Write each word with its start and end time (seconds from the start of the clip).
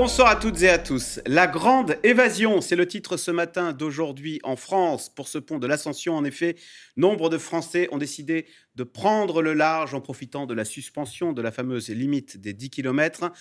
Bonsoir 0.00 0.28
à 0.28 0.36
toutes 0.36 0.62
et 0.62 0.68
à 0.68 0.78
tous. 0.78 1.18
La 1.26 1.48
grande 1.48 1.96
évasion, 2.04 2.60
c'est 2.60 2.76
le 2.76 2.86
titre 2.86 3.16
ce 3.16 3.32
matin 3.32 3.72
d'aujourd'hui 3.72 4.38
en 4.44 4.54
France 4.54 5.08
pour 5.08 5.26
ce 5.26 5.38
pont 5.38 5.58
de 5.58 5.66
l'Ascension. 5.66 6.14
En 6.14 6.22
effet, 6.22 6.54
nombre 6.96 7.28
de 7.28 7.36
Français 7.36 7.88
ont 7.90 7.98
décidé 7.98 8.46
de 8.76 8.84
prendre 8.84 9.42
le 9.42 9.54
large 9.54 9.94
en 9.94 10.00
profitant 10.00 10.46
de 10.46 10.54
la 10.54 10.64
suspension 10.64 11.32
de 11.32 11.42
la 11.42 11.50
fameuse 11.50 11.88
limite 11.88 12.36
des 12.40 12.52
10 12.52 12.70
km. 12.70 13.32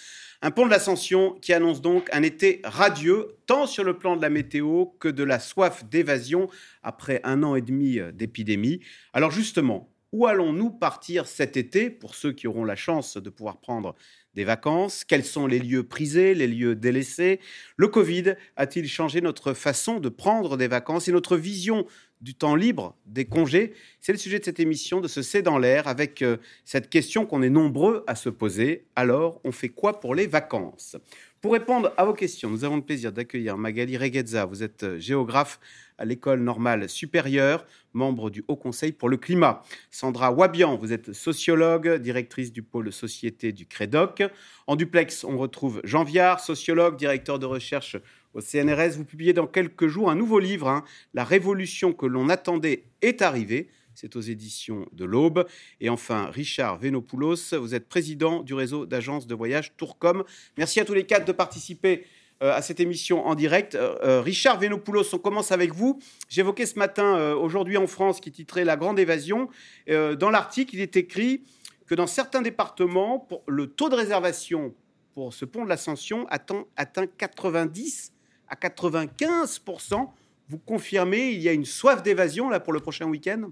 Un 0.42 0.50
pont 0.50 0.66
de 0.66 0.72
l'Ascension 0.72 1.34
qui 1.44 1.54
annonce 1.54 1.80
donc 1.80 2.10
un 2.12 2.24
été 2.24 2.62
radieux, 2.64 3.38
tant 3.46 3.68
sur 3.68 3.84
le 3.84 4.00
plan 4.00 4.16
de 4.16 4.24
la 4.24 4.32
météo 4.32 4.86
que 5.00 5.10
de 5.10 5.24
la 5.24 5.40
soif 5.40 5.86
d'évasion 5.86 6.50
après 6.82 7.22
un 7.24 7.44
an 7.44 7.54
et 7.54 7.62
demi 7.62 8.00
d'épidémie. 8.14 8.80
Alors 9.14 9.30
justement, 9.30 9.94
où 10.14 10.26
allons-nous 10.26 10.72
partir 10.72 11.28
cet 11.28 11.58
été? 11.58 11.90
Pour 11.90 12.16
ceux 12.16 12.32
qui 12.32 12.48
auront 12.48 12.64
la 12.64 12.78
chance 12.78 13.18
de 13.18 13.30
pouvoir 13.30 13.60
prendre 13.60 13.94
des 14.38 14.46
vacances 14.46 15.04
Quels 15.04 15.26
sont 15.26 15.48
les 15.48 15.60
lieux 15.60 15.84
prisés, 15.84 16.36
les 16.36 16.48
lieux 16.48 16.76
délaissés. 16.76 17.40
Le 17.76 17.88
Covid 17.88 18.36
a-t-il 18.56 18.88
changé 18.88 19.20
notre 19.20 19.54
façon 19.54 20.00
de 20.00 20.10
prendre 20.10 20.56
des 20.58 20.68
vacances 20.68 21.08
et 21.08 21.12
notre 21.12 21.36
vision 21.36 21.88
du 22.22 22.36
temps 22.36 22.56
libre, 22.56 22.96
des 23.08 23.26
congés? 23.26 23.74
C'est 24.00 24.12
le 24.12 24.18
sujet 24.20 24.38
de 24.38 24.46
cette 24.46 24.60
émission, 24.60 25.02
de 25.02 25.08
ce 25.08 25.24
C'est 25.24 25.42
dans 25.42 25.58
l'air, 25.58 25.88
avec 25.88 26.22
euh, 26.22 26.38
cette 26.66 26.90
question 26.90 27.26
qu'on 27.26 27.42
est 27.42 27.50
nombreux 27.50 28.04
à 28.06 28.14
se 28.14 28.30
poser. 28.30 28.86
Alors, 28.96 29.42
on 29.44 29.52
fait 29.52 29.70
quoi 29.70 30.00
pour 30.00 30.14
les 30.14 30.28
vacances? 30.28 30.96
Pour 31.40 31.54
répondre 31.54 31.94
à 31.98 32.06
vos 32.06 32.14
questions, 32.14 32.50
nous 32.50 32.64
avons 32.64 32.78
le 32.78 32.82
plaisir 32.82 33.12
d'accueillir 33.12 33.58
Magali 33.58 33.96
Reguezza. 33.96 34.46
Vous 34.46 34.64
êtes 34.64 34.84
euh, 34.84 35.00
géographe 35.00 35.60
à 36.00 36.06
l'école 36.06 36.40
normale 36.40 36.90
supérieure, 36.90 37.64
membre 37.94 38.32
du 38.32 38.44
Haut 38.48 38.56
Conseil 38.56 38.92
pour 38.92 39.08
le 39.08 39.18
climat. 39.18 39.62
Sandra 39.92 40.32
Wabian, 40.32 40.78
vous 40.78 40.94
êtes 40.94 41.14
sociologue, 41.14 41.98
directrice 41.98 42.52
du 42.52 42.64
pôle 42.64 42.92
société 42.92 43.52
du 43.52 43.68
CREDOC. 43.68 44.24
En 44.66 44.76
duplex, 44.76 45.24
on 45.24 45.38
retrouve 45.38 45.80
Jean 45.84 46.04
Viard, 46.04 46.40
sociologue, 46.40 46.98
directeur 46.98 47.38
de 47.38 47.46
recherche 47.46 47.98
au 48.34 48.42
CNRS. 48.42 48.98
Vous 48.98 49.06
publiez 49.06 49.34
dans 49.34 49.48
quelques 49.48 49.88
jours 49.88 50.10
un 50.10 50.16
nouveau 50.16 50.40
livre, 50.40 50.68
hein, 50.68 50.84
La 51.14 51.24
révolution 51.24 51.94
que 51.94 52.08
l'on 52.08 52.30
attendait 52.30 52.86
est 53.04 53.22
arrivée. 53.22 53.70
C'est 54.00 54.16
aux 54.16 54.22
éditions 54.22 54.86
de 54.92 55.06
l'Aube. 55.06 55.48
Et 55.82 55.90
enfin, 55.90 56.30
Richard 56.30 56.78
Venopoulos, 56.78 57.56
vous 57.60 57.74
êtes 57.74 57.90
président 57.90 58.44
du 58.44 58.54
réseau 58.54 58.86
d'agences 58.86 59.26
de 59.26 59.34
voyage 59.34 59.74
Tourcom. 59.76 60.24
Merci 60.56 60.80
à 60.80 60.86
tous 60.86 60.94
les 60.94 61.08
quatre 61.08 61.26
de 61.26 61.32
participer 61.32 62.06
euh, 62.44 62.54
à 62.54 62.62
cette 62.62 62.80
émission 62.80 63.26
en 63.26 63.34
direct. 63.34 63.74
Euh, 63.74 63.96
euh, 64.04 64.22
Richard 64.22 64.60
Venopoulos, 64.60 65.16
on 65.16 65.18
commence 65.18 65.52
avec 65.52 65.74
vous. 65.74 66.00
J'évoquais 66.30 66.68
ce 66.68 66.78
matin, 66.78 67.34
aujourd'hui 67.34 67.76
en 67.78 67.88
France, 67.88 68.20
qui 68.20 68.32
titrait 68.32 68.66
La 68.66 68.76
Grande 68.78 69.00
Évasion. 69.00 69.50
dans 69.88 70.30
l'article, 70.30 70.76
il 70.76 70.82
est 70.82 70.96
écrit 70.96 71.42
que 71.88 71.96
dans 71.96 72.06
certains 72.06 72.44
départements, 72.44 73.28
le 73.48 73.66
taux 73.66 73.90
de 73.90 73.96
réservation 73.96 74.76
pour 75.16 75.34
ce 75.34 75.44
pont 75.44 75.64
de 75.64 75.70
l'Ascension 75.70 76.28
atteint, 76.30 76.66
atteint 76.76 77.08
90 77.08 78.14
à 78.48 78.54
95% 78.54 80.08
Vous 80.50 80.60
confirmez, 80.60 81.32
il 81.32 81.42
y 81.42 81.50
a 81.50 81.54
une 81.54 81.66
soif 81.66 82.04
d'évasion 82.04 82.48
là 82.48 82.60
pour 82.60 82.74
le 82.74 82.80
prochain 82.80 83.08
week-end? 83.08 83.50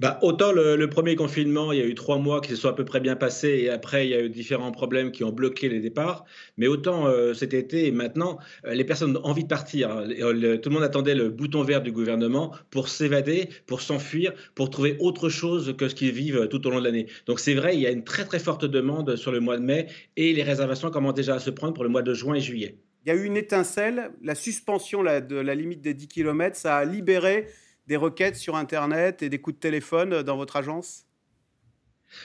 Bah, 0.00 0.18
autant 0.22 0.52
le, 0.52 0.88
premier 0.88 1.16
confinement, 1.16 1.72
il 1.72 1.78
y 1.78 1.82
a 1.82 1.84
eu 1.84 1.94
trois 1.94 2.18
mois 2.18 2.40
qui 2.40 2.50
se 2.50 2.56
sont 2.56 2.68
à 2.68 2.72
peu 2.72 2.84
près 2.84 3.00
bien 3.00 3.16
passés 3.16 3.62
et 3.62 3.70
après, 3.70 4.06
il 4.06 4.10
y 4.10 4.14
a 4.14 4.20
eu 4.20 4.28
différents 4.28 4.70
problèmes 4.70 5.10
qui 5.10 5.24
ont 5.24 5.32
bloqué 5.32 5.68
les 5.68 5.80
départs. 5.80 6.24
Mais 6.56 6.68
autant 6.68 7.08
euh, 7.08 7.34
cet 7.34 7.52
été 7.52 7.86
et 7.86 7.90
maintenant, 7.90 8.38
euh, 8.64 8.74
les 8.74 8.84
personnes 8.84 9.16
ont 9.16 9.24
envie 9.24 9.42
de 9.42 9.48
partir. 9.48 9.90
Euh, 9.96 10.56
tout 10.58 10.68
le 10.68 10.74
monde 10.74 10.84
attendait 10.84 11.16
le 11.16 11.30
bouton 11.30 11.62
vert 11.62 11.82
du 11.82 11.90
gouvernement 11.90 12.52
pour 12.70 12.88
s'évader, 12.88 13.48
pour 13.66 13.80
s'enfuir, 13.80 14.32
pour 14.54 14.70
trouver 14.70 14.96
autre 15.00 15.28
chose 15.28 15.74
que 15.76 15.88
ce 15.88 15.96
qu'ils 15.96 16.12
vivent 16.12 16.46
tout 16.46 16.64
au 16.68 16.70
long 16.70 16.78
de 16.78 16.84
l'année. 16.84 17.06
Donc 17.26 17.40
c'est 17.40 17.54
vrai, 17.54 17.74
il 17.74 17.80
y 17.80 17.86
a 17.86 17.90
une 17.90 18.04
très 18.04 18.24
très 18.24 18.38
forte 18.38 18.64
demande 18.64 19.16
sur 19.16 19.32
le 19.32 19.40
mois 19.40 19.56
de 19.56 19.64
mai 19.64 19.88
et 20.16 20.32
les 20.32 20.44
réservations 20.44 20.90
commencent 20.90 21.14
déjà 21.14 21.34
à 21.34 21.40
se 21.40 21.50
prendre 21.50 21.74
pour 21.74 21.82
le 21.82 21.90
mois 21.90 22.02
de 22.02 22.14
juin 22.14 22.34
et 22.34 22.40
juillet. 22.40 22.76
Il 23.04 23.08
y 23.08 23.12
a 23.12 23.14
eu 23.16 23.24
une 23.24 23.36
étincelle, 23.36 24.10
la 24.22 24.34
suspension 24.36 25.02
de 25.02 25.36
la 25.36 25.54
limite 25.54 25.80
des 25.80 25.94
10 25.94 26.08
km, 26.08 26.56
ça 26.56 26.76
a 26.76 26.84
libéré 26.84 27.46
des 27.88 27.96
requêtes 27.96 28.36
sur 28.36 28.54
Internet 28.54 29.22
et 29.22 29.30
des 29.30 29.40
coups 29.40 29.56
de 29.56 29.60
téléphone 29.60 30.22
dans 30.22 30.36
votre 30.36 30.56
agence? 30.56 31.06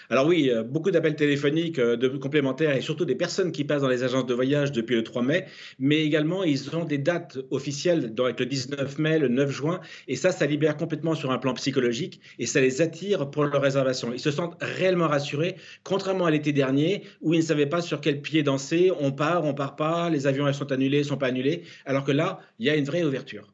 Alors 0.09 0.27
oui, 0.27 0.49
euh, 0.49 0.63
beaucoup 0.63 0.91
d'appels 0.91 1.15
téléphoniques 1.15 1.79
euh, 1.79 1.95
de 1.97 2.07
complémentaires 2.07 2.75
et 2.75 2.81
surtout 2.81 3.05
des 3.05 3.15
personnes 3.15 3.51
qui 3.51 3.63
passent 3.63 3.81
dans 3.81 3.89
les 3.89 4.03
agences 4.03 4.25
de 4.25 4.33
voyage 4.33 4.71
depuis 4.71 4.95
le 4.95 5.03
3 5.03 5.23
mai, 5.23 5.45
mais 5.79 6.01
également 6.01 6.43
ils 6.43 6.75
ont 6.75 6.85
des 6.85 6.97
dates 6.97 7.37
officielles 7.51 8.13
avec 8.17 8.39
le 8.39 8.45
19 8.45 8.97
mai, 8.97 9.19
le 9.19 9.27
9 9.27 9.51
juin, 9.51 9.81
et 10.07 10.15
ça, 10.15 10.31
ça 10.31 10.45
libère 10.45 10.77
complètement 10.77 11.15
sur 11.15 11.31
un 11.31 11.37
plan 11.37 11.53
psychologique 11.53 12.21
et 12.39 12.45
ça 12.45 12.61
les 12.61 12.81
attire 12.81 13.29
pour 13.29 13.43
leur 13.43 13.61
réservation. 13.61 14.13
Ils 14.13 14.19
se 14.19 14.31
sentent 14.31 14.55
réellement 14.61 15.07
rassurés, 15.07 15.55
contrairement 15.83 16.25
à 16.25 16.31
l'été 16.31 16.53
dernier 16.53 17.03
où 17.21 17.33
ils 17.33 17.39
ne 17.39 17.45
savaient 17.45 17.65
pas 17.65 17.81
sur 17.81 18.01
quel 18.01 18.21
pied 18.21 18.43
danser, 18.43 18.91
on 18.99 19.11
part, 19.11 19.43
on 19.43 19.53
part 19.53 19.75
pas, 19.75 20.09
les 20.09 20.27
avions 20.27 20.51
sont 20.53 20.71
annulés, 20.71 21.03
sont 21.03 21.17
pas 21.17 21.27
annulés, 21.27 21.63
alors 21.85 22.03
que 22.03 22.11
là, 22.11 22.39
il 22.59 22.65
y 22.65 22.69
a 22.69 22.75
une 22.75 22.85
vraie 22.85 23.03
ouverture. 23.03 23.52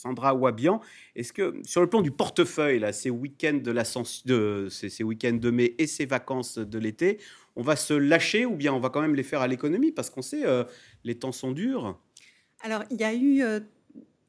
Sandra 0.00 0.34
Wabian. 0.34 0.80
Est-ce 1.14 1.32
que 1.32 1.60
sur 1.64 1.82
le 1.82 1.86
plan 1.86 2.00
du 2.00 2.10
portefeuille, 2.10 2.78
là, 2.78 2.92
ces 2.92 3.10
week-ends 3.10 3.60
de, 3.62 4.68
ces, 4.70 4.88
de 5.04 5.50
mai 5.50 5.74
et 5.78 5.86
ces 5.86 6.06
vacances 6.06 6.58
de 6.58 6.78
l'été, 6.78 7.18
on 7.56 7.62
va 7.62 7.76
se 7.76 7.92
lâcher 7.92 8.46
ou 8.46 8.56
bien 8.56 8.72
on 8.72 8.80
va 8.80 8.88
quand 8.88 9.02
même 9.02 9.14
les 9.14 9.22
faire 9.22 9.42
à 9.42 9.48
l'économie 9.48 9.92
parce 9.92 10.08
qu'on 10.08 10.22
sait 10.22 10.46
euh, 10.46 10.64
les 11.04 11.18
temps 11.18 11.32
sont 11.32 11.52
durs? 11.52 11.98
Alors 12.62 12.84
il 12.90 12.98
y 12.98 13.04
a 13.04 13.12
eu 13.12 13.42
euh, 13.42 13.60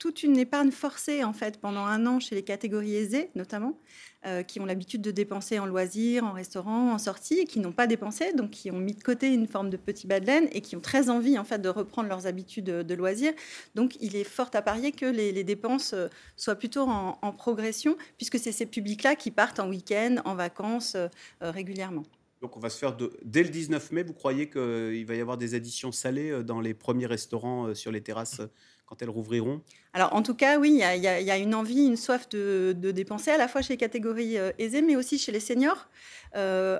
toute 0.01 0.23
une 0.23 0.39
épargne 0.39 0.71
forcée 0.71 1.23
en 1.23 1.31
fait 1.31 1.59
pendant 1.59 1.85
un 1.85 2.07
an 2.07 2.19
chez 2.19 2.33
les 2.33 2.41
catégories 2.41 2.95
aisées 2.95 3.29
notamment, 3.35 3.79
euh, 4.25 4.41
qui 4.41 4.59
ont 4.59 4.65
l'habitude 4.65 5.03
de 5.03 5.11
dépenser 5.11 5.59
en 5.59 5.67
loisirs, 5.67 6.23
en 6.23 6.31
restaurant, 6.31 6.91
en 6.91 6.97
sortie, 6.97 7.35
et 7.35 7.45
qui 7.45 7.59
n'ont 7.59 7.71
pas 7.71 7.85
dépensé, 7.85 8.33
donc 8.33 8.49
qui 8.49 8.71
ont 8.71 8.79
mis 8.79 8.95
de 8.95 9.03
côté 9.03 9.31
une 9.31 9.45
forme 9.45 9.69
de 9.69 9.77
petit 9.77 10.07
bas 10.07 10.19
de 10.19 10.25
laine 10.25 10.49
et 10.53 10.61
qui 10.61 10.75
ont 10.75 10.79
très 10.79 11.11
envie 11.11 11.37
en 11.37 11.43
fait 11.43 11.59
de 11.59 11.69
reprendre 11.69 12.09
leurs 12.09 12.25
habitudes 12.25 12.65
de 12.65 12.93
loisirs. 12.95 13.33
Donc 13.75 13.95
il 14.01 14.15
est 14.15 14.23
fort 14.23 14.49
à 14.55 14.63
parier 14.63 14.91
que 14.91 15.05
les, 15.05 15.43
dépenses 15.43 15.93
euh, 15.93 16.07
soient 16.35 16.55
plutôt 16.55 16.81
en, 16.81 17.31
progression, 17.33 17.95
puisque 18.17 18.39
c'est 18.39 18.51
ces 18.51 18.65
publics-là 18.65 19.15
qui 19.15 19.29
partent 19.29 19.59
en 19.59 19.69
week-end, 19.69 20.15
en 20.25 20.33
vacances 20.33 20.95
euh, 20.95 21.09
régulièrement. 21.41 22.05
Donc 22.41 22.57
on 22.57 22.59
va 22.59 22.71
se 22.71 22.79
faire 22.79 22.97
dès 23.23 23.43
le 23.43 23.49
19 23.49 23.91
mai. 23.91 24.01
Vous 24.01 24.13
croyez 24.13 24.49
qu'il 24.49 25.05
va 25.05 25.13
y 25.13 25.21
avoir 25.21 25.37
des 25.37 25.53
additions 25.53 25.91
salées 25.91 26.43
dans 26.43 26.59
les 26.59 26.73
premiers 26.73 27.05
restaurants 27.05 27.75
sur 27.75 27.91
les 27.91 28.01
terrasses 28.01 28.41
quand 28.91 29.01
elles 29.01 29.09
rouvriront? 29.09 29.61
Alors, 29.93 30.13
en 30.13 30.21
tout 30.21 30.35
cas, 30.35 30.59
oui, 30.59 30.71
il 30.71 31.01
y, 31.01 31.07
a 31.07 31.37
une 31.37 31.55
envie, 31.55 31.85
une 31.85 31.95
soif 31.95 32.27
de, 32.27 32.73
dépenser, 32.91 33.31
à 33.31 33.37
la 33.37 33.47
fois 33.47 33.61
chez 33.61 33.73
les 33.73 33.77
catégories 33.77 34.37
euh, 34.37 34.51
aisées, 34.59 34.81
mais 34.81 34.97
aussi 34.97 35.17
chez 35.17 35.31
les 35.31 35.39
seniors. 35.39 35.87
Euh, 36.35 36.77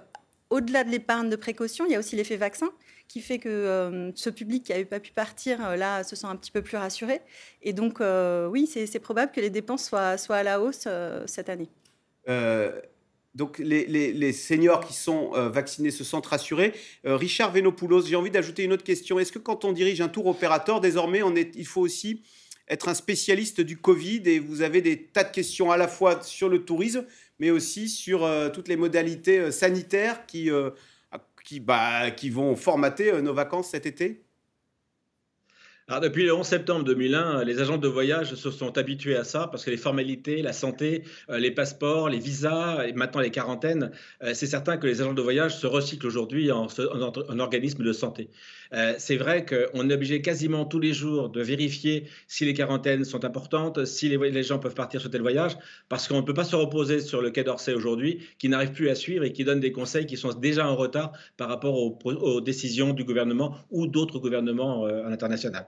au-delà 0.50 0.84
de 0.84 0.90
l'épargne 0.90 1.30
de 1.30 1.38
précaution, 1.38 1.86
il 1.86 1.94
y 1.94 1.96
a 1.96 2.00
aussi 2.00 2.18
l'effet 2.18 2.36
vaccin 2.36 2.70
qui 3.08 3.22
fait 3.22 3.40
que 3.40 3.48
euh, 3.48 4.12
ce 4.16 4.30
public 4.30 4.66
qui 4.66 4.74
n'avait 4.74 4.84
pas 4.84 5.00
pu 5.00 5.14
partir, 5.14 5.78
là, 5.78 6.04
se 6.04 6.18
sent 6.18 6.28
un 6.28 6.36
petit 6.36 6.52
peu 6.52 6.62
plus 6.62 6.76
rassuré. 6.76 7.22
Et 7.62 7.72
donc, 7.72 8.02
oui, 8.50 8.68
c'est 8.68 9.00
probable 9.00 9.32
que 9.32 9.40
les 9.40 9.50
dépenses 9.50 9.86
soient, 9.86 10.18
soient 10.18 10.38
à 10.38 10.44
la 10.44 10.60
hausse 10.60 10.88
cette 11.28 11.48
année 11.48 11.70
donc 13.34 13.60
les, 13.60 14.34
seniors 14.34 14.86
qui 14.86 14.94
sont 14.94 15.32
euh, 15.36 15.50
vaccinés 15.50 15.92
se 15.92 16.04
sentent 16.04 16.26
rassurés. 16.26 16.74
Euh, 17.06 17.16
Richard 17.16 17.52
Venopoulos, 17.52 18.06
j'ai 18.06 18.16
envie 18.16 18.32
d'ajouter 18.32 18.64
une 18.64 18.74
autre 18.74 18.84
question. 18.84 19.20
Est-ce 19.20 19.32
que 19.32 19.40
quand 19.40 19.64
on 19.64 19.72
dirige 19.72 20.02
un 20.02 20.10
tour 20.10 20.28
opérateur, 20.28 20.82
désormais, 20.82 21.24
on 21.24 21.36
est, 21.36 21.52
il 21.56 21.66
faut 21.66 21.82
aussi 21.82 22.24
être 22.68 22.90
un 22.90 22.94
spécialiste 22.94 23.62
du 23.62 23.78
Covid 23.78 24.24
et 24.26 24.40
vous 24.40 24.62
avez 24.62 24.82
des 24.82 25.04
tas 25.04 25.24
de 25.24 25.32
questions 25.32 25.72
à 25.72 25.78
la 25.78 25.88
fois 25.88 26.22
sur 26.24 26.50
le 26.50 26.64
tourisme, 26.64 27.06
mais 27.40 27.52
aussi 27.52 27.88
sur 27.90 28.26
euh, 28.26 28.50
toutes 28.50 28.68
les 28.68 28.76
modalités 28.78 29.52
sanitaires 29.52 30.26
qui, 30.26 30.50
bah, 31.62 32.12
qui 32.12 32.30
vont 32.30 32.56
formater 32.56 33.22
nos 33.22 33.34
vacances 33.34 33.70
cet 33.70 33.86
été? 33.86 34.24
Depuis 36.00 36.24
le 36.24 36.34
11 36.34 36.46
septembre 36.46 36.86
2001, 36.86 37.44
les 37.44 37.60
agents 37.60 37.78
de 37.78 37.88
voyage 37.88 38.36
se 38.36 38.52
sont 38.52 38.78
habitués 38.78 39.18
à 39.18 39.24
ça 39.24 39.48
parce 39.48 39.66
que 39.66 39.72
les 39.72 39.78
formalités, 39.78 40.42
la 40.42 40.54
santé, 40.54 41.04
euh, 41.30 41.38
les 41.38 41.52
passeports, 41.52 42.08
les 42.08 42.20
visas 42.20 42.86
et 42.88 42.94
maintenant 42.94 43.20
les 43.20 43.32
quarantaines, 43.32 43.92
euh, 44.24 44.34
c'est 44.34 44.48
certain 44.48 44.78
que 44.78 44.88
les 44.88 45.02
agents 45.02 45.14
de 45.14 45.22
voyage 45.22 45.58
se 45.58 45.68
recyclent 45.68 46.08
aujourd'hui 46.08 46.52
en, 46.52 46.68
en, 46.68 47.40
organisme 47.40 47.84
de 47.84 47.92
santé. 47.92 48.30
Euh, 48.74 48.94
c'est 49.00 49.18
vrai 49.18 49.46
qu'on 49.46 49.90
est 49.90 49.94
obligé 49.94 50.22
quasiment 50.22 50.66
tous 50.66 50.80
les 50.80 50.94
jours 50.94 51.30
de 51.30 51.42
vérifier 51.42 52.08
si 52.28 52.46
les 52.46 52.54
quarantaines 52.54 53.04
sont 53.04 53.26
importantes, 53.26 53.84
si 53.86 54.08
les, 54.08 54.44
gens 54.44 54.60
peuvent 54.60 54.76
partir 54.76 55.02
sur 55.02 55.10
tel 55.10 55.22
voyage, 55.22 55.58
parce 55.90 56.08
qu'on 56.08 56.18
ne 56.18 56.26
peut 56.26 56.34
pas 56.34 56.46
se 56.46 56.56
reposer 56.56 57.02
sur 57.02 57.22
le 57.22 57.32
Quai 57.32 57.44
d'Orsay 57.44 57.74
aujourd'hui, 57.74 58.22
qui 58.40 58.48
n'arrive 58.48 58.72
plus 58.72 58.90
à 58.90 58.96
suivre 58.96 59.26
et 59.26 59.34
qui 59.34 59.44
donne 59.44 59.60
des 59.60 59.74
conseils 59.74 60.06
qui 60.06 60.16
sont 60.16 60.32
déjà 60.34 60.70
en 60.70 60.76
retard 60.78 61.12
par 61.36 61.50
rapport 61.50 61.76
aux, 61.76 62.00
aux 62.06 62.40
décisions 62.40 62.94
du 62.94 63.04
gouvernement 63.04 63.58
ou 63.72 63.88
d'autres 63.88 64.20
gouvernements 64.20 64.86
à 64.86 65.10
l'international. 65.10 65.68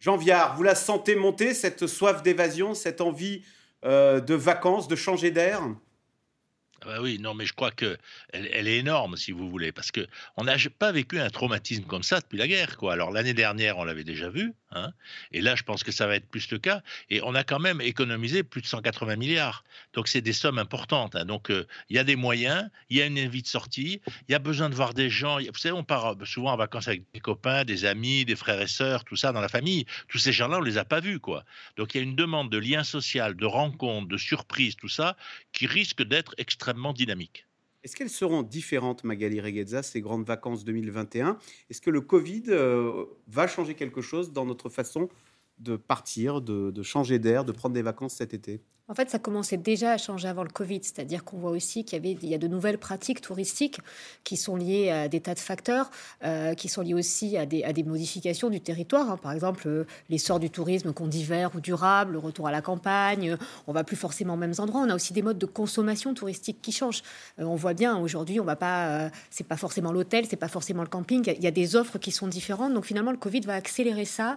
Jean 0.00 0.16
Viard, 0.16 0.56
vous 0.56 0.62
la 0.62 0.74
sentez 0.74 1.16
monter, 1.16 1.54
cette 1.54 1.86
soif 1.86 2.22
d'évasion, 2.22 2.74
cette 2.74 3.00
envie 3.00 3.42
euh, 3.84 4.20
de 4.20 4.34
vacances, 4.34 4.88
de 4.88 4.96
changer 4.96 5.30
d'air? 5.30 5.62
Ah 6.80 6.86
bah 6.86 6.98
oui, 7.02 7.18
non, 7.18 7.34
mais 7.34 7.44
je 7.44 7.52
crois 7.52 7.72
que 7.72 7.98
elle, 8.32 8.68
est 8.68 8.78
énorme, 8.78 9.16
si 9.16 9.32
vous 9.32 9.50
voulez, 9.50 9.72
parce 9.72 9.90
que 9.90 10.06
on 10.36 10.44
n'a 10.44 10.54
pas 10.78 10.92
vécu 10.92 11.18
un 11.18 11.28
traumatisme 11.28 11.84
comme 11.84 12.04
ça 12.04 12.20
depuis 12.20 12.38
la 12.38 12.46
guerre, 12.46 12.76
quoi. 12.76 12.92
Alors 12.92 13.10
l'année 13.10 13.34
dernière, 13.34 13.78
on 13.78 13.84
l'avait 13.84 14.04
déjà 14.04 14.30
vu, 14.30 14.52
hein, 14.72 14.92
et 15.32 15.40
là, 15.40 15.54
je 15.54 15.62
pense 15.62 15.82
que 15.84 15.92
ça 15.92 16.06
va 16.06 16.16
être 16.16 16.28
plus 16.28 16.50
le 16.50 16.58
cas. 16.58 16.82
Et 17.10 17.20
on 17.22 17.34
a 17.34 17.44
quand 17.44 17.58
même 17.58 17.80
économisé 17.80 18.42
plus 18.42 18.60
de 18.60 18.66
180 18.66 19.16
milliards, 19.16 19.64
donc 19.92 20.08
c'est 20.08 20.20
des 20.20 20.32
sommes 20.32 20.58
importantes. 20.58 21.16
Hein. 21.16 21.24
Donc 21.24 21.50
euh, 21.50 21.66
il 21.90 21.96
y 21.96 21.98
a 21.98 22.04
des 22.04 22.16
moyens, 22.16 22.68
il 22.90 22.96
y 22.96 23.02
a 23.02 23.06
une 23.06 23.18
envie 23.18 23.42
de 23.42 23.48
sortie, 23.48 24.00
il 24.28 24.32
y 24.32 24.34
a 24.34 24.38
besoin 24.38 24.70
de 24.70 24.74
voir 24.74 24.94
des 24.94 25.10
gens. 25.10 25.38
Vous 25.38 25.58
savez, 25.58 25.72
on 25.72 25.84
part 25.84 26.12
euh, 26.12 26.24
souvent 26.24 26.52
en 26.52 26.56
vacances 26.56 26.88
avec 26.88 27.04
des 27.12 27.20
copains, 27.20 27.64
des 27.64 27.84
amis, 27.84 28.24
des 28.24 28.36
frères 28.36 28.60
et 28.60 28.68
sœurs, 28.68 29.04
tout 29.04 29.16
ça 29.16 29.32
dans 29.32 29.40
la 29.40 29.48
famille. 29.48 29.86
Tous 30.08 30.18
ces 30.18 30.32
gens-là, 30.32 30.58
on 30.58 30.62
les 30.62 30.78
a 30.78 30.84
pas 30.84 31.00
vus, 31.00 31.20
quoi. 31.20 31.44
Donc 31.76 31.94
il 31.94 31.98
y 31.98 32.00
a 32.00 32.04
une 32.04 32.16
demande 32.16 32.50
de 32.50 32.58
lien 32.58 32.84
social, 32.84 33.36
de 33.36 33.46
rencontre, 33.46 34.08
de 34.08 34.16
surprise, 34.16 34.76
tout 34.76 34.88
ça, 34.88 35.16
qui 35.52 35.66
risque 35.66 36.02
d'être 36.02 36.34
extrêmement 36.38 36.92
dynamique. 36.92 37.47
Est-ce 37.84 37.94
qu'elles 37.96 38.10
seront 38.10 38.42
différentes, 38.42 39.04
Magali 39.04 39.40
Reguezza, 39.40 39.82
ces 39.82 40.00
grandes 40.00 40.26
vacances 40.26 40.64
2021 40.64 41.38
Est-ce 41.70 41.80
que 41.80 41.90
le 41.90 42.00
Covid 42.00 42.44
euh, 42.48 43.04
va 43.28 43.46
changer 43.46 43.74
quelque 43.74 44.00
chose 44.00 44.32
dans 44.32 44.44
notre 44.44 44.68
façon 44.68 45.08
de 45.58 45.76
partir, 45.76 46.40
de 46.40 46.82
changer 46.82 47.18
d'air, 47.18 47.44
de 47.44 47.52
prendre 47.52 47.74
des 47.74 47.82
vacances 47.82 48.14
cet 48.14 48.34
été? 48.34 48.62
En 48.88 48.94
fait, 48.94 49.10
ça 49.10 49.18
commençait 49.18 49.58
déjà 49.58 49.92
à 49.92 49.98
changer 49.98 50.28
avant 50.28 50.42
le 50.42 50.48
Covid, 50.48 50.80
c'est-à-dire 50.82 51.22
qu'on 51.22 51.36
voit 51.36 51.50
aussi 51.50 51.84
qu'il 51.84 51.96
y 51.96 52.00
avait 52.00 52.18
il 52.22 52.28
y 52.28 52.34
a 52.34 52.38
de 52.38 52.48
nouvelles 52.48 52.78
pratiques 52.78 53.20
touristiques 53.20 53.80
qui 54.24 54.38
sont 54.38 54.56
liées 54.56 54.90
à 54.90 55.08
des 55.08 55.20
tas 55.20 55.34
de 55.34 55.38
facteurs, 55.38 55.90
euh, 56.24 56.54
qui 56.54 56.68
sont 56.68 56.80
liées 56.80 56.94
aussi 56.94 57.36
à 57.36 57.44
des, 57.44 57.84
modifications 57.84 58.48
du 58.48 58.62
territoire. 58.62 59.10
Hein. 59.10 59.18
Par 59.18 59.32
exemple, 59.32 59.68
euh, 59.68 59.84
l'essor 60.08 60.40
du 60.40 60.48
tourisme 60.48 60.94
qu'on 60.94 61.06
divers 61.06 61.54
ou 61.54 61.60
durable, 61.60 62.12
le 62.12 62.18
retour 62.18 62.48
à 62.48 62.50
la 62.50 62.62
campagne. 62.62 63.36
on 63.66 63.72
va 63.72 63.84
plus 63.84 63.96
forcément 63.96 64.34
aux 64.34 64.38
mêmes 64.38 64.54
endroits. 64.56 64.80
On 64.80 64.88
a 64.88 64.94
aussi 64.94 65.12
des 65.12 65.22
modes 65.22 65.38
de 65.38 65.46
consommation 65.46 66.14
touristique 66.14 66.62
qui 66.62 66.72
changent. 66.72 67.02
Euh, 67.38 67.44
on 67.44 67.56
voit 67.56 67.74
bien 67.74 67.98
aujourd'hui, 67.98 68.40
on 68.40 68.44
va 68.44 68.56
pas, 68.56 69.10
c'est 69.30 69.46
pas 69.46 69.58
forcément 69.58 69.92
l'hôtel, 69.92 70.24
c'est 70.28 70.36
pas 70.36 70.48
forcément 70.48 70.82
le 70.82 70.88
camping. 70.88 71.30
Il 71.36 71.44
y 71.44 71.46
a 71.46 71.50
des 71.50 71.76
offres 71.76 71.98
qui 71.98 72.10
sont 72.10 72.26
différentes. 72.26 72.72
Donc 72.72 72.86
finalement, 72.86 73.10
le 73.10 73.18
Covid 73.18 73.40
va 73.40 73.54
accélérer 73.54 74.06
ça. 74.06 74.34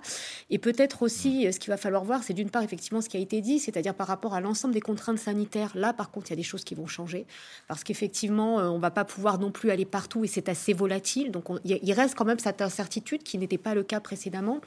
Et 0.49 0.57
peut-être 0.57 1.03
aussi, 1.03 1.51
ce 1.53 1.57
qu'il 1.57 1.69
va 1.69 1.77
falloir 1.77 2.03
voir, 2.03 2.23
c'est 2.23 2.33
d'une 2.33 2.49
part 2.49 2.63
effectivement 2.63 2.99
ce 2.99 3.07
qui 3.07 3.15
a 3.15 3.21
été 3.21 3.39
dit, 3.39 3.57
c'est-à-dire 3.57 3.93
par 3.93 4.07
rapport 4.07 4.33
à 4.33 4.40
l'ensemble 4.41 4.73
des 4.73 4.81
contraintes 4.81 5.19
sanitaires, 5.19 5.71
là, 5.75 5.93
par 5.93 6.11
contre, 6.11 6.27
il 6.27 6.29
y 6.31 6.33
a 6.33 6.37
des 6.37 6.43
choses 6.43 6.63
qui 6.63 6.75
vont 6.75 6.87
changer. 6.87 7.25
Parce 7.67 7.83
qu'effectivement, 7.83 8.59
euh, 8.59 8.67
on 8.67 8.75
ne 8.75 8.81
va 8.81 8.91
pas 8.91 9.05
pouvoir 9.05 9.39
non 9.39 9.51
plus 9.51 9.71
aller 9.71 9.85
partout 9.85 10.23
et 10.23 10.27
c'est 10.27 10.49
assez 10.49 10.73
volatile. 10.73 11.31
Donc, 11.31 11.45
il 11.63 11.93
reste 11.93 12.15
quand 12.15 12.25
même 12.25 12.39
cette 12.39 12.61
incertitude 12.61 13.23
qui 13.23 13.37
n'était 13.37 13.57
pas 13.57 13.75
le 13.75 13.83
cas 13.83 13.99
précédemment. 13.99 14.61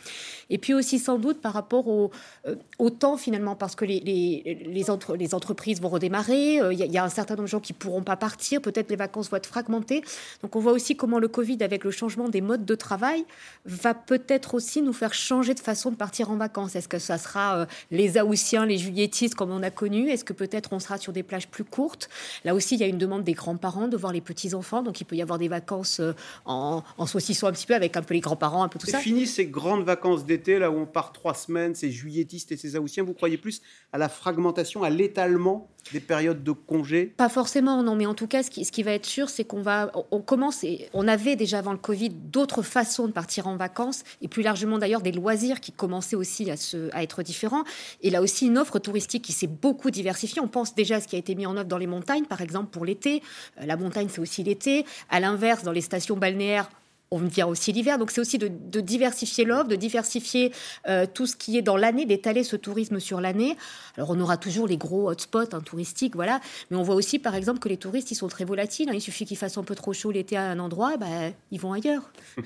Et 0.51 0.59
puis 0.59 0.75
aussi, 0.75 0.99
sans 0.99 1.19
doute, 1.19 1.41
par 1.41 1.53
rapport 1.53 1.89
au, 1.89 2.11
euh, 2.47 2.91
temps, 2.91 3.17
finalement, 3.17 3.57
parce 3.57 3.75
que 3.75 3.85
les, 3.85 4.01
les, 4.01 4.91
entre, 4.91 5.17
les 5.17 5.35
entreprises 5.35 5.81
vont 5.81 5.89
redémarrer. 5.89 6.61
Euh, 6.61 6.73
il 6.73 6.79
y, 6.79 6.99
a 6.99 7.05
un 7.05 7.09
certain 7.09 7.35
nombre 7.35 7.47
de 7.47 7.51
gens 7.51 7.61
qui 7.61 7.73
ne 7.73 7.79
pourront 7.79 8.03
pas 8.03 8.17
partir. 8.17 8.61
Peut-être 8.61 8.91
les 8.91 8.97
vacances 8.97 9.31
vont 9.31 9.37
être 9.37 9.47
fragmentées. 9.47 10.03
Donc, 10.43 10.55
on 10.55 10.61
voit 10.61 10.73
aussi 10.73 10.97
comment 10.97 11.19
le 11.19 11.29
Covid, 11.29 11.59
avec 11.63 11.85
le 11.85 11.91
changement 11.91 12.29
des 12.29 12.41
modes 12.41 12.65
de 12.65 12.75
travail, 12.75 13.25
va 13.65 13.95
peut-être 13.95 14.55
aussi 14.55 14.83
nous 14.83 14.93
faire 14.93 15.15
changer 15.15 15.55
de 15.55 15.61
façon 15.61 15.91
de 15.91 15.97
partir 15.97 16.31
en 16.31 16.37
vacances. 16.37 16.77
Est-ce 16.77 16.89
que 16.89 16.99
ça 16.99 17.19
sera 17.19 17.67
les 17.91 18.19
Aoussiens, 18.19 18.67
les 18.67 18.79
Juilletistes, 18.79 19.35
comme 19.35 19.51
on 19.51 19.63
a 19.65 19.71
connu 19.71 20.09
Est-ce 20.09 20.25
que 20.25 20.33
peut-être 20.33 20.73
on 20.73 20.79
sera 20.79 20.99
sur 20.99 21.13
des 21.13 21.23
plages 21.23 21.49
plus 21.49 21.65
courtes? 21.65 22.09
Là 22.45 22.55
aussi, 22.55 22.75
il 22.77 22.81
y 22.81 22.85
a 22.85 22.87
une 22.87 22.99
demande 22.99 23.25
des 23.25 23.33
grands-parents 23.33 23.89
de 23.89 23.97
voir 23.97 24.13
les 24.13 24.21
petits-enfants. 24.21 24.83
Donc, 24.83 25.01
il 25.01 25.05
peut 25.05 25.17
y 25.17 25.23
avoir 25.23 25.39
des 25.39 25.49
vacances 25.49 26.01
euh, 26.01 26.13
en, 26.45 26.83
en 26.99 27.07
saucissant 27.07 27.49
un 27.49 27.53
petit 27.53 27.67
peu 27.67 27.75
avec 27.75 27.97
un 27.97 28.03
peu 28.03 28.15
les 28.15 28.21
grands-parents, 28.21 28.63
un 28.63 28.69
peu 28.69 28.79
tout 28.79 28.87
ça. 28.87 28.99
Fini 28.99 29.27
ces 29.27 29.47
grandes 29.47 29.85
vacances 29.85 30.25
d'été, 30.25 30.59
là 30.59 30.71
où 30.71 30.77
on 30.77 30.87
part 30.87 31.13
trois 31.13 31.35
semaines, 31.35 31.75
ces 31.75 31.91
juilletistes 31.91 32.53
et 32.53 32.57
ces 32.57 32.77
Aoussiens. 32.77 33.03
Vous 33.03 33.15
croyez 33.15 33.39
plus 33.39 33.63
à 33.93 33.99
la 33.99 34.09
fragmentation, 34.09 34.83
à 34.83 34.91
l'étalement 34.91 35.69
des 35.93 36.01
périodes 36.01 36.43
de 36.43 36.53
congés 36.53 37.07
Pas 37.17 37.29
forcément, 37.29 37.83
non. 37.83 37.95
Mais 37.97 38.07
en 38.07 38.15
tout 38.15 38.27
cas, 38.27 38.43
ce 38.43 38.51
qui, 38.51 38.83
va 38.83 38.93
être 38.93 39.07
sûr, 39.07 39.29
c'est 39.29 39.45
qu'on 39.45 39.63
va, 39.63 39.93
on 40.11 40.21
commence, 40.21 40.65
et 40.65 40.89
on 40.93 41.07
avait 41.09 41.37
déjà 41.37 41.59
avant 41.59 41.73
le 41.73 41.79
Covid 41.79 42.11
d'autres 42.11 42.63
façons 42.63 43.07
de 43.07 43.13
partir 43.13 43.47
en 43.47 43.57
vacances, 43.57 44.03
et 44.23 44.29
plus 44.29 44.43
largement 44.43 44.79
d'ailleurs 44.79 45.03
des 45.03 45.13
loisirs 45.13 45.61
qui 45.61 45.73
commençaient 45.73 46.17
aussi 46.17 46.51
à, 46.51 46.57
se, 46.57 46.95
à 46.95 47.03
être 47.03 47.23
différents. 47.23 47.65
Et 48.03 48.11
là 48.11 48.23
aussi, 48.23 48.47
une 48.47 48.59
offre 48.59 48.79
touristique 48.79 49.23
qui 49.23 49.33
s'est 49.33 49.47
beaucoup 49.47 49.91
diversifiée. 49.91 50.41
On 50.41 50.49
pense 50.49 50.75
déjà 50.75 50.97
à 50.97 51.01
ce 51.01 51.09
qui 51.09 51.17
a 51.17 51.19
été 51.19 51.35
mis 51.35 51.47
en 51.47 51.57
œuvre 51.57 51.69
dans 51.69 51.79
les 51.79 51.87
montagnes, 51.87 52.25
par 52.25 52.41
exemple, 52.41 52.71
pour 52.71 52.85
l'été. 52.85 53.23
Euh, 53.61 53.67
la 53.67 53.77
montagne, 53.77 54.09
c'est 54.11 54.21
aussi 54.21 54.43
l'été. 54.43 54.85
À 55.11 55.21
l'inverse, 55.21 55.63
dans 55.63 55.73
les 55.73 55.81
stations 55.81 56.17
balnéaires, 56.17 56.69
on 57.15 57.19
vient 57.19 57.47
aussi 57.47 57.73
l'hiver. 57.73 57.99
Donc 57.99 58.11
c'est 58.11 58.21
aussi 58.21 58.39
de, 58.39 58.49
diversifier 58.81 59.45
l'offre, 59.45 59.69
de 59.69 59.77
diversifier 59.77 60.53
euh, 60.89 61.07
tout 61.13 61.27
ce 61.27 61.37
qui 61.37 61.57
est 61.57 61.63
dans 61.63 61.77
l'année, 61.77 62.07
d'étaler 62.07 62.45
ce 62.45 62.57
tourisme 62.57 63.01
sur 63.01 63.21
l'année. 63.21 63.57
Alors 63.97 64.11
on 64.11 64.21
aura 64.21 64.37
toujours 64.37 64.67
les 64.67 64.77
gros 64.77 65.09
hotspots 65.09 65.55
hein, 65.55 65.61
touristiques, 65.61 66.17
voilà. 66.17 66.41
Mais 66.71 66.77
on 66.77 66.83
voit 66.83 66.95
aussi 66.95 67.19
par 67.19 67.35
exemple 67.35 67.61
que 67.61 67.69
les 67.69 67.77
touristes, 67.77 68.11
ils 68.11 68.17
sont 68.17 68.29
très 68.29 68.45
volatiles. 68.45 68.89
Hein. 68.89 68.95
Il 68.95 69.01
suffit 69.01 69.25
qu'il 69.25 69.37
fasse 69.37 69.57
un 69.57 69.65
peu 69.65 69.75
trop 69.75 69.93
chaud 69.93 70.11
l'été 70.11 70.37
à 70.37 70.43
un 70.43 70.59
endroit, 70.59 70.97
bah, 70.97 71.07
ils 71.51 71.61
vont 71.61 71.73
ailleurs. 71.73 72.11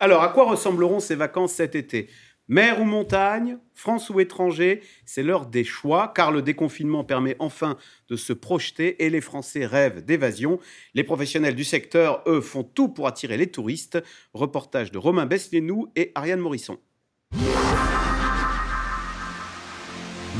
Alors 0.00 0.22
à 0.22 0.28
quoi 0.28 0.44
ressembleront 0.44 0.98
ces 0.98 1.14
vacances 1.14 1.52
cet 1.52 1.74
été? 1.74 2.08
Mer 2.50 2.80
ou 2.80 2.84
montagne, 2.84 3.58
France 3.74 4.10
ou 4.10 4.18
étranger, 4.18 4.82
c'est 5.04 5.22
l'heure 5.22 5.46
des 5.46 5.62
choix, 5.62 6.12
car 6.12 6.32
le 6.32 6.42
déconfinement 6.42 7.04
permet 7.04 7.36
enfin 7.38 7.76
de 8.08 8.16
se 8.16 8.32
projeter 8.32 9.04
et 9.04 9.08
les 9.08 9.20
Français 9.20 9.64
rêvent 9.64 10.04
d'évasion. 10.04 10.58
Les 10.94 11.04
professionnels 11.04 11.54
du 11.54 11.62
secteur, 11.62 12.24
eux, 12.26 12.40
font 12.40 12.64
tout 12.64 12.88
pour 12.88 13.06
attirer 13.06 13.36
les 13.36 13.46
touristes. 13.46 14.02
Reportage 14.34 14.90
de 14.90 14.98
Romain 14.98 15.26
Beslénou 15.26 15.92
et 15.94 16.10
Ariane 16.16 16.40
Morisson. 16.40 16.78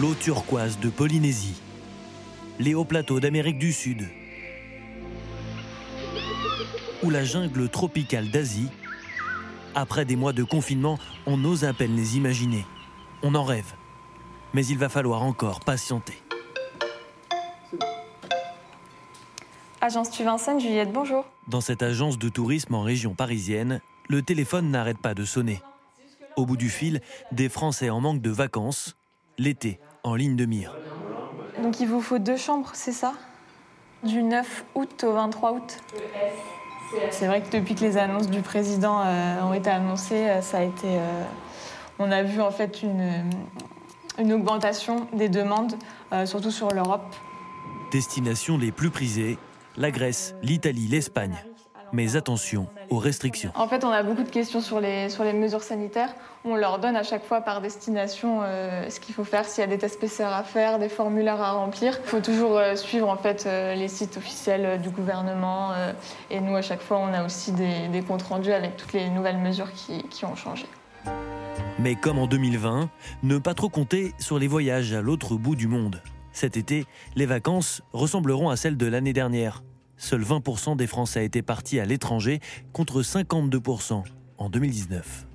L'eau 0.01 0.15
turquoise 0.19 0.81
de 0.81 0.91
Polynésie, 0.91 1.62
les 2.59 2.75
hauts 2.75 2.85
plateaux 2.85 3.21
d'Amérique 3.21 3.59
du 3.61 3.73
Sud 3.73 4.03
ou 7.05 7.11
la 7.11 7.25
jungle 7.25 7.69
tropicale 7.69 8.31
d'Asie 8.31 8.69
après 9.75 10.05
des 10.05 10.17
mois 10.17 10.33
de 10.33 10.45
confinement, 10.45 10.99
on 11.27 11.45
ose 11.45 11.65
à 11.65 11.73
peine 11.73 11.97
les 11.97 12.17
imaginer. 12.17 12.67
On 13.23 13.35
en 13.35 13.45
rêve. 13.45 13.75
Mais 14.55 14.67
il 14.67 14.79
va 14.79 14.89
falloir 14.89 15.23
encore 15.23 15.61
patienter. 15.61 16.21
Agence 19.81 20.11
Tuvincennes, 20.11 20.61
Juliette, 20.61 20.93
bonjour. 20.93 21.25
Dans 21.49 21.61
cette 21.61 21.83
agence 21.83 22.19
de 22.19 22.29
tourisme 22.29 22.75
en 22.75 22.83
région 22.83 23.15
parisienne, 23.15 23.81
le 24.09 24.23
téléphone 24.23 24.71
n'arrête 24.71 24.99
pas 24.99 25.15
de 25.15 25.25
sonner. 25.25 25.63
Au 26.37 26.45
bout 26.45 26.57
du 26.57 26.69
fil, 26.69 27.01
des 27.33 27.49
Français 27.49 27.91
en 27.91 28.01
manque 28.01 28.21
de 28.21 28.31
vacances, 28.31 28.97
l'été 29.39 29.81
en 30.05 30.15
ligne 30.15 30.37
de 30.37 30.45
mire. 30.45 30.77
Donc 31.63 31.81
il 31.81 31.89
vous 31.89 32.01
faut 32.01 32.19
deux 32.19 32.37
chambres, 32.37 32.71
c'est 32.75 32.93
ça? 32.93 33.15
Du 34.05 34.23
9 34.23 34.65
août 34.75 35.05
au 35.05 35.13
23 35.13 35.53
août? 35.53 35.79
C'est 37.11 37.27
vrai 37.27 37.43
que 37.43 37.57
depuis 37.57 37.75
que 37.75 37.81
les 37.81 37.97
annonces 37.97 38.29
du 38.29 38.41
président 38.41 39.01
euh, 39.05 39.43
ont 39.43 39.55
été 39.55 39.71
annoncées, 39.71 40.29
euh, 40.29 40.41
euh, 40.85 41.25
on 41.99 42.11
a 42.11 42.23
vu 42.23 42.41
en 42.41 42.51
fait 42.51 42.83
une 44.19 44.33
augmentation 44.33 45.07
des 45.12 45.29
demandes, 45.29 45.75
surtout 46.25 46.50
sur 46.50 46.71
l'Europe. 46.71 47.14
Destinations 47.93 48.59
les 48.59 48.73
plus 48.73 48.91
prisées, 48.91 49.38
la 49.76 49.91
Grèce, 49.91 50.35
l'Italie, 50.43 50.87
l'Espagne. 50.88 51.37
Mais 51.92 52.16
attention 52.16 52.66
aux 52.88 52.99
restrictions. 52.99 53.52
En 53.54 53.68
fait, 53.68 53.85
on 53.85 53.90
a 53.90 54.02
beaucoup 54.02 54.23
de 54.23 54.30
questions 54.30 54.61
sur 54.61 54.80
les, 54.80 55.09
sur 55.09 55.25
les 55.25 55.32
mesures 55.32 55.62
sanitaires. 55.62 56.14
On 56.44 56.56
leur 56.56 56.78
donne 56.78 56.97
à 56.97 57.02
chaque 57.02 57.25
fois 57.25 57.40
par 57.40 57.61
destination 57.61 58.40
euh, 58.42 58.88
ce 58.88 59.00
qu'il 59.00 59.14
faut 59.14 59.25
faire, 59.25 59.44
s'il 59.44 59.62
y 59.62 59.64
a 59.64 59.66
des 59.66 59.78
tests 59.78 60.00
PCR 60.00 60.25
à 60.25 60.42
faire, 60.42 60.78
des 60.78 60.88
formulaires 60.88 61.40
à 61.40 61.52
remplir. 61.52 61.99
Il 62.04 62.09
faut 62.09 62.20
toujours 62.20 62.56
euh, 62.56 62.76
suivre 62.76 63.09
en 63.09 63.16
fait 63.16 63.44
euh, 63.47 63.75
les 63.75 63.88
sites 63.88 64.16
officiels 64.16 64.80
du 64.80 64.90
gouvernement. 64.90 65.73
et 66.30 66.40
nous, 66.40 66.56
à 66.56 66.62
chaque 66.62 66.80
fois, 66.80 66.99
on 66.99 67.12
a 67.12 67.25
aussi 67.25 67.52
des, 67.52 67.88
des 67.88 68.02
comptes 68.02 68.23
rendus 68.23 68.52
avec 68.52 68.76
toutes 68.76 68.92
les 68.92 69.09
nouvelles 69.11 69.38
mesures 69.38 69.73
qui, 69.73 70.02
qui 70.04 70.25
ont 70.25 70.37
changé. 70.37 70.66
Mais 71.78 71.94
comme 71.94 72.18
en 72.18 72.26
2020, 72.26 72.90
ne 73.23 73.38
pas 73.38 73.54
trop 73.54 73.68
compter 73.68 74.12
sur 74.18 74.38
les 74.38 74.49
voyages 74.49 74.92
à 74.92 75.00
l'autre 75.00 75.37
bout 75.37 75.56
du 75.56 75.66
monde. 75.66 76.02
Cet 76.32 76.56
été, 76.56 76.87
les 77.16 77.26
vacances 77.26 77.82
ressembleront 77.92 78.50
à 78.50 78.56
celles 78.56 78.76
de 78.76 78.87
l'année 78.87 79.12
dernière. 79.12 79.62
Seuls 80.00 80.23
20% 80.23 80.76
des 80.76 80.87
Français 80.87 81.26
étaient 81.26 81.42
partis 81.42 81.78
à 81.78 81.85
l'étranger 81.85 82.40
contre 82.73 83.02
52% 83.02 84.02
en 84.38 84.49
2019. 84.49 85.26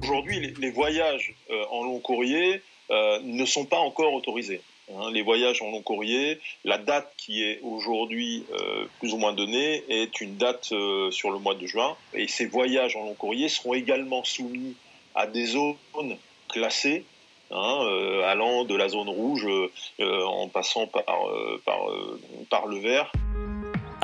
Aujourd'hui, 0.00 0.54
les 0.60 0.70
voyages 0.70 1.34
euh, 1.50 1.64
en 1.72 1.82
long 1.82 1.98
courrier 1.98 2.62
euh, 2.92 3.18
ne 3.24 3.44
sont 3.44 3.64
pas 3.64 3.78
encore 3.78 4.14
autorisés. 4.14 4.60
Hein. 4.92 5.10
les 5.12 5.22
voyages 5.22 5.60
en 5.60 5.72
long 5.72 5.82
courrier, 5.82 6.38
la 6.64 6.78
date 6.78 7.12
qui 7.16 7.42
est 7.42 7.58
aujourd'hui 7.62 8.44
euh, 8.52 8.84
plus 9.00 9.12
ou 9.12 9.16
moins 9.16 9.32
donnée 9.32 9.82
est 9.88 10.20
une 10.20 10.36
date 10.36 10.72
sur 11.10 11.32
le 11.32 11.38
mois 11.40 11.56
de 11.56 11.66
juin. 11.66 11.96
Et 12.14 12.28
ces 12.28 12.46
voyages 12.46 12.94
en 12.94 13.02
long 13.04 13.14
courrier 13.14 13.48
seront 13.48 13.74
également 13.74 14.22
soumis 14.22 14.76
à 15.16 15.26
des 15.26 15.46
zones 15.46 16.16
classées 16.48 17.04
Hein, 17.50 17.86
allant 18.24 18.64
de 18.64 18.74
la 18.74 18.88
zone 18.88 19.08
rouge 19.08 19.46
en 20.00 20.48
passant 20.48 20.86
par, 20.88 21.06
le 22.66 22.78
vert. 22.78 23.12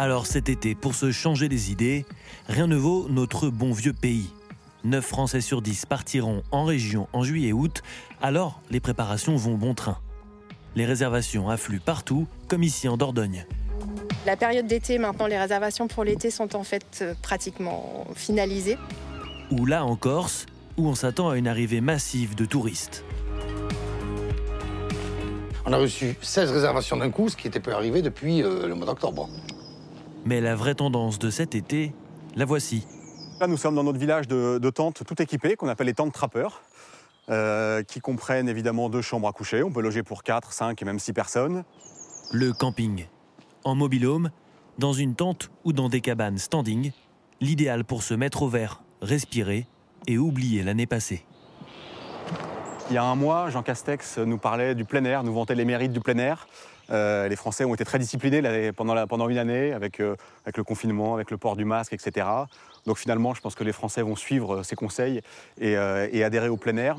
Alors 0.01 0.27
cet 0.27 0.49
été, 0.49 0.75
pour 0.75 0.95
se 0.95 1.13
changer 1.13 1.51
les 1.51 1.73
idées, 1.73 2.07
rien 2.49 2.67
ne 2.67 2.75
vaut 2.75 3.07
notre 3.11 3.51
bon 3.51 3.71
vieux 3.71 3.93
pays. 3.93 4.31
9 4.85 5.05
Français 5.05 5.43
sur 5.43 5.61
10 5.61 5.85
partiront 5.85 6.43
en 6.53 6.65
région 6.65 7.07
en 7.13 7.23
juillet-août, 7.23 7.83
alors 8.23 8.63
les 8.71 8.81
préparations 8.81 9.37
vont 9.37 9.59
bon 9.59 9.75
train. 9.75 9.99
Les 10.75 10.87
réservations 10.87 11.51
affluent 11.51 11.81
partout, 11.81 12.27
comme 12.49 12.63
ici 12.63 12.89
en 12.89 12.97
Dordogne. 12.97 13.45
La 14.25 14.39
période 14.39 14.67
d'été, 14.67 14.97
maintenant, 14.97 15.27
les 15.27 15.37
réservations 15.37 15.87
pour 15.87 16.03
l'été 16.03 16.31
sont 16.31 16.57
en 16.57 16.65
fait 16.65 17.01
euh, 17.03 17.13
pratiquement 17.21 18.07
finalisées. 18.17 18.79
Ou 19.51 19.67
là 19.67 19.85
en 19.85 19.97
Corse, 19.97 20.47
où 20.79 20.89
on 20.89 20.95
s'attend 20.95 21.29
à 21.29 21.37
une 21.37 21.47
arrivée 21.47 21.83
massive 21.83 22.35
de 22.35 22.47
touristes. 22.47 23.05
On 25.67 25.75
a 25.75 25.77
reçu 25.77 26.17
16 26.23 26.53
réservations 26.53 26.97
d'un 26.97 27.11
coup, 27.11 27.29
ce 27.29 27.37
qui 27.37 27.49
n'était 27.49 27.61
pas 27.61 27.75
arrivé 27.75 28.01
depuis 28.01 28.43
euh, 28.43 28.67
le 28.67 28.75
mois 28.75 28.87
d'octobre. 28.87 29.29
Mais 30.31 30.41
la 30.41 30.55
vraie 30.55 30.77
tendance 30.77 31.19
de 31.19 31.29
cet 31.29 31.57
été, 31.57 31.93
la 32.37 32.45
voici. 32.45 32.87
Là, 33.41 33.49
nous 33.49 33.57
sommes 33.57 33.75
dans 33.75 33.83
notre 33.83 33.99
village 33.99 34.29
de, 34.29 34.71
tentes 34.71 35.03
tout 35.05 35.21
équipées, 35.21 35.57
qu'on 35.57 35.67
appelle 35.67 35.89
les 35.89 35.95
tentes 35.95 36.13
trappeurs, 36.13 36.63
euh, 37.31 37.83
qui 37.83 37.99
comprennent 37.99 38.49
évidemment 38.49 38.89
deux 38.89 39.03
chambres 39.03 39.27
à 39.27 39.33
coucher. 39.33 39.65
On 39.65 39.73
peut 39.73 39.81
loger 39.81 40.05
pour 40.05 40.23
4, 40.23 40.53
5 40.53 40.81
et 40.81 40.85
même 40.85 41.01
6 41.01 41.13
personnes. 41.15 41.65
Le 42.31 42.53
camping. 42.53 43.07
En 43.65 43.75
mobilhome, 43.75 44.31
dans 44.79 44.93
une 44.93 45.17
tente 45.17 45.51
ou 45.65 45.73
dans 45.73 45.89
des 45.89 46.01
cabanes 46.01 46.39
standing, 46.39 46.93
l'idéal 47.41 47.83
pour 47.83 48.05
se 48.05 48.15
mettre 48.15 48.43
au 48.45 48.49
vert, 48.49 48.85
respirer 49.03 49.67
et 50.07 50.17
oublier 50.17 50.63
l'année 50.63 50.87
passée. 50.87 51.25
Il 52.89 52.95
y 52.95 52.99
a 52.99 53.03
un 53.03 53.17
mois, 53.17 53.51
Jean 53.51 53.65
Castex 53.65 54.19
nous 54.19 54.39
parlait 54.39 54.77
du 54.77 54.85
plein 54.85 55.05
air, 55.05 55.25
nous 55.25 55.35
vantait 55.35 55.57
les 55.57 55.65
mérites 55.65 55.93
du 55.93 55.99
plein 55.99 56.19
air. 56.19 56.47
Euh, 56.91 57.29
les 57.29 57.37
Français 57.37 57.65
ont 57.65 57.75
été 57.75 57.85
très 57.85 57.99
disciplinés 57.99 58.73
pendant, 58.73 59.29
une 59.29 59.39
année 59.39 59.73
avec, 59.73 60.01
euh, 60.01 60.17
avec, 60.45 60.57
le 60.57 60.65
confinement, 60.65 61.15
avec 61.15 61.31
le 61.31 61.37
port 61.37 61.57
du 61.57 61.65
masque, 61.65 61.93
etc. 61.93 62.27
Donc 62.87 62.99
finalement, 62.99 63.35
je 63.35 63.41
pense 63.41 63.55
que 63.55 63.65
les 63.65 63.73
Français 63.73 64.03
vont 64.03 64.17
suivre 64.17 64.63
ces 64.63 64.77
conseils 64.77 65.21
et, 65.61 65.77
euh, 65.77 66.25
adhérer 66.25 66.49
au 66.49 66.57
plein 66.57 66.77
air. 66.77 66.97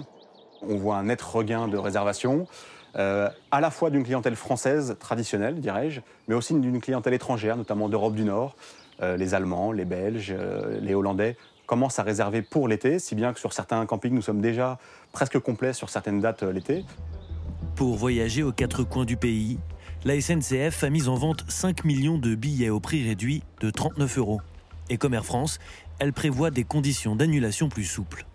On 0.61 0.77
voit 0.77 0.97
un 0.97 1.03
net 1.03 1.21
regain 1.21 1.67
de 1.67 1.77
réservations, 1.77 2.47
à 2.93 3.61
la 3.61 3.71
fois 3.71 3.89
d'une 3.89 4.03
clientèle 4.03 4.35
française 4.35 4.97
traditionnelle, 4.99 5.61
dirais-je, 5.61 6.01
mais 6.27 6.35
aussi 6.35 6.53
d'une 6.53 6.81
clientèle 6.81 7.13
étrangère, 7.13 7.55
notamment 7.55 7.87
d'Europe 7.87 8.15
du 8.15 8.25
Nord. 8.25 8.55
les 9.01 9.33
Allemands, 9.33 9.71
les 9.71 9.85
Belges, 9.85 10.35
les 10.81 10.93
Hollandais 10.93 11.37
commencent 11.71 11.99
à 11.99 12.03
réserver 12.03 12.41
pour 12.41 12.67
l'été, 12.67 12.99
si 12.99 13.15
bien 13.15 13.31
que 13.31 13.39
sur 13.39 13.53
certains 13.53 13.85
campings, 13.85 14.13
nous 14.13 14.21
sommes 14.21 14.41
déjà 14.41 14.77
presque 15.13 15.39
complets 15.39 15.71
sur 15.71 15.89
certaines 15.89 16.19
dates 16.19 16.43
euh, 16.43 16.51
l'été. 16.51 16.83
Pour 17.77 17.95
voyager 17.95 18.43
aux 18.43 18.51
quatre 18.51 18.83
coins 18.83 19.05
du 19.05 19.15
pays, 19.15 19.57
la 20.03 20.19
SNCF 20.19 20.83
a 20.83 20.89
mis 20.89 21.07
en 21.07 21.15
vente 21.15 21.45
5 21.47 21.85
millions 21.85 22.17
de 22.17 22.33
billets 22.33 22.69
au 22.69 22.79
prix 22.79 23.07
réduit 23.07 23.43
de 23.59 23.69
39 23.69 24.17
euros. 24.17 24.41
Et 24.89 24.97
comme 24.97 25.13
Air 25.13 25.25
France, 25.25 25.59
elle 25.99 26.11
prévoit 26.11 26.49
des 26.49 26.63
conditions 26.63 27.15
d'annulation 27.15 27.69
plus 27.69 27.85
souples. 27.85 28.25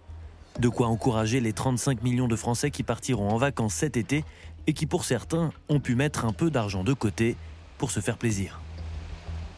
De 0.60 0.68
quoi 0.68 0.86
encourager 0.86 1.40
les 1.40 1.52
35 1.52 2.02
millions 2.02 2.28
de 2.28 2.36
Français 2.36 2.70
qui 2.70 2.82
partiront 2.82 3.30
en 3.30 3.36
vacances 3.36 3.74
cet 3.74 3.96
été 3.96 4.24
et 4.68 4.72
qui 4.74 4.86
pour 4.86 5.04
certains 5.04 5.52
ont 5.68 5.80
pu 5.80 5.96
mettre 5.96 6.24
un 6.24 6.32
peu 6.32 6.50
d'argent 6.50 6.84
de 6.84 6.92
côté 6.92 7.36
pour 7.78 7.90
se 7.90 8.00
faire 8.00 8.16
plaisir 8.16 8.60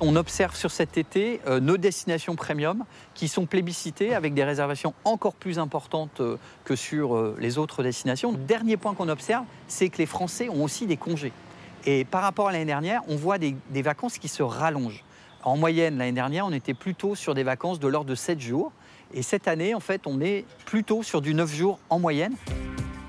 on 0.00 0.16
observe 0.16 0.54
sur 0.54 0.70
cet 0.70 0.96
été 0.96 1.40
euh, 1.46 1.60
nos 1.60 1.76
destinations 1.76 2.36
premium 2.36 2.84
qui 3.14 3.28
sont 3.28 3.46
plébiscitées 3.46 4.14
avec 4.14 4.34
des 4.34 4.44
réservations 4.44 4.94
encore 5.04 5.34
plus 5.34 5.58
importantes 5.58 6.20
euh, 6.20 6.36
que 6.64 6.76
sur 6.76 7.16
euh, 7.16 7.36
les 7.40 7.58
autres 7.58 7.82
destinations. 7.82 8.32
Dernier 8.32 8.76
point 8.76 8.94
qu'on 8.94 9.08
observe, 9.08 9.44
c'est 9.66 9.88
que 9.88 9.98
les 9.98 10.06
Français 10.06 10.48
ont 10.48 10.62
aussi 10.62 10.86
des 10.86 10.96
congés. 10.96 11.32
Et 11.86 12.04
par 12.04 12.22
rapport 12.22 12.48
à 12.48 12.52
l'année 12.52 12.64
dernière, 12.64 13.02
on 13.08 13.16
voit 13.16 13.38
des, 13.38 13.54
des, 13.70 13.82
vacances 13.82 14.18
qui 14.18 14.28
se 14.28 14.42
rallongent. 14.42 15.04
En 15.44 15.56
moyenne, 15.56 15.98
l'année 15.98 16.12
dernière, 16.12 16.46
on 16.46 16.52
était 16.52 16.74
plutôt 16.74 17.14
sur 17.14 17.34
des 17.34 17.42
vacances 17.42 17.80
de 17.80 17.88
l'ordre 17.88 18.10
de 18.10 18.14
7 18.14 18.40
jours. 18.40 18.72
Et 19.14 19.22
cette 19.22 19.48
année, 19.48 19.74
en 19.74 19.80
fait, 19.80 20.02
on 20.06 20.20
est 20.20 20.44
plutôt 20.66 21.02
sur 21.02 21.22
du 21.22 21.34
9 21.34 21.54
jours 21.54 21.78
en 21.88 21.98
moyenne. 21.98 22.34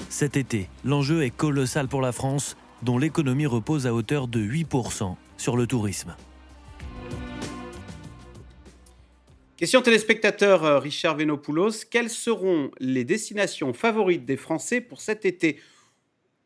Cet 0.09 0.37
été, 0.37 0.69
l'enjeu 0.83 1.23
est 1.23 1.29
colossal 1.29 1.87
pour 1.87 2.01
la 2.01 2.11
France, 2.11 2.55
dont 2.81 2.97
l'économie 2.97 3.45
repose 3.45 3.85
à 3.87 3.93
hauteur 3.93 4.27
de 4.27 4.39
8% 4.39 5.15
sur 5.37 5.57
le 5.57 5.67
tourisme. 5.67 6.15
Question 9.59 9.81
téléspectateur 9.81 10.63
euh, 10.63 10.79
Richard 10.79 11.17
Venopoulos. 11.17 11.83
Quelles 11.91 12.09
seront 12.09 12.71
les 12.79 13.03
destinations 13.03 13.73
favorites 13.73 14.23
des 14.23 14.37
Français 14.37 14.79
pour 14.79 15.01
cet 15.01 15.25
été? 15.25 15.59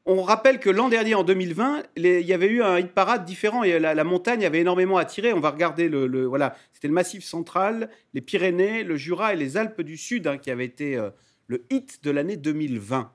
On 0.05 0.21
rappelle 0.21 0.59
que 0.59 0.69
l'an 0.69 0.89
dernier, 0.89 1.15
en 1.15 1.23
2020, 1.23 1.83
il 1.95 2.05
y 2.05 2.33
avait 2.33 2.47
eu 2.47 2.61
un 2.61 2.77
hit 2.77 2.91
parade 2.91 3.23
différent 3.23 3.63
et 3.63 3.79
la, 3.79 4.03
montagne 4.03 4.45
avait 4.45 4.59
énormément 4.59 4.97
attiré. 4.97 5.31
On 5.31 5.39
va 5.39 5.49
regarder 5.49 5.87
le, 5.87 6.25
voilà, 6.25 6.57
c'était 6.73 6.89
le 6.89 6.93
Massif 6.93 7.23
central, 7.23 7.89
les 8.13 8.19
Pyrénées, 8.19 8.83
le 8.83 8.97
Jura 8.97 9.33
et 9.33 9.37
les 9.37 9.55
Alpes 9.55 9.81
du 9.81 9.95
Sud 9.95 10.27
hein, 10.27 10.37
qui 10.37 10.51
avaient 10.51 10.65
été 10.65 10.97
euh, 10.97 11.09
le 11.47 11.65
hit 11.69 12.03
de 12.03 12.11
l'année 12.11 12.37
2020 12.37 13.11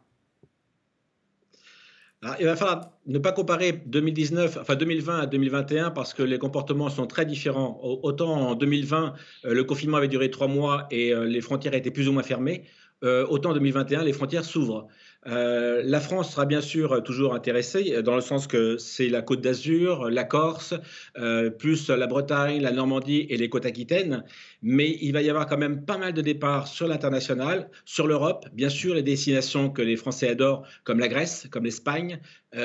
il 2.40 2.46
va 2.46 2.56
falloir 2.56 2.90
ne 3.06 3.18
pas 3.20 3.30
comparer 3.30 3.70
2019, 3.70 4.58
enfin 4.60 4.74
2020 4.74 5.20
à 5.20 5.26
2021 5.26 5.92
parce 5.92 6.14
que 6.14 6.24
les 6.24 6.38
comportements 6.40 6.90
sont 6.90 7.06
très 7.06 7.24
différents. 7.24 7.78
Autant 7.80 8.32
en 8.32 8.54
2020, 8.56 9.14
euh, 9.44 9.54
le 9.54 9.62
confinement 9.62 9.98
avait 9.98 10.08
duré 10.08 10.28
trois 10.28 10.48
mois 10.48 10.88
et 10.90 11.14
euh, 11.14 11.26
les 11.26 11.40
frontières 11.40 11.74
étaient 11.74 11.92
plus 11.92 12.08
ou 12.08 12.12
moins 12.12 12.24
fermées. 12.24 12.64
Autant 13.02 13.50
en 13.50 13.54
2021, 13.54 14.02
les 14.02 14.12
frontières 14.12 14.44
s'ouvrent. 14.44 14.88
Euh, 15.26 15.82
la 15.84 16.00
France 16.00 16.32
sera 16.32 16.46
bien 16.46 16.60
sûr 16.60 17.02
toujours 17.02 17.34
intéressée, 17.34 18.02
dans 18.02 18.14
le 18.14 18.20
sens 18.20 18.46
que 18.46 18.78
c'est 18.78 19.08
la 19.08 19.20
Côte 19.20 19.40
d'Azur, 19.40 20.10
la 20.10 20.24
Corse, 20.24 20.74
euh, 21.18 21.50
plus 21.50 21.90
la 21.90 22.06
Bretagne, 22.06 22.62
la 22.62 22.70
Normandie 22.70 23.26
et 23.28 23.36
les 23.36 23.48
côtes 23.48 23.66
aquitaines. 23.66 24.24
Mais 24.62 24.96
il 25.00 25.12
va 25.12 25.20
y 25.20 25.28
avoir 25.28 25.46
quand 25.46 25.58
même 25.58 25.84
pas 25.84 25.98
mal 25.98 26.12
de 26.12 26.22
départs 26.22 26.68
sur 26.68 26.86
l'international, 26.86 27.68
sur 27.84 28.06
l'Europe, 28.06 28.46
bien 28.52 28.68
sûr 28.68 28.94
les 28.94 29.02
destinations 29.02 29.70
que 29.70 29.82
les 29.82 29.96
Français 29.96 30.28
adorent, 30.28 30.66
comme 30.84 31.00
la 31.00 31.08
Grèce, 31.08 31.48
comme 31.50 31.64
l'Espagne, 31.64 32.20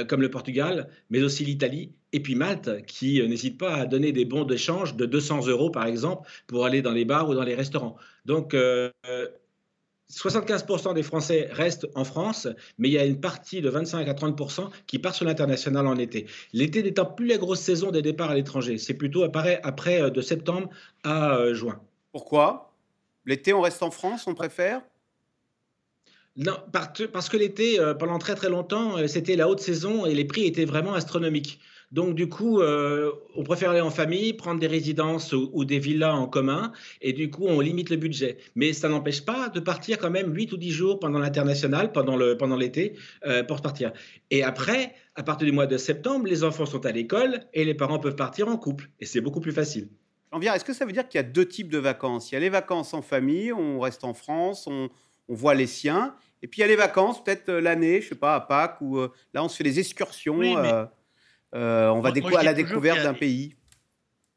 comme 0.07 0.22
le 0.22 0.29
Portugal, 0.29 0.88
mais 1.10 1.22
aussi 1.22 1.43
l'Italie 1.43 1.91
et 2.13 2.22
puis 2.22 2.36
Malte, 2.36 2.86
qui 2.86 3.22
n'hésite 3.27 3.57
pas 3.57 3.75
à 3.75 3.86
donner 3.86 4.12
des 4.12 4.24
bons 4.24 4.45
d'échange 4.45 4.95
de 4.95 5.05
200 5.05 5.48
euros, 5.48 5.72
par 5.72 5.86
exemple, 5.86 6.29
pour 6.48 6.65
aller 6.65 6.81
dans 6.81 6.91
les 6.91 7.05
bars 7.05 7.27
ou 7.29 7.33
dans 7.36 7.43
les 7.43 7.55
restaurants. 7.55 7.98
Donc, 8.25 8.55
75% 10.13 10.93
des 10.93 11.03
Français 11.03 11.50
restent 11.51 11.88
en 11.96 12.03
France, 12.03 12.48
mais 12.77 12.89
il 12.89 12.91
y 12.93 12.98
a 12.98 13.05
une 13.05 13.20
partie 13.20 13.62
de 13.62 13.70
25 13.70 14.08
à 14.08 14.13
30% 14.13 14.70
qui 14.88 15.00
part 15.00 15.15
sur 15.15 15.25
l'international 15.25 15.88
en 15.88 15.98
été. 15.98 16.27
L'été 16.53 16.84
n'étant 16.84 17.05
plus 17.05 17.27
la 17.27 17.38
grosse 17.38 17.60
saison 17.60 17.91
des 17.91 18.01
départs 18.01 18.32
à 18.32 18.36
l'étranger, 18.36 18.77
c'est 18.77 18.93
plutôt 18.93 19.24
après, 19.24 19.60
après 19.63 20.01
euh, 20.01 20.10
de 20.10 20.22
septembre 20.22 20.70
à 21.03 21.36
euh, 21.36 21.53
juin. 21.53 21.82
Pourquoi? 22.12 22.74
L'été, 23.25 23.53
on 23.53 23.62
reste 23.62 23.82
en 23.82 23.91
France, 23.91 24.27
on 24.27 24.36
préfère? 24.36 24.82
Non, 26.36 26.58
parce 26.72 27.29
que 27.29 27.38
l'été, 27.38 27.79
euh, 27.79 27.93
pendant 27.93 28.17
très 28.17 28.36
très 28.36 28.50
longtemps, 28.50 29.08
c'était 29.08 29.36
la 29.36 29.48
haute 29.48 29.60
saison 29.60 30.05
et 30.05 30.13
les 30.13 30.25
prix 30.25 30.46
étaient 30.46 30.65
vraiment 30.65 30.93
astronomiques. 30.93 31.60
Donc, 31.93 32.15
du 32.15 32.27
coup, 32.27 32.59
euh, 32.59 33.12
on 33.35 33.43
préfère 33.43 33.69
aller 33.69 33.79
en 33.79 33.91
famille, 33.91 34.33
prendre 34.33 34.59
des 34.59 34.65
résidences 34.65 35.31
ou, 35.31 35.63
des 35.63 35.77
villas 35.77 36.15
en 36.15 36.27
commun, 36.27 36.71
et 37.01 37.13
du 37.13 37.29
coup, 37.29 37.45
on 37.45 37.59
limite 37.59 37.91
le 37.91 37.97
budget. 37.97 38.38
Mais 38.55 38.73
ça 38.73 38.89
n'empêche 38.89 39.23
pas 39.23 39.50
de 39.50 39.59
partir 39.59 40.00
quand 40.00 40.09
même 40.09 40.33
8 40.33 40.53
ou 40.53 40.57
10 40.57 40.71
jours 40.71 41.00
pendant 41.00 41.19
l'international, 41.19 41.91
pendant 41.91 42.17
l'été, 42.17 42.35
pendant 42.39 42.57
euh, 43.27 43.43
pour 43.43 43.62
partir. 43.62 43.93
Et 44.31 44.41
après, 44.41 44.95
à 45.13 45.21
partir 45.21 45.45
du 45.45 45.51
mois 45.51 45.67
de 45.67 45.77
septembre, 45.77 46.25
les 46.25 46.43
enfants 46.43 46.65
sont 46.65 46.83
à 46.83 46.91
l'école 46.91 47.41
et 47.53 47.63
les 47.63 47.75
parents 47.75 48.00
peuvent 48.00 48.15
partir 48.15 48.47
en 48.47 48.57
couple. 48.57 48.89
Et 49.00 49.05
c'est 49.05 49.21
beaucoup 49.21 49.39
plus 49.39 49.51
facile. 49.51 49.88
Jean-Pierre, 50.31 50.55
est-ce 50.55 50.65
que 50.65 50.73
ça 50.73 50.88
veut 50.88 50.93
dire 50.93 51.07
qu'il 51.07 51.19
y 51.19 51.23
a 51.23 51.27
deux 51.27 51.47
types 51.47 51.69
de 51.69 51.77
vacances? 51.77 52.31
Il 52.31 52.33
y 52.33 52.38
a 52.38 52.41
les 52.41 52.50
vacances 52.50 52.95
en 52.95 53.03
famille, 53.03 53.53
on 53.53 53.79
reste 53.79 54.03
en 54.03 54.15
France, 54.15 54.65
on, 54.65 54.89
voit 55.27 55.53
les 55.53 55.67
siens, 55.67 56.15
et 56.41 56.47
puis 56.47 56.59
il 56.59 56.62
y 56.62 56.65
a 56.65 56.67
les 56.67 56.75
vacances, 56.75 57.23
peut-être 57.23 57.50
euh, 57.50 57.62
l'année, 57.62 58.01
je 58.01 58.09
sais 58.09 58.15
pas, 58.15 58.35
à 58.35 58.41
Pâques, 58.41 58.81
où 58.81 58.97
là, 59.33 59.43
on 59.43 59.47
se 59.47 59.55
fait 59.55 59.63
des 59.63 59.79
excursions. 59.79 60.41
Euh, 60.41 60.85
on 61.53 62.01
va 62.01 62.12
découvrir 62.12 62.39
à 62.39 62.43
la 62.43 62.53
découverte 62.53 63.03
d'un 63.03 63.13
pays 63.13 63.55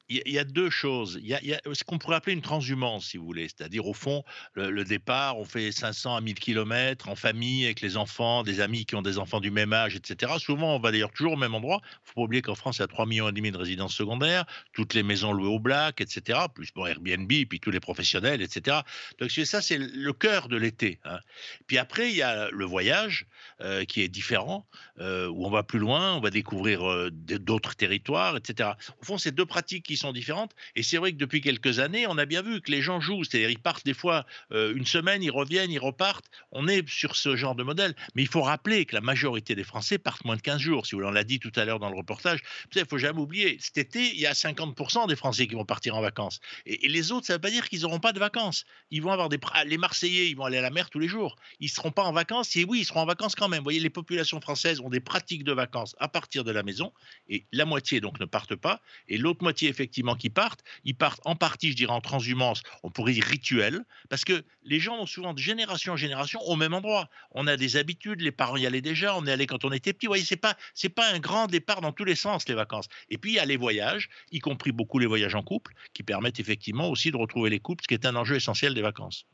il 0.08 0.22
y, 0.26 0.38
a 0.38 0.44
deux 0.44 0.70
choses. 0.70 1.18
Il 1.20 1.28
y 1.28 1.34
a, 1.34 1.60
ce 1.72 1.82
qu'on 1.82 1.98
pourrait 1.98 2.16
appeler 2.16 2.34
une 2.34 2.42
transhumance, 2.42 3.06
si 3.06 3.16
vous 3.16 3.24
voulez. 3.24 3.48
C'est-à-dire, 3.48 3.86
au 3.86 3.94
fond, 3.94 4.22
le, 4.54 4.84
départ, 4.84 5.36
on 5.38 5.44
fait 5.44 5.72
500 5.72 6.14
à 6.14 6.20
1000 6.20 6.34
km 6.34 7.08
en 7.08 7.16
famille, 7.16 7.64
avec 7.64 7.80
les 7.80 7.96
enfants, 7.96 8.44
des 8.44 8.60
amis 8.60 8.86
qui 8.86 8.94
ont 8.94 9.02
des 9.02 9.18
enfants 9.18 9.40
du 9.40 9.50
même 9.50 9.72
âge, 9.72 9.96
etc. 9.96 10.32
Souvent, 10.38 10.76
on 10.76 10.78
va 10.78 10.92
d'ailleurs 10.92 11.10
toujours 11.10 11.32
au 11.32 11.36
même 11.36 11.54
endroit. 11.54 11.80
Il 11.82 11.88
ne 11.88 12.08
faut 12.08 12.14
pas 12.14 12.22
oublier 12.22 12.42
qu'en 12.42 12.54
France, 12.54 12.78
il 12.78 12.82
y 12.82 12.84
a 12.84 12.86
3,5 12.86 13.06
millions 13.08 13.30
de 13.30 13.58
résidences 13.58 13.94
secondaires, 13.94 14.44
toutes 14.72 14.94
les 14.94 15.02
maisons 15.02 15.32
louées 15.32 15.48
au 15.48 15.58
black, 15.58 16.00
etc. 16.00 16.38
Plus 16.54 16.72
bon, 16.72 16.86
Airbnb, 16.86 17.28
puis 17.28 17.58
tous 17.58 17.70
les 17.70 17.80
professionnels, 17.80 18.42
etc. 18.42 18.78
Donc, 19.18 19.30
ça, 19.30 19.60
c'est 19.60 19.78
le 19.78 20.12
cœur 20.12 20.48
de 20.48 20.56
l'été. 20.56 21.00
Hein. 21.04 21.18
Puis 21.66 21.78
après, 21.78 22.10
il 22.10 22.16
y 22.16 22.22
a 22.22 22.48
le 22.50 22.64
voyage, 22.64 23.26
euh, 23.62 23.84
qui 23.84 24.02
est 24.02 24.08
différent, 24.08 24.66
euh, 25.00 25.28
où 25.28 25.46
on 25.46 25.50
va 25.50 25.62
plus 25.62 25.78
loin, 25.78 26.14
on 26.14 26.20
va 26.20 26.30
découvrir 26.30 26.88
euh, 26.88 27.10
d'autres 27.10 27.74
territoires, 27.74 28.36
etc. 28.36 28.70
Au 29.00 29.04
fond, 29.04 29.18
c'est 29.18 29.34
deux 29.34 29.46
pratiques 29.46 29.84
qui 29.84 29.95
sont 29.96 30.12
différentes. 30.12 30.52
Et 30.74 30.82
c'est 30.82 30.96
vrai 30.96 31.12
que 31.12 31.18
depuis 31.18 31.40
quelques 31.40 31.78
années, 31.78 32.06
on 32.06 32.18
a 32.18 32.26
bien 32.26 32.42
vu 32.42 32.60
que 32.60 32.70
les 32.70 32.82
gens 32.82 33.00
jouent. 33.00 33.24
C'est-à-dire, 33.24 33.50
ils 33.50 33.58
partent 33.58 33.84
des 33.84 33.94
fois 33.94 34.26
euh, 34.52 34.74
une 34.74 34.86
semaine, 34.86 35.22
ils 35.22 35.30
reviennent, 35.30 35.70
ils 35.70 35.78
repartent. 35.78 36.26
On 36.52 36.68
est 36.68 36.88
sur 36.88 37.16
ce 37.16 37.36
genre 37.36 37.54
de 37.54 37.62
modèle. 37.62 37.94
Mais 38.14 38.22
il 38.22 38.28
faut 38.28 38.42
rappeler 38.42 38.84
que 38.84 38.94
la 38.94 39.00
majorité 39.00 39.54
des 39.54 39.64
Français 39.64 39.98
partent 39.98 40.24
moins 40.24 40.36
de 40.36 40.42
15 40.42 40.60
jours. 40.60 40.86
Si 40.86 40.94
vous 40.94 41.00
l'a 41.00 41.24
dit 41.24 41.38
tout 41.38 41.52
à 41.56 41.64
l'heure 41.64 41.78
dans 41.78 41.90
le 41.90 41.96
reportage, 41.96 42.40
il 42.74 42.82
ne 42.82 42.86
faut 42.86 42.98
jamais 42.98 43.20
oublier, 43.20 43.56
cet 43.60 43.78
été, 43.78 44.12
il 44.12 44.20
y 44.20 44.26
a 44.26 44.32
50% 44.32 45.08
des 45.08 45.16
Français 45.16 45.46
qui 45.46 45.54
vont 45.54 45.64
partir 45.64 45.96
en 45.96 46.00
vacances. 46.00 46.40
Et, 46.66 46.88
les 46.88 47.12
autres, 47.12 47.26
ça 47.26 47.34
ne 47.34 47.36
veut 47.36 47.42
pas 47.42 47.50
dire 47.50 47.68
qu'ils 47.68 47.82
n'auront 47.82 48.00
pas 48.00 48.12
de 48.12 48.18
vacances. 48.18 48.64
Ils 48.90 49.02
vont 49.02 49.10
avoir 49.10 49.28
des. 49.28 49.38
Les 49.66 49.78
Marseillais, 49.78 50.28
ils 50.28 50.36
vont 50.36 50.44
aller 50.44 50.58
à 50.58 50.62
la 50.62 50.70
mer 50.70 50.90
tous 50.90 50.98
les 50.98 51.08
jours. 51.08 51.36
Ils 51.60 51.66
ne 51.66 51.70
seront 51.70 51.90
pas 51.90 52.04
en 52.04 52.12
vacances. 52.12 52.54
Et 52.56 52.64
oui, 52.64 52.80
ils 52.80 52.84
seront 52.84 53.00
en 53.00 53.06
vacances 53.06 53.34
quand 53.34 53.48
même. 53.48 53.60
Vous 53.60 53.64
voyez, 53.64 53.80
les 53.80 53.90
populations 53.90 54.40
françaises 54.40 54.80
ont 54.80 54.90
des 54.90 55.00
pratiques 55.00 55.44
de 55.44 55.52
vacances 55.52 55.96
à 55.98 56.08
partir 56.08 56.44
de 56.44 56.50
la 56.50 56.62
maison. 56.62 56.92
Et 57.28 57.46
la 57.52 57.64
moitié, 57.64 58.00
donc, 58.00 58.20
ne 58.20 58.26
partent 58.26 58.56
pas. 58.56 58.80
Et 59.08 59.18
l'autre 59.18 59.42
moitié, 59.42 59.68
effectivement, 59.68 59.85
qui 59.88 60.30
partent, 60.30 60.62
ils 60.84 60.94
partent 60.94 61.20
en 61.24 61.36
partie, 61.36 61.70
je 61.70 61.76
dirais, 61.76 61.92
en 61.92 62.00
transhumance, 62.00 62.62
on 62.82 62.90
pourrait 62.90 63.12
dire 63.12 63.24
rituel, 63.24 63.84
parce 64.08 64.24
que 64.24 64.44
les 64.62 64.80
gens 64.80 64.98
ont 64.98 65.06
souvent 65.06 65.34
de 65.34 65.38
génération 65.38 65.94
en 65.94 65.96
génération 65.96 66.40
au 66.42 66.56
même 66.56 66.74
endroit. 66.74 67.08
On 67.32 67.46
a 67.46 67.56
des 67.56 67.76
habitudes, 67.76 68.20
les 68.20 68.32
parents 68.32 68.56
y 68.56 68.66
allaient 68.66 68.80
déjà, 68.80 69.16
on 69.16 69.26
est 69.26 69.32
allé 69.32 69.46
quand 69.46 69.64
on 69.64 69.72
était 69.72 69.92
petit. 69.92 70.06
Vous 70.06 70.10
voyez, 70.10 70.24
c'est 70.24 70.36
pas, 70.36 70.56
c'est 70.74 70.88
pas 70.88 71.12
un 71.12 71.18
grand 71.18 71.46
départ 71.46 71.80
dans 71.80 71.92
tous 71.92 72.04
les 72.04 72.16
sens, 72.16 72.48
les 72.48 72.54
vacances. 72.54 72.88
Et 73.10 73.18
puis, 73.18 73.32
il 73.32 73.34
y 73.34 73.38
a 73.38 73.44
les 73.44 73.56
voyages, 73.56 74.08
y 74.32 74.38
compris 74.38 74.72
beaucoup 74.72 74.98
les 74.98 75.06
voyages 75.06 75.34
en 75.34 75.42
couple, 75.42 75.74
qui 75.92 76.02
permettent 76.02 76.40
effectivement 76.40 76.88
aussi 76.88 77.10
de 77.10 77.16
retrouver 77.16 77.50
les 77.50 77.60
couples, 77.60 77.82
ce 77.82 77.88
qui 77.88 77.94
est 77.94 78.06
un 78.06 78.16
enjeu 78.16 78.36
essentiel 78.36 78.74
des 78.74 78.82
vacances. 78.82 79.26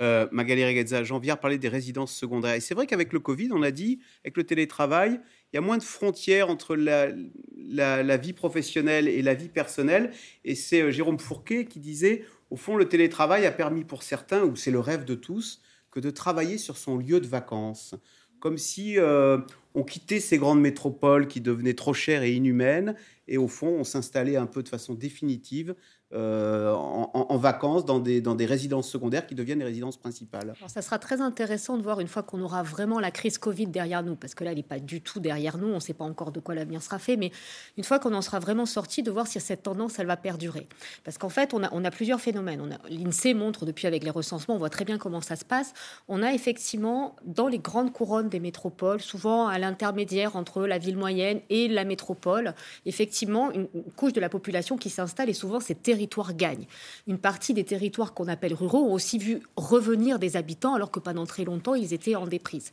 Euh, 0.00 0.26
Magali 0.30 0.64
Regazza, 0.64 1.02
j'en 1.02 1.18
viens 1.18 1.36
parler 1.36 1.58
des 1.58 1.68
résidences 1.68 2.14
secondaires. 2.14 2.54
Et 2.54 2.60
c'est 2.60 2.74
vrai 2.74 2.86
qu'avec 2.86 3.12
le 3.12 3.20
Covid, 3.20 3.50
on 3.52 3.62
a 3.62 3.70
dit, 3.70 3.98
avec 4.24 4.36
le 4.36 4.44
télétravail, 4.44 5.20
il 5.52 5.56
y 5.56 5.58
a 5.58 5.60
moins 5.60 5.78
de 5.78 5.82
frontières 5.82 6.50
entre 6.50 6.76
la, 6.76 7.08
la, 7.56 8.16
vie 8.16 8.32
professionnelle 8.32 9.08
et 9.08 9.22
la 9.22 9.34
vie 9.34 9.48
personnelle. 9.48 10.12
Et 10.44 10.54
c'est 10.54 10.82
euh, 10.82 10.90
Jérôme 10.90 11.18
Fourquet 11.18 11.64
qui 11.64 11.80
disait, 11.80 12.24
au 12.50 12.56
fond, 12.56 12.76
le 12.76 12.88
télétravail 12.88 13.44
a 13.44 13.50
permis 13.50 13.84
pour 13.84 14.02
certains, 14.02 14.44
ou 14.44 14.56
c'est 14.56 14.70
le 14.70 14.80
rêve 14.80 15.04
de 15.04 15.14
tous, 15.14 15.60
que 15.90 16.00
de 16.00 16.10
travailler 16.10 16.58
sur 16.58 16.76
son 16.76 16.98
lieu 16.98 17.20
de 17.20 17.26
vacances. 17.26 17.94
Comme 18.40 18.56
si 18.56 18.98
euh, 18.98 19.38
on 19.74 19.82
quittait 19.82 20.20
ces 20.20 20.38
grandes 20.38 20.60
métropoles 20.60 21.26
qui 21.26 21.40
devenaient 21.40 21.74
trop 21.74 21.92
chères 21.92 22.22
et 22.22 22.32
inhumaines, 22.32 22.94
et 23.26 23.36
au 23.36 23.48
fond, 23.48 23.68
on 23.80 23.84
s'installait 23.84 24.36
un 24.36 24.46
peu 24.46 24.62
de 24.62 24.68
façon 24.68 24.94
définitive 24.94 25.74
euh, 26.14 26.72
en, 26.72 27.36
vacances 27.36 27.84
dans 27.84 28.00
des, 28.00 28.46
résidences 28.46 28.88
secondaires 28.88 29.26
qui 29.26 29.34
deviennent 29.34 29.58
des 29.58 29.66
résidences 29.66 29.98
principales. 29.98 30.54
Alors, 30.58 30.70
ça 30.70 30.80
sera 30.80 30.98
très 30.98 31.20
intéressant 31.20 31.76
de 31.76 31.82
voir 31.82 32.00
une 32.00 32.08
fois 32.08 32.22
qu'on 32.22 32.40
aura 32.40 32.62
vraiment 32.62 32.98
la 32.98 33.10
crise 33.10 33.36
Covid 33.36 33.66
derrière 33.66 34.02
nous, 34.02 34.16
parce 34.16 34.34
que 34.34 34.42
là, 34.42 34.52
elle 34.52 34.56
n'est 34.56 34.62
pas 34.62 34.78
du 34.78 35.02
tout 35.02 35.20
derrière 35.20 35.58
nous, 35.58 35.66
on 35.66 35.74
ne 35.74 35.80
sait 35.80 35.92
pas 35.92 36.06
encore 36.06 36.32
de 36.32 36.40
quoi 36.40 36.54
l'avenir 36.54 36.82
sera 36.82 36.98
fait, 36.98 37.18
mais 37.18 37.30
une 37.76 37.84
fois 37.84 37.98
qu'on 37.98 38.14
en 38.14 38.22
sera 38.22 38.38
vraiment 38.38 38.64
sorti, 38.64 39.02
de 39.02 39.10
voir 39.10 39.26
si 39.26 39.38
cette 39.38 39.64
tendance, 39.64 39.98
elle 39.98 40.06
va 40.06 40.16
perdurer. 40.16 40.66
Parce 41.04 41.18
qu'en 41.18 41.28
fait, 41.28 41.52
on 41.52 41.62
a, 41.62 41.68
on 41.72 41.84
a 41.84 41.90
plusieurs 41.90 42.22
phénomènes. 42.22 42.78
L'INSEE 42.88 43.34
montre 43.34 43.66
depuis 43.66 43.86
avec 43.86 44.02
les 44.02 44.10
recensements, 44.10 44.54
on 44.54 44.58
voit 44.58 44.70
très 44.70 44.86
bien 44.86 44.96
comment 44.96 45.20
ça 45.20 45.36
se 45.36 45.44
passe. 45.44 45.74
On 46.08 46.22
a 46.22 46.32
effectivement, 46.32 47.16
dans 47.26 47.48
les 47.48 47.58
grandes 47.58 47.92
couronnes 47.92 48.30
des 48.30 48.40
métropoles, 48.40 49.02
souvent 49.02 49.46
à 49.46 49.58
l'intermédiaire 49.58 50.36
entre 50.36 50.66
la 50.66 50.78
ville 50.78 50.96
moyenne 50.96 51.40
et 51.50 51.68
la 51.68 51.84
métropole, 51.84 52.54
effectivement, 52.86 53.52
une, 53.52 53.68
couche 53.94 54.14
de 54.14 54.20
la 54.20 54.30
population 54.30 54.78
qui 54.78 54.88
s'installe 54.88 55.28
et 55.28 55.34
souvent 55.34 55.60
c'est 55.60 55.82
terrible 55.82 55.97
territoires 55.98 56.34
gagnent. 56.34 56.66
Une 57.06 57.18
partie 57.18 57.54
des 57.54 57.64
territoires 57.64 58.14
qu'on 58.14 58.28
appelle 58.28 58.54
ruraux 58.54 58.84
ont 58.84 58.92
aussi 58.92 59.18
vu 59.18 59.40
revenir 59.56 60.18
des 60.18 60.36
habitants 60.36 60.74
alors 60.74 60.90
que 60.90 61.00
pendant 61.00 61.26
très 61.26 61.44
longtemps 61.44 61.74
ils 61.74 61.92
étaient 61.92 62.14
en 62.14 62.26
déprise. 62.26 62.72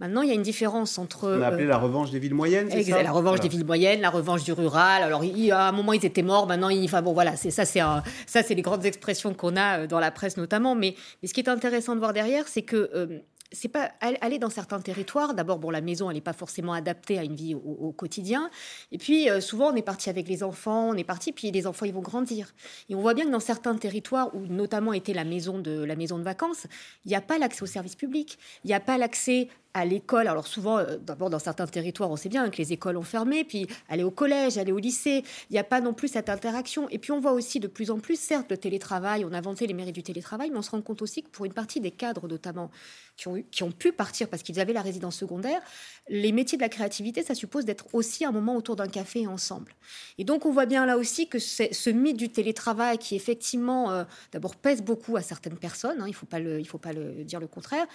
Maintenant, 0.00 0.22
il 0.22 0.28
y 0.28 0.30
a 0.30 0.34
une 0.34 0.42
différence 0.42 0.96
entre. 0.96 1.28
On 1.28 1.42
a 1.42 1.48
appelé 1.48 1.64
euh, 1.64 1.68
la 1.68 1.76
revanche 1.76 2.12
des 2.12 2.20
villes 2.20 2.34
moyennes, 2.34 2.68
c'est 2.70 2.84
ça? 2.84 3.02
La 3.02 3.10
revanche 3.10 3.40
des 3.40 3.48
villes 3.48 3.64
moyennes, 3.64 4.00
la 4.00 4.10
revanche 4.10 4.44
du 4.44 4.52
rural. 4.52 5.02
Alors, 5.02 5.24
il, 5.24 5.50
à 5.50 5.66
un 5.66 5.72
moment, 5.72 5.92
ils 5.92 6.06
étaient 6.06 6.22
morts. 6.22 6.46
Maintenant, 6.46 6.68
il, 6.68 6.84
enfin 6.84 7.02
bon, 7.02 7.12
voilà, 7.12 7.34
c'est 7.34 7.50
ça, 7.50 7.64
c'est 7.64 7.80
ça, 8.26 8.42
c'est 8.44 8.54
les 8.54 8.62
grandes 8.62 8.86
expressions 8.86 9.34
qu'on 9.34 9.56
a 9.56 9.80
euh, 9.80 9.86
dans 9.88 9.98
la 9.98 10.12
presse 10.12 10.36
notamment. 10.36 10.76
Mais, 10.76 10.94
mais, 11.20 11.28
ce 11.28 11.34
qui 11.34 11.40
est 11.40 11.48
intéressant 11.48 11.94
de 11.96 11.98
voir 11.98 12.12
derrière, 12.12 12.46
c'est 12.46 12.62
que 12.62 12.90
euh, 12.94 13.18
c'est 13.52 13.68
pas 13.68 13.92
aller 14.00 14.38
dans 14.38 14.50
certains 14.50 14.80
territoires. 14.80 15.34
D'abord, 15.34 15.58
bon, 15.58 15.70
la 15.70 15.80
maison, 15.80 16.10
elle 16.10 16.16
n'est 16.16 16.20
pas 16.20 16.32
forcément 16.32 16.72
adaptée 16.72 17.18
à 17.18 17.24
une 17.24 17.34
vie 17.34 17.54
au, 17.54 17.92
quotidien. 17.92 18.50
Et 18.92 18.98
puis, 18.98 19.30
euh, 19.30 19.40
souvent, 19.40 19.72
on 19.72 19.76
est 19.76 19.82
parti 19.82 20.10
avec 20.10 20.28
les 20.28 20.42
enfants, 20.42 20.90
on 20.90 20.94
est 20.94 21.04
parti, 21.04 21.32
puis 21.32 21.50
les 21.50 21.66
enfants, 21.66 21.86
ils 21.86 21.94
vont 21.94 22.02
grandir. 22.02 22.54
Et 22.88 22.94
on 22.94 23.00
voit 23.00 23.14
bien 23.14 23.24
que 23.24 23.30
dans 23.30 23.40
certains 23.40 23.74
territoires, 23.76 24.34
où 24.34 24.40
notamment 24.46 24.92
était 24.92 25.14
la 25.14 25.24
maison 25.24 25.58
de 25.58 25.82
la 25.82 25.96
maison 25.96 26.18
de 26.18 26.22
vacances, 26.22 26.66
il 27.04 27.08
n'y 27.08 27.16
a 27.16 27.20
pas 27.20 27.38
l'accès 27.38 27.62
aux 27.62 27.66
services 27.66 27.96
publics, 27.96 28.38
il 28.64 28.68
n'y 28.68 28.74
a 28.74 28.80
pas 28.80 28.98
l'accès 28.98 29.48
à 29.78 29.84
l'école. 29.84 30.28
Alors 30.28 30.46
souvent, 30.46 30.78
euh, 30.78 30.96
d'abord 30.98 31.30
dans 31.30 31.38
certains 31.38 31.66
territoires, 31.66 32.10
on 32.10 32.16
sait 32.16 32.28
bien 32.28 32.48
que 32.50 32.56
les 32.56 32.72
écoles 32.72 32.96
ont 32.96 33.02
fermé, 33.02 33.44
puis 33.44 33.66
aller 33.88 34.02
au 34.02 34.10
collège, 34.10 34.58
aller 34.58 34.72
au 34.72 34.78
lycée, 34.78 35.24
il 35.50 35.52
n'y 35.52 35.58
a 35.58 35.64
pas 35.64 35.80
non 35.80 35.94
plus 35.94 36.08
cette 36.08 36.28
interaction. 36.28 36.88
Et 36.90 36.98
puis 36.98 37.12
on 37.12 37.20
voit 37.20 37.32
aussi 37.32 37.60
de 37.60 37.66
plus 37.66 37.90
en 37.90 37.98
plus, 37.98 38.18
certes, 38.18 38.50
le 38.50 38.56
télétravail, 38.56 39.24
on 39.24 39.32
a 39.32 39.38
inventé 39.38 39.66
les 39.66 39.74
mérites 39.74 39.94
du 39.94 40.02
télétravail, 40.02 40.50
mais 40.50 40.58
on 40.58 40.62
se 40.62 40.70
rend 40.70 40.82
compte 40.82 41.02
aussi 41.02 41.22
que 41.22 41.28
pour 41.28 41.44
une 41.44 41.52
partie 41.52 41.80
des 41.80 41.90
cadres 41.90 42.28
notamment, 42.28 42.70
qui 43.16 43.62
ont, 43.64 43.72
pu 43.72 43.92
partir 43.92 44.28
parce 44.28 44.42
qu'ils 44.42 44.60
avaient 44.60 44.72
la 44.72 44.80
résidence 44.80 45.16
secondaire, 45.16 45.60
les 46.08 46.30
métiers 46.30 46.56
de 46.56 46.62
la 46.62 46.68
créativité, 46.68 47.22
ça 47.22 47.34
suppose 47.34 47.64
d'être 47.64 47.86
aussi 47.92 48.24
un 48.24 48.30
moment 48.30 48.56
autour 48.56 48.76
d'un 48.76 48.86
café 48.86 49.26
ensemble. 49.26 49.74
Et 50.18 50.24
donc 50.24 50.46
on 50.46 50.52
voit 50.52 50.66
bien 50.66 50.86
là 50.86 50.96
aussi 50.96 51.28
que 51.28 51.38
ce 51.38 51.90
mythe 51.90 52.16
du 52.16 52.28
télétravail 52.28 52.98
qui 52.98 53.16
effectivement, 53.16 53.90
euh, 53.90 54.04
d'abord 54.32 54.56
pèse 54.56 54.82
beaucoup 54.82 55.16
à 55.16 55.22
certaines 55.22 55.56
personnes, 55.56 56.00
hein, 56.00 56.06
il 56.06 56.10
ne 56.10 56.14
faut 56.14 56.26
pas 56.26 56.92
le 56.92 57.24
dire 57.24 57.40
le 57.40 57.48
contraire, 57.48 57.86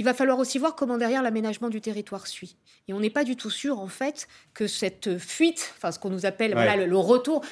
il 0.00 0.02
va 0.02 0.14
falloir 0.14 0.38
aussi 0.38 0.58
voir 0.58 0.76
comment 0.76 0.96
derrière 0.96 1.22
l'aménagement 1.22 1.68
du 1.68 1.82
territoire 1.82 2.26
suit. 2.26 2.56
Et 2.88 2.94
on 2.94 3.00
n'est 3.00 3.10
pas 3.10 3.22
du 3.22 3.36
tout 3.36 3.50
sûr, 3.50 3.78
en 3.78 3.86
fait, 3.86 4.28
que 4.54 4.66
cette 4.66 5.18
fuite, 5.18 5.74
enfin 5.76 5.92
ce 5.92 5.98
qu'on 5.98 6.08
nous 6.08 6.24
appelle 6.24 6.52
le, 6.52 6.96
retour, 6.96 7.44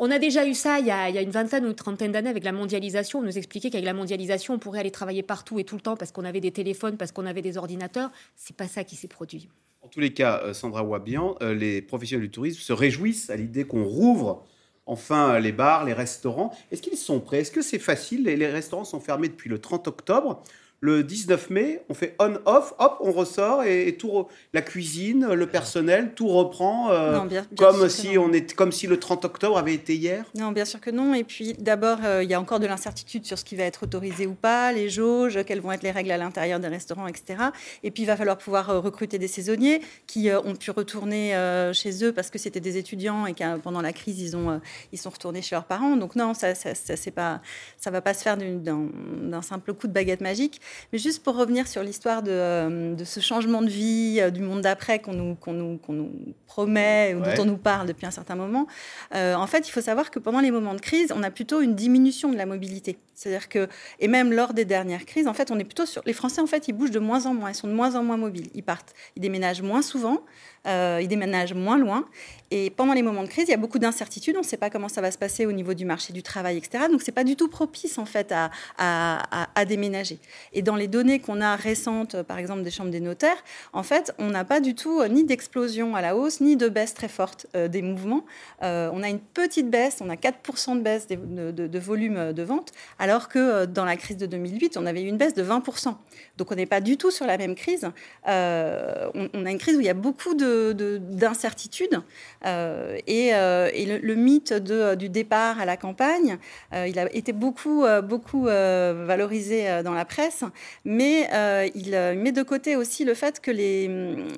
on 0.00 0.10
a 0.10 0.18
déjà 0.18 0.44
eu 0.44 0.52
ça 0.52 0.80
il 0.80 0.86
y 0.86 0.90
a, 0.90 1.22
une 1.22 1.30
vingtaine 1.30 1.64
ou 1.64 1.68
une 1.68 1.76
trentaine 1.76 2.10
d'années 2.10 2.28
avec 2.28 2.42
la 2.42 2.50
mondialisation. 2.50 3.20
On 3.20 3.22
nous 3.22 3.38
expliquait 3.38 3.70
qu'avec 3.70 3.84
la 3.84 3.94
mondialisation, 3.94 4.54
on 4.54 4.58
pourrait 4.58 4.80
aller 4.80 4.90
travailler 4.90 5.22
partout 5.22 5.60
et 5.60 5.64
tout 5.64 5.76
le 5.76 5.80
temps 5.80 5.96
parce 5.96 6.10
qu'on 6.10 6.24
avait 6.24 6.40
des 6.40 6.50
téléphones, 6.50 6.96
parce 6.96 7.12
qu'on 7.12 7.24
avait 7.24 7.40
des 7.40 7.56
ordinateurs. 7.56 8.10
C'est 8.34 8.56
pas 8.56 8.66
ça 8.66 8.82
qui 8.82 8.96
s'est 8.96 9.06
produit. 9.06 9.48
En 9.80 9.86
tous 9.86 10.00
les 10.00 10.12
cas, 10.12 10.42
euh, 10.42 10.54
Sandra 10.54 10.82
Wabian, 10.82 11.36
euh, 11.40 11.54
les 11.54 11.82
professionnels 11.82 12.26
du 12.26 12.32
tourisme 12.32 12.60
se 12.60 12.72
réjouissent 12.72 13.30
à 13.30 13.36
l'idée 13.36 13.62
qu'on 13.62 13.84
rouvre 13.84 14.44
enfin 14.86 15.38
les 15.38 15.52
bars, 15.52 15.84
les 15.84 15.92
restaurants. 15.92 16.52
Est-ce 16.72 16.82
qu'ils 16.82 16.96
sont 16.96 17.20
prêts? 17.20 17.38
Est-ce 17.38 17.52
que 17.52 17.62
c'est 17.62 17.78
facile? 17.78 18.24
Les 18.24 18.46
restaurants 18.48 18.82
sont 18.82 18.98
fermés 18.98 19.28
depuis 19.28 19.48
le 19.48 19.60
30 19.60 19.86
octobre 19.86 20.42
le 20.82 21.04
19 21.04 21.50
mai, 21.50 21.80
on 21.88 21.94
fait 21.94 22.16
on-off, 22.18 22.74
hop, 22.78 22.98
on 23.00 23.12
ressort 23.12 23.62
et, 23.62 23.96
tout, 23.96 24.26
la 24.52 24.62
cuisine, 24.62 25.28
le 25.32 25.46
personnel, 25.46 26.12
tout 26.14 26.28
reprend 26.28 26.90
euh, 26.90 27.20
comme, 27.56 27.88
si 27.88 28.18
on 28.18 28.32
est, 28.32 28.52
comme 28.54 28.72
si 28.72 28.88
le 28.88 28.98
30 28.98 29.24
octobre 29.24 29.56
avait 29.56 29.74
été 29.74 29.94
hier 29.94 30.24
Non, 30.36 30.50
bien 30.50 30.64
sûr 30.64 30.80
que 30.80 30.90
non. 30.90 31.14
Et 31.14 31.24
puis 31.24 31.54
d'abord, 31.54 31.98
euh, 32.04 32.24
il 32.24 32.30
y 32.30 32.34
a 32.34 32.40
encore 32.40 32.58
de 32.58 32.66
l'incertitude 32.66 33.24
sur 33.24 33.38
ce 33.38 33.44
qui 33.44 33.54
va 33.54 33.62
être 33.62 33.84
autorisé 33.84 34.26
ou 34.26 34.34
pas, 34.34 34.72
les 34.72 34.88
jauges, 34.88 35.44
quelles 35.44 35.60
vont 35.60 35.72
être 35.72 35.84
les 35.84 35.92
règles 35.92 36.10
à 36.10 36.18
l'intérieur 36.18 36.58
des 36.58 36.68
restaurants, 36.68 37.06
etc. 37.06 37.44
Et 37.84 37.90
puis 37.92 38.02
il 38.02 38.06
va 38.06 38.16
falloir 38.16 38.36
pouvoir 38.36 38.70
euh, 38.70 38.80
recruter 38.80 39.18
des 39.18 39.28
saisonniers 39.28 39.80
qui 40.06 40.30
ont 40.32 40.56
pu 40.56 40.72
retourner 40.72 41.32
chez 41.72 42.04
eux 42.04 42.12
parce 42.12 42.30
que 42.30 42.38
c'était 42.38 42.60
des 42.60 42.76
étudiants 42.76 43.26
et 43.26 43.34
que 43.34 43.58
pendant 43.58 43.82
la 43.82 43.92
crise, 43.92 44.20
ils, 44.20 44.36
ont, 44.36 44.60
ils 44.92 44.98
sont 44.98 45.10
retournés 45.10 45.42
chez 45.42 45.54
leurs 45.54 45.64
parents. 45.64 45.96
Donc 45.96 46.16
non, 46.16 46.34
ça 46.34 46.54
ça, 46.54 46.74
ça, 46.74 46.96
ça 46.96 47.10
pas, 47.10 47.40
ça 47.76 47.90
va 47.90 48.00
pas 48.00 48.14
se 48.14 48.22
faire 48.22 48.36
d'un 48.36 49.42
simple 49.42 49.74
coup 49.74 49.86
de 49.86 49.92
baguette 49.92 50.20
magique. 50.20 50.60
Mais 50.92 50.98
juste 50.98 51.22
pour 51.22 51.36
revenir 51.36 51.68
sur 51.68 51.82
l'histoire 51.82 52.22
de, 52.22 52.30
euh, 52.30 53.04
ce 53.04 53.20
changement 53.20 53.62
de 53.62 53.68
vie, 53.68 54.18
euh, 54.20 54.30
du 54.30 54.40
monde 54.40 54.62
d'après 54.62 54.98
qu'on 55.00 55.12
nous, 55.12 55.36
nous, 55.46 55.80
nous, 55.88 56.10
promet 56.46 57.14
ou 57.14 57.20
dont 57.20 57.42
on 57.42 57.44
nous 57.44 57.56
parle 57.56 57.86
depuis 57.86 58.06
un 58.06 58.10
certain 58.10 58.34
moment, 58.34 58.66
euh, 59.14 59.34
en 59.34 59.46
fait, 59.46 59.66
il 59.68 59.70
faut 59.70 59.80
savoir 59.80 60.10
que 60.10 60.18
pendant 60.18 60.40
les 60.40 60.50
moments 60.50 60.74
de 60.74 60.80
crise, 60.80 61.12
on 61.14 61.22
a 61.22 61.30
plutôt 61.30 61.60
une 61.60 61.74
diminution 61.74 62.30
de 62.30 62.36
la 62.36 62.46
mobilité. 62.46 62.98
C'est-à-dire 63.14 63.48
que, 63.48 63.68
et 64.00 64.08
même 64.08 64.32
lors 64.32 64.52
des 64.52 64.64
dernières 64.64 65.06
crises, 65.06 65.28
en 65.28 65.34
fait, 65.34 65.50
on 65.50 65.58
est 65.58 65.64
plutôt 65.64 65.86
sur. 65.86 66.02
Les 66.06 66.12
Français, 66.12 66.40
en 66.40 66.46
fait, 66.46 66.68
ils 66.68 66.72
bougent 66.72 66.90
de 66.90 66.98
moins 66.98 67.26
en 67.26 67.34
moins, 67.34 67.50
ils 67.50 67.54
sont 67.54 67.68
de 67.68 67.72
moins 67.72 67.94
en 67.94 68.02
moins 68.02 68.16
mobiles. 68.16 68.48
Ils 68.54 68.62
partent, 68.62 68.94
ils 69.16 69.22
déménagent 69.22 69.62
moins 69.62 69.82
souvent, 69.82 70.22
ils 70.66 71.08
déménagent 71.08 71.54
moins 71.54 71.78
loin. 71.78 72.06
Et 72.54 72.68
pendant 72.68 72.92
les 72.92 73.00
moments 73.00 73.22
de 73.22 73.28
crise, 73.28 73.46
il 73.48 73.50
y 73.50 73.54
a 73.54 73.56
beaucoup 73.56 73.78
d'incertitudes. 73.78 74.36
On 74.36 74.40
ne 74.40 74.44
sait 74.44 74.58
pas 74.58 74.68
comment 74.68 74.90
ça 74.90 75.00
va 75.00 75.10
se 75.10 75.16
passer 75.16 75.46
au 75.46 75.52
niveau 75.52 75.72
du 75.72 75.86
marché 75.86 76.12
du 76.12 76.22
travail, 76.22 76.58
etc. 76.58 76.84
Donc, 76.90 77.00
c'est 77.00 77.10
pas 77.10 77.24
du 77.24 77.34
tout 77.34 77.48
propice 77.48 77.96
en 77.96 78.04
fait 78.04 78.30
à, 78.30 78.50
à, 78.76 79.64
déménager. 79.64 80.18
Et 80.52 80.60
dans 80.60 80.76
les 80.76 80.86
données 80.86 81.18
qu'on 81.18 81.40
a 81.40 81.56
récentes, 81.56 82.20
par 82.22 82.36
exemple 82.36 82.62
des 82.62 82.70
chambres 82.70 82.90
des 82.90 83.00
notaires, 83.00 83.42
en 83.72 83.82
fait, 83.82 84.12
on 84.18 84.28
n'a 84.28 84.44
pas 84.44 84.60
du 84.60 84.74
tout 84.74 85.00
euh, 85.00 85.08
ni 85.08 85.24
d'explosion 85.24 85.96
à 85.96 86.02
la 86.02 86.14
hausse, 86.14 86.42
ni 86.42 86.56
de 86.56 86.68
baisse 86.68 86.92
très 86.92 87.08
forte 87.08 87.46
euh, 87.56 87.68
des 87.68 87.80
mouvements. 87.80 88.26
Euh, 88.62 88.90
on 88.92 89.02
a 89.02 89.08
une 89.08 89.20
petite 89.20 89.70
baisse, 89.70 89.98
on 90.02 90.10
a 90.10 90.16
4% 90.16 90.76
de 90.76 90.82
baisse 90.82 91.06
de, 91.06 91.78
volume 91.78 92.34
de 92.34 92.42
vente, 92.42 92.72
alors 92.98 93.28
que 93.30 93.64
dans 93.64 93.86
la 93.86 93.96
crise 93.96 94.18
de 94.18 94.26
2008, 94.26 94.76
on 94.76 94.84
avait 94.84 95.02
eu 95.02 95.06
une 95.06 95.16
baisse 95.16 95.32
de 95.32 95.42
20%. 95.42 95.94
Donc, 96.36 96.52
on 96.52 96.54
n'est 96.54 96.66
pas 96.66 96.82
du 96.82 96.98
tout 96.98 97.10
sur 97.10 97.26
la 97.26 97.38
même 97.38 97.54
crise. 97.54 97.88
on, 98.26 98.28
a 98.28 99.50
une 99.50 99.58
crise 99.58 99.76
où 99.76 99.80
il 99.80 99.86
y 99.86 99.90
a 99.90 99.94
beaucoup 99.94 100.34
de 100.34 100.51
d'incertitudes. 100.72 102.00
Euh, 102.44 102.98
et, 103.06 103.32
le, 103.32 104.14
mythe 104.14 104.52
de, 104.52 104.94
du 104.94 105.08
départ 105.08 105.60
à 105.60 105.64
la 105.64 105.76
campagne, 105.76 106.38
il 106.72 106.98
a 106.98 107.12
été 107.14 107.32
beaucoup, 107.32 107.84
beaucoup 108.02 108.44
valorisé 108.44 109.82
dans 109.82 109.94
la 109.94 110.04
presse, 110.04 110.44
mais 110.84 111.28
il 111.74 111.90
met 112.18 112.32
de 112.32 112.42
côté 112.42 112.76
aussi 112.76 113.04
le 113.04 113.14
fait 113.14 113.40
que 113.40 113.50
les, 113.50 113.88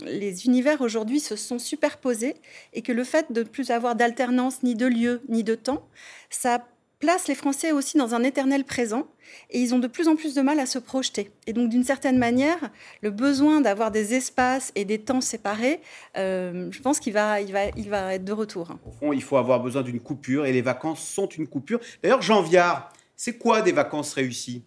les 0.07 0.47
univers 0.47 0.81
aujourd'hui 0.81 1.21
se 1.21 1.37
sont 1.37 1.59
superposés 1.59 2.35
et 2.73 2.83
que 2.83 2.93
le 2.93 3.05
fait 3.05 3.33
de 3.33 3.41
ne 3.41 3.49
plus 3.49 3.71
avoir 3.71 3.95
d'alternance 3.95 4.63
ni 4.63 4.75
de 4.75 4.87
lieu 4.87 5.23
ni 5.29 5.45
de 5.45 5.55
temps, 5.55 5.87
ça 6.31 6.61
place 7.05 7.29
les 7.29 7.35
Français 7.35 7.71
aussi 7.71 7.99
dans 7.99 8.15
un 8.15 8.23
éternel 8.23 8.65
présent 8.65 9.07
et 9.51 9.61
ils 9.61 9.75
ont 9.75 9.79
de 9.79 9.87
plus 9.87 10.09
en 10.09 10.17
plus 10.17 10.35
de 10.35 10.41
mal 10.41 10.59
à 10.59 10.65
se 10.65 10.79
projeter. 10.79 11.31
Et 11.47 11.53
donc, 11.53 11.69
d'une 11.69 11.85
certaine 11.85 12.19
manière, 12.19 12.71
le 13.03 13.11
besoin 13.11 13.61
d'avoir 13.61 13.91
des 13.91 14.15
espaces 14.15 14.73
et 14.75 14.87
des 14.87 14.99
temps 14.99 15.21
séparés, 15.21 15.81
euh, 16.17 16.69
je 16.71 16.81
pense 16.81 17.01
qu'il 17.01 17.13
va, 17.13 17.43
il 17.43 17.53
va, 17.53 17.67
il 17.77 17.91
va 17.91 18.15
être 18.15 18.25
de 18.25 18.33
retour. 18.33 18.71
Au 18.87 18.91
fond, 18.91 19.13
il 19.13 19.23
faut 19.23 19.37
avoir 19.37 19.61
besoin 19.61 19.83
d'une 19.83 20.01
coupure 20.01 20.47
et 20.47 20.53
les 20.53 20.63
vacances 20.63 21.07
sont 21.07 21.29
une 21.29 21.47
coupure. 21.47 21.79
D'ailleurs, 22.03 22.23
Jean 22.23 22.41
Viard, 22.41 22.91
c'est 23.17 23.37
quoi 23.37 23.61
des 23.61 23.73
vacances 23.73 24.15
réussies? 24.15 24.65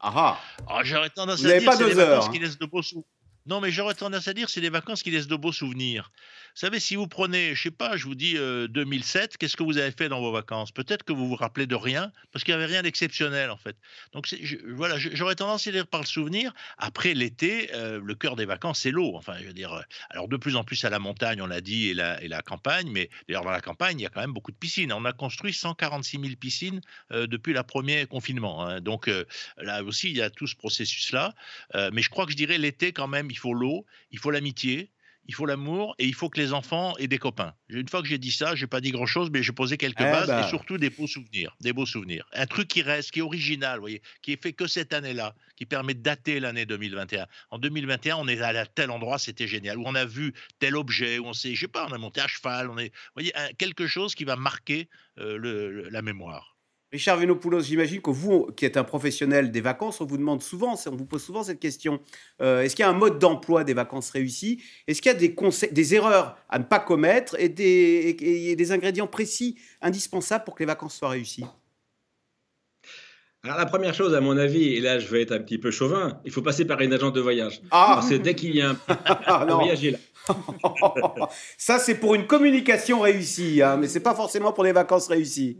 Ah, 0.00 0.12
ah 0.16 0.38
ah 0.68 0.80
J'aurais 0.82 1.10
tendance 1.10 1.44
à 1.44 1.58
dire 1.58 1.70
pas 1.70 1.76
deux 1.76 1.98
heures, 2.00 2.30
qui 2.30 2.40
laissent 2.40 2.58
de 2.58 2.66
beaux 2.66 2.82
non, 3.46 3.60
mais 3.60 3.70
j'aurais 3.70 3.94
tendance 3.94 4.26
à 4.26 4.34
dire 4.34 4.48
c'est 4.50 4.60
des 4.60 4.70
vacances 4.70 5.04
qui 5.04 5.10
laissent 5.12 5.28
de 5.28 5.36
beaux 5.36 5.52
souvenirs. 5.52 6.10
Savez, 6.58 6.80
si 6.80 6.96
vous 6.96 7.06
prenez, 7.06 7.54
je 7.54 7.64
sais 7.64 7.70
pas, 7.70 7.98
je 7.98 8.04
vous 8.04 8.14
dis 8.14 8.32
2007, 8.32 8.40
euh, 8.40 9.36
qu'est-ce 9.38 9.58
que 9.58 9.62
vous 9.62 9.76
avez 9.76 9.90
fait 9.90 10.08
dans 10.08 10.20
vos 10.20 10.32
vacances? 10.32 10.72
Peut-être 10.72 11.02
que 11.02 11.12
vous 11.12 11.28
vous 11.28 11.34
rappelez 11.34 11.66
de 11.66 11.74
rien, 11.74 12.10
parce 12.32 12.44
qu'il 12.46 12.56
n'y 12.56 12.62
avait 12.62 12.72
rien 12.72 12.80
d'exceptionnel 12.80 13.50
en 13.50 13.58
fait. 13.58 13.76
Donc 14.12 14.34
voilà, 14.68 14.96
j'aurais 14.96 15.34
tendance 15.34 15.66
à 15.66 15.70
dire 15.70 15.86
par 15.86 16.00
le 16.00 16.06
souvenir. 16.06 16.54
Après 16.78 17.12
l'été, 17.12 17.68
euh, 17.74 18.00
le 18.02 18.14
cœur 18.14 18.36
des 18.36 18.46
vacances, 18.46 18.80
c'est 18.80 18.90
l'eau. 18.90 19.16
Enfin, 19.16 19.34
je 19.38 19.48
veux 19.48 19.52
dire, 19.52 19.74
euh, 19.74 19.82
alors 20.08 20.28
de 20.28 20.38
plus 20.38 20.56
en 20.56 20.64
plus 20.64 20.82
à 20.86 20.88
la 20.88 20.98
montagne, 20.98 21.42
on 21.42 21.46
l'a 21.46 21.60
dit, 21.60 21.88
et 21.88 21.94
la, 21.94 22.22
et 22.22 22.28
la 22.28 22.40
campagne, 22.40 22.88
mais 22.90 23.10
d'ailleurs 23.28 23.44
dans 23.44 23.50
la 23.50 23.60
campagne, 23.60 24.00
il 24.00 24.04
y 24.04 24.06
a 24.06 24.08
quand 24.08 24.22
même 24.22 24.32
beaucoup 24.32 24.50
de 24.50 24.56
piscines. 24.56 24.90
On 24.94 25.04
a 25.04 25.12
construit 25.12 25.52
146 25.52 26.20
000 26.22 26.36
piscines 26.40 26.80
depuis 27.10 27.52
le 27.52 27.62
premier 27.64 28.06
confinement. 28.06 28.64
Hein. 28.64 28.80
Donc 28.80 29.10
là 29.58 29.84
aussi, 29.84 30.08
il 30.08 30.16
y 30.16 30.22
a 30.22 30.30
tout 30.30 30.46
ce 30.46 30.56
processus-là. 30.56 31.34
mais 31.92 32.00
je 32.00 32.08
crois 32.08 32.24
que 32.24 32.32
je 32.32 32.36
dirais 32.38 32.56
l'été 32.56 32.94
quand 32.94 33.08
même, 33.08 33.30
il 33.30 33.36
faut 33.36 33.52
l'eau, 33.52 33.84
il 34.10 34.18
faut 34.18 34.30
l'amitié, 34.30 34.90
il 35.28 35.34
faut 35.34 35.46
l'amour 35.46 35.94
et 35.98 36.06
il 36.06 36.14
faut 36.14 36.28
que 36.28 36.40
les 36.40 36.52
enfants 36.52 36.96
aient 36.98 37.08
des 37.08 37.18
copains. 37.18 37.54
Une 37.68 37.88
fois 37.88 38.02
que 38.02 38.08
j'ai 38.08 38.18
dit 38.18 38.30
ça, 38.30 38.54
j'ai 38.54 38.66
pas 38.66 38.80
dit 38.80 38.90
grand 38.90 39.06
chose, 39.06 39.30
mais 39.30 39.42
j'ai 39.42 39.52
posé 39.52 39.76
quelques 39.76 40.00
eh 40.00 40.04
bases 40.04 40.28
et 40.28 40.32
ben. 40.32 40.48
surtout 40.48 40.78
des 40.78 40.90
beaux 40.90 41.06
souvenirs, 41.06 41.56
des 41.60 41.72
beaux 41.72 41.86
souvenirs. 41.86 42.26
Un 42.32 42.46
truc 42.46 42.68
qui 42.68 42.82
reste, 42.82 43.10
qui 43.10 43.18
est 43.18 43.22
original, 43.22 43.80
voyez, 43.80 44.02
qui 44.22 44.32
est 44.32 44.42
fait 44.42 44.52
que 44.52 44.66
cette 44.66 44.92
année-là, 44.92 45.34
qui 45.56 45.66
permet 45.66 45.94
de 45.94 46.02
dater 46.02 46.40
l'année 46.40 46.66
2021. 46.66 47.26
En 47.50 47.58
2021, 47.58 48.16
on 48.16 48.28
est 48.28 48.40
allé 48.40 48.58
à 48.58 48.66
tel 48.66 48.90
endroit, 48.90 49.18
c'était 49.18 49.48
génial, 49.48 49.78
où 49.78 49.82
on 49.86 49.94
a 49.94 50.04
vu 50.04 50.32
tel 50.58 50.76
objet, 50.76 51.18
où 51.18 51.26
on 51.26 51.32
sait, 51.32 51.54
je 51.54 51.60
sais 51.60 51.68
pas, 51.68 51.86
on 51.88 51.92
a 51.92 51.98
monté 51.98 52.20
à 52.20 52.28
cheval, 52.28 52.70
on 52.70 52.78
est, 52.78 52.92
voyez, 53.14 53.32
quelque 53.58 53.86
chose 53.86 54.14
qui 54.14 54.24
va 54.24 54.36
marquer 54.36 54.88
euh, 55.18 55.88
la 55.90 56.02
mémoire. 56.02 56.55
Richard 56.92 57.18
Venopoulos, 57.18 57.62
j'imagine 57.62 58.00
que 58.00 58.10
vous, 58.10 58.46
qui 58.56 58.64
êtes 58.64 58.76
un 58.76 58.84
professionnel 58.84 59.50
des 59.50 59.60
vacances, 59.60 60.00
on 60.00 60.06
vous 60.06 60.16
demande 60.16 60.42
souvent, 60.42 60.76
on 60.86 60.96
vous 60.96 61.04
pose 61.04 61.22
souvent 61.22 61.42
cette 61.42 61.58
question. 61.58 62.00
Euh, 62.40 62.62
est-ce 62.62 62.76
qu'il 62.76 62.84
y 62.84 62.86
a 62.86 62.90
un 62.90 62.94
mode 62.94 63.18
d'emploi 63.18 63.64
des 63.64 63.74
vacances 63.74 64.10
réussies? 64.10 64.62
Est-ce 64.86 65.02
qu'il 65.02 65.10
y 65.10 65.14
a 65.14 65.18
des, 65.18 65.34
des 65.72 65.94
erreurs 65.94 66.36
à 66.48 66.60
ne 66.60 66.64
pas 66.64 66.78
commettre 66.78 67.34
et 67.40 67.48
des, 67.48 68.54
des 68.56 68.72
ingrédients 68.72 69.08
précis 69.08 69.56
indispensables 69.82 70.44
pour 70.44 70.54
que 70.54 70.62
les 70.62 70.66
vacances 70.66 70.96
soient 70.96 71.08
réussies? 71.08 71.44
Alors 73.42 73.58
la 73.58 73.66
première 73.66 73.94
chose, 73.94 74.14
à 74.14 74.20
mon 74.20 74.36
avis, 74.36 74.74
et 74.74 74.80
là 74.80 74.98
je 74.98 75.06
vais 75.08 75.22
être 75.22 75.32
un 75.32 75.38
petit 75.38 75.58
peu 75.58 75.70
chauvin, 75.70 76.20
il 76.24 76.32
faut 76.32 76.42
passer 76.42 76.64
par 76.64 76.80
une 76.80 76.92
agence 76.92 77.12
de 77.12 77.20
voyage. 77.20 77.60
Ah 77.70 77.92
Parce 77.96 78.10
que 78.10 78.14
dès 78.16 78.34
qu'il 78.34 78.56
y 78.56 78.60
a 78.60 78.70
un, 78.70 78.78
ah, 79.06 79.46
voyage, 79.48 79.84
là. 79.84 79.98
Ça 81.56 81.78
c'est 81.78 81.96
pour 81.96 82.14
une 82.16 82.26
communication 82.26 83.00
réussie, 83.00 83.62
hein, 83.62 83.76
mais 83.76 83.86
c'est 83.86 84.00
pas 84.00 84.14
forcément 84.14 84.52
pour 84.52 84.64
les 84.64 84.72
vacances 84.72 85.06
réussies. 85.06 85.58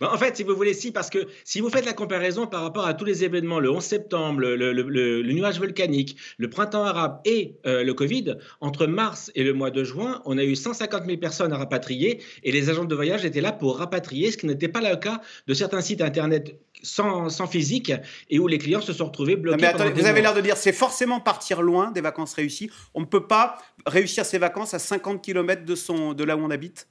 Ben, 0.00 0.08
en 0.12 0.18
fait, 0.18 0.36
si 0.36 0.42
vous 0.42 0.54
voulez, 0.54 0.74
si, 0.74 0.92
parce 0.92 1.10
que 1.10 1.26
si 1.44 1.60
vous 1.60 1.70
faites 1.70 1.86
la 1.86 1.92
comparaison 1.92 2.46
par 2.46 2.62
rapport 2.62 2.86
à 2.86 2.94
tous 2.94 3.04
les 3.04 3.24
événements, 3.24 3.60
le 3.60 3.70
11 3.70 3.82
septembre, 3.82 4.40
le, 4.40 5.22
nuage 5.32 5.58
volcanique, 5.58 6.16
le 6.38 6.50
printemps 6.50 6.84
arabe 6.84 7.20
et 7.24 7.56
euh, 7.66 7.82
le 7.82 7.94
Covid, 7.94 8.36
entre 8.60 8.86
mars 8.86 9.30
et 9.34 9.44
le 9.44 9.52
mois 9.52 9.70
de 9.70 9.84
juin, 9.84 10.22
on 10.24 10.38
a 10.38 10.44
eu 10.44 10.56
150 10.56 11.06
000 11.06 11.18
personnes 11.18 11.52
à 11.52 11.56
rapatrier 11.56 12.22
et 12.42 12.52
les 12.52 12.70
agents 12.70 12.84
de 12.84 12.94
voyage 12.94 13.24
étaient 13.24 13.40
là 13.40 13.52
pour 13.52 13.78
rapatrier, 13.78 14.30
ce 14.30 14.36
qui 14.36 14.46
n'était 14.46 14.68
pas 14.68 14.80
le 14.80 14.96
cas 14.96 15.20
de 15.46 15.54
certains 15.54 15.80
sites 15.80 16.02
internet 16.02 16.58
sans, 16.82 17.46
physique 17.46 17.92
et 18.30 18.38
où 18.38 18.48
les 18.48 18.58
clients 18.58 18.80
se 18.80 18.92
sont 18.92 19.06
retrouvés 19.06 19.36
bloqués. 19.36 19.72
vous 19.94 20.06
avez 20.06 20.22
l'air 20.22 20.34
de 20.34 20.40
dire 20.40 20.56
c'est 20.56 20.72
forcément 20.72 21.20
partir 21.20 21.62
loin 21.62 21.90
des 21.90 22.00
vacances 22.00 22.34
réussies. 22.34 22.70
On 22.94 23.00
ne 23.00 23.06
peut 23.06 23.26
pas 23.26 23.58
réussir 23.86 24.24
ses 24.24 24.38
vacances 24.38 24.74
à 24.74 24.78
50 24.78 25.22
km 25.22 25.64
de, 25.64 25.74
son, 25.74 26.12
de 26.12 26.24
là 26.24 26.36
où 26.36 26.40
on 26.40 26.50
habite 26.50 26.88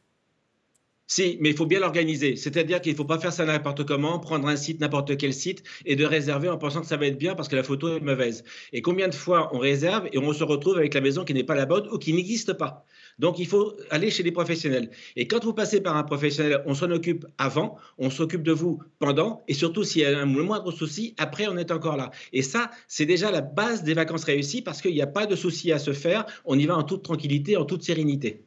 si, 1.12 1.38
mais 1.42 1.50
il 1.50 1.58
faut 1.58 1.66
bien 1.66 1.82
l'organiser. 1.82 2.38
C'est-à-dire 2.38 2.80
qu'il 2.80 2.94
ne 2.94 2.98
faut 2.98 3.04
pas 3.04 3.20
faire 3.20 3.34
ça 3.34 3.44
n'importe 3.44 3.86
comment, 3.86 4.18
prendre 4.18 4.48
un 4.48 4.56
site, 4.56 4.80
n'importe 4.80 5.18
quel 5.18 5.34
site, 5.34 5.62
et 5.86 5.98
de 5.98 6.06
réserver 6.06 6.48
en 6.48 6.58
pensant 6.58 6.80
que 6.80 6.88
ça 6.88 6.96
va 6.96 7.06
être 7.06 7.18
bien 7.18 7.36
parce 7.36 7.50
que 7.50 7.58
la 7.58 7.64
photo 7.64 7.98
est 7.98 8.00
mauvaise. 8.00 8.46
Et 8.72 8.82
combien 8.82 9.10
de 9.10 9.14
fois 9.14 9.50
on 9.54 9.60
réserve 9.60 10.08
et 10.14 10.18
on 10.18 10.32
se 10.32 10.46
retrouve 10.46 10.78
avec 10.78 10.94
la 10.94 11.02
maison 11.02 11.26
qui 11.26 11.34
n'est 11.34 11.44
pas 11.44 11.56
la 11.56 11.66
bonne 11.66 11.90
ou 11.92 11.98
qui 11.98 12.14
n'existe 12.14 12.54
pas. 12.54 12.86
Donc 13.20 13.40
il 13.40 13.46
faut 13.46 13.76
aller 13.90 14.10
chez 14.10 14.24
les 14.24 14.32
professionnels. 14.32 14.90
Et 15.18 15.28
quand 15.28 15.44
vous 15.44 15.54
passez 15.54 15.82
par 15.82 15.98
un 15.98 16.04
professionnel, 16.04 16.64
on 16.66 16.74
s'en 16.74 16.90
occupe 16.92 17.26
avant, 17.38 17.78
on 17.98 18.10
s'occupe 18.10 18.44
de 18.44 18.54
vous 18.54 18.82
pendant, 19.00 19.44
et 19.50 19.54
surtout 19.54 19.84
s'il 19.84 20.04
y 20.04 20.06
a 20.06 20.18
un 20.18 20.26
moindre 20.26 20.72
souci, 20.72 21.14
après 21.18 21.46
on 21.50 21.58
est 21.58 21.72
encore 21.72 21.98
là. 21.98 22.12
Et 22.32 22.42
ça, 22.42 22.72
c'est 22.88 23.06
déjà 23.06 23.32
la 23.32 23.42
base 23.42 23.84
des 23.84 23.96
vacances 23.96 24.24
réussies 24.24 24.62
parce 24.62 24.82
qu'il 24.82 24.94
n'y 24.94 25.02
a 25.02 25.08
pas 25.08 25.26
de 25.26 25.36
souci 25.36 25.74
à 25.74 25.78
se 25.78 25.92
faire, 25.92 26.26
on 26.46 26.58
y 26.58 26.66
va 26.66 26.78
en 26.78 26.84
toute 26.84 27.04
tranquillité, 27.04 27.58
en 27.58 27.66
toute 27.66 27.84
sérénité. 27.84 28.46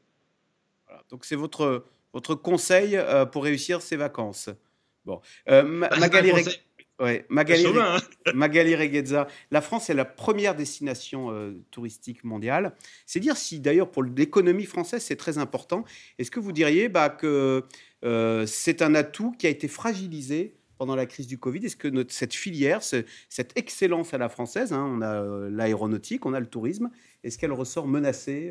Donc 1.11 1.27
c'est 1.27 1.37
votre 1.37 1.85
votre 2.15 2.35
conseil 2.35 2.97
euh, 2.97 3.27
pour 3.27 3.45
réussir 3.45 3.83
ces 3.83 3.97
vacances? 3.97 4.49
Bon, 5.05 5.21
euh, 5.51 5.81
bah, 5.81 5.91
Magali, 5.99 6.33
ouais, 6.99 7.27
Magali, 7.29 7.67
hein. 7.67 7.99
Magali 8.35 8.75
Reguezza, 8.75 9.27
la 9.51 9.61
France 9.61 9.91
est 9.91 9.95
la 9.95 10.07
première 10.07 10.55
destination 10.55 11.31
euh, 11.31 11.53
touristique 11.71 12.25
mondiale. 12.25 12.75
C'est 13.05 13.21
dire 13.21 13.37
si 13.37 13.61
d'ailleurs 13.61 13.91
pour 13.91 14.03
l'économie 14.03 14.65
française 14.65 15.03
c'est 15.03 15.17
très 15.17 15.37
important. 15.37 15.85
Est-ce 16.19 16.31
que 16.31 16.41
vous 16.41 16.53
diriez 16.53 16.89
bah, 16.89 17.11
que 17.11 17.65
c'est 18.47 18.83
un 18.83 18.95
atout 18.95 19.33
qui 19.33 19.47
a 19.47 19.51
été 19.51 19.67
fragilisé 19.67 20.57
pendant 20.79 20.95
la 20.95 21.07
crise 21.07 21.27
du 21.27 21.39
Covid? 21.39 21.67
Est-ce 21.67 21.77
que 21.77 21.89
notre, 21.89 22.13
cette 22.13 22.35
filière, 22.35 22.83
cette 22.83 23.53
excellence 23.57 24.15
à 24.15 24.19
la 24.19 24.29
française, 24.29 24.73
hein, 24.73 24.87
on 24.87 25.01
a 25.03 25.49
l'aéronautique, 25.51 26.25
on 26.27 26.35
a 26.35 26.41
le 26.41 26.47
tourisme, 26.47 26.91
est-ce 27.25 27.39
qu'elle 27.39 27.53
ressort 27.53 27.89
menacée 27.89 28.51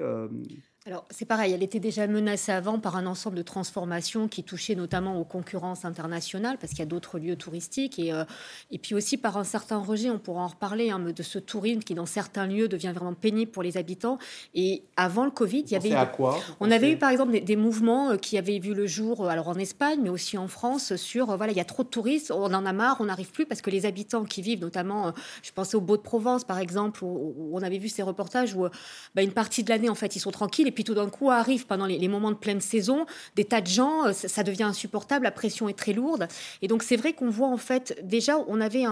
alors 0.86 1.06
c'est 1.12 1.24
pareil, 1.24 1.54
elle 1.54 1.64
était 1.64 1.80
déjà 1.80 2.08
menacée 2.08 2.52
avant 2.52 2.78
par 2.78 2.98
un 2.98 3.06
ensemble 3.06 3.38
de 3.38 3.42
transformations 3.42 4.28
qui 4.28 4.44
touchaient 4.44 4.76
notamment 4.76 5.18
aux 5.18 5.24
concurrences 5.24 5.86
internationales, 5.86 6.58
parce 6.60 6.72
qu'il 6.72 6.80
y 6.80 6.84
a 6.84 6.88
d'autres 6.88 7.20
lieux 7.20 7.38
touristiques, 7.38 8.00
et, 8.00 8.12
euh, 8.12 8.26
et 8.70 8.80
puis 8.80 8.94
aussi 8.94 9.16
par 9.16 9.38
un 9.38 9.46
certain 9.46 9.78
rejet, 9.78 10.10
on 10.10 10.20
pourra 10.20 10.42
en 10.42 10.48
reparler, 10.48 10.90
hein, 10.90 11.00
de 11.00 11.24
ce 11.24 11.40
tourisme 11.40 11.80
qui 11.80 11.94
dans 11.94 12.06
certains 12.06 12.48
lieux 12.48 12.68
devient 12.68 12.92
vraiment 12.94 13.14
pénible 13.14 13.50
pour 13.50 13.64
les 13.64 13.78
habitants. 13.78 14.18
Et 14.56 14.84
avant 14.98 15.24
le 15.24 15.32
Covid, 15.32 15.62
il 15.62 15.72
y 15.72 15.76
avait... 15.78 15.94
à 15.94 16.06
quoi 16.06 16.38
on 16.60 16.70
avait 16.70 16.92
eu 16.92 16.98
par 16.98 17.12
exemple 17.12 17.40
des, 17.40 17.56
mouvements 17.56 18.12
euh, 18.12 18.18
qui 18.18 18.38
avaient 18.38 18.60
vu 18.60 18.74
le 18.74 18.86
jour, 18.86 19.24
euh, 19.24 19.30
alors 19.30 19.48
en 19.48 19.56
Espagne, 19.56 20.02
mais 20.04 20.10
aussi 20.10 20.38
en 20.38 20.50
France, 20.50 20.98
sur, 20.98 21.38
voilà, 21.38 21.54
il 21.54 21.58
y 21.58 21.62
a 21.62 21.66
trop 21.66 21.84
de 21.84 21.88
touristes, 21.90 22.30
on 22.30 22.54
en 22.54 22.66
a 22.66 22.74
marre, 22.74 22.98
on 23.00 23.06
n'arrive 23.06 23.32
plus, 23.32 23.46
parce 23.46 23.62
que 23.62 23.70
les 23.70 23.86
habitants 23.86 24.26
qui 24.26 24.42
vivent, 24.42 24.60
notamment, 24.60 25.14
je 25.44 25.52
pensais 25.54 25.78
au 25.78 25.82
Beau-de-Provence 25.82 26.44
par 26.44 26.60
exemple, 26.60 27.06
où, 27.06 27.52
on 27.54 27.62
avait 27.62 27.78
vu 27.78 27.88
ces 27.88 28.04
reportages 28.04 28.54
où 28.54 28.68
bah, 29.16 29.22
une 29.22 29.32
partie 29.32 29.64
de 29.64 29.70
l'année, 29.70 29.88
en 29.88 29.96
fait, 29.96 30.18
ils 30.18 30.20
sont 30.20 30.32
tranquilles, 30.32 30.73
puis 30.74 30.84
tout 30.84 30.94
d'un 30.94 31.10
coup 31.10 31.32
arrive 31.32 31.66
pendant 31.66 31.86
les, 31.86 32.08
moments 32.08 32.32
de 32.32 32.38
pleine 32.38 32.62
saison, 32.62 33.06
des 33.36 33.46
tas 33.46 33.62
de 33.62 33.68
gens, 33.68 34.08
euh, 34.08 34.14
ça, 34.14 34.44
devient 34.44 34.64
insupportable, 34.64 35.24
la 35.24 35.32
pression 35.32 35.70
est 35.70 35.78
très 35.78 35.94
lourde. 35.94 36.28
Et 36.62 36.68
donc 36.68 36.84
c'est 36.84 36.98
vrai 36.98 37.14
qu'on 37.14 37.30
voit 37.30 37.48
en 37.48 37.58
fait, 37.58 37.98
déjà 38.04 38.38
on 38.48 38.60
avait 38.60 38.86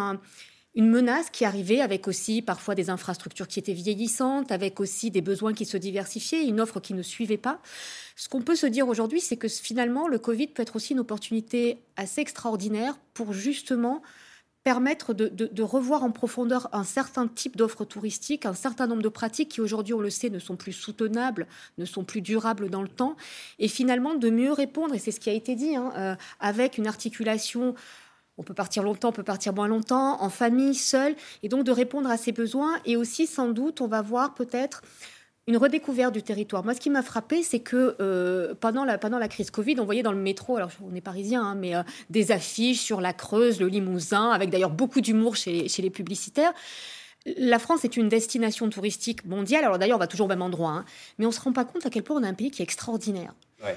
une 0.76 0.90
menace 0.90 1.30
qui 1.30 1.44
arrivait 1.44 1.82
avec 1.82 2.08
aussi 2.08 2.42
parfois 2.42 2.76
des 2.76 2.90
infrastructures 2.90 3.48
qui 3.48 3.60
étaient 3.60 3.74
vieillissantes, 3.74 4.52
avec 4.52 4.80
aussi 4.80 5.12
des 5.12 5.22
besoins 5.22 5.54
qui 5.54 5.66
se 5.66 5.78
diversifiaient, 5.78 6.46
une 6.46 6.62
offre 6.62 6.80
qui 6.80 6.94
ne 6.94 7.02
suivait 7.02 7.38
pas. 7.38 7.60
Ce 8.16 8.30
qu'on 8.30 8.42
peut 8.42 8.56
se 8.56 8.68
dire 8.68 8.88
aujourd'hui, 8.88 9.20
c'est 9.20 9.38
que 9.38 9.48
finalement, 9.48 10.08
le 10.08 10.20
Covid 10.20 10.48
peut 10.48 10.62
être 10.62 10.76
aussi 10.76 10.94
une 10.94 11.00
opportunité 11.00 11.80
assez 11.98 12.22
extraordinaire 12.22 12.98
pour 13.14 13.34
justement 13.34 14.02
permettre 14.64 15.14
de, 15.14 15.64
revoir 15.64 16.04
en 16.04 16.12
profondeur 16.12 16.70
un 16.72 16.84
certain 16.84 17.28
type 17.28 17.58
d'offres 17.58 17.86
touristiques, 17.86 18.46
un 18.46 18.54
certain 18.54 18.88
nombre 18.88 19.02
de 19.02 19.10
pratiques 19.10 19.50
qui 19.50 19.62
aujourd'hui, 19.62 19.94
on 19.94 20.00
le 20.00 20.10
sait, 20.10 20.30
ne 20.30 20.40
sont 20.40 20.56
plus 20.56 20.74
soutenables, 20.74 21.48
ne 21.78 21.86
sont 21.86 22.04
plus 22.04 22.22
durables 22.22 22.70
dans 22.70 22.82
le 22.82 22.88
temps, 22.88 23.16
et 23.60 23.68
finalement 23.68 24.16
de 24.16 24.30
mieux 24.30 24.52
répondre, 24.52 24.94
et 24.94 25.00
c'est 25.00 25.12
ce 25.12 25.20
qui 25.20 25.30
a 25.30 25.34
été 25.34 25.56
dit, 25.56 25.76
hein, 25.76 25.92
euh, 25.98 26.16
avec 26.40 26.78
une 26.78 26.88
articulation 26.88 27.76
on 28.38 28.44
peut 28.44 28.54
partir 28.54 28.82
longtemps, 28.82 29.10
on 29.10 29.12
peut 29.14 29.24
partir 29.24 29.54
moins 29.54 29.68
longtemps, 29.68 30.20
en 30.22 30.30
famille, 30.30 30.74
seul, 30.74 31.16
et 31.44 31.50
donc 31.50 31.64
de 31.64 31.72
répondre 31.72 32.10
à 32.10 32.18
ces 32.18 32.32
besoins. 32.32 32.80
Et 32.86 32.96
aussi, 32.96 33.28
sans 33.28 33.50
doute, 33.50 33.82
on 33.82 33.88
va 33.88 34.02
voir 34.02 34.34
peut-être 34.34 34.82
une 35.48 35.58
redécouverte 35.58 36.14
du 36.14 36.22
territoire. 36.22 36.64
Moi, 36.64 36.74
ce 36.74 36.80
qui 36.80 36.90
m'a 36.90 37.02
frappé, 37.02 37.44
c'est 37.44 37.60
que 37.60 37.96
euh, 38.00 38.54
pendant, 38.60 38.86
la, 38.86 38.98
pendant 38.98 39.18
la 39.18 39.28
crise 39.28 39.50
Covid, 39.50 39.80
on 39.80 39.86
voyait 39.86 40.04
dans 40.04 40.12
le 40.12 40.20
métro, 40.20 40.58
alors 40.58 40.70
on 40.84 40.94
est 40.94 41.02
parisien, 41.02 41.44
hein, 41.44 41.56
mais 41.56 41.76
euh, 41.76 41.84
des 42.10 42.32
affiches 42.32 42.80
sur 42.80 43.02
la 43.02 43.14
Creuse, 43.14 43.60
le 43.60 43.68
Limousin, 43.68 44.30
avec 44.30 44.50
d'ailleurs 44.50 44.70
beaucoup 44.70 45.02
d'humour 45.02 45.36
chez, 45.36 45.68
les 45.78 45.90
publicitaires. 45.90 46.54
la 47.26 47.58
France 47.58 47.84
est 47.84 47.98
une 47.98 48.08
destination 48.08 48.70
touristique 48.70 49.26
mondiale. 49.26 49.64
Alors 49.64 49.80
d'ailleurs, 49.80 49.98
on 49.98 50.00
va 50.00 50.08
toujours 50.08 50.26
au 50.26 50.30
même 50.30 50.44
endroit, 50.44 50.72
hein. 50.72 50.86
mais 51.18 51.26
on 51.26 51.30
ne 51.30 51.34
se 51.34 51.42
rend 51.42 51.54
pas 51.54 51.66
compte 51.66 51.86
à 51.86 51.90
quel 51.90 52.04
point 52.04 52.18
on 52.20 52.24
a 52.24 52.28
un 52.28 52.36
pays 52.36 52.52
qui 52.52 52.62
est 52.62 52.66
extraordinaire. 52.66 53.34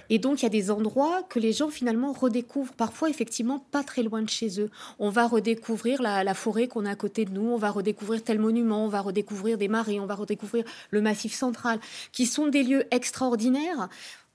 Et 0.08 0.18
donc, 0.18 0.40
il 0.40 0.44
y 0.44 0.46
a 0.46 0.50
des 0.50 0.70
endroits 0.70 1.22
que 1.28 1.38
les 1.38 1.52
gens 1.52 1.68
finalement 1.68 2.12
redécouvrent, 2.12 2.72
parfois 2.72 3.10
effectivement 3.10 3.64
pas 3.70 3.82
très 3.82 4.02
loin 4.02 4.22
de 4.22 4.28
chez 4.28 4.60
eux. 4.60 4.70
On 4.98 5.10
va 5.10 5.26
redécouvrir 5.26 6.02
la, 6.02 6.34
forêt 6.34 6.68
qu'on 6.68 6.86
a 6.86 6.90
à 6.90 6.96
côté 6.96 7.24
de 7.24 7.32
nous, 7.32 7.46
on 7.46 7.58
va 7.58 7.70
redécouvrir 7.70 8.22
tel 8.22 8.38
monument, 8.38 8.84
on 8.84 8.88
va 8.88 9.00
redécouvrir 9.00 9.58
des 9.58 9.68
marais, 9.68 9.98
on 9.98 10.06
va 10.06 10.14
redécouvrir 10.14 10.64
le 10.90 11.00
massif 11.00 11.34
central, 11.34 11.80
qui 12.12 12.26
sont 12.26 12.48
des 12.48 12.62
lieux 12.62 12.84
extraordinaires 12.90 13.88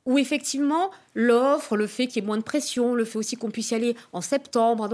où 0.05 0.17
effectivement 0.17 0.89
l'offre, 1.13 1.75
le 1.75 1.85
fait 1.85 2.07
qu'il 2.07 2.21
y 2.21 2.25
ait 2.25 2.27
moins 2.27 2.37
de 2.37 2.43
pression, 2.43 2.95
le 2.95 3.05
fait 3.05 3.17
aussi 3.17 3.35
qu'on 3.35 3.51
puisse 3.51 3.71
y 3.71 3.75
aller 3.75 3.95
en 4.11 4.21
septembre, 4.21 4.89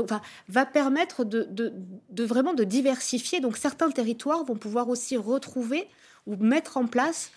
va 0.49 0.65
permettre 0.65 1.23
de, 1.23 1.47
de, 1.49 2.23
vraiment 2.23 2.53
de 2.53 2.63
diversifier. 2.63 3.39
Donc 3.39 3.55
certains 3.55 3.89
territoires 3.91 4.43
vont 4.43 4.55
pouvoir 4.55 4.89
aussi 4.89 5.15
retrouver 5.15 5.87
ou 6.25 6.35
mettre 6.35 6.77
en 6.77 6.87
place 6.87 7.31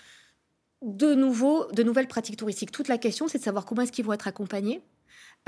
de, 0.83 1.15
nouveaux, 1.15 1.71
de 1.73 1.83
nouvelles 1.83 2.09
pratiques 2.09 2.37
touristiques. 2.37 2.71
Toute 2.71 2.89
la 2.89 2.99
question, 2.99 3.29
c'est 3.29 3.39
de 3.39 3.43
savoir 3.43 3.65
comment 3.65 3.83
est-ce 3.83 3.93
qu'ils 3.93 4.05
vont 4.05 4.13
être 4.13 4.29
accompagnés, 4.29 4.81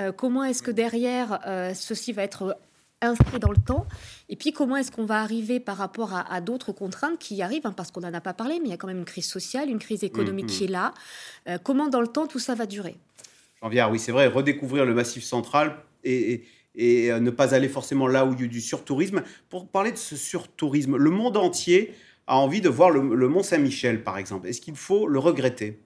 euh, 0.01 0.13
comment 0.13 0.45
est-ce 0.45 0.63
que 0.63 0.71
derrière 0.71 1.41
euh, 1.47 1.73
ceci 1.75 2.13
va 2.13 2.23
être 2.23 2.59
inscrit 3.03 3.39
dans 3.39 3.51
le 3.51 3.57
temps 3.57 3.87
Et 4.29 4.37
puis 4.37 4.53
comment 4.53 4.77
est-ce 4.77 4.93
qu'on 4.93 5.07
va 5.07 5.21
arriver 5.21 5.59
par 5.59 5.77
rapport 5.77 6.13
à, 6.15 6.41
d'autres 6.41 6.73
contraintes 6.73 7.19
qui 7.19 7.41
arrivent, 7.41 7.67
hein, 7.67 7.73
parce 7.75 7.91
qu'on 7.91 8.01
n'en 8.01 8.13
a 8.13 8.21
pas 8.21 8.35
parlé, 8.35 8.59
mais 8.61 8.67
il 8.67 8.71
y 8.71 8.75
a 8.75 8.77
quand 8.77 8.89
même 8.89 8.99
une 8.99 9.05
crise 9.05 9.27
sociale, 9.27 9.71
une 9.71 9.79
crise 9.79 10.05
économique 10.05 10.47
mmh, 10.47 10.49
qui 10.49 10.65
est 10.65 10.69
là. 10.69 10.93
Euh, 11.49 11.59
comment 11.63 11.89
dans 11.89 12.01
le 12.01 12.09
temps 12.09 12.27
tout 12.27 12.39
ça 12.39 12.55
va 12.55 12.67
durer? 12.67 12.97
Jean 13.63 13.69
Viard, 13.69 13.91
oui, 13.91 13.99
c'est 13.99 14.13
vrai, 14.13 14.27
redécouvrir 14.27 14.85
le 14.85 14.95
massif 14.95 15.23
central 15.23 15.77
et, 16.05 16.45
et, 16.75 17.11
ne 17.21 17.31
pas 17.31 17.55
aller 17.55 17.69
forcément 17.69 18.07
là 18.07 18.25
où 18.25 18.33
il 18.35 18.41
y 18.41 18.45
a 18.45 18.49
du 18.49 18.61
surtourisme. 18.61 19.23
Pour 19.49 19.69
parler 19.69 19.93
de 19.93 19.99
ce 19.99 20.17
surtourisme, 20.17 20.97
le 20.97 21.11
monde 21.11 21.37
entier 21.37 21.95
a 22.31 22.37
envie 22.37 22.61
de 22.61 22.69
voir 22.69 22.91
le, 22.91 23.29
Mont 23.29 23.43
Saint-Michel, 23.43 24.05
par 24.05 24.17
exemple. 24.17 24.47
Est-ce 24.47 24.61
qu'il 24.61 24.77
faut 24.77 25.09
le 25.09 25.19
regretter? 25.19 25.83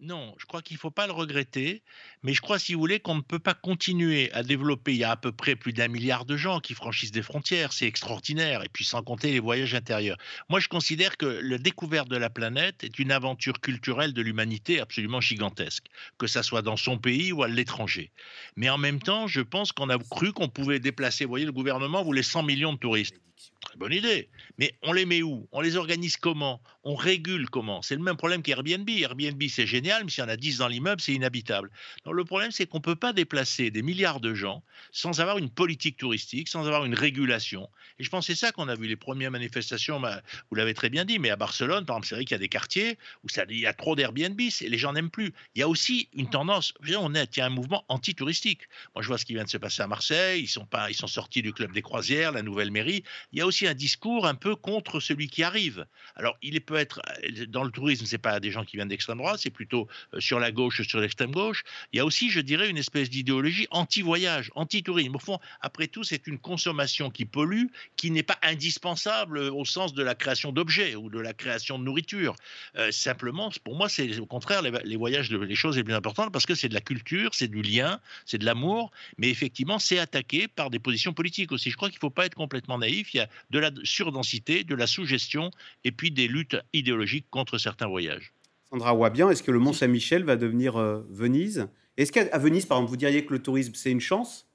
Non, 0.00 0.34
je 0.38 0.46
crois 0.46 0.60
qu'il 0.60 0.74
ne 0.74 0.80
faut 0.80 0.90
pas 0.90 1.06
le 1.06 1.12
regretter, 1.12 1.84
mais 2.24 2.34
je 2.34 2.40
crois, 2.40 2.58
si 2.58 2.74
vous 2.74 2.80
voulez, 2.80 2.98
qu'on 2.98 3.14
ne 3.14 3.20
peut 3.20 3.38
pas 3.38 3.54
continuer 3.54 4.32
à 4.32 4.42
développer. 4.42 4.92
Il 4.92 4.98
y 4.98 5.04
a 5.04 5.12
à 5.12 5.16
peu 5.16 5.30
près 5.30 5.54
plus 5.54 5.72
d'un 5.72 5.86
milliard 5.86 6.24
de 6.24 6.36
gens 6.36 6.58
qui 6.58 6.74
franchissent 6.74 7.12
des 7.12 7.22
frontières, 7.22 7.72
c'est 7.72 7.86
extraordinaire, 7.86 8.64
et 8.64 8.68
puis 8.68 8.84
sans 8.84 9.04
compter 9.04 9.30
les 9.30 9.38
voyages 9.38 9.72
intérieurs. 9.76 10.18
Moi, 10.48 10.58
je 10.58 10.66
considère 10.66 11.16
que 11.16 11.26
la 11.26 11.58
découverte 11.58 12.08
de 12.08 12.16
la 12.16 12.30
planète 12.30 12.82
est 12.82 12.98
une 12.98 13.12
aventure 13.12 13.60
culturelle 13.60 14.12
de 14.12 14.22
l'humanité 14.22 14.80
absolument 14.80 15.20
gigantesque, 15.20 15.84
que 16.18 16.26
ça 16.26 16.42
soit 16.42 16.62
dans 16.62 16.76
son 16.76 16.98
pays 16.98 17.30
ou 17.30 17.44
à 17.44 17.48
l'étranger. 17.48 18.10
Mais 18.56 18.68
en 18.68 18.78
même 18.78 19.00
temps, 19.00 19.28
je 19.28 19.42
pense 19.42 19.70
qu'on 19.70 19.90
a 19.90 19.98
cru 19.98 20.32
qu'on 20.32 20.48
pouvait 20.48 20.80
déplacer, 20.80 21.24
vous 21.24 21.30
voyez, 21.30 21.46
le 21.46 21.52
gouvernement 21.52 22.02
voulait 22.02 22.24
100 22.24 22.42
millions 22.42 22.72
de 22.72 22.78
touristes. 22.78 23.20
Très 23.60 23.76
bonne 23.76 23.92
idée. 23.92 24.28
Mais 24.58 24.74
on 24.82 24.92
les 24.92 25.06
met 25.06 25.22
où? 25.22 25.48
On 25.52 25.60
les 25.60 25.76
organise 25.76 26.16
comment? 26.16 26.60
On 26.84 26.94
régule 26.94 27.48
comment? 27.48 27.80
C'est 27.82 27.94
le 27.94 28.02
même 28.02 28.16
problème 28.16 28.42
qu'Airbnb. 28.42 28.88
Airbnb, 28.88 29.42
c'est 29.48 29.66
génial, 29.66 30.04
mais 30.04 30.10
s'il 30.10 30.22
y 30.22 30.26
en 30.26 30.28
a 30.28 30.36
10 30.36 30.58
dans 30.58 30.68
l'immeuble, 30.68 31.00
c'est 31.00 31.14
inhabitable. 31.14 31.70
Donc, 32.04 32.14
le 32.14 32.24
problème, 32.24 32.50
c'est 32.50 32.66
qu'on 32.66 32.78
ne 32.78 32.82
peut 32.82 32.96
pas 32.96 33.12
déplacer 33.12 33.70
des 33.70 33.82
milliards 33.82 34.20
de 34.20 34.34
gens 34.34 34.62
sans 34.90 35.20
avoir 35.20 35.38
une 35.38 35.48
politique 35.48 35.96
touristique, 35.96 36.48
sans 36.48 36.66
avoir 36.66 36.84
une 36.84 36.94
régulation. 36.94 37.68
Et 37.98 38.04
je 38.04 38.10
pense 38.10 38.26
que 38.26 38.34
c'est 38.34 38.46
ça 38.46 38.52
qu'on 38.52 38.68
a 38.68 38.74
vu 38.74 38.86
les 38.86 38.96
premières 38.96 39.30
manifestations, 39.30 40.00
bah, 40.00 40.22
vous 40.50 40.56
l'avez 40.56 40.74
très 40.74 40.90
bien 40.90 41.04
dit, 41.04 41.18
mais 41.18 41.30
à 41.30 41.36
Barcelone, 41.36 41.86
par 41.86 41.96
exemple, 41.96 42.06
c'est 42.08 42.14
vrai 42.16 42.24
qu'il 42.24 42.34
y 42.34 42.36
a 42.36 42.38
des 42.38 42.48
quartiers 42.48 42.98
où 43.24 43.28
il 43.48 43.58
y 43.58 43.66
a 43.66 43.72
trop 43.72 43.94
d'Airbnb, 43.96 44.38
les 44.38 44.78
gens 44.78 44.92
n'aiment 44.92 45.10
plus. 45.10 45.32
Il 45.54 45.60
y 45.60 45.62
a 45.62 45.68
aussi 45.68 46.08
une 46.14 46.28
tendance, 46.28 46.74
on 46.98 47.14
est, 47.14 47.36
il 47.36 47.38
y 47.38 47.42
a 47.42 47.46
un 47.46 47.50
mouvement 47.50 47.84
anti-touristique. 47.88 48.62
Moi, 48.94 49.02
je 49.02 49.08
vois 49.08 49.18
ce 49.18 49.24
qui 49.24 49.34
vient 49.34 49.44
de 49.44 49.48
se 49.48 49.58
passer 49.58 49.82
à 49.82 49.86
Marseille, 49.86 50.42
ils 50.42 50.48
sont, 50.48 50.66
pas, 50.66 50.90
ils 50.90 50.94
sont 50.94 51.06
sortis 51.06 51.42
du 51.42 51.52
club 51.52 51.72
des 51.72 51.82
croisières, 51.82 52.32
la 52.32 52.42
nouvelle 52.42 52.70
mairie. 52.70 53.04
Il 53.32 53.38
y 53.38 53.42
a 53.42 53.46
aussi 53.46 53.66
un 53.66 53.74
discours 53.74 54.26
un 54.26 54.34
peu 54.34 54.56
contre 54.56 55.00
celui 55.00 55.28
qui 55.28 55.42
arrive. 55.42 55.86
Alors, 56.16 56.36
il 56.42 56.60
peut 56.60 56.76
être 56.76 57.00
dans 57.48 57.64
le 57.64 57.70
tourisme, 57.70 58.06
c'est 58.06 58.18
pas 58.18 58.40
des 58.40 58.50
gens 58.50 58.64
qui 58.64 58.76
viennent 58.76 58.88
d'extrême 58.88 59.18
droite, 59.18 59.40
c'est 59.42 59.50
plutôt 59.50 59.88
euh, 60.14 60.20
sur 60.20 60.38
la 60.38 60.52
gauche, 60.52 60.82
sur 60.82 61.00
l'extrême 61.00 61.32
gauche. 61.32 61.64
Il 61.92 61.96
y 61.96 62.00
a 62.00 62.04
aussi, 62.04 62.30
je 62.30 62.40
dirais, 62.40 62.68
une 62.68 62.78
espèce 62.78 63.10
d'idéologie 63.10 63.66
anti-voyage, 63.70 64.50
anti-tourisme. 64.54 65.16
Au 65.16 65.18
fond, 65.18 65.38
après 65.60 65.86
tout, 65.86 66.04
c'est 66.04 66.26
une 66.26 66.38
consommation 66.38 67.10
qui 67.10 67.24
pollue, 67.24 67.66
qui 67.96 68.10
n'est 68.10 68.22
pas 68.22 68.38
indispensable 68.42 69.38
au 69.38 69.64
sens 69.64 69.94
de 69.94 70.02
la 70.02 70.14
création 70.14 70.52
d'objets 70.52 70.94
ou 70.94 71.10
de 71.10 71.18
la 71.18 71.32
création 71.32 71.78
de 71.78 71.84
nourriture. 71.84 72.36
Euh, 72.76 72.90
simplement, 72.90 73.50
pour 73.64 73.76
moi, 73.76 73.88
c'est 73.88 74.18
au 74.18 74.26
contraire 74.26 74.62
les, 74.62 74.96
voyages, 74.96 75.30
les 75.30 75.54
choses 75.54 75.76
les 75.76 75.84
plus 75.84 75.94
importantes 75.94 76.32
parce 76.32 76.46
que 76.46 76.54
c'est 76.54 76.68
de 76.68 76.74
la 76.74 76.80
culture, 76.80 77.34
c'est 77.34 77.48
du 77.48 77.62
lien, 77.62 78.00
c'est 78.26 78.38
de 78.38 78.44
l'amour, 78.44 78.90
mais 79.18 79.28
effectivement, 79.28 79.78
c'est 79.78 79.98
attaqué 79.98 80.48
par 80.48 80.70
des 80.70 80.78
positions 80.78 81.12
politiques 81.12 81.52
aussi. 81.52 81.70
Je 81.70 81.76
crois 81.76 81.88
qu'il 81.88 81.96
ne 81.96 82.00
faut 82.00 82.10
pas 82.10 82.26
être 82.26 82.34
complètement 82.34 82.78
naïf. 82.78 83.14
Il 83.14 83.18
y 83.18 83.20
a 83.20 83.21
de 83.50 83.58
la 83.58 83.70
surdensité, 83.84 84.64
de 84.64 84.74
la 84.74 84.86
sous-gestion 84.86 85.50
et 85.84 85.92
puis 85.92 86.10
des 86.10 86.28
luttes 86.28 86.56
idéologiques 86.72 87.26
contre 87.30 87.58
certains 87.58 87.88
voyages. 87.88 88.32
Sandra 88.70 88.94
Wabian, 88.94 89.28
est-ce 89.28 89.42
que 89.42 89.50
le 89.50 89.58
Mont 89.58 89.74
Saint-Michel 89.74 90.24
va 90.24 90.36
devenir 90.36 90.76
euh, 90.76 91.06
Venise? 91.10 91.68
Est-ce 91.98 92.10
qu'à 92.10 92.38
Venise, 92.38 92.64
par 92.64 92.78
exemple, 92.78 92.90
vous 92.90 92.96
diriez 92.96 93.26
que 93.26 93.32
le 93.34 93.42
tourisme, 93.42 93.72
c'est 93.74 93.90
une 93.90 94.00
chance 94.00 94.46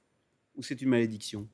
ou 0.56 0.64
c'est 0.64 0.82
une 0.82 0.90
malédiction? 0.90 1.48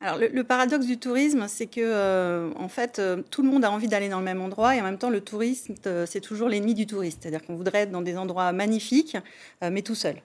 Alors, 0.00 0.18
le, 0.18 0.44
paradoxe 0.44 0.84
du 0.84 0.98
tourisme, 0.98 1.46
c'est 1.48 1.68
que, 1.68 1.80
euh, 1.80 2.50
en 2.56 2.68
fait, 2.68 2.98
euh, 2.98 3.22
tout 3.30 3.42
le 3.42 3.48
monde 3.48 3.64
a 3.64 3.70
envie 3.70 3.86
d'aller 3.86 4.08
dans 4.08 4.18
le 4.18 4.24
même 4.24 4.42
endroit 4.42 4.74
et 4.74 4.80
en 4.80 4.84
même 4.84 4.98
temps, 4.98 5.10
le 5.10 5.20
tourisme, 5.20 5.74
c'est 6.06 6.20
toujours 6.20 6.48
l'ennemi 6.48 6.74
du 6.74 6.86
touriste. 6.86 7.22
C'est-à-dire 7.22 7.46
qu'on 7.46 7.54
voudrait 7.54 7.82
être 7.82 7.92
dans 7.92 8.02
des 8.02 8.16
endroits 8.18 8.52
magnifiques, 8.52 9.16
mais 9.62 9.82
tout 9.82 9.94
seul 9.94 10.16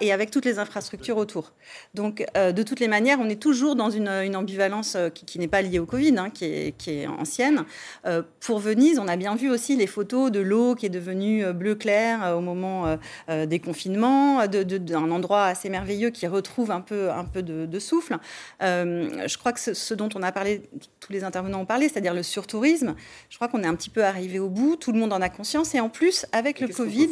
et 0.00 0.12
avec 0.12 0.30
toutes 0.30 0.44
les 0.44 0.58
infrastructures 0.58 1.16
autour. 1.16 1.52
Donc, 1.94 2.24
euh, 2.36 2.52
de 2.52 2.62
toutes 2.62 2.80
les 2.80 2.88
manières, 2.88 3.18
on 3.20 3.28
est 3.28 3.40
toujours 3.40 3.76
dans 3.76 3.90
une, 3.90 4.08
ambivalence 4.36 4.94
euh, 4.96 5.08
qui, 5.08 5.38
n'est 5.38 5.48
pas 5.48 5.62
liée 5.62 5.78
au 5.78 5.86
Covid, 5.86 6.14
hein, 6.18 6.30
qui, 6.30 6.44
est, 6.44 7.06
ancienne. 7.06 7.64
Euh, 8.06 8.22
pour 8.40 8.58
Venise, 8.58 8.98
on 8.98 9.08
a 9.08 9.16
bien 9.16 9.34
vu 9.34 9.50
aussi 9.50 9.76
les 9.76 9.86
photos 9.86 10.30
de 10.30 10.40
l'eau 10.40 10.74
qui 10.74 10.86
est 10.86 10.90
devenue 10.90 11.52
bleu 11.52 11.74
clair 11.74 12.34
au 12.36 12.40
moment 12.40 12.96
des 13.28 13.58
confinements, 13.58 14.46
d'un 14.46 15.10
endroit 15.10 15.46
assez 15.46 15.68
merveilleux 15.68 16.10
qui 16.10 16.26
retrouve 16.26 16.70
un 16.70 16.80
peu, 16.80 17.10
un 17.10 17.24
peu 17.24 17.42
de, 17.42 17.78
souffle. 17.78 18.18
je 18.60 19.38
crois 19.38 19.52
que 19.52 19.60
ce, 19.60 19.94
dont 19.94 20.08
on 20.14 20.22
a 20.22 20.32
parlé, 20.32 20.62
tous 21.00 21.12
les 21.12 21.24
intervenants 21.24 21.60
ont 21.60 21.66
parlé, 21.66 21.88
c'est-à-dire 21.88 22.14
le 22.14 22.22
surtourisme, 22.22 22.94
je 23.28 23.36
crois 23.36 23.48
qu'on 23.48 23.62
est 23.62 23.66
un 23.66 23.74
petit 23.74 23.90
peu 23.90 24.04
arrivé 24.04 24.38
au 24.38 24.48
bout, 24.48 24.76
tout 24.76 24.92
le 24.92 24.98
monde 24.98 25.12
en 25.12 25.20
a 25.20 25.28
conscience, 25.28 25.74
et 25.74 25.80
en 25.80 25.88
plus, 25.88 26.26
avec 26.32 26.60
le 26.60 26.68
Covid... 26.68 27.10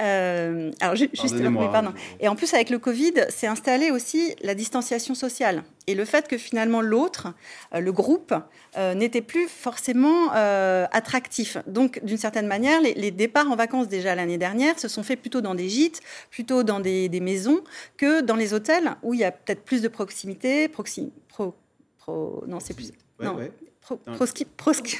Euh, 0.00 0.70
alors, 0.80 0.94
juste, 0.94 1.42
pardon. 1.72 1.92
Et 2.20 2.28
en 2.28 2.36
plus, 2.36 2.54
avec 2.54 2.70
le 2.70 2.78
Covid, 2.78 3.14
c'est 3.30 3.46
installé 3.46 3.90
aussi 3.90 4.34
la 4.42 4.54
distanciation 4.54 5.14
sociale. 5.14 5.64
Et 5.88 5.94
le 5.94 6.04
fait 6.04 6.28
que 6.28 6.38
finalement 6.38 6.80
l'autre, 6.80 7.34
euh, 7.74 7.80
le 7.80 7.92
groupe, 7.92 8.34
euh, 8.76 8.94
n'était 8.94 9.22
plus 9.22 9.48
forcément 9.48 10.30
attractif. 10.30 11.58
Donc, 11.66 12.00
d'une 12.04 12.16
certaine 12.16 12.46
manière, 12.46 12.80
les, 12.80 13.10
départs 13.10 13.50
en 13.50 13.56
vacances 13.56 13.88
déjà 13.88 14.14
l'année 14.14 14.38
dernière 14.38 14.78
se 14.78 14.86
sont 14.86 15.02
faits 15.02 15.20
plutôt 15.20 15.40
dans 15.40 15.54
des 15.54 15.68
gîtes, 15.68 16.00
plutôt 16.30 16.62
dans 16.62 16.78
des, 16.78 17.08
maisons, 17.20 17.62
que 17.96 18.20
dans 18.20 18.36
les 18.36 18.54
hôtels 18.54 18.94
où 19.02 19.14
il 19.14 19.20
y 19.20 19.24
a 19.24 19.32
peut-être 19.32 19.64
plus 19.64 19.82
de 19.82 19.88
proximité. 19.88 20.68
Proxi, 20.68 21.10
pro, 21.28 21.54
pro, 21.98 22.44
non, 22.46 22.60
c'est 22.60 22.74
plus. 22.74 22.92
non, 23.20 23.36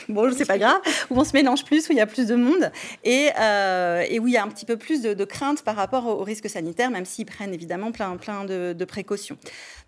bon, 0.09 0.33
c'est 0.37 0.44
pas 0.44 0.59
grave, 0.59 0.81
où 1.11 1.18
on 1.18 1.24
se 1.24 1.33
mélange 1.33 1.64
plus, 1.64 1.88
où 1.88 1.92
il 1.92 1.98
y 1.98 2.01
a 2.01 2.07
plus 2.07 2.27
de 2.27 2.35
monde 2.35 2.70
et, 3.05 3.31
euh, 3.38 4.05
et 4.09 4.18
où 4.18 4.27
il 4.27 4.33
y 4.33 4.37
a 4.37 4.42
un 4.42 4.48
petit 4.48 4.66
peu 4.66 4.77
plus 4.77 5.03
de, 5.03 5.24
crainte 5.24 5.62
par 5.62 5.77
rapport 5.77 6.07
aux, 6.07 6.24
risques 6.24 6.48
sanitaires, 6.48 6.90
même 6.90 7.05
s'ils 7.05 7.27
prennent 7.27 7.53
évidemment 7.55 7.92
plein, 7.92 8.16
plein 8.16 8.44
de, 8.44 8.85
précautions. 8.85 9.37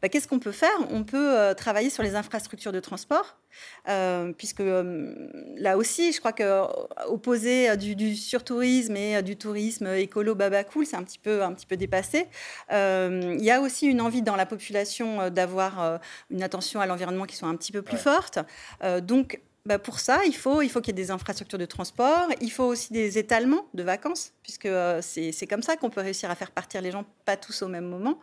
Bah, 0.02 0.08
qu'est-ce 0.08 0.28
qu'on 0.28 0.38
peut 0.38 0.52
faire? 0.52 0.70
On 0.90 1.04
peut 1.04 1.38
euh, 1.38 1.54
travailler 1.54 1.90
sur 1.90 2.02
les 2.02 2.14
infrastructures 2.14 2.72
de 2.72 2.80
transport, 2.80 3.36
euh, 3.88 4.32
puisque 4.32 4.62
là 5.56 5.76
aussi, 5.76 6.12
je 6.12 6.20
crois 6.20 6.32
que 6.32 6.64
opposer 7.06 7.76
du, 7.76 7.94
du, 7.94 8.16
surtourisme 8.16 8.96
et 8.96 9.22
du 9.22 9.36
tourisme 9.36 9.86
écolo 9.88 10.34
baba 10.34 10.64
cool, 10.64 10.86
c'est 10.86 10.96
un 10.96 11.02
petit 11.02 11.18
peu 11.18 11.42
un 11.42 11.52
petit 11.52 11.66
peu 11.66 11.76
dépassé. 11.76 12.26
il 12.70 13.44
y 13.44 13.50
a 13.50 13.60
aussi 13.60 13.86
une 13.86 14.00
envie 14.00 14.22
dans 14.22 14.36
la 14.36 14.46
population 14.46 15.30
d'avoir 15.30 16.00
une 16.30 16.42
attention 16.42 16.80
à 16.80 16.86
l'environnement 16.86 17.26
qui 17.26 17.36
soit 17.36 17.48
un 17.48 17.56
petit 17.56 17.72
peu 17.72 17.82
plus 17.82 17.98
forte. 17.98 18.38
Euh, 18.82 19.00
donc, 19.00 19.40
bah, 19.66 19.78
pour 19.78 20.00
ça, 20.00 20.20
il 20.26 20.34
faut 20.34 20.62
il 20.62 20.70
faut 20.70 20.80
qu'il 20.80 20.96
y 20.96 20.98
ait 20.98 21.04
des 21.04 21.10
infrastructures 21.10 21.58
de 21.58 21.66
transport, 21.66 22.28
il 22.40 22.50
faut 22.50 22.64
aussi 22.64 22.92
des 22.92 23.18
étalements 23.18 23.66
de 23.74 23.82
vacances, 23.82 24.32
puisque 24.42 24.66
euh, 24.66 25.00
c'est 25.02 25.46
comme 25.46 25.62
ça 25.62 25.76
qu'on 25.76 25.90
peut 25.90 26.00
réussir 26.00 26.30
à 26.30 26.34
faire 26.34 26.50
partir 26.50 26.80
les 26.80 26.90
gens 26.90 27.04
pas 27.24 27.36
tous 27.36 27.62
au 27.62 27.68
même 27.68 27.86
moment. 27.86 28.18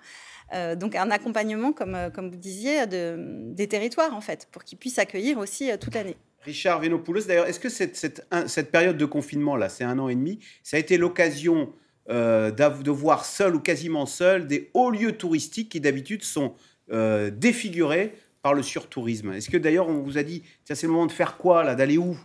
Euh, 0.53 0.75
donc 0.75 0.95
un 0.95 1.11
accompagnement, 1.11 1.73
comme, 1.73 1.97
comme 2.13 2.29
vous 2.29 2.37
disiez, 2.37 2.87
de, 2.87 3.17
des 3.53 3.67
territoires, 3.67 4.13
en 4.15 4.21
fait, 4.21 4.47
pour 4.51 4.63
qu'ils 4.63 4.77
puissent 4.77 4.99
accueillir 4.99 5.37
aussi 5.37 5.69
toute 5.79 5.95
l'année. 5.95 6.15
Richard 6.41 6.79
Venopoulos, 6.79 7.25
d'ailleurs, 7.27 7.47
est-ce 7.47 7.59
que 7.59 7.69
cette, 7.69 8.71
période 8.71 8.97
de 8.97 9.05
confinement, 9.05 9.55
là, 9.55 9.69
c'est 9.69 9.83
un 9.83 9.99
an 9.99 10.07
et 10.07 10.15
demi, 10.15 10.39
ça 10.63 10.77
a 10.77 10.79
été 10.79 10.97
l'occasion 10.97 11.73
de 12.07 12.91
voir 12.91 13.25
seul 13.25 13.55
ou 13.55 13.59
quasiment 13.59 14.05
seul 14.05 14.47
des 14.47 14.71
hauts 14.73 14.91
lieux 14.91 15.11
touristiques 15.11 15.69
qui 15.69 15.81
d'habitude 15.81 16.23
sont 16.23 16.53
défigurés 16.89 18.13
par 18.41 18.53
le 18.53 18.63
surtourisme? 18.63 19.33
Est-ce 19.33 19.49
que 19.49 19.57
d'ailleurs 19.57 19.89
on 19.89 20.01
vous 20.01 20.17
a 20.17 20.23
dit, 20.23 20.41
tiens, 20.63 20.75
c'est 20.75 20.87
le 20.87 20.93
moment 20.93 21.05
de 21.05 21.11
faire 21.11 21.35
quoi 21.35 21.65
là, 21.65 21.75
d'aller 21.75 21.97
où? 21.97 22.17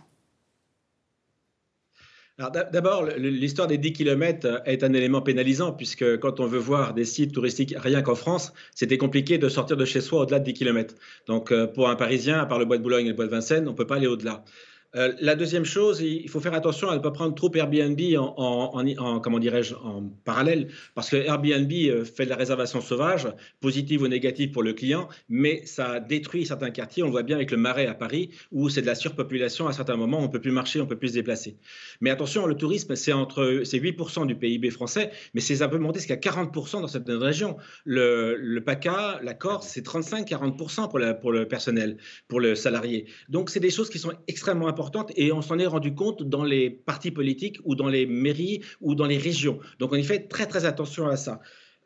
D'abord, 2.39 3.05
l'histoire 3.15 3.67
des 3.67 3.77
10 3.77 3.93
km 3.93 4.63
est 4.65 4.83
un 4.83 4.93
élément 4.93 5.21
pénalisant, 5.21 5.71
puisque 5.71 6.17
quand 6.17 6.39
on 6.39 6.47
veut 6.47 6.57
voir 6.57 6.95
des 6.95 7.05
sites 7.05 7.31
touristiques 7.31 7.75
rien 7.77 8.01
qu'en 8.01 8.15
France, 8.15 8.53
c'était 8.73 8.97
compliqué 8.97 9.37
de 9.37 9.49
sortir 9.49 9.77
de 9.77 9.85
chez 9.85 10.01
soi 10.01 10.21
au-delà 10.21 10.39
de 10.39 10.45
10 10.45 10.53
km. 10.53 10.95
Donc, 11.27 11.51
euh, 11.51 11.67
pour 11.67 11.89
un 11.89 11.95
Parisien, 11.95 12.39
à 12.39 12.47
part 12.47 12.57
le 12.57 12.65
bois 12.65 12.79
de 12.79 12.81
Boulogne 12.81 13.05
et 13.05 13.09
le 13.09 13.15
bois 13.15 13.25
de 13.25 13.31
Vincennes, 13.31 13.67
on 13.67 13.71
ne 13.71 13.75
peut 13.75 13.85
pas 13.85 13.97
aller 13.97 14.07
au-delà. 14.07 14.43
Euh, 14.95 15.13
la 15.19 15.35
deuxième 15.35 15.65
chose, 15.65 16.01
il 16.01 16.29
faut 16.29 16.39
faire 16.39 16.53
attention 16.53 16.89
à 16.89 16.95
ne 16.95 16.99
pas 16.99 17.11
prendre 17.11 17.33
trop 17.33 17.51
Airbnb 17.53 17.99
en, 18.17 19.19
comment 19.21 19.39
dirais-je, 19.39 19.73
en 19.75 20.03
parallèle, 20.23 20.69
parce 20.93 21.09
que 21.09 21.15
Airbnb 21.15 21.71
euh, 21.71 22.05
fait 22.05 22.25
de 22.25 22.29
la 22.29 22.35
réservation 22.35 22.79
sauvage, 22.79 23.27
positive 23.59 24.03
ou 24.03 24.07
négative 24.07 24.51
pour 24.51 24.61
le 24.61 24.73
client, 24.73 25.09
mais 25.29 25.65
ça 25.65 25.99
détruit 25.99 26.45
certains 26.45 26.69
quartiers. 26.69 27.01
On 27.01 27.07
le 27.07 27.11
voit 27.11 27.23
bien 27.23 27.37
avec 27.37 27.49
le 27.49 27.57
Marais 27.57 27.87
à 27.87 27.95
Paris, 27.95 28.29
où 28.51 28.69
c'est 28.69 28.81
de 28.81 28.85
la 28.85 28.95
surpopulation 28.95 29.67
à 29.67 29.73
certains 29.73 29.95
moments, 29.95 30.19
on 30.19 30.29
peut 30.29 30.41
plus 30.41 30.51
marcher, 30.51 30.79
on 30.79 30.85
peut 30.85 30.97
plus 30.97 31.09
se 31.09 31.13
déplacer. 31.13 31.57
Mais 31.99 32.11
attention, 32.11 32.45
le 32.45 32.55
tourisme, 32.55 32.95
c'est 32.95 33.13
entre 33.13 33.61
c'est 33.63 33.79
8% 33.79 34.27
du 34.27 34.35
PIB 34.35 34.69
français, 34.69 35.11
mais 35.33 35.41
c'est 35.41 35.63
un 35.63 35.69
peu 35.69 35.79
monté 35.79 35.99
jusqu'à 35.99 36.17
40% 36.17 36.81
dans 36.81 36.87
certaines 36.87 37.17
régions. 37.17 37.57
Le, 37.83 38.35
le 38.35 38.63
PACA, 38.63 39.19
la 39.23 39.33
Corse, 39.33 39.67
c'est 39.67 39.85
35-40% 39.85 40.89
pour, 40.89 40.99
pour 41.19 41.31
le 41.31 41.47
personnel, 41.47 41.97
pour 42.27 42.39
le 42.39 42.53
salarié. 42.53 43.07
Donc, 43.29 43.49
c'est 43.49 43.59
des 43.59 43.71
choses 43.71 43.89
qui 43.89 43.97
sont 43.97 44.13
extrêmement 44.27 44.67
importantes 44.67 44.82
et 45.15 45.31
on 45.31 45.41
s'en 45.41 45.59
est 45.59 45.65
rendu 45.65 45.93
compte 45.93 46.23
dans 46.23 46.43
les 46.43 46.69
partis 46.69 47.11
politiques 47.11 47.59
ou 47.63 47.75
dans 47.75 47.87
les 47.87 48.05
mairies 48.05 48.61
ou 48.81 48.95
dans 48.95 49.05
les 49.05 49.17
régions. 49.17 49.59
Donc 49.79 49.91
on 49.91 49.95
y 49.95 50.03
fait 50.03 50.27
très 50.27 50.45
très 50.45 50.65
attention 50.65 51.07
à 51.07 51.15
ça. 51.15 51.39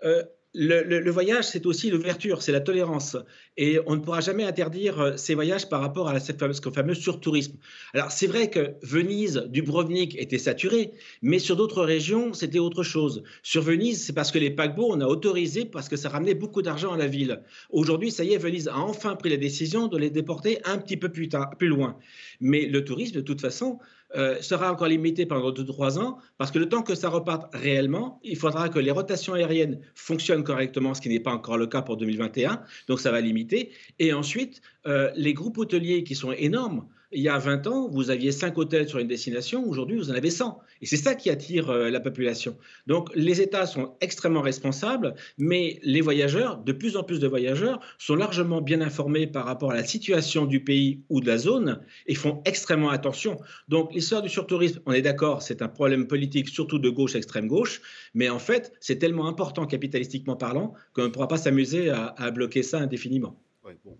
Euh, 0.03 0.23
le, 0.53 1.09
voyage, 1.11 1.45
c'est 1.45 1.65
aussi 1.65 1.89
l'ouverture, 1.89 2.41
c'est 2.41 2.51
la 2.51 2.61
tolérance. 2.61 3.17
Et 3.57 3.79
on 3.85 3.95
ne 3.95 3.99
pourra 4.01 4.21
jamais 4.21 4.43
interdire 4.43 4.99
euh, 4.99 5.17
ces 5.17 5.35
voyages 5.35 5.69
par 5.69 5.81
rapport 5.81 6.07
à 6.07 6.19
fameuse, 6.19 6.61
fameux 6.73 6.95
surtourisme. 6.95 7.57
Alors, 7.93 8.11
c'est 8.11 8.27
vrai 8.27 8.49
que 8.49 8.73
Venise, 8.81 9.43
Dubrovnik 9.49 10.15
était 10.17 10.37
saturé, 10.37 10.93
mais 11.21 11.39
sur 11.39 11.55
d'autres 11.55 11.83
régions, 11.83 12.33
c'était 12.33 12.59
autre 12.59 12.83
chose. 12.83 13.23
Sur 13.43 13.61
Venise, 13.61 14.03
c'est 14.03 14.13
parce 14.13 14.31
que 14.31 14.39
les 14.39 14.49
paquebots, 14.49 14.89
on 14.89 15.01
a 15.01 15.05
autorisé 15.05 15.65
parce 15.65 15.89
que 15.89 15.95
ça 15.95 16.09
ramenait 16.09 16.35
beaucoup 16.35 16.61
d'argent 16.61 16.93
à 16.93 16.97
la 16.97 17.07
ville. 17.07 17.43
Aujourd'hui, 17.69 18.11
ça 18.11 18.23
y 18.23 18.33
est, 18.33 18.37
Venise 18.37 18.67
a 18.67 18.77
enfin 18.77 19.15
pris 19.15 19.29
la 19.29 19.37
décision 19.37 19.87
de 19.87 19.97
les 19.97 20.09
déporter 20.09 20.59
un 20.65 20.77
petit 20.77 20.97
peu 20.97 21.09
plus, 21.09 21.29
tard, 21.29 21.51
plus 21.57 21.67
loin. 21.67 21.97
Mais 22.39 22.65
le 22.65 22.83
tourisme, 22.83 23.15
de 23.15 23.21
toute 23.21 23.41
façon, 23.41 23.79
euh, 24.15 24.41
sera 24.41 24.71
encore 24.71 24.87
limité 24.87 25.25
pendant 25.25 25.51
2-3 25.51 25.99
ans, 25.99 26.17
parce 26.37 26.51
que 26.51 26.59
le 26.59 26.69
temps 26.69 26.81
que 26.81 26.95
ça 26.95 27.09
reparte 27.09 27.53
réellement, 27.53 28.19
il 28.23 28.37
faudra 28.37 28.69
que 28.69 28.79
les 28.79 28.91
rotations 28.91 29.33
aériennes 29.33 29.79
fonctionnent 29.95 30.43
correctement, 30.43 30.93
ce 30.93 31.01
qui 31.01 31.09
n'est 31.09 31.19
pas 31.19 31.33
encore 31.33 31.57
le 31.57 31.67
cas 31.67 31.81
pour 31.81 31.97
2021, 31.97 32.61
donc 32.87 33.01
ça 33.01 33.11
va 33.11 33.19
limiter. 33.19 33.71
Et 33.99 34.13
ensuite, 34.13 34.61
euh, 34.85 35.11
les 35.15 35.33
groupes 35.33 35.57
hôteliers 35.57 36.03
qui 36.03 36.15
sont 36.15 36.31
énormes, 36.31 36.87
il 37.11 37.21
y 37.21 37.29
a 37.29 37.37
20 37.37 37.67
ans, 37.67 37.87
vous 37.87 38.09
aviez 38.09 38.31
5 38.31 38.57
hôtels 38.57 38.87
sur 38.87 38.99
une 38.99 39.07
destination, 39.07 39.67
aujourd'hui, 39.67 39.97
vous 39.97 40.11
en 40.11 40.13
avez 40.13 40.29
100. 40.29 40.59
Et 40.81 40.85
c'est 40.85 40.97
ça 40.97 41.15
qui 41.15 41.29
attire 41.29 41.69
euh, 41.69 41.89
la 41.89 41.99
population. 41.99 42.57
Donc, 42.85 43.09
les 43.15 43.41
États 43.41 43.65
sont 43.65 43.95
extrêmement 44.01 44.41
responsables, 44.41 45.15
mais 45.37 45.79
les 45.83 46.01
voyageurs, 46.01 46.57
de 46.57 46.71
plus 46.71 46.97
en 46.97 47.03
plus 47.03 47.19
de 47.19 47.27
voyageurs, 47.27 47.79
sont 47.97 48.15
largement 48.15 48.61
bien 48.61 48.81
informés 48.81 49.25
par 49.25 49.45
rapport 49.45 49.71
à 49.71 49.75
la 49.75 49.85
situation 49.85 50.45
du 50.45 50.63
pays 50.63 51.01
ou 51.09 51.21
de 51.21 51.27
la 51.27 51.37
zone 51.37 51.81
et 52.07 52.15
font 52.15 52.41
extrêmement 52.45 52.89
attention. 52.89 53.39
Donc, 53.69 53.93
l'histoire 53.93 54.21
du 54.21 54.29
surtourisme, 54.29 54.81
on 54.85 54.91
est 54.91 55.01
d'accord, 55.01 55.41
c'est 55.41 55.61
un 55.61 55.69
problème 55.69 56.07
politique, 56.07 56.49
surtout 56.49 56.79
de 56.79 56.89
gauche, 56.89 57.15
extrême 57.15 57.47
gauche, 57.47 57.81
mais 58.13 58.29
en 58.29 58.39
fait, 58.39 58.73
c'est 58.81 58.97
tellement 58.97 59.27
important 59.27 59.65
capitalistiquement 59.65 60.35
parlant 60.35 60.73
qu'on 60.93 61.03
ne 61.03 61.07
pourra 61.07 61.27
pas 61.27 61.37
s'amuser 61.37 61.89
à, 61.89 62.31
bloquer 62.31 62.61
ça 62.63 62.79
indéfiniment. 62.79 63.39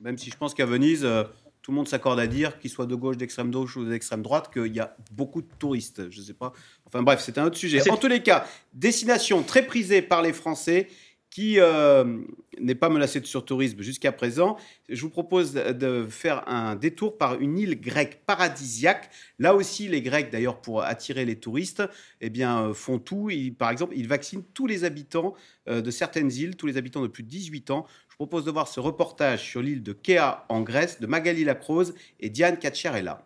même 0.02 0.18
si 0.18 0.30
je 0.30 0.38
pense 0.38 0.54
qu'à 0.54 0.66
Venise, 0.66 1.06
euh, 1.06 1.24
tout 1.68 1.72
le 1.72 1.76
monde 1.76 1.90
s'accorde 1.90 2.18
à 2.18 2.28
dire, 2.28 2.60
qu'il 2.60 2.70
soit 2.70 2.86
de 2.86 2.96
gauche, 2.96 3.18
d'extrême 3.18 3.52
gauche 3.52 3.76
ou 3.76 3.84
d'extrême 3.84 4.22
droite, 4.22 4.50
qu'il 4.54 4.74
y 4.74 4.80
a 4.80 4.96
beaucoup 5.12 5.42
de 5.42 5.50
touristes. 5.60 6.10
Je 6.10 6.22
ne 6.22 6.26
sais 6.26 6.34
pas. 6.34 6.54
Enfin 6.86 7.04
bref, 7.04 7.22
c'est 7.22 7.38
un 7.38 7.44
autre 7.44 7.58
sujet. 7.58 7.92
En 7.92 7.98
tous 7.98 8.08
les 8.08 8.24
cas, 8.24 8.48
destination 8.74 9.44
très 9.44 9.66
prisée 9.66 10.02
par 10.02 10.22
les 10.22 10.32
Français 10.32 10.88
qui 11.30 11.60
euh, 11.60 12.20
n'est 12.60 12.76
pas 12.76 12.90
menacée 12.90 13.20
de 13.20 13.26
surtourisme 13.26 13.82
jusqu'à 13.82 14.12
présent. 14.12 14.58
Je 14.90 15.02
vous 15.02 15.10
propose 15.10 15.54
de 15.54 16.08
faire 16.10 16.48
un 16.48 16.76
détour 16.76 17.18
par 17.18 17.40
une 17.40 17.58
île 17.58 17.80
grecque 17.80 18.22
paradisiaque. 18.26 19.10
Là 19.38 19.54
aussi, 19.54 19.88
les 19.88 20.02
Grecs, 20.02 20.32
d'ailleurs, 20.32 20.62
pour 20.62 20.84
attirer 20.84 21.26
les 21.26 21.36
touristes, 21.36 21.84
eh 22.22 22.30
bien, 22.30 22.64
euh, 22.64 22.74
font 22.74 23.00
tout. 23.00 23.30
par 23.58 23.72
exemple, 23.72 23.94
ils 23.96 24.08
vaccinent 24.08 24.44
tous 24.54 24.68
les 24.68 24.84
habitants 24.84 25.34
euh, 25.70 25.82
de 25.82 25.92
certaines 25.92 26.32
îles, 26.32 26.56
tous 26.56 26.68
les 26.68 26.78
habitants 26.78 27.02
de 27.02 27.08
plus 27.08 27.24
de 27.24 27.30
18 27.30 27.72
ans, 27.72 27.86
propose 28.18 28.46
de 28.46 28.52
voir 28.52 28.68
ce 28.68 28.80
reportage 28.80 29.44
sur 29.44 29.62
l'île 29.62 29.84
de 29.84 29.94
Kea 29.94 30.44
en 30.50 30.62
Grèce 30.62 31.00
de 31.00 31.06
Magali 31.06 31.44
Lacrose 31.44 31.94
et 32.20 32.32
Diane 32.32 32.58
Cacciarella. 32.58 33.24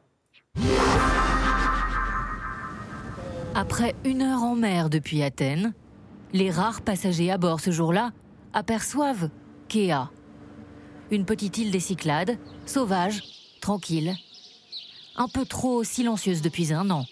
Après 3.55 3.95
une 4.03 4.21
heure 4.21 4.43
en 4.43 4.55
mer 4.55 4.89
depuis 4.89 5.23
Athènes, 5.23 5.73
les 6.33 6.49
rares 6.49 6.81
passagers 6.81 7.31
à 7.31 7.37
bord 7.37 7.59
ce 7.59 7.71
jour-là 7.71 8.11
aperçoivent 8.53 9.29
Kea, 9.67 10.09
une 11.09 11.25
petite 11.25 11.57
île 11.57 11.71
des 11.71 11.79
Cyclades, 11.79 12.37
sauvage, 12.65 13.21
tranquille, 13.61 14.15
un 15.15 15.27
peu 15.27 15.45
trop 15.45 15.83
silencieuse 15.83 16.41
depuis 16.41 16.73
un 16.73 16.89
an. 16.89 17.05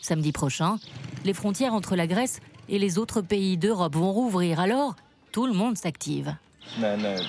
Samedi 0.00 0.32
prochain, 0.32 0.78
les 1.24 1.34
frontières 1.34 1.74
entre 1.74 1.96
la 1.96 2.06
Grèce 2.06 2.40
et 2.68 2.78
les 2.78 2.98
autres 2.98 3.20
pays 3.20 3.56
d'Europe 3.56 3.96
vont 3.96 4.12
rouvrir, 4.12 4.60
alors 4.60 4.94
tout 5.32 5.46
le 5.46 5.52
monde 5.52 5.76
s'active. 5.76 6.36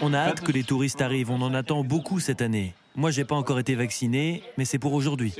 On 0.01 0.13
a 0.13 0.19
hâte 0.19 0.41
que 0.41 0.51
les 0.51 0.63
touristes 0.63 1.01
arrivent, 1.01 1.31
on 1.31 1.41
en 1.41 1.53
attend 1.53 1.83
beaucoup 1.83 2.19
cette 2.19 2.41
année. 2.41 2.73
Moi, 2.95 3.11
j'ai 3.11 3.25
pas 3.25 3.35
encore 3.35 3.59
été 3.59 3.75
vacciné, 3.75 4.43
mais 4.57 4.63
c'est 4.63 4.79
pour 4.79 4.93
aujourd'hui. 4.93 5.33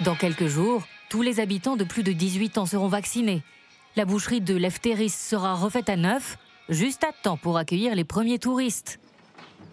Dans 0.00 0.14
quelques 0.16 0.46
jours, 0.46 0.82
tous 1.08 1.22
les 1.22 1.38
habitants 1.38 1.76
de 1.76 1.84
plus 1.84 2.02
de 2.02 2.12
18 2.12 2.58
ans 2.58 2.66
seront 2.66 2.88
vaccinés. 2.88 3.42
La 3.96 4.04
boucherie 4.04 4.40
de 4.40 4.56
Lefteris 4.56 5.10
sera 5.10 5.54
refaite 5.54 5.88
à 5.88 5.96
neuf, 5.96 6.38
juste 6.68 7.04
à 7.04 7.12
temps 7.12 7.36
pour 7.36 7.58
accueillir 7.58 7.94
les 7.94 8.04
premiers 8.04 8.38
touristes. 8.38 9.00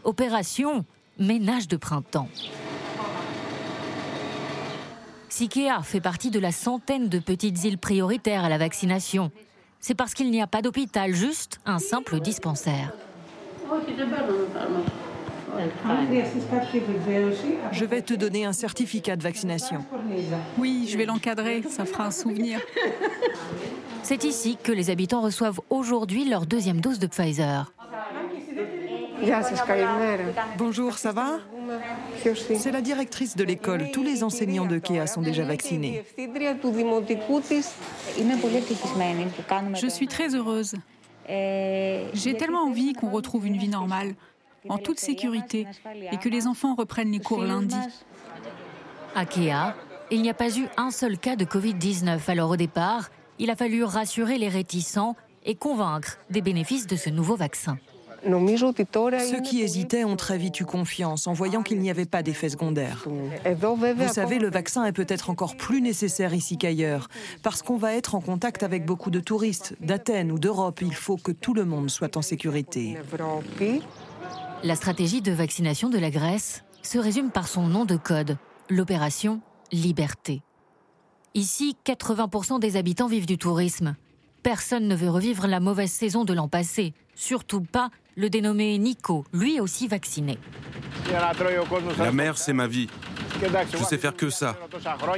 Opération 0.03 0.85
ménage 1.19 1.67
de 1.67 1.77
printemps. 1.77 2.29
Sikea 5.29 5.81
fait 5.83 6.01
partie 6.01 6.31
de 6.31 6.39
la 6.39 6.51
centaine 6.51 7.09
de 7.09 7.19
petites 7.19 7.63
îles 7.63 7.77
prioritaires 7.77 8.43
à 8.43 8.49
la 8.49 8.57
vaccination 8.57 9.31
c'est 9.79 9.95
parce 9.95 10.13
qu'il 10.13 10.31
n'y 10.31 10.41
a 10.41 10.47
pas 10.47 10.61
d'hôpital, 10.61 11.13
juste 11.13 11.59
un 11.65 11.79
simple 11.79 12.19
dispensaire. 12.19 12.93
Je 17.71 17.85
vais 17.85 18.01
te 18.01 18.13
donner 18.13 18.45
un 18.45 18.53
certificat 18.53 19.15
de 19.15 19.23
vaccination. 19.23 19.85
Oui, 20.57 20.87
je 20.91 20.97
vais 20.97 21.05
l'encadrer, 21.05 21.63
ça 21.69 21.85
fera 21.85 22.05
un 22.05 22.11
souvenir. 22.11 22.59
C'est 24.07 24.23
ici 24.23 24.57
que 24.63 24.71
les 24.71 24.89
habitants 24.89 25.19
reçoivent 25.19 25.59
aujourd'hui 25.69 26.23
leur 26.23 26.45
deuxième 26.45 26.79
dose 26.79 26.97
de 26.97 27.07
Pfizer. 27.07 27.73
Bonjour, 30.57 30.97
ça 30.97 31.11
va? 31.11 31.39
C'est 32.55 32.71
la 32.71 32.79
directrice 32.79 33.35
de 33.35 33.43
l'école. 33.43 33.91
Tous 33.91 34.03
les 34.03 34.23
enseignants 34.23 34.65
de 34.65 34.77
KEA 34.77 35.07
sont 35.07 35.21
déjà 35.21 35.43
vaccinés. 35.43 36.05
Je 39.75 39.87
suis 39.89 40.07
très 40.07 40.33
heureuse. 40.35 40.75
J'ai 41.27 42.37
tellement 42.37 42.63
envie 42.63 42.93
qu'on 42.93 43.09
retrouve 43.09 43.45
une 43.45 43.57
vie 43.57 43.67
normale, 43.67 44.15
en 44.69 44.77
toute 44.77 45.01
sécurité, 45.01 45.67
et 46.13 46.17
que 46.17 46.29
les 46.29 46.47
enfants 46.47 46.75
reprennent 46.75 47.11
les 47.11 47.19
cours 47.19 47.43
lundi. 47.43 47.75
À 49.15 49.25
KEA, 49.25 49.75
il 50.11 50.21
n'y 50.21 50.29
a 50.29 50.33
pas 50.33 50.57
eu 50.57 50.69
un 50.77 50.91
seul 50.91 51.17
cas 51.17 51.35
de 51.35 51.43
Covid-19. 51.43 52.19
Alors 52.29 52.51
au 52.51 52.55
départ, 52.55 53.09
il 53.39 53.49
a 53.49 53.55
fallu 53.55 53.83
rassurer 53.83 54.37
les 54.37 54.49
réticents 54.49 55.15
et 55.45 55.55
convaincre 55.55 56.17
des 56.29 56.41
bénéfices 56.41 56.87
de 56.87 56.95
ce 56.95 57.09
nouveau 57.09 57.35
vaccin. 57.35 57.77
Ceux 58.23 59.41
qui 59.41 59.61
hésitaient 59.61 60.03
ont 60.03 60.15
très 60.15 60.37
vite 60.37 60.59
eu 60.59 60.65
confiance 60.65 61.27
en 61.27 61.33
voyant 61.33 61.63
qu'il 61.63 61.79
n'y 61.79 61.89
avait 61.89 62.05
pas 62.05 62.23
d'effet 62.23 62.49
secondaire. 62.49 63.05
Vous 63.07 64.13
savez, 64.13 64.39
le 64.39 64.49
vaccin 64.49 64.85
est 64.85 64.91
peut-être 64.91 65.29
encore 65.29 65.55
plus 65.55 65.81
nécessaire 65.81 66.33
ici 66.33 66.57
qu'ailleurs, 66.57 67.07
parce 67.43 67.61
qu'on 67.61 67.77
va 67.77 67.93
être 67.93 68.15
en 68.15 68.21
contact 68.21 68.63
avec 68.63 68.85
beaucoup 68.85 69.11
de 69.11 69.19
touristes 69.19 69.75
d'Athènes 69.79 70.31
ou 70.31 70.39
d'Europe. 70.39 70.81
Il 70.81 70.95
faut 70.95 71.17
que 71.17 71.31
tout 71.31 71.53
le 71.53 71.65
monde 71.65 71.89
soit 71.89 72.17
en 72.17 72.21
sécurité. 72.21 72.97
La 74.63 74.75
stratégie 74.75 75.21
de 75.21 75.31
vaccination 75.31 75.89
de 75.89 75.99
la 75.99 76.09
Grèce 76.09 76.63
se 76.81 76.97
résume 76.97 77.29
par 77.29 77.47
son 77.47 77.67
nom 77.67 77.85
de 77.85 77.97
code, 77.97 78.37
l'opération 78.69 79.41
Liberté. 79.71 80.41
Ici, 81.37 81.75
80% 81.85 82.59
des 82.59 82.77
habitants 82.77 83.05
vivent 83.05 83.27
du 83.27 83.37
tourisme. 83.37 83.95
Personne 84.41 84.87
ne 84.87 84.95
veut 84.95 85.11
revivre 85.11 85.45
la 85.45 85.59
mauvaise 85.59 85.91
saison 85.91 86.25
de 86.25 86.33
l'an 86.33 86.47
passé, 86.47 86.95
surtout 87.13 87.61
pas 87.61 87.91
le 88.15 88.31
dénommé 88.31 88.75
Nico, 88.79 89.23
lui 89.33 89.59
aussi 89.59 89.87
vacciné. 89.87 90.39
La 91.99 92.11
mer, 92.11 92.39
c'est 92.39 92.53
ma 92.53 92.65
vie. 92.65 92.87
Je 93.71 93.83
sais 93.83 93.99
faire 93.99 94.15
que 94.15 94.31
ça. 94.31 94.57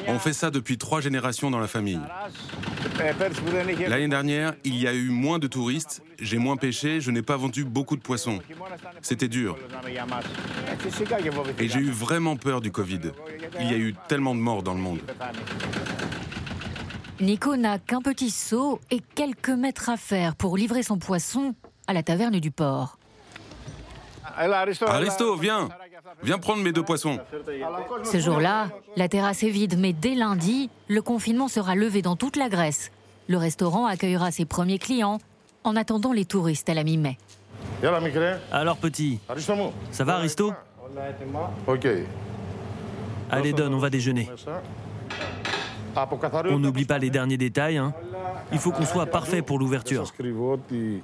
On 0.08 0.20
fait 0.20 0.34
ça 0.34 0.52
depuis 0.52 0.78
trois 0.78 1.00
générations 1.00 1.50
dans 1.50 1.60
la 1.60 1.68
famille. 1.68 2.02
L'année 3.88 4.10
dernière, 4.10 4.56
il 4.66 4.76
y 4.78 4.88
a 4.88 4.94
eu 4.94 5.08
moins 5.08 5.40
de 5.40 5.48
touristes, 5.48 6.02
j'ai 6.20 6.38
moins 6.38 6.58
pêché, 6.58 7.00
je 7.00 7.12
n'ai 7.12 7.22
pas 7.22 7.38
vendu 7.38 7.64
beaucoup 7.64 7.96
de 7.96 8.02
poissons. 8.02 8.40
C'était 9.02 9.30
dur. 9.30 9.58
Et 11.60 11.70
j'ai 11.70 11.80
eu 11.80 11.92
vraiment 11.92 12.36
peur 12.36 12.60
du 12.60 12.74
Covid. 12.74 13.14
Il 13.62 13.72
y 13.72 13.74
a 13.74 13.78
eu 13.78 13.96
tellement 14.10 14.36
de 14.36 14.42
morts 14.42 14.64
dans 14.64 14.74
le 14.74 14.82
monde. 14.82 15.00
Nico 17.22 17.58
n'a 17.58 17.80
qu'un 17.80 18.02
petit 18.02 18.30
seau 18.30 18.80
et 18.92 19.02
quelques 19.16 19.50
mètres 19.50 19.90
à 19.90 19.98
faire 19.98 20.36
pour 20.36 20.56
livrer 20.56 20.84
son 20.84 20.98
poisson 20.98 21.54
à 21.88 21.94
la 21.94 22.02
taverne 22.02 22.40
du 22.40 22.52
port. 22.52 22.98
Aristo, 24.38 25.36
viens 25.36 25.68
Viens 26.24 26.38
prendre 26.38 26.64
mes 26.64 26.72
deux 26.72 26.84
poissons. 26.84 27.20
Ce 28.04 28.20
jour-là, 28.20 28.70
la 28.96 29.08
terrasse 29.10 29.44
est 29.44 29.50
vide, 29.50 29.78
mais 29.78 29.94
dès 29.94 30.16
lundi, 30.16 30.70
le 30.88 31.02
confinement 31.02 31.48
sera 31.48 31.76
levé 31.76 32.02
dans 32.02 32.16
toute 32.16 32.36
la 32.36 32.50
Grèce. 32.50 32.92
Le 33.28 33.38
restaurant 33.38 33.86
accueillera 33.86 34.32
ses 34.32 34.46
premiers 34.46 34.80
clients 34.80 35.20
en 35.64 35.76
attendant 35.76 36.14
les 36.14 36.26
touristes 36.26 36.70
à 36.70 36.74
la 36.74 36.84
mi-mai. 36.84 37.18
Alors 38.52 38.78
petit, 38.78 39.20
ça 39.92 40.04
va 40.04 40.16
Aristo 40.16 40.54
Ok. 41.68 41.88
Allez 43.30 43.54
donne, 43.54 43.74
on 43.74 43.80
va 43.80 43.90
déjeuner. 43.90 44.28
On 46.46 46.60
n'oublie 46.60 46.86
pas 46.86 46.98
les 46.98 47.10
derniers 47.10 47.38
détails. 47.38 47.78
Hein. 47.78 47.94
Il 48.52 48.60
faut 48.60 48.72
qu'on 48.72 48.86
soit 48.86 49.06
parfait 49.06 49.42
pour 49.42 49.60
l'ouverture. 49.60 50.12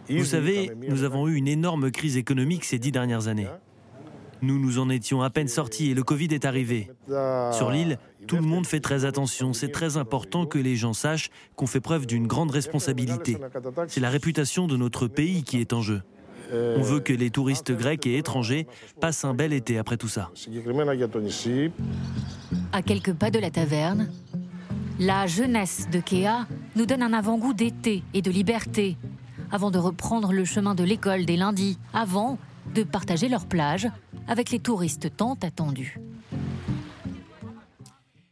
Vous 0.09 0.25
savez, 0.25 0.71
nous 0.87 1.03
avons 1.03 1.27
eu 1.27 1.35
une 1.35 1.47
énorme 1.47 1.91
crise 1.91 2.17
économique 2.17 2.65
ces 2.65 2.79
dix 2.79 2.91
dernières 2.91 3.27
années. 3.27 3.47
Nous 4.41 4.59
nous 4.59 4.79
en 4.79 4.89
étions 4.89 5.21
à 5.21 5.29
peine 5.29 5.47
sortis 5.47 5.91
et 5.91 5.93
le 5.93 6.03
Covid 6.03 6.27
est 6.31 6.45
arrivé. 6.45 6.91
Sur 7.07 7.71
l'île, 7.71 7.97
tout 8.27 8.35
le 8.35 8.41
monde 8.41 8.67
fait 8.67 8.79
très 8.79 9.05
attention. 9.05 9.53
C'est 9.53 9.71
très 9.71 9.97
important 9.97 10.45
que 10.45 10.59
les 10.59 10.75
gens 10.75 10.93
sachent 10.93 11.29
qu'on 11.55 11.67
fait 11.67 11.79
preuve 11.79 12.05
d'une 12.05 12.27
grande 12.27 12.51
responsabilité. 12.51 13.37
C'est 13.87 14.01
la 14.01 14.09
réputation 14.09 14.67
de 14.67 14.77
notre 14.77 15.07
pays 15.07 15.43
qui 15.43 15.59
est 15.59 15.73
en 15.73 15.81
jeu. 15.81 16.01
On 16.51 16.81
veut 16.81 16.99
que 16.99 17.13
les 17.13 17.29
touristes 17.31 17.71
grecs 17.71 18.05
et 18.05 18.17
étrangers 18.17 18.67
passent 18.99 19.25
un 19.25 19.33
bel 19.33 19.53
été 19.53 19.77
après 19.77 19.97
tout 19.97 20.07
ça. 20.07 20.31
À 22.71 22.81
quelques 22.81 23.13
pas 23.13 23.31
de 23.31 23.39
la 23.39 23.49
taverne, 23.49 24.11
la 24.99 25.27
jeunesse 25.27 25.89
de 25.91 25.99
Kea 25.99 26.47
nous 26.75 26.85
donne 26.85 27.01
un 27.01 27.13
avant-goût 27.13 27.53
d'été 27.53 28.03
et 28.13 28.21
de 28.21 28.31
liberté, 28.31 28.97
avant 29.51 29.71
de 29.71 29.77
reprendre 29.77 30.31
le 30.31 30.45
chemin 30.45 30.75
de 30.75 30.83
l'école 30.83 31.25
dès 31.25 31.35
lundi, 31.35 31.77
avant 31.93 32.37
de 32.73 32.83
partager 32.83 33.27
leur 33.27 33.45
plage 33.45 33.89
avec 34.27 34.51
les 34.51 34.59
touristes 34.59 35.15
tant 35.15 35.37
attendus. 35.41 35.99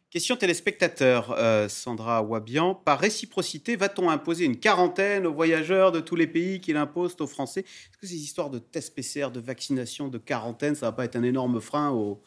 Question 0.10 0.36
téléspectateur, 0.36 1.36
euh, 1.40 1.68
Sandra 1.68 2.22
Wabian. 2.22 2.76
Par 2.76 3.00
réciprocité, 3.00 3.76
va-t-on 3.76 4.12
imposer 4.12 4.46
une 4.46 4.60
quarantaine 4.60 5.26
aux 5.26 5.34
voyageurs 5.34 5.92
de 5.92 6.00
tous 6.00 6.16
les 6.16 6.28
pays 6.28 6.62
qu'il 6.62 6.78
impose 6.78 7.16
aux 7.20 7.26
Français? 7.26 7.62
Est-ce 7.62 7.98
que 7.98 8.06
ces 8.06 8.22
histoires 8.24 8.52
de 8.52 8.60
tests 8.60 8.94
PCR, 8.94 9.32
de 9.32 9.40
vaccination, 9.40 10.10
de 10.10 10.20
quarantaine, 10.20 10.76
ça 10.76 10.86
va 10.86 10.92
pas 10.92 11.06
être 11.06 11.16
un 11.16 11.24
énorme 11.24 11.60
frein 11.60 11.90
aux, 11.90 12.22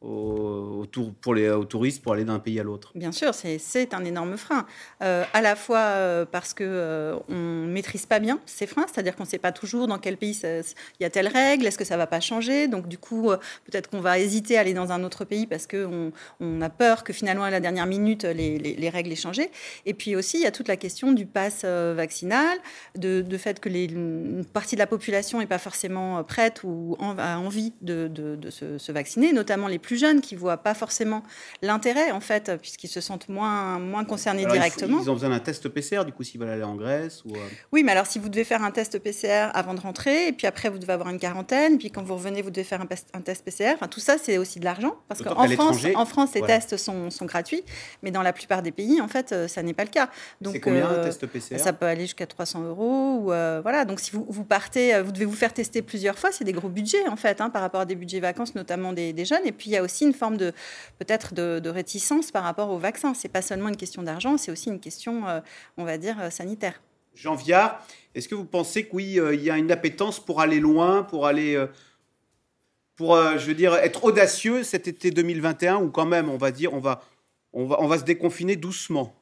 aux, 0.00 0.86
pour 1.20 1.34
les, 1.34 1.50
aux 1.50 1.64
touristes 1.64 2.02
pour 2.02 2.14
aller 2.14 2.24
d'un 2.24 2.38
pays 2.38 2.58
à 2.58 2.62
l'autre 2.62 2.92
Bien 2.94 3.12
sûr, 3.12 3.34
c'est 3.34 3.94
un 3.94 4.04
énorme 4.04 4.36
frein. 4.36 4.66
Euh, 5.02 5.24
à 5.34 5.42
la 5.42 5.56
fois 5.56 5.78
euh, 5.78 6.24
parce 6.24 6.54
qu'on 6.54 6.64
euh, 6.64 7.18
ne 7.28 7.70
maîtrise 7.70 8.06
pas 8.06 8.18
bien 8.18 8.40
ces 8.46 8.66
freins, 8.66 8.86
c'est-à-dire 8.92 9.14
qu'on 9.14 9.26
sait 9.26 9.38
pas 9.38 9.52
toujours 9.52 9.86
dans 9.88 9.98
quel 9.98 10.16
pays 10.16 10.40
il 10.42 11.02
y 11.02 11.04
a 11.04 11.10
telle 11.10 11.28
règle, 11.28 11.66
est-ce 11.66 11.76
que 11.76 11.84
ça 11.84 11.96
va 11.96 12.06
pas 12.06 12.20
changer? 12.20 12.66
Donc 12.66 12.88
du 12.88 12.96
coup, 12.96 13.30
peut-être 13.64 13.90
qu'on 13.90 14.00
va 14.00 14.18
hésiter 14.18 14.56
à 14.56 14.60
aller 14.60 14.74
dans 14.74 14.90
un 14.92 15.04
autre 15.04 15.24
pays 15.24 15.46
parce 15.46 15.66
qu'on 15.66 16.12
on 16.40 16.60
a 16.62 16.70
peur 16.70 17.04
que 17.04 17.12
finalement 17.12 17.44
à 17.44 17.50
la 17.50 17.60
dernière 17.60 17.86
minute, 17.86 18.24
les, 18.24 18.58
les, 18.58 18.88
règles 18.88 19.12
aient 19.12 19.16
changé. 19.16 19.50
Et 19.86 19.94
puis 19.94 20.16
aussi, 20.16 20.38
il 20.38 20.42
y 20.42 20.46
a 20.46 20.50
toute 20.50 20.68
la 20.68 20.76
question 20.76 21.12
du 21.12 21.26
pass 21.26 21.64
vaccinal, 21.64 22.58
de, 22.96 23.20
de, 23.20 23.38
fait 23.38 23.60
que 23.60 23.68
les, 23.68 23.84
une 23.84 24.44
partie 24.44 24.76
de 24.76 24.80
la 24.80 24.86
population 24.86 25.38
n'est 25.38 25.46
pas 25.46 25.58
forcément 25.58 26.22
prête 26.24 26.62
ou 26.64 26.96
a 27.00 27.38
envie 27.38 27.72
de, 27.82 28.08
de, 28.08 28.36
de 28.36 28.50
se, 28.50 28.78
se, 28.78 28.92
vacciner, 28.92 29.32
notamment 29.32 29.68
les 29.68 29.78
plus 29.78 29.89
plus 29.90 29.98
jeunes 29.98 30.20
qui 30.20 30.36
voient 30.36 30.58
pas 30.58 30.74
forcément 30.74 31.24
l'intérêt, 31.62 32.12
en 32.12 32.20
fait, 32.20 32.52
puisqu'ils 32.60 32.86
se 32.86 33.00
sentent 33.00 33.28
moins, 33.28 33.80
moins 33.80 34.04
concernés 34.04 34.46
directement. 34.46 35.00
ils 35.02 35.10
ont 35.10 35.14
besoin 35.14 35.30
d'un 35.30 35.40
test 35.40 35.68
PCR, 35.68 36.04
du 36.04 36.12
coup, 36.12 36.22
s'ils 36.22 36.38
veulent 36.38 36.50
aller 36.50 36.62
en 36.62 36.76
Grèce 36.76 37.24
ou, 37.24 37.34
euh, 37.34 37.38
Oui, 37.72 37.82
mais 37.82 37.90
alors 37.90 38.06
si 38.06 38.20
vous 38.20 38.28
devez 38.28 38.44
faire 38.44 38.62
un 38.62 38.70
test 38.70 39.00
PCR 39.00 39.50
avant 39.52 39.74
de 39.74 39.80
rentrer, 39.80 40.28
et 40.28 40.32
puis 40.32 40.46
après, 40.46 40.68
vous 40.68 40.78
devez 40.78 40.92
avoir 40.92 41.08
une 41.08 41.18
quarantaine, 41.18 41.76
puis 41.76 41.90
quand 41.90 42.04
vous 42.04 42.14
revenez, 42.14 42.40
vous 42.40 42.52
devez 42.52 42.62
faire 42.62 42.80
un, 42.80 42.86
test 42.86 43.44
PCR. 43.44 43.72
Enfin, 43.74 43.88
tout 43.88 43.98
ça, 43.98 44.14
c'est 44.16 44.38
aussi 44.38 44.60
de 44.60 44.64
l'argent, 44.64 44.94
parce 45.08 45.22
qu'en 45.22 45.48
France, 45.48 45.84
en 45.96 46.06
France, 46.06 46.30
ces 46.34 46.42
tests 46.42 46.76
sont, 46.76 47.10
sont, 47.10 47.24
gratuits, 47.24 47.64
mais 48.04 48.12
dans 48.12 48.22
la 48.22 48.32
plupart 48.32 48.62
des 48.62 48.70
pays, 48.70 49.00
en 49.00 49.08
fait, 49.08 49.32
euh, 49.32 49.48
ça 49.48 49.64
n'est 49.64 49.74
pas 49.74 49.82
le 49.82 49.90
cas. 49.90 50.08
Donc, 50.40 50.52
c'est 50.52 50.60
combien 50.60 50.86
un 50.86 50.92
euh, 50.92 51.04
test 51.04 51.26
PCR 51.26 51.58
Ça 51.58 51.72
peut 51.72 51.86
aller 51.86 52.02
jusqu'à 52.02 52.28
300 52.28 52.62
euros. 52.62 53.16
Ou, 53.22 53.24
voilà. 53.24 53.84
Donc, 53.84 53.98
si 53.98 54.12
vous, 54.12 54.24
vous, 54.28 54.44
partez, 54.44 55.02
vous 55.02 55.10
devez 55.10 55.24
vous 55.24 55.34
faire 55.34 55.52
tester 55.52 55.82
plusieurs 55.82 56.16
fois, 56.16 56.30
c'est 56.30 56.44
des 56.44 56.52
gros 56.52 56.68
budgets, 56.68 57.08
en 57.08 57.16
fait, 57.16 57.40
hein, 57.40 57.50
par 57.50 57.62
rapport 57.62 57.80
à 57.80 57.86
des 57.86 57.96
budgets 57.96 58.20
vacances, 58.20 58.54
notamment 58.54 58.92
des, 58.92 59.12
des 59.12 59.24
jeunes. 59.24 59.44
Et 59.44 59.50
puis, 59.50 59.70
il 59.70 59.72
y 59.72 59.79
aussi 59.82 60.04
une 60.04 60.12
forme 60.12 60.36
de 60.36 60.52
peut-être 60.98 61.34
de, 61.34 61.68
réticence 61.68 62.30
par 62.30 62.42
rapport 62.42 62.70
au 62.70 62.78
vaccin. 62.78 63.14
C'est 63.14 63.28
pas 63.28 63.42
seulement 63.42 63.68
une 63.68 63.76
question 63.76 64.02
d'argent, 64.02 64.36
c'est 64.36 64.50
aussi 64.50 64.68
une 64.68 64.80
question, 64.80 65.28
euh, 65.28 65.40
on 65.76 65.84
va 65.84 65.98
dire, 65.98 66.16
euh, 66.20 66.30
sanitaire. 66.30 66.80
Jean 67.14 67.34
Viard, 67.34 67.84
est-ce 68.14 68.28
que 68.28 68.34
vous 68.34 68.44
pensez 68.44 68.84
que 68.84 68.96
oui, 68.96 69.18
euh, 69.18 69.34
il 69.34 69.42
y 69.42 69.50
a 69.50 69.58
une 69.58 69.72
appétence 69.72 70.20
pour 70.20 70.40
aller 70.40 70.60
loin, 70.60 71.02
pour 71.02 71.26
aller, 71.26 71.62
pour, 72.96 73.16
je 73.16 73.46
veux 73.46 73.54
dire, 73.54 73.74
être 73.74 74.04
audacieux 74.04 74.62
cet 74.62 74.88
été 74.88 75.10
2021, 75.10 75.76
ou 75.76 75.90
quand 75.90 76.06
même, 76.06 76.28
on 76.28 76.36
va 76.36 76.50
dire, 76.50 76.72
on 76.74 76.80
va, 76.80 77.02
on 77.52 77.66
va, 77.66 77.80
on 77.80 77.86
va 77.86 77.98
se 77.98 78.04
déconfiner 78.04 78.56
doucement? 78.56 79.19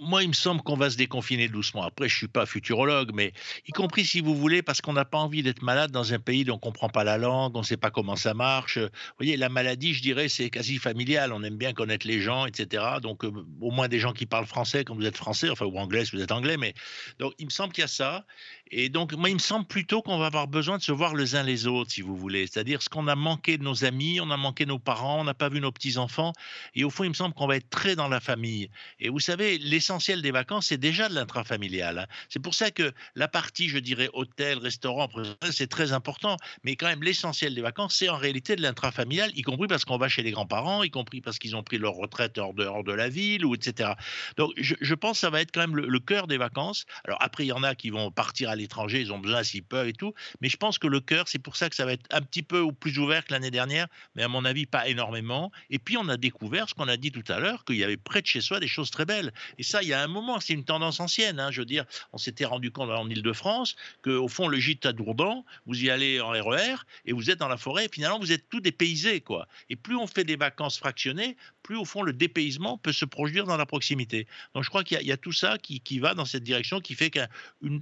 Moi, 0.00 0.22
il 0.22 0.28
me 0.28 0.34
semble 0.34 0.62
qu'on 0.62 0.76
va 0.76 0.90
se 0.90 0.96
déconfiner 0.96 1.48
doucement. 1.48 1.82
Après, 1.82 2.08
je 2.08 2.16
suis 2.16 2.28
pas 2.28 2.46
futurologue, 2.46 3.12
mais 3.14 3.32
y 3.66 3.72
compris 3.72 4.04
si 4.04 4.20
vous 4.20 4.34
voulez, 4.34 4.62
parce 4.62 4.80
qu'on 4.80 4.92
n'a 4.92 5.04
pas 5.04 5.18
envie 5.18 5.42
d'être 5.42 5.62
malade 5.62 5.90
dans 5.90 6.12
un 6.12 6.18
pays 6.18 6.44
dont 6.44 6.54
on 6.54 6.58
comprend 6.58 6.88
pas 6.88 7.04
la 7.04 7.18
langue, 7.18 7.56
on 7.56 7.60
ne 7.60 7.64
sait 7.64 7.76
pas 7.76 7.90
comment 7.90 8.16
ça 8.16 8.34
marche. 8.34 8.78
Vous 8.78 8.88
voyez, 9.18 9.36
la 9.36 9.48
maladie, 9.48 9.94
je 9.94 10.02
dirais, 10.02 10.28
c'est 10.28 10.50
quasi 10.50 10.78
familial. 10.78 11.32
On 11.32 11.42
aime 11.42 11.56
bien 11.56 11.72
connaître 11.72 12.06
les 12.06 12.20
gens, 12.20 12.46
etc. 12.46 12.84
Donc, 13.02 13.24
euh, 13.24 13.32
au 13.60 13.70
moins 13.70 13.88
des 13.88 13.98
gens 13.98 14.12
qui 14.12 14.26
parlent 14.26 14.46
français 14.46 14.84
quand 14.84 14.94
vous 14.94 15.06
êtes 15.06 15.16
français, 15.16 15.50
enfin, 15.50 15.66
ou 15.66 15.76
anglais 15.78 16.04
si 16.04 16.16
vous 16.16 16.22
êtes 16.22 16.32
anglais. 16.32 16.56
Mais 16.56 16.74
donc, 17.18 17.32
il 17.38 17.46
me 17.46 17.50
semble 17.50 17.72
qu'il 17.72 17.82
y 17.82 17.84
a 17.84 17.88
ça. 17.88 18.24
Et 18.70 18.88
donc, 18.88 19.12
moi, 19.12 19.28
il 19.28 19.34
me 19.34 19.40
semble 19.40 19.66
plutôt 19.66 20.00
qu'on 20.00 20.18
va 20.18 20.26
avoir 20.26 20.48
besoin 20.48 20.78
de 20.78 20.82
se 20.82 20.90
voir 20.90 21.14
les 21.14 21.34
uns 21.36 21.42
les 21.42 21.66
autres, 21.66 21.90
si 21.92 22.00
vous 22.00 22.16
voulez. 22.16 22.46
C'est-à-dire, 22.46 22.80
ce 22.80 22.88
qu'on 22.88 23.06
a 23.08 23.14
manqué 23.14 23.58
de 23.58 23.62
nos 23.62 23.84
amis, 23.84 24.20
on 24.20 24.30
a 24.30 24.36
manqué 24.36 24.64
nos 24.64 24.78
parents, 24.78 25.20
on 25.20 25.24
n'a 25.24 25.34
pas 25.34 25.50
vu 25.50 25.60
nos 25.60 25.70
petits-enfants. 25.70 26.32
Et 26.74 26.82
au 26.82 26.90
fond, 26.90 27.04
il 27.04 27.10
me 27.10 27.14
semble 27.14 27.34
qu'on 27.34 27.46
va 27.46 27.56
être 27.56 27.68
très 27.68 27.94
dans 27.94 28.08
la 28.08 28.20
famille. 28.20 28.70
Et 29.00 29.10
vous 29.10 29.20
savez, 29.20 29.58
l'essentiel 29.58 30.22
des 30.22 30.30
vacances, 30.30 30.66
c'est 30.66 30.78
déjà 30.78 31.08
de 31.08 31.14
l'intrafamilial. 31.14 31.98
Hein. 31.98 32.06
C'est 32.30 32.40
pour 32.40 32.54
ça 32.54 32.70
que 32.70 32.92
la 33.14 33.28
partie, 33.28 33.68
je 33.68 33.78
dirais, 33.78 34.08
hôtel, 34.14 34.58
restaurant, 34.58 35.08
c'est 35.50 35.68
très 35.68 35.92
important. 35.92 36.36
Mais 36.64 36.74
quand 36.76 36.86
même, 36.86 37.02
l'essentiel 37.02 37.54
des 37.54 37.60
vacances, 37.62 37.94
c'est 37.94 38.08
en 38.08 38.16
réalité 38.16 38.56
de 38.56 38.62
l'intrafamilial, 38.62 39.30
y 39.36 39.42
compris 39.42 39.68
parce 39.68 39.84
qu'on 39.84 39.98
va 39.98 40.08
chez 40.08 40.22
les 40.22 40.30
grands-parents, 40.30 40.82
y 40.82 40.90
compris 40.90 41.20
parce 41.20 41.38
qu'ils 41.38 41.54
ont 41.54 41.62
pris 41.62 41.76
leur 41.76 41.94
retraite 41.94 42.38
hors 42.38 42.54
de, 42.54 42.82
de 42.82 42.92
la 42.92 43.10
ville, 43.10 43.44
ou 43.44 43.54
etc. 43.54 43.92
Donc, 44.38 44.52
je, 44.56 44.94
pense 44.94 45.18
que 45.18 45.20
ça 45.20 45.30
va 45.30 45.42
être 45.42 45.52
quand 45.52 45.60
même 45.60 45.76
le, 45.76 45.86
le 45.86 46.00
cœur 46.00 46.26
des 46.26 46.38
vacances. 46.38 46.86
Alors, 47.04 47.18
après, 47.20 47.44
il 47.44 47.48
y 47.48 47.52
en 47.52 47.62
a 47.62 47.74
qui 47.74 47.90
vont 47.90 48.10
partir 48.10 48.48
à 48.48 48.53
l'étranger, 48.56 49.00
ils 49.00 49.12
ont 49.12 49.18
besoin 49.18 49.42
s'ils 49.42 49.62
peuvent 49.62 49.88
et 49.88 49.92
tout. 49.92 50.14
Mais 50.40 50.48
je 50.48 50.56
pense 50.56 50.78
que 50.78 50.86
le 50.86 51.00
cœur, 51.00 51.28
c'est 51.28 51.38
pour 51.38 51.56
ça 51.56 51.68
que 51.70 51.76
ça 51.76 51.84
va 51.84 51.92
être 51.92 52.06
un 52.10 52.22
petit 52.22 52.42
peu 52.42 52.70
plus 52.72 52.98
ouvert 52.98 53.24
que 53.24 53.32
l'année 53.32 53.50
dernière, 53.50 53.86
mais 54.14 54.22
à 54.22 54.28
mon 54.28 54.44
avis, 54.44 54.66
pas 54.66 54.88
énormément. 54.88 55.52
Et 55.70 55.78
puis, 55.78 55.96
on 55.96 56.08
a 56.08 56.16
découvert 56.16 56.68
ce 56.68 56.74
qu'on 56.74 56.88
a 56.88 56.96
dit 56.96 57.12
tout 57.12 57.24
à 57.32 57.38
l'heure, 57.40 57.64
qu'il 57.64 57.76
y 57.76 57.84
avait 57.84 57.96
près 57.96 58.22
de 58.22 58.26
chez 58.26 58.40
soi 58.40 58.60
des 58.60 58.68
choses 58.68 58.90
très 58.90 59.04
belles. 59.04 59.32
Et 59.58 59.62
ça, 59.62 59.82
il 59.82 59.88
y 59.88 59.92
a 59.92 60.02
un 60.02 60.06
moment, 60.06 60.40
c'est 60.40 60.52
une 60.52 60.64
tendance 60.64 61.00
ancienne. 61.00 61.40
Hein, 61.40 61.50
je 61.50 61.60
veux 61.60 61.66
dire, 61.66 61.84
on 62.12 62.18
s'était 62.18 62.44
rendu 62.44 62.70
compte 62.70 62.90
en 62.90 63.08
Ile-de-France 63.08 63.76
qu'au 64.02 64.28
fond, 64.28 64.48
le 64.48 64.58
gîte 64.58 64.86
à 64.86 64.92
Dourdan, 64.92 65.44
vous 65.66 65.84
y 65.84 65.90
allez 65.90 66.20
en 66.20 66.30
RER 66.30 66.76
et 67.06 67.12
vous 67.12 67.30
êtes 67.30 67.38
dans 67.38 67.48
la 67.48 67.56
forêt. 67.56 67.88
Finalement, 67.90 68.18
vous 68.18 68.32
êtes 68.32 68.48
tout 68.48 68.60
dépaysé, 68.60 69.20
quoi. 69.20 69.48
Et 69.70 69.76
plus 69.76 69.96
on 69.96 70.06
fait 70.06 70.24
des 70.24 70.36
vacances 70.36 70.78
fractionnées, 70.78 71.36
plus 71.64 71.76
au 71.76 71.84
fond 71.84 72.02
le 72.02 72.12
dépaysement 72.12 72.78
peut 72.78 72.92
se 72.92 73.04
produire 73.04 73.46
dans 73.46 73.56
la 73.56 73.66
proximité. 73.66 74.28
Donc 74.54 74.62
je 74.62 74.68
crois 74.68 74.84
qu'il 74.84 75.02
y, 75.02 75.12
a 75.12 75.16
tout 75.16 75.32
ça 75.32 75.58
qui, 75.58 75.98
va 75.98 76.14
dans 76.14 76.26
cette 76.26 76.44
direction, 76.44 76.78
qui 76.78 76.94
fait 76.94 77.10
que 77.10 77.20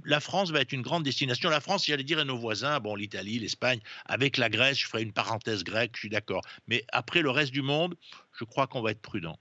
la 0.05 0.19
France 0.19 0.49
va 0.51 0.61
être 0.61 0.71
une 0.71 0.81
grande 0.81 1.03
destination. 1.03 1.49
La 1.49 1.59
France, 1.59 1.85
j'allais 1.85 2.03
dire, 2.03 2.19
et 2.19 2.25
nos 2.25 2.37
voisins, 2.37 2.79
bon, 2.79 2.95
l'Italie, 2.95 3.37
l'Espagne, 3.37 3.79
avec 4.05 4.37
la 4.37 4.49
Grèce, 4.49 4.79
je 4.79 4.87
ferai 4.87 5.03
une 5.03 5.11
parenthèse 5.11 5.63
grecque, 5.63 5.91
je 5.95 5.99
suis 5.99 6.09
d'accord. 6.09 6.41
Mais 6.67 6.83
après 6.91 7.21
le 7.21 7.29
reste 7.29 7.51
du 7.51 7.61
monde, 7.61 7.95
je 8.31 8.45
crois 8.45 8.65
qu'on 8.65 8.81
va 8.81 8.91
être 8.91 9.01
prudent. 9.01 9.37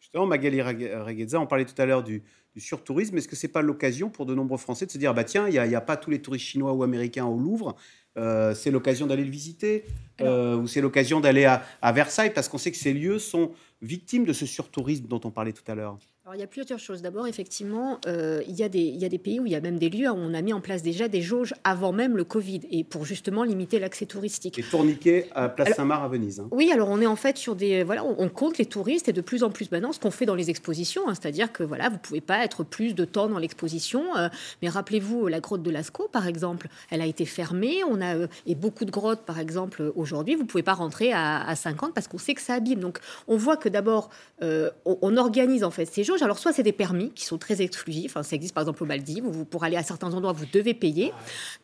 Justement, 0.00 0.26
Magali 0.26 0.60
Regueza, 0.62 1.38
on 1.38 1.46
parlait 1.46 1.66
tout 1.66 1.80
à 1.80 1.86
l'heure 1.86 2.02
du, 2.02 2.24
surtourisme. 2.56 3.16
Est-ce 3.16 3.28
que 3.28 3.36
c'est 3.36 3.48
pas 3.48 3.62
l'occasion 3.62 4.10
pour 4.10 4.26
de 4.26 4.34
nombreux 4.34 4.58
Français 4.58 4.86
de 4.86 4.90
se 4.90 4.98
dire, 4.98 5.14
bah 5.14 5.24
tiens, 5.24 5.48
il 5.48 5.52
n'y 5.52 5.74
a, 5.74 5.80
pas 5.80 5.96
tous 5.96 6.10
les 6.10 6.20
touristes 6.20 6.46
chinois 6.46 6.72
ou 6.72 6.82
américains 6.82 7.24
au 7.24 7.38
Louvre, 7.38 7.76
euh, 8.16 8.54
c'est 8.54 8.70
l'occasion 8.70 9.06
d'aller 9.06 9.24
le 9.24 9.30
visiter, 9.30 9.84
euh, 10.20 10.56
ou 10.56 10.66
c'est 10.66 10.80
l'occasion 10.80 11.20
d'aller 11.20 11.44
à, 11.44 11.92
Versailles, 11.92 12.32
parce 12.34 12.48
qu'on 12.48 12.58
sait 12.58 12.70
que 12.70 12.76
ces 12.76 12.92
lieux 12.92 13.18
sont 13.18 13.52
victimes 13.80 14.24
de 14.24 14.32
ce 14.32 14.46
surtourisme 14.46 15.06
dont 15.06 15.20
on 15.24 15.30
parlait 15.30 15.52
tout 15.52 15.64
à 15.66 15.74
l'heure 15.74 15.98
alors, 16.24 16.36
il 16.36 16.38
y 16.40 16.44
a 16.44 16.46
plusieurs 16.46 16.78
choses. 16.78 17.02
D'abord, 17.02 17.26
effectivement, 17.26 17.98
euh, 18.06 18.42
il, 18.46 18.54
y 18.54 18.62
a 18.62 18.68
des, 18.68 18.78
il 18.78 18.96
y 18.96 19.04
a 19.04 19.08
des 19.08 19.18
pays 19.18 19.40
où 19.40 19.46
il 19.46 19.50
y 19.50 19.56
a 19.56 19.60
même 19.60 19.80
des 19.80 19.90
lieux 19.90 20.08
où 20.08 20.14
on 20.14 20.34
a 20.34 20.40
mis 20.40 20.52
en 20.52 20.60
place 20.60 20.80
déjà 20.80 21.08
des 21.08 21.20
jauges 21.20 21.52
avant 21.64 21.90
même 21.90 22.16
le 22.16 22.22
Covid 22.22 22.60
et 22.70 22.84
pour 22.84 23.04
justement 23.04 23.42
limiter 23.42 23.80
l'accès 23.80 24.06
touristique. 24.06 24.56
Et 24.56 24.62
tourniquet 24.62 25.28
à 25.34 25.48
Place 25.48 25.74
Saint-Marc 25.74 26.04
à 26.04 26.06
Venise. 26.06 26.38
Hein. 26.38 26.46
Oui, 26.52 26.70
alors 26.70 26.90
on 26.90 27.00
est 27.00 27.08
en 27.08 27.16
fait 27.16 27.38
sur 27.38 27.56
des. 27.56 27.82
Voilà, 27.82 28.04
on, 28.04 28.28
compte 28.28 28.58
les 28.58 28.66
touristes 28.66 29.08
et 29.08 29.12
de 29.12 29.20
plus 29.20 29.42
en 29.42 29.50
plus 29.50 29.72
maintenant 29.72 29.90
ce 29.90 29.98
qu'on 29.98 30.12
fait 30.12 30.24
dans 30.24 30.36
les 30.36 30.48
expositions, 30.48 31.08
hein, 31.08 31.14
c'est-à-dire 31.14 31.50
que 31.50 31.64
voilà, 31.64 31.88
vous 31.88 31.98
pouvez 31.98 32.20
pas 32.20 32.44
être 32.44 32.62
plus 32.62 32.94
de 32.94 33.04
temps 33.04 33.26
dans 33.26 33.38
l'exposition. 33.40 34.16
Euh, 34.16 34.28
mais 34.62 34.68
rappelez-vous, 34.68 35.26
la 35.26 35.40
grotte 35.40 35.64
de 35.64 35.72
Lascaux, 35.72 36.06
par 36.06 36.28
exemple, 36.28 36.68
elle 36.90 37.00
a 37.00 37.06
été 37.06 37.24
fermée. 37.24 37.82
On 37.90 38.00
a, 38.00 38.14
euh, 38.14 38.26
et 38.46 38.54
beaucoup 38.54 38.84
de 38.84 38.92
grottes, 38.92 39.22
par 39.22 39.40
exemple, 39.40 39.90
aujourd'hui, 39.96 40.36
vous 40.36 40.44
pouvez 40.44 40.62
pas 40.62 40.74
rentrer 40.74 41.12
à, 41.12 41.44
à 41.44 41.56
50 41.56 41.94
parce 41.94 42.06
qu'on 42.06 42.18
sait 42.18 42.34
que 42.34 42.42
ça 42.42 42.54
abîme. 42.54 42.78
Donc 42.78 43.00
on 43.26 43.36
voit 43.36 43.56
que 43.56 43.68
d'abord, 43.68 44.08
on, 44.40 44.70
on, 44.84 45.16
organise 45.16 45.64
en 45.64 45.70
fait 45.72 45.86
ces 45.86 46.04
jauges 46.04 46.11
jauges, 46.12 46.22
alors 46.22 46.38
soit 46.38 46.52
c'est 46.52 46.62
des 46.62 46.72
permis 46.72 47.10
qui 47.12 47.24
sont 47.24 47.38
très 47.38 47.62
exclusifs, 47.62 48.16
ça 48.22 48.36
existe 48.36 48.54
par 48.54 48.62
exemple 48.62 48.82
aux 48.82 48.86
Maldives, 48.86 49.26
où 49.26 49.32
vous, 49.32 49.44
pour 49.44 49.64
aller 49.64 49.76
à 49.76 49.82
certains 49.82 50.12
endroits, 50.14 50.32
vous 50.32 50.46
devez 50.52 50.74
payer. 50.74 51.12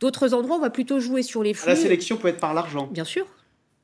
D'autres 0.01 0.34
endroits, 0.34 0.57
on 0.57 0.61
va 0.61 0.70
plutôt 0.70 1.01
jouer 1.01 1.22
sur 1.22 1.42
les 1.42 1.55
flux. 1.55 1.68
La 1.68 1.76
sélection 1.76 2.16
peut 2.16 2.28
être 2.28 2.40
par 2.40 2.55
l'argent. 2.55 2.88
Bien 2.90 3.05
sûr. 3.05 3.26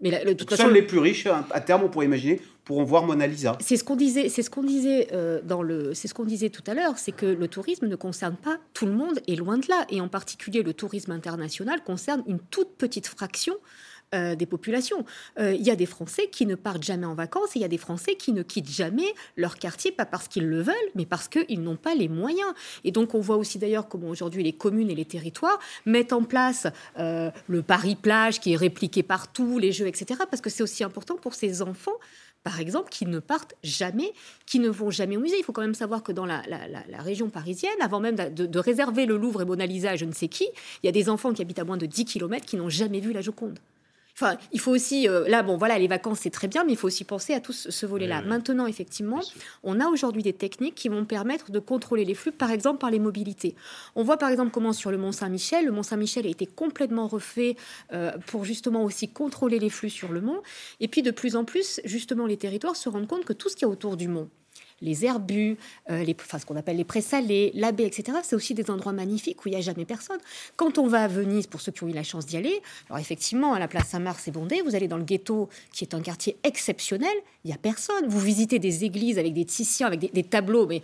Mais 0.00 0.24
de 0.24 0.32
toute 0.32 0.50
façon, 0.50 0.68
les 0.68 0.82
plus 0.82 0.98
riches, 0.98 1.26
à 1.26 1.60
terme, 1.60 1.84
on 1.84 1.88
pourrait 1.88 2.06
imaginer, 2.06 2.40
pourront 2.64 2.84
voir 2.84 3.06
Mona 3.06 3.26
Lisa. 3.26 3.56
C'est 3.60 3.76
ce 3.76 3.84
qu'on 3.84 3.96
disait, 3.96 4.28
c'est 4.28 4.42
ce 4.42 4.50
qu'on 4.50 4.62
disait 4.62 5.08
euh, 5.12 5.40
dans 5.42 5.62
le, 5.62 5.94
c'est 5.94 6.08
ce 6.08 6.14
qu'on 6.14 6.24
disait 6.24 6.50
tout 6.50 6.64
à 6.66 6.74
l'heure, 6.74 6.98
c'est 6.98 7.12
que 7.12 7.26
le 7.26 7.48
tourisme 7.48 7.86
ne 7.86 7.96
concerne 7.96 8.36
pas 8.36 8.58
tout 8.74 8.86
le 8.86 8.92
monde 8.92 9.20
et 9.26 9.36
loin 9.36 9.56
de 9.56 9.66
là, 9.68 9.86
et 9.90 10.00
en 10.00 10.08
particulier 10.08 10.62
le 10.62 10.74
tourisme 10.74 11.12
international 11.12 11.82
concerne 11.82 12.22
une 12.26 12.38
toute 12.38 12.76
petite 12.76 13.06
fraction 13.06 13.54
euh, 14.14 14.34
des 14.34 14.46
populations. 14.46 15.04
Euh, 15.38 15.52
il 15.52 15.62
y 15.62 15.70
a 15.70 15.76
des 15.76 15.86
Français 15.86 16.28
qui 16.28 16.46
ne 16.46 16.54
partent 16.54 16.82
jamais 16.82 17.06
en 17.06 17.14
vacances 17.14 17.56
et 17.56 17.58
il 17.58 17.62
y 17.62 17.64
a 17.64 17.68
des 17.68 17.78
Français 17.78 18.14
qui 18.14 18.32
ne 18.32 18.42
quittent 18.42 18.70
jamais 18.70 19.14
leur 19.36 19.58
quartier, 19.58 19.90
pas 19.90 20.06
parce 20.06 20.28
qu'ils 20.28 20.46
le 20.46 20.62
veulent, 20.62 20.74
mais 20.94 21.04
parce 21.04 21.28
qu'ils 21.28 21.62
n'ont 21.62 21.76
pas 21.76 21.94
les 21.94 22.08
moyens. 22.08 22.52
Et 22.84 22.92
donc 22.92 23.14
on 23.14 23.20
voit 23.20 23.36
aussi 23.36 23.58
d'ailleurs 23.58 23.88
comment 23.88 24.08
aujourd'hui 24.08 24.42
les 24.42 24.52
communes 24.52 24.90
et 24.90 24.94
les 24.94 25.04
territoires 25.04 25.58
mettent 25.84 26.12
en 26.12 26.22
place 26.22 26.66
euh, 26.98 27.30
le 27.48 27.62
Paris-Plage 27.62 28.40
qui 28.40 28.52
est 28.52 28.56
répliqué 28.56 29.02
partout, 29.02 29.58
les 29.58 29.72
jeux, 29.72 29.86
etc. 29.86 30.20
Parce 30.30 30.40
que 30.40 30.50
c'est 30.50 30.62
aussi 30.62 30.84
important 30.84 31.16
pour 31.16 31.34
ces 31.34 31.62
enfants 31.62 31.98
par 32.44 32.60
exemple, 32.60 32.90
qui 32.90 33.06
ne 33.06 33.20
partent 33.20 33.54
jamais, 33.64 34.12
qui 34.44 34.58
ne 34.58 34.68
vont 34.68 34.90
jamais 34.90 35.16
au 35.16 35.20
musée. 35.20 35.36
Il 35.38 35.44
faut 35.44 35.52
quand 35.52 35.62
même 35.62 35.72
savoir 35.72 36.02
que 36.02 36.12
dans 36.12 36.26
la, 36.26 36.42
région 36.98 37.30
parisienne, 37.30 37.72
avant 37.80 38.00
même 38.00 38.16
de, 38.16 38.44
de, 38.44 38.58
réserver 38.58 39.06
le 39.06 39.16
Louvre 39.16 39.40
et 39.40 39.44
Mona 39.46 39.64
Lisa 39.64 39.92
à 39.92 39.96
je 39.96 40.04
ne 40.04 40.12
sais 40.12 40.28
qui, 40.28 40.46
il 40.82 40.86
y 40.86 40.88
a 40.90 40.92
des 40.92 41.08
enfants 41.08 41.32
qui 41.32 41.40
habitent 41.40 41.58
à 41.58 41.64
moins 41.64 41.78
de 41.78 41.86
10 41.86 42.04
km 42.04 42.44
qui 42.44 42.56
n'ont 42.56 42.68
jamais 42.68 43.00
vu 43.00 43.14
la 43.14 43.22
Joconde. 43.22 43.58
Enfin, 44.16 44.38
il 44.52 44.60
faut 44.60 44.70
aussi, 44.70 45.08
euh, 45.08 45.26
là, 45.26 45.42
bon, 45.42 45.56
voilà, 45.56 45.76
les 45.76 45.88
vacances, 45.88 46.20
c'est 46.20 46.30
très 46.30 46.46
bien, 46.46 46.62
mais 46.62 46.72
il 46.72 46.78
faut 46.78 46.86
aussi 46.86 47.02
penser 47.02 47.34
à 47.34 47.40
tout 47.40 47.52
ce, 47.52 47.84
volet-là. 47.84 48.22
Maintenant, 48.22 48.68
effectivement, 48.68 49.20
on 49.64 49.80
a 49.80 49.88
aujourd'hui 49.88 50.22
des 50.22 50.32
techniques 50.32 50.76
qui 50.76 50.88
vont 50.88 51.04
permettre 51.04 51.50
de 51.50 51.58
contrôler 51.58 52.04
les 52.04 52.14
flux, 52.14 52.30
par 52.30 52.52
exemple 52.52 52.78
par 52.78 52.92
les 52.92 53.00
mobilités. 53.00 53.56
On 53.96 54.04
voit 54.04 54.16
par 54.16 54.30
exemple 54.30 54.52
comment 54.52 54.72
sur 54.72 54.92
le 54.92 54.98
Mont 54.98 55.10
Saint-Michel, 55.10 55.66
le 55.66 55.72
Mont 55.72 55.82
Saint-Michel 55.82 56.26
a 56.26 56.30
été 56.30 56.46
complètement 56.46 57.08
refait 57.08 57.56
euh, 57.92 58.12
pour 58.26 58.44
justement 58.44 58.84
aussi 58.84 59.08
contrôler 59.08 59.58
les 59.58 59.70
flux 59.70 59.90
sur 59.90 60.12
le 60.12 60.20
mont. 60.20 60.42
Et 60.78 60.86
puis 60.86 61.02
de 61.02 61.10
plus 61.10 61.34
en 61.34 61.44
plus, 61.44 61.80
justement, 61.84 62.26
les 62.26 62.36
territoires 62.36 62.76
se 62.76 62.88
rendent 62.88 63.08
compte 63.08 63.24
que 63.24 63.32
tout 63.32 63.48
ce 63.48 63.56
qui 63.56 63.64
est 63.64 63.68
autour 63.68 63.96
du 63.96 64.06
mont, 64.06 64.30
les 64.80 65.04
herbus, 65.04 65.56
euh, 65.90 66.02
les, 66.04 66.16
enfin, 66.18 66.38
ce 66.38 66.46
qu'on 66.46 66.56
appelle 66.56 66.76
les 66.76 66.84
présalés, 66.84 67.52
la 67.54 67.72
baie, 67.72 67.86
etc. 67.86 68.18
C'est 68.22 68.36
aussi 68.36 68.54
des 68.54 68.70
endroits 68.70 68.92
magnifiques 68.92 69.44
où 69.44 69.48
il 69.48 69.52
n'y 69.52 69.56
a 69.56 69.60
jamais 69.60 69.84
personne. 69.84 70.18
Quand 70.56 70.78
on 70.78 70.86
va 70.86 71.04
à 71.04 71.08
Venise, 71.08 71.46
pour 71.46 71.60
ceux 71.60 71.72
qui 71.72 71.84
ont 71.84 71.88
eu 71.88 71.92
la 71.92 72.02
chance 72.02 72.26
d'y 72.26 72.36
aller, 72.36 72.60
alors 72.88 72.98
effectivement, 72.98 73.54
à 73.54 73.58
la 73.58 73.68
place 73.68 73.88
Saint-Marc, 73.88 74.20
c'est 74.20 74.30
bondé. 74.30 74.62
Vous 74.62 74.74
allez 74.74 74.88
dans 74.88 74.98
le 74.98 75.04
ghetto, 75.04 75.48
qui 75.72 75.84
est 75.84 75.94
un 75.94 76.00
quartier 76.00 76.36
exceptionnel, 76.42 77.14
il 77.44 77.48
n'y 77.48 77.54
a 77.54 77.58
personne. 77.58 78.06
Vous 78.08 78.20
visitez 78.20 78.58
des 78.58 78.84
églises 78.84 79.18
avec 79.18 79.32
des 79.32 79.44
Titians, 79.44 79.86
avec 79.86 80.00
des, 80.00 80.08
des 80.08 80.24
tableaux, 80.24 80.66
mais 80.66 80.82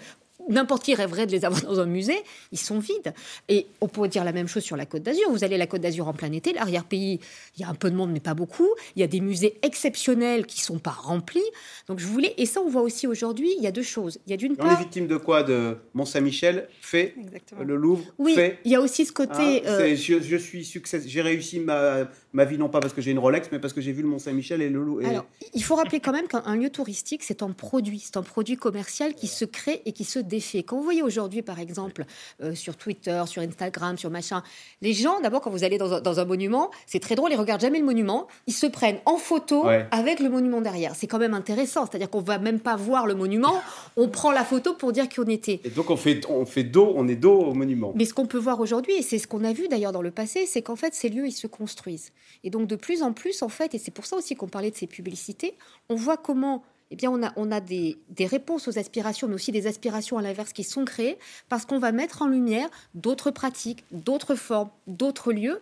n'importe 0.51 0.85
qui 0.85 0.95
rêverait 0.95 1.27
de 1.27 1.33
les 1.33 1.45
avoir 1.45 1.63
dans 1.63 1.81
un 1.81 1.87
musée, 1.87 2.19
ils 2.53 2.59
sont 2.59 2.79
vides. 2.79 3.15
Et 3.49 3.67
on 3.81 3.89
pourrait 3.89 4.09
dire 4.09 4.25
la 4.25 4.33
même 4.33 4.49
chose 4.49 4.63
sur 4.63 4.77
la 4.77 4.87
Côte 4.87 5.03
d'Azur. 5.03 5.31
Vous 5.31 5.45
allez 5.45 5.55
à 5.55 5.59
la 5.59 5.67
Côte 5.67 5.81
d'Azur 5.81 6.09
en 6.09 6.13
plein 6.13 6.33
été, 6.33 6.53
l'arrière-pays, 6.53 7.21
il 7.57 7.61
y 7.61 7.65
a 7.65 7.69
un 7.69 7.75
peu 7.75 7.91
de 7.91 7.97
monde, 7.97 8.11
mais 8.13 8.21
pas 8.21 8.35
beaucoup. 8.35 8.69
Il 8.97 9.01
y 9.01 9.03
a 9.03 9.07
des 9.07 9.21
musées 9.21 9.59
exceptionnels 9.63 10.47
qui 10.47 10.61
sont 10.61 10.79
pas 10.79 10.91
remplis. 10.91 11.41
Donc 11.89 11.99
je 11.99 12.07
voulais, 12.07 12.35
et 12.37 12.47
ça 12.47 12.61
on 12.61 12.69
voit 12.69 12.83
aussi 12.83 13.07
aujourd'hui, 13.07 13.51
il 13.57 13.63
y 13.63 13.67
a 13.67 13.73
deux 13.73 13.83
choses. 13.83 14.19
Il 14.27 14.31
y 14.31 14.35
a 14.35 14.37
d'une 14.37 14.57
part. 14.57 14.67
On 14.67 14.75
est 14.75 14.83
victime 14.83 15.07
de 15.07 15.17
quoi? 15.17 15.43
De 15.43 15.77
Mont 15.95 16.05
Saint-Michel 16.05 16.69
fait, 16.81 17.15
le 17.61 17.77
Louvre 17.77 18.05
oui, 18.19 18.35
fait. 18.35 18.59
Il 18.65 18.73
y 18.73 18.75
a 18.75 18.81
aussi 18.81 19.07
ce 19.07 19.13
côté. 19.13 19.67
Hein, 19.67 19.71
euh, 19.71 19.97
je, 19.97 20.37
suis 20.37 20.65
succès, 20.65 21.03
j'ai 21.07 21.23
réussi 21.23 21.61
ma, 21.61 22.09
ma 22.33 22.45
vie 22.45 22.59
non 22.59 22.69
pas 22.69 22.81
parce 22.81 22.93
que 22.93 23.01
j'ai 23.01 23.11
une 23.11 23.19
Rolex, 23.19 23.49
mais 23.53 23.59
parce 23.59 23.73
que 23.73 23.81
j'ai 23.81 23.93
vu 23.93 24.03
le 24.03 24.09
Mont 24.09 24.19
Saint-Michel 24.19 24.63
et 24.63 24.69
le 24.69 24.83
Louvre. 24.83 25.07
Alors 25.07 25.27
il 25.55 25.63
faut 25.63 25.77
rappeler 25.77 26.01
quand 26.01 26.13
même 26.13 26.29
qu'un 26.29 26.57
lieu 26.57 26.71
touristique 26.71 27.23
c'est 27.23 27.43
un 27.43 27.51
produit, 27.51 28.01
c'est 28.01 28.17
un 28.17 28.23
produit 28.23 28.57
commercial 28.57 29.15
qui 29.15 29.27
se 29.27 29.45
crée 29.45 29.83
et 29.85 29.93
qui 29.93 30.05
se 30.05 30.19
Quand 30.67 30.77
vous 30.77 30.83
voyez 30.83 31.03
aujourd'hui, 31.03 31.43
par 31.43 31.59
exemple, 31.61 32.05
euh, 32.43 32.55
sur 32.55 32.77
Twitter, 32.77 33.23
sur 33.27 33.43
Instagram, 33.43 33.97
sur 33.99 34.11
machin, 34.11 34.43
les 34.83 34.93
gens, 34.93 35.21
d'abord, 35.21 35.41
quand 35.41 35.51
vous 35.51 35.65
allez 35.65 35.79
dans 35.79 36.21
un, 36.21 36.25
monument, 36.25 36.71
c'est 36.87 37.01
très 37.01 37.15
drôle, 37.15 37.33
ils 37.33 37.37
regardent 37.37 37.61
jamais 37.61 37.79
le 37.79 37.85
monument, 37.85 38.29
ils 38.47 38.55
se 38.55 38.67
prennent 38.67 38.99
en 39.07 39.17
photo 39.17 39.67
avec 39.91 40.21
le 40.21 40.29
monument 40.29 40.61
derrière. 40.61 40.95
C'est 40.95 41.07
quand 41.07 41.19
même 41.19 41.35
intéressant, 41.35 41.87
c'est-à-dire 41.87 42.11
qu'on 42.11 42.21
va 42.21 42.39
même 42.39 42.61
pas 42.61 42.77
voir 42.77 43.07
le 43.07 43.15
monument, 43.15 43.63
on 43.97 44.09
prend 44.09 44.33
la 44.33 44.45
photo 44.45 44.75
pour 44.75 44.93
dire 44.93 45.09
qu'on 45.09 45.25
était. 45.25 45.61
Et 45.65 45.71
donc 45.71 45.91
on 45.91 45.97
fait, 45.97 46.27
on 46.29 46.45
fait 46.47 46.65
dos, 46.65 46.93
on 46.95 47.09
est 47.09 47.17
dos 47.17 47.39
au 47.39 47.55
monument. 47.55 47.93
Mais 47.95 48.05
ce 48.05 48.15
qu'on 48.15 48.27
peut 48.27 48.39
voir 48.39 48.61
aujourd'hui, 48.61 48.95
et 48.95 49.03
c'est 49.03 49.19
ce 49.19 49.27
qu'on 49.27 49.45
a 49.45 49.53
vu 49.53 49.69
d'ailleurs 49.69 49.93
dans 49.93 50.03
le 50.03 50.11
passé, 50.11 50.47
c'est 50.47 50.63
qu'en 50.63 50.77
fait, 50.77 50.95
ces 50.95 51.09
lieux, 51.09 51.27
ils 51.27 51.33
se 51.33 51.47
construisent. 51.47 52.13
Et 52.45 52.51
donc 52.51 52.67
de 52.67 52.77
plus 52.77 53.03
en 53.03 53.13
plus, 53.13 53.43
en 53.43 53.49
fait, 53.49 53.75
et 53.75 53.79
c'est 53.79 53.91
pour 53.91 54.07
ça 54.07 54.17
aussi 54.17 54.37
qu'on 54.37 54.49
parlait 54.49 54.71
de 54.71 54.77
ces 54.77 54.87
publicités, 54.87 55.55
on 55.89 55.95
voit 55.95 56.17
comment 56.17 56.63
eh 56.91 56.97
bien, 56.97 57.11
on 57.11 57.23
a, 57.23 57.33
on 57.37 57.53
a 57.53 57.61
des, 57.61 57.99
réponses 58.19 58.67
aux 58.67 58.79
aspirations, 58.79 59.29
mais 59.29 59.35
aussi 59.35 59.53
des 59.53 59.67
aspirations 59.67 60.19
à 60.19 60.23
l'inverse 60.23 60.53
qui 60.53 60.65
sont 60.65 60.85
créées 60.85 61.19
parce 61.49 61.65
qu'on 61.65 61.79
va 61.79 61.93
mettre 61.93 62.23
en 62.23 62.27
lumière 62.27 62.69
d'autres 62.95 63.31
pratiques, 63.31 63.85
d'autres 63.93 64.35
formes, 64.35 64.71
d'autres 64.87 65.33
lieux, 65.33 65.61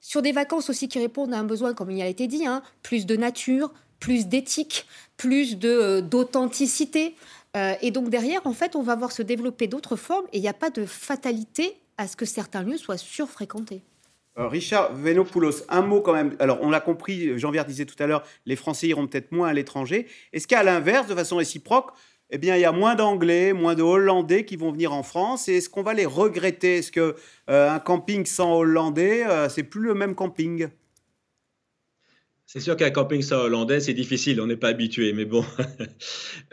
sur 0.00 0.22
des 0.22 0.32
vacances 0.32 0.70
aussi 0.70 0.88
qui 0.88 0.98
répondent 0.98 1.34
à 1.34 1.38
un 1.38 1.44
besoin, 1.44 1.74
comme 1.74 1.90
il 1.90 2.00
a 2.00 2.06
été 2.06 2.26
dit, 2.26 2.46
hein, 2.46 2.62
plus 2.82 3.04
de 3.04 3.16
nature, 3.16 3.72
plus 4.00 4.26
d'éthique, 4.26 4.86
plus 5.16 5.58
euh, 5.64 6.00
d'authenticité. 6.00 7.14
Euh, 7.56 7.74
et 7.82 7.90
donc 7.90 8.08
derrière, 8.08 8.46
en 8.46 8.52
fait, 8.52 8.74
on 8.74 8.82
va 8.82 8.96
voir 8.96 9.12
se 9.12 9.22
développer 9.22 9.66
d'autres 9.66 9.96
formes 9.96 10.26
et 10.32 10.38
il 10.38 10.40
n'y 10.40 10.48
a 10.48 10.54
pas 10.54 10.70
de 10.70 10.86
fatalité 10.86 11.76
à 11.98 12.06
ce 12.08 12.16
que 12.16 12.24
certains 12.24 12.62
lieux 12.62 12.78
soient 12.78 12.96
surfréquentés. 12.96 13.82
Euh, 14.38 14.46
Richard 14.46 14.94
Venopoulos, 14.94 15.64
un 15.68 15.82
mot 15.82 16.00
quand 16.00 16.12
même. 16.12 16.36
Alors, 16.38 16.58
on 16.62 16.70
l'a 16.70 16.80
compris, 16.80 17.38
Jean-Pierre 17.38 17.64
disait 17.64 17.86
tout 17.86 18.00
à 18.00 18.06
l'heure, 18.06 18.22
les 18.46 18.56
Français 18.56 18.86
iront 18.86 19.06
peut-être 19.06 19.32
moins 19.32 19.48
à 19.48 19.52
l'étranger. 19.52 20.06
Est-ce 20.32 20.46
qu'à 20.46 20.62
l'inverse, 20.62 21.08
de 21.08 21.14
façon 21.14 21.36
réciproque, 21.36 21.90
eh 22.30 22.38
bien, 22.38 22.56
il 22.56 22.60
y 22.60 22.64
a 22.64 22.72
moins 22.72 22.94
d'Anglais, 22.94 23.52
moins 23.52 23.74
de 23.74 23.82
Hollandais 23.82 24.44
qui 24.44 24.56
vont 24.56 24.70
venir 24.70 24.92
en 24.92 25.02
France. 25.02 25.48
Et 25.48 25.56
est-ce 25.56 25.68
qu'on 25.70 25.82
va 25.82 25.94
les 25.94 26.06
regretter? 26.06 26.76
Est-ce 26.76 26.92
qu'un 26.92 27.14
euh, 27.50 27.78
camping 27.78 28.26
sans 28.26 28.58
Hollandais, 28.58 29.26
euh, 29.26 29.48
c'est 29.48 29.62
plus 29.62 29.80
le 29.80 29.94
même 29.94 30.14
camping? 30.14 30.68
C'est 32.46 32.60
sûr 32.60 32.76
qu'un 32.76 32.90
camping 32.90 33.22
sans 33.22 33.38
Hollandais, 33.38 33.80
c'est 33.80 33.94
difficile. 33.94 34.40
On 34.40 34.46
n'est 34.46 34.56
pas 34.56 34.68
habitué. 34.68 35.12
Mais 35.14 35.24
bon, 35.24 35.42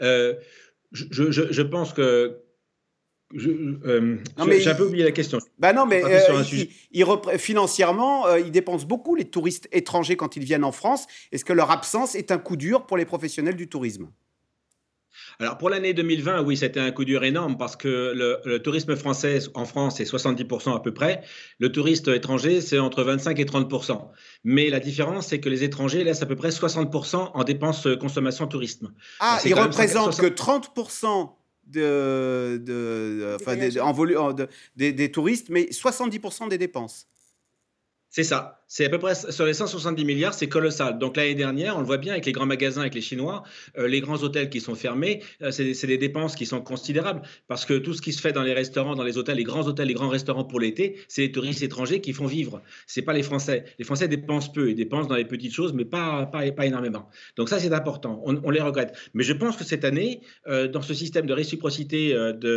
je, 0.00 1.62
pense 1.62 1.92
que 1.92 2.38
euh, 3.34 4.18
j'ai 4.38 4.70
un 4.70 4.74
peu 4.74 4.86
oublié 4.86 5.04
la 5.04 5.10
question. 5.10 5.38
Bah 5.58 5.72
non, 5.72 5.84
mais 5.84 6.02
euh, 6.04 6.44
il, 6.92 7.04
financièrement, 7.38 8.26
euh, 8.26 8.38
ils 8.38 8.52
dépensent 8.52 8.86
beaucoup 8.86 9.16
les 9.16 9.24
touristes 9.24 9.68
étrangers 9.72 10.16
quand 10.16 10.36
ils 10.36 10.44
viennent 10.44 10.64
en 10.64 10.72
France. 10.72 11.06
Est-ce 11.32 11.44
que 11.44 11.52
leur 11.52 11.70
absence 11.70 12.14
est 12.14 12.30
un 12.30 12.38
coup 12.38 12.56
dur 12.56 12.86
pour 12.86 12.96
les 12.96 13.04
professionnels 13.04 13.56
du 13.56 13.68
tourisme? 13.68 14.08
Alors 15.40 15.58
pour 15.58 15.70
l'année 15.70 15.92
2020, 15.92 16.42
oui, 16.42 16.56
c'était 16.56 16.80
un 16.80 16.90
coup 16.92 17.04
dur 17.04 17.24
énorme 17.24 17.56
parce 17.58 17.74
que 17.74 18.12
le, 18.44 18.58
tourisme 18.58 18.94
français 18.96 19.40
en 19.54 19.64
France, 19.64 19.96
c'est 19.96 20.04
70% 20.04 20.76
à 20.76 20.80
peu 20.80 20.94
près. 20.94 21.22
Le 21.58 21.72
touriste 21.72 22.08
étranger, 22.08 22.60
c'est 22.60 22.78
entre 22.78 23.02
25 23.02 23.38
et 23.40 23.44
30%. 23.44 24.08
Mais 24.44 24.70
la 24.70 24.78
différence, 24.78 25.28
c'est 25.28 25.40
que 25.40 25.48
les 25.48 25.64
étrangers 25.64 26.04
laissent 26.04 26.22
à 26.22 26.26
peu 26.26 26.36
près 26.36 26.50
60% 26.50 27.30
en 27.34 27.44
dépenses 27.44 27.88
consommation 27.98 28.46
tourisme. 28.46 28.92
Ah, 29.20 29.40
ils 29.44 29.54
représentent 29.54 30.18
que 30.18 30.26
30% 30.26 31.35
de, 31.66 32.62
de, 32.64 33.36
des, 33.56 33.80
en 33.80 33.92
des, 34.76 34.92
des 34.92 35.10
touristes, 35.10 35.48
mais 35.48 35.64
70% 35.64 36.48
des 36.48 36.58
dépenses. 36.58 37.08
C'est 38.16 38.24
ça. 38.24 38.62
C'est 38.68 38.84
à 38.84 38.88
peu 38.88 38.98
près 38.98 39.14
sur 39.14 39.46
les 39.46 39.52
170 39.54 40.04
milliards, 40.04 40.34
c'est 40.34 40.48
colossal. 40.48 40.98
Donc 40.98 41.16
l'année 41.16 41.36
dernière, 41.36 41.76
on 41.76 41.80
le 41.80 41.86
voit 41.86 41.98
bien 41.98 42.14
avec 42.14 42.26
les 42.26 42.32
grands 42.32 42.46
magasins, 42.46 42.80
avec 42.80 42.94
les 42.94 43.00
Chinois, 43.00 43.44
euh, 43.78 43.86
les 43.86 44.00
grands 44.00 44.16
hôtels 44.16 44.48
qui 44.48 44.60
sont 44.60 44.74
fermés, 44.74 45.22
euh, 45.42 45.52
c'est 45.52 45.86
des 45.86 45.98
dépenses 45.98 46.34
qui 46.34 46.46
sont 46.46 46.60
considérables 46.60 47.22
parce 47.46 47.64
que 47.64 47.74
tout 47.74 47.94
ce 47.94 48.02
qui 48.02 48.12
se 48.12 48.20
fait 48.20 48.32
dans 48.32 48.42
les 48.42 48.54
restaurants, 48.54 48.96
dans 48.96 49.04
les 49.04 49.18
hôtels, 49.18 49.36
les 49.36 49.44
grands 49.44 49.68
hôtels, 49.68 49.86
les 49.86 49.94
grands 49.94 50.08
restaurants 50.08 50.44
pour 50.44 50.58
l'été, 50.58 50.98
c'est 51.06 51.22
les 51.22 51.30
touristes 51.30 51.62
étrangers 51.62 52.00
qui 52.00 52.12
font 52.12 52.26
vivre. 52.26 52.60
C'est 52.86 53.02
pas 53.02 53.12
les 53.12 53.22
Français. 53.22 53.66
Les 53.78 53.84
Français 53.84 54.08
dépensent 54.08 54.50
peu, 54.50 54.70
ils 54.70 54.74
dépensent 54.74 55.08
dans 55.08 55.14
les 55.14 55.26
petites 55.26 55.54
choses, 55.54 55.72
mais 55.72 55.84
pas 55.84 56.26
pas, 56.26 56.66
énormément. 56.66 57.08
Donc 57.36 57.50
ça 57.50 57.60
c'est 57.60 57.72
important. 57.72 58.20
On, 58.24 58.50
les 58.50 58.62
regrette. 58.62 58.96
Mais 59.14 59.22
je 59.24 59.34
pense 59.34 59.56
que 59.56 59.64
cette 59.64 59.84
année, 59.84 60.22
euh, 60.48 60.66
dans 60.66 60.82
ce 60.82 60.94
système 60.94 61.26
de 61.26 61.34
réciprocité 61.34 62.14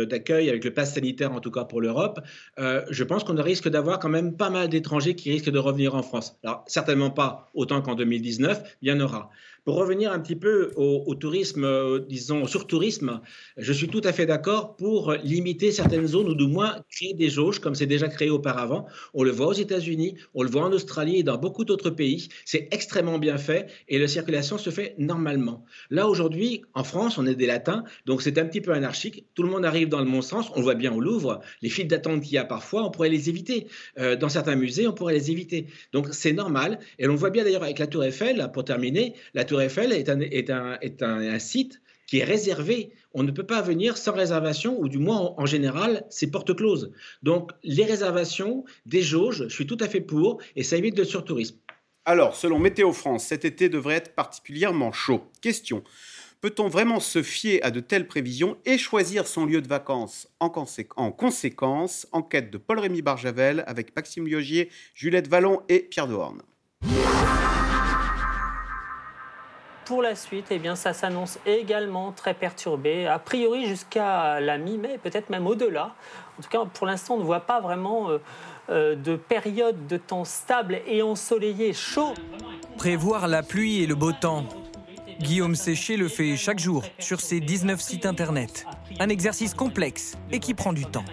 d'accueil 0.08 0.48
avec 0.48 0.64
le 0.64 0.72
pass 0.72 0.94
sanitaire 0.94 1.32
en 1.32 1.40
tout 1.40 1.50
cas 1.50 1.64
pour 1.64 1.80
l'Europe, 1.82 2.18
je 2.58 3.04
pense 3.04 3.24
qu'on 3.24 3.40
risque 3.40 3.68
d'avoir 3.68 3.98
quand 3.98 4.08
même 4.08 4.36
pas 4.36 4.50
mal 4.50 4.68
d'étrangers 4.68 5.14
qui 5.14 5.30
risquent 5.30 5.49
de 5.50 5.58
revenir 5.58 5.94
en 5.94 6.02
France. 6.02 6.36
Alors, 6.44 6.64
certainement 6.66 7.10
pas 7.10 7.50
autant 7.54 7.82
qu'en 7.82 7.94
2019, 7.94 8.78
il 8.82 8.88
y 8.88 8.92
en 8.92 9.00
aura. 9.00 9.30
Pour 9.64 9.76
revenir 9.76 10.12
un 10.12 10.20
petit 10.20 10.36
peu 10.36 10.72
au, 10.76 11.14
tourisme, 11.14 11.64
euh, 11.64 12.00
disons, 12.08 12.46
sur 12.46 12.66
tourisme, 12.66 13.20
je 13.56 13.72
suis 13.72 13.88
tout 13.88 14.00
à 14.04 14.12
fait 14.12 14.26
d'accord 14.26 14.76
pour 14.76 15.12
limiter 15.22 15.70
certaines 15.70 16.06
zones 16.06 16.28
ou 16.28 16.34
du 16.34 16.46
moins 16.46 16.76
créer 16.90 17.14
des 17.14 17.28
jauges 17.28 17.58
comme 17.58 17.74
c'est 17.74 17.86
déjà 17.86 18.08
créé 18.08 18.30
auparavant. 18.30 18.86
On 19.14 19.22
le 19.22 19.30
voit 19.30 19.48
aux 19.48 19.52
États-Unis, 19.52 20.16
on 20.34 20.42
le 20.42 20.50
voit 20.50 20.62
en 20.62 20.72
Australie 20.72 21.18
et 21.18 21.22
dans 21.22 21.38
beaucoup 21.38 21.64
d'autres 21.64 21.90
pays. 21.90 22.28
C'est 22.44 22.68
extrêmement 22.70 23.18
bien 23.18 23.38
fait 23.38 23.68
et 23.88 23.98
la 23.98 24.08
circulation 24.08 24.58
se 24.58 24.70
fait 24.70 24.94
normalement. 24.98 25.64
Là, 25.90 26.08
aujourd'hui, 26.08 26.62
en 26.74 26.84
France, 26.84 27.18
on 27.18 27.26
est 27.26 27.34
des 27.34 27.46
latins, 27.46 27.84
donc 28.06 28.22
c'est 28.22 28.38
un 28.38 28.46
petit 28.46 28.60
peu 28.60 28.72
anarchique. 28.72 29.26
Tout 29.34 29.42
le 29.42 29.48
monde 29.50 29.64
arrive 29.64 29.88
dans 29.88 30.00
le 30.00 30.10
bon 30.10 30.22
sens. 30.22 30.50
On 30.54 30.56
le 30.56 30.62
voit 30.62 30.74
bien 30.74 30.92
au 30.92 31.00
Louvre. 31.00 31.40
Les 31.62 31.68
files 31.68 31.88
d'attente 31.88 32.22
qu'il 32.22 32.32
y 32.32 32.38
a 32.38 32.44
parfois, 32.44 32.84
on 32.84 32.90
pourrait 32.90 33.08
les 33.08 33.28
éviter. 33.28 33.66
Euh, 33.98 34.16
dans 34.16 34.28
certains 34.28 34.56
musées, 34.56 34.86
on 34.86 34.92
pourrait 34.92 35.14
les 35.14 35.30
éviter. 35.30 35.66
Donc 35.92 36.08
c'est 36.12 36.32
normal. 36.32 36.78
Et 36.98 37.08
on 37.08 37.14
voit 37.14 37.30
bien 37.30 37.44
d'ailleurs 37.44 37.62
avec 37.62 37.78
la 37.78 37.86
Tour 37.86 38.04
Eiffel, 38.04 38.50
pour 38.52 38.64
terminer. 38.64 39.14
La 39.34 39.44
Tour 39.44 39.59
Eiffel 39.60 39.92
est 39.92 40.10
un, 40.50 41.38
site 41.38 41.80
qui 42.06 42.18
est 42.18 42.24
réservé. 42.24 42.90
On 43.14 43.22
ne 43.22 43.30
peut 43.30 43.46
pas 43.46 43.62
venir 43.62 43.96
sans 43.96 44.12
réservation, 44.12 44.80
ou 44.80 44.88
du 44.88 44.98
moins 44.98 45.34
en, 45.36 45.46
général, 45.46 46.04
c'est 46.10 46.30
porte 46.30 46.54
close. 46.54 46.92
Donc 47.22 47.52
les 47.62 47.84
réservations, 47.84 48.64
des 48.86 49.02
jauges, 49.02 49.44
je 49.48 49.54
suis 49.54 49.66
tout 49.66 49.78
à 49.80 49.88
fait 49.88 50.00
pour, 50.00 50.40
et 50.56 50.62
ça 50.62 50.76
évite 50.76 50.98
le 50.98 51.04
surtourisme. 51.04 51.56
Alors, 52.04 52.34
selon 52.34 52.58
Météo 52.58 52.92
France, 52.92 53.24
cet 53.24 53.44
été 53.44 53.68
devrait 53.68 53.96
être 53.96 54.14
particulièrement 54.14 54.90
chaud. 54.90 55.22
Question. 55.40 55.84
Peut-on 56.40 56.68
vraiment 56.68 57.00
se 57.00 57.22
fier 57.22 57.60
à 57.62 57.70
de 57.70 57.80
telles 57.80 58.06
prévisions 58.06 58.56
et 58.64 58.78
choisir 58.78 59.26
son 59.26 59.44
lieu 59.44 59.60
de 59.60 59.68
vacances? 59.68 60.26
En, 60.40 60.48
conséquence 60.48 62.06
Enquête 62.12 62.50
de 62.50 62.56
Paul-Rémy 62.56 63.02
Barjavel 63.02 63.62
avec 63.66 63.94
Maxime 63.94 64.26
Liogier, 64.26 64.70
Juliette 64.94 65.28
Vallon 65.28 65.60
et 65.68 65.80
Pierre 65.80 66.08
Dehorne. 66.08 66.40
Pour 69.90 70.02
la 70.02 70.14
suite, 70.14 70.46
eh 70.52 70.60
ça 70.76 70.92
s'annonce 70.92 71.40
également 71.44 72.12
très 72.12 72.32
perturbé, 72.32 73.08
a 73.08 73.18
priori 73.18 73.66
jusqu'à 73.66 74.38
la 74.38 74.56
mi-mai, 74.56 75.00
peut-être 75.02 75.30
même 75.30 75.48
au-delà. 75.48 75.96
En 76.38 76.42
tout 76.42 76.48
cas, 76.48 76.64
pour 76.64 76.86
l'instant, 76.86 77.14
on 77.14 77.18
ne 77.18 77.24
voit 77.24 77.40
pas 77.40 77.60
vraiment 77.60 78.08
euh, 78.08 78.18
euh, 78.70 78.94
de 78.94 79.16
période 79.16 79.88
de 79.88 79.96
temps 79.96 80.24
stable 80.24 80.78
et 80.86 81.02
ensoleillé, 81.02 81.72
chaud. 81.72 82.14
Prévoir 82.78 83.26
la 83.26 83.42
pluie 83.42 83.82
et 83.82 83.88
le 83.88 83.96
beau 83.96 84.12
temps. 84.12 84.44
Guillaume 85.18 85.56
Séché 85.56 85.96
le 85.96 86.06
fait 86.06 86.36
chaque 86.36 86.60
jour 86.60 86.84
sur 87.00 87.20
ses 87.20 87.40
19 87.40 87.80
sites 87.80 88.06
internet. 88.06 88.66
Un 89.00 89.08
exercice 89.08 89.54
complexe 89.54 90.16
et 90.30 90.38
qui 90.38 90.54
prend 90.54 90.72
du 90.72 90.86
temps. 90.86 91.04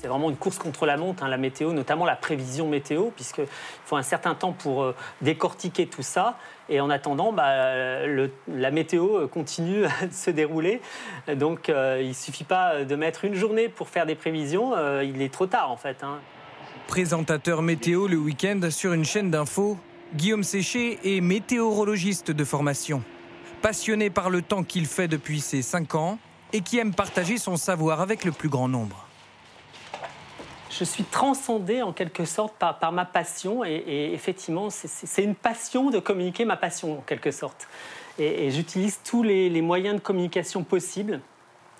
C'est 0.00 0.08
vraiment 0.08 0.30
une 0.30 0.36
course 0.36 0.56
contre 0.56 0.86
la 0.86 0.96
montre, 0.96 1.24
hein, 1.24 1.28
la 1.28 1.36
météo, 1.36 1.74
notamment 1.74 2.06
la 2.06 2.16
prévision 2.16 2.66
météo, 2.66 3.10
puisqu'il 3.14 3.44
faut 3.84 3.96
un 3.96 4.02
certain 4.02 4.34
temps 4.34 4.52
pour 4.52 4.82
euh, 4.82 4.96
décortiquer 5.20 5.86
tout 5.86 6.02
ça. 6.02 6.38
Et 6.70 6.80
en 6.80 6.88
attendant, 6.88 7.32
bah, 7.34 8.06
la 8.48 8.70
météo 8.70 9.28
continue 9.28 9.84
à 9.84 9.90
se 10.10 10.30
dérouler. 10.30 10.80
Donc 11.36 11.68
euh, 11.68 11.98
il 12.00 12.08
ne 12.08 12.14
suffit 12.14 12.44
pas 12.44 12.82
de 12.82 12.96
mettre 12.96 13.26
une 13.26 13.34
journée 13.34 13.68
pour 13.68 13.90
faire 13.90 14.06
des 14.06 14.14
prévisions, 14.14 14.72
euh, 14.74 15.04
il 15.04 15.20
est 15.20 15.32
trop 15.32 15.46
tard 15.46 15.70
en 15.70 15.76
fait. 15.76 16.02
Hein. 16.02 16.20
Présentateur 16.86 17.60
météo 17.60 18.08
le 18.08 18.16
week-end 18.16 18.60
sur 18.70 18.94
une 18.94 19.04
chaîne 19.04 19.30
d'infos, 19.30 19.76
Guillaume 20.14 20.44
Séché 20.44 20.98
est 21.04 21.20
météorologiste 21.20 22.30
de 22.30 22.44
formation. 22.44 23.02
Passionné 23.60 24.08
par 24.08 24.30
le 24.30 24.40
temps 24.40 24.64
qu'il 24.64 24.86
fait 24.86 25.08
depuis 25.08 25.40
ses 25.40 25.60
5 25.60 25.94
ans 25.94 26.18
et 26.54 26.62
qui 26.62 26.78
aime 26.78 26.94
partager 26.94 27.36
son 27.36 27.58
savoir 27.58 28.00
avec 28.00 28.24
le 28.24 28.32
plus 28.32 28.48
grand 28.48 28.66
nombre. 28.66 29.09
Je 30.80 30.84
suis 30.84 31.04
transcendé 31.04 31.82
en 31.82 31.92
quelque 31.92 32.24
sorte 32.24 32.54
par, 32.58 32.92
ma 32.92 33.04
passion 33.04 33.64
et, 33.64 34.10
effectivement 34.12 34.68
c'est 34.70 35.22
une 35.22 35.36
passion 35.36 35.90
de 35.90 36.00
communiquer 36.00 36.44
ma 36.44 36.56
passion 36.56 36.98
en 36.98 37.02
quelque 37.02 37.30
sorte. 37.30 37.68
Et, 38.18 38.50
j'utilise 38.50 38.98
tous 39.04 39.22
les 39.22 39.62
moyens 39.62 39.94
de 39.94 40.00
communication 40.00 40.64
possibles 40.64 41.20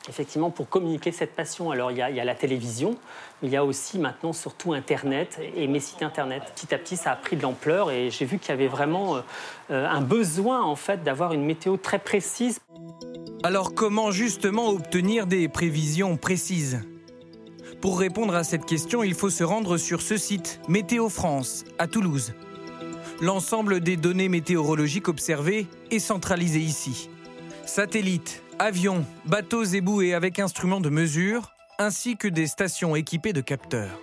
effectivement 0.09 0.51
pour 0.51 0.69
communiquer 0.69 1.13
cette 1.13 1.35
passion. 1.35 1.71
Alors 1.71 1.91
il 1.91 1.99
y, 1.99 2.03
a, 2.03 2.25
la 2.25 2.35
télévision, 2.35 2.97
mais 3.43 3.49
il 3.49 3.53
y 3.53 3.57
a 3.57 3.65
aussi 3.65 3.99
maintenant 3.99 4.33
surtout 4.33 4.73
Internet 4.73 5.41
et 5.57 5.67
mes 5.67 5.81
sites 5.81 6.03
Internet. 6.03 6.43
Petit 6.55 6.75
à 6.75 6.79
petit, 6.79 6.97
ça 6.97 7.13
a 7.13 7.17
pris 7.17 7.37
de 7.37 7.43
l'ampleur 7.43 7.91
et 7.91 8.11
j'ai 8.11 8.25
vu 8.25 8.39
qu'il 8.39 8.51
y 8.51 8.53
avait 8.53 8.69
vraiment 8.69 9.17
euh, 9.17 9.21
euh, 9.71 9.89
un 9.89 10.01
besoin 10.01 10.63
en 10.63 10.77
fait 10.77 11.03
d'avoir 11.03 11.33
une 11.33 11.45
météo 11.45 11.77
très 11.77 11.99
précise. 11.99 12.61
Alors 13.43 13.75
comment 13.75 14.11
justement 14.11 14.69
obtenir 14.69 15.27
des 15.27 15.49
prévisions 15.49 16.17
précises? 16.17 16.81
Pour 17.81 17.99
répondre 17.99 18.35
à 18.35 18.45
cette 18.45 18.67
question, 18.67 19.03
il 19.03 19.15
faut 19.15 19.31
se 19.31 19.43
rendre 19.43 19.79
sur 19.79 20.03
ce 20.03 20.19
site 20.19 20.61
Météo 20.69 21.09
France 21.09 21.65
à 21.79 21.87
Toulouse. 21.87 22.35
L'ensemble 23.23 23.81
des 23.81 23.97
données 23.97 24.29
météorologiques 24.29 25.09
observées 25.09 25.67
est 25.91 25.99
centralisé 25.99 26.59
ici. 26.59 27.09
Satellites, 27.65 28.43
avions, 28.59 29.07
bateaux 29.25 29.65
et 29.65 29.81
bouées 29.81 30.13
avec 30.13 30.39
instruments 30.39 30.81
de 30.81 30.91
mesure, 30.91 31.55
ainsi 31.79 32.19
que 32.19 32.29
des 32.29 32.47
stations 32.47 32.97
équipées 32.97 33.33
de 33.33 33.41
capteurs. 33.41 33.99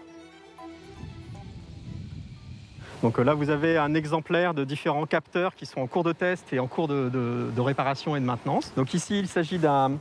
Donc 3.03 3.19
euh, 3.19 3.23
là, 3.23 3.35
vous 3.35 3.51
avez 3.51 3.77
un 3.77 3.93
exemplaire 3.93 4.55
de 4.55 4.63
différents 4.63 5.05
capteurs 5.05 5.53
qui 5.53 5.67
sont 5.67 5.81
en 5.81 5.87
cours 5.87 6.03
de 6.03 6.13
test 6.13 6.51
et 6.51 6.57
en 6.57 6.65
cours 6.65 6.87
de, 6.87 7.61
réparation 7.61 8.15
et 8.15 8.19
de 8.19 8.25
maintenance. 8.25 8.73
Donc 8.75 8.95
ici, 8.95 9.19
il 9.19 9.27
s'agit 9.27 9.59
d'un 9.59 9.99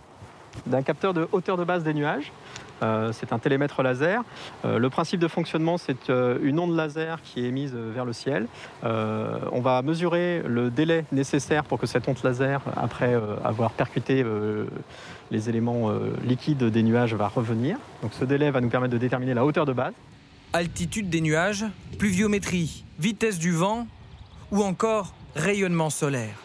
capteur 0.83 1.13
de 1.13 1.29
hauteur 1.33 1.59
de 1.59 1.65
base 1.65 1.85
des 1.85 1.93
nuages. 1.93 2.33
Euh, 2.83 3.13
c'est 3.13 3.33
un 3.33 3.39
télémètre 3.39 3.83
laser. 3.83 4.23
Euh, 4.65 4.79
le 4.79 4.91
principe 4.91 5.21
de 5.21 5.29
fonctionnement, 5.29 5.79
c'est 5.79 6.11
euh, 6.11 6.39
une 6.43 6.59
onde 6.59 6.77
laser 6.77 7.21
qui 7.23 7.41
est 7.41 7.49
émise 7.49 7.75
vers 7.75 8.05
le 8.05 8.13
ciel. 8.13 8.47
on 8.83 9.61
va 9.61 9.83
mesurer 9.83 10.43
le 10.47 10.71
délai 10.71 11.05
nécessaire 11.13 11.65
pour 11.65 11.79
que 11.79 11.87
cette 11.87 12.09
onde 12.09 12.19
laser, 12.23 12.61
après 12.77 13.15
avoir 13.45 13.71
percuté 13.73 14.25
les 15.31 15.49
éléments 15.49 15.91
liquides 16.25 16.65
des 16.65 16.83
nuages, 16.83 17.15
va 17.15 17.29
revenir. 17.29 17.79
Donc 18.03 18.13
ce 18.13 18.25
délai 18.25 18.51
va 18.51 18.61
nous 18.61 18.69
permettre 18.69 18.93
de 18.93 18.99
déterminer 18.99 19.35
la 19.35 19.45
hauteur 19.45 19.67
de 19.67 19.73
base. 19.73 19.93
Altitude 20.53 21.11
des 21.11 21.21
nuages, 21.21 21.65
pluviométrie, 21.99 22.85
vitesse 22.99 23.39
du 23.39 23.53
vent 23.53 23.87
ou 24.51 24.63
encore 24.63 25.15
rayonnement 25.35 25.91
solaire. 25.91 26.37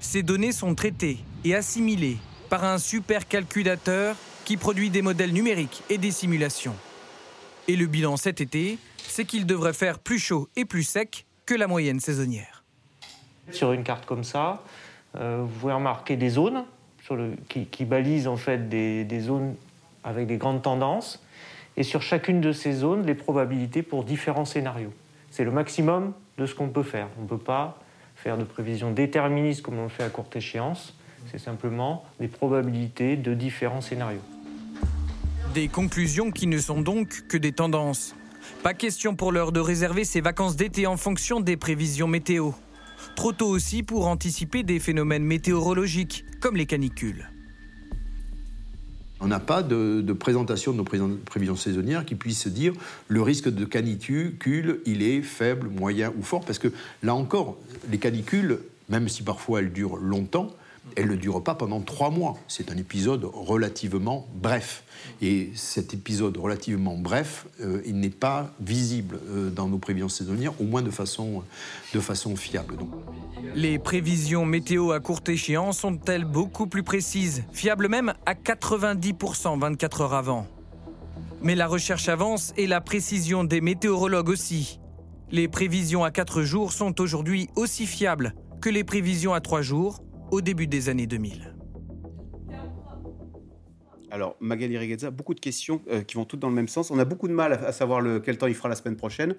Ces 0.00 0.22
données 0.22 0.52
sont 0.52 0.74
traitées 0.74 1.18
et 1.44 1.54
assimilées 1.54 2.18
par 2.48 2.64
un 2.64 2.78
supercalculateur 2.78 4.16
qui 4.44 4.56
produit 4.56 4.90
des 4.90 5.02
modèles 5.02 5.32
numériques 5.32 5.82
et 5.90 5.98
des 5.98 6.10
simulations. 6.10 6.74
Et 7.68 7.76
le 7.76 7.86
bilan 7.86 8.16
cet 8.16 8.40
été, 8.40 8.78
c'est 8.96 9.24
qu'il 9.24 9.46
devrait 9.46 9.72
faire 9.72 9.98
plus 9.98 10.18
chaud 10.18 10.48
et 10.56 10.64
plus 10.64 10.82
sec 10.82 11.26
que 11.46 11.54
la 11.54 11.66
moyenne 11.66 12.00
saisonnière. 12.00 12.64
Sur 13.50 13.72
une 13.72 13.84
carte 13.84 14.06
comme 14.06 14.24
ça, 14.24 14.62
euh, 15.16 15.42
vous 15.42 15.60
pouvez 15.60 15.72
remarquer 15.72 16.16
des 16.16 16.30
zones 16.30 16.64
qui, 17.48 17.84
balisent 17.84 18.28
en 18.28 18.36
fait 18.36 18.68
des, 18.68 19.20
zones 19.20 19.54
avec 20.04 20.26
des 20.26 20.36
grandes 20.36 20.62
tendances, 20.62 21.22
et 21.76 21.82
sur 21.82 22.02
chacune 22.02 22.40
de 22.40 22.52
ces 22.52 22.72
zones, 22.72 23.06
les 23.06 23.14
probabilités 23.14 23.82
pour 23.82 24.04
différents 24.04 24.44
scénarios. 24.44 24.92
C'est 25.30 25.44
le 25.44 25.50
maximum 25.50 26.12
de 26.38 26.46
ce 26.46 26.54
qu'on 26.54 26.68
peut 26.68 26.82
faire. 26.82 27.08
On 27.18 27.22
ne 27.22 27.28
peut 27.28 27.38
pas 27.38 27.78
faire 28.16 28.36
de 28.36 28.44
prévisions 28.44 28.92
déterministes 28.92 29.62
comme 29.62 29.78
on 29.78 29.84
le 29.84 29.88
fait 29.88 30.04
à 30.04 30.10
courte 30.10 30.36
échéance. 30.36 30.94
C'est 31.30 31.38
simplement 31.38 32.04
des 32.20 32.28
probabilités 32.28 33.16
de 33.16 33.34
différents 33.34 33.80
scénarios. 33.80 34.20
Des 35.54 35.68
conclusions 35.68 36.30
qui 36.30 36.46
ne 36.46 36.58
sont 36.58 36.80
donc 36.80 37.24
que 37.28 37.36
des 37.36 37.52
tendances. 37.52 38.14
Pas 38.62 38.74
question 38.74 39.14
pour 39.14 39.32
l'heure 39.32 39.52
de 39.52 39.60
réserver 39.60 40.04
ses 40.04 40.20
vacances 40.20 40.56
d'été 40.56 40.86
en 40.86 40.96
fonction 40.96 41.40
des 41.40 41.56
prévisions 41.56 42.06
météo. 42.06 42.50
Trop 43.16 43.32
tôt 43.32 43.48
aussi 43.48 43.82
pour 43.82 44.06
anticiper 44.06 44.62
des 44.62 44.80
phénomènes 44.80 45.24
météorologiques 45.24 46.24
comme 46.40 46.56
les 46.56 46.66
canicules. 46.66 47.28
On 49.20 49.28
n'a 49.28 49.38
pas 49.38 49.62
de, 49.62 50.12
présentation 50.12 50.72
de 50.72 50.78
nos 50.78 51.16
prévisions 51.24 51.54
saisonnières 51.54 52.04
qui 52.04 52.16
puisse 52.16 52.48
dire 52.48 52.72
le 53.06 53.22
risque 53.22 53.48
de 53.48 53.64
canicule, 53.64 54.80
il 54.84 55.02
est 55.02 55.22
faible, 55.22 55.68
moyen 55.68 56.12
ou 56.18 56.22
fort, 56.22 56.44
parce 56.44 56.58
que 56.58 56.68
là 57.04 57.14
encore, 57.14 57.56
les 57.90 57.98
canicules, 57.98 58.58
même 58.88 59.08
si 59.08 59.22
parfois 59.22 59.60
elles 59.60 59.72
durent 59.72 59.96
longtemps, 59.96 60.48
elle 60.96 61.08
ne 61.08 61.16
dure 61.16 61.42
pas 61.42 61.54
pendant 61.54 61.80
trois 61.80 62.10
mois. 62.10 62.38
C'est 62.48 62.70
un 62.70 62.76
épisode 62.76 63.24
relativement 63.24 64.26
bref. 64.34 64.84
Et 65.20 65.50
cet 65.54 65.94
épisode 65.94 66.36
relativement 66.36 66.96
bref, 66.96 67.46
euh, 67.60 67.82
il 67.86 67.98
n'est 67.98 68.10
pas 68.10 68.52
visible 68.60 69.18
euh, 69.28 69.50
dans 69.50 69.68
nos 69.68 69.78
prévisions 69.78 70.08
saisonnières, 70.08 70.60
au 70.60 70.64
moins 70.64 70.82
de 70.82 70.90
façon, 70.90 71.42
fiable. 72.36 72.76
Les 73.54 73.78
prévisions 73.78 74.44
météo 74.44 74.92
à 74.92 75.00
courte 75.00 75.28
échéance 75.28 75.78
sont-elles 75.78 76.24
beaucoup 76.24 76.66
plus 76.66 76.82
précises, 76.82 77.44
fiables 77.52 77.88
même 77.88 78.14
à 78.26 78.34
90% 78.34 79.58
24 79.58 80.00
heures 80.02 80.14
avant 80.14 80.46
Mais 81.42 81.54
la 81.54 81.66
recherche 81.66 82.08
avance 82.08 82.52
et 82.56 82.66
la 82.66 82.80
précision 82.80 83.44
des 83.44 83.60
météorologues 83.60 84.28
aussi. 84.28 84.78
Les 85.30 85.48
prévisions 85.48 86.04
à 86.04 86.10
4 86.10 86.42
jours 86.42 86.72
sont 86.72 87.00
aujourd'hui 87.00 87.48
aussi 87.56 87.86
fiables 87.86 88.34
que 88.60 88.68
les 88.68 88.84
prévisions 88.84 89.34
à 89.34 89.40
3 89.40 89.62
jours 89.62 90.02
au 90.32 90.40
début 90.40 90.66
des 90.66 90.88
années 90.88 91.06
2000. 91.06 91.54
Alors, 94.10 94.36
Magali 94.40 94.76
Reguezza, 94.78 95.10
beaucoup 95.10 95.34
de 95.34 95.40
questions 95.40 95.82
euh, 95.90 96.02
qui 96.02 96.14
vont 96.16 96.24
toutes 96.24 96.40
dans 96.40 96.48
le 96.48 96.54
même 96.54 96.68
sens. 96.68 96.90
On 96.90 96.98
a 96.98 97.04
beaucoup 97.04 97.28
de 97.28 97.34
mal 97.34 97.52
à, 97.52 97.72
savoir 97.72 98.00
le, 98.00 98.18
quel 98.18 98.38
temps 98.38 98.46
il 98.46 98.54
fera 98.54 98.70
la 98.70 98.74
semaine 98.74 98.96
prochaine. 98.96 99.36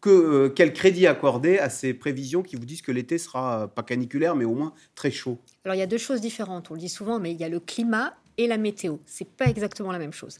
Que, 0.00 0.10
euh, 0.10 0.48
quel 0.48 0.72
crédit 0.72 1.08
accorder 1.08 1.58
à 1.58 1.68
ces 1.68 1.94
prévisions 1.94 2.42
qui 2.42 2.54
vous 2.54 2.64
disent 2.64 2.82
que 2.82 2.92
l'été 2.92 3.18
sera 3.18 3.62
euh, 3.62 3.66
pas 3.66 3.82
caniculaire, 3.82 4.36
mais 4.36 4.44
au 4.44 4.54
moins 4.54 4.72
très 4.94 5.10
chaud? 5.10 5.38
Alors, 5.64 5.74
il 5.74 5.78
y 5.78 5.82
a 5.82 5.86
deux 5.86 5.98
choses 5.98 6.20
différentes. 6.20 6.70
On 6.70 6.74
le 6.74 6.80
dit 6.80 6.88
souvent, 6.88 7.18
mais 7.18 7.32
il 7.32 7.40
y 7.40 7.44
a 7.44 7.48
le 7.48 7.58
climat 7.58 8.14
et 8.38 8.46
la 8.46 8.56
météo. 8.56 8.98
C'est 9.04 9.28
pas 9.28 9.46
exactement 9.46 9.90
la 9.90 9.98
même 9.98 10.12
chose. 10.12 10.38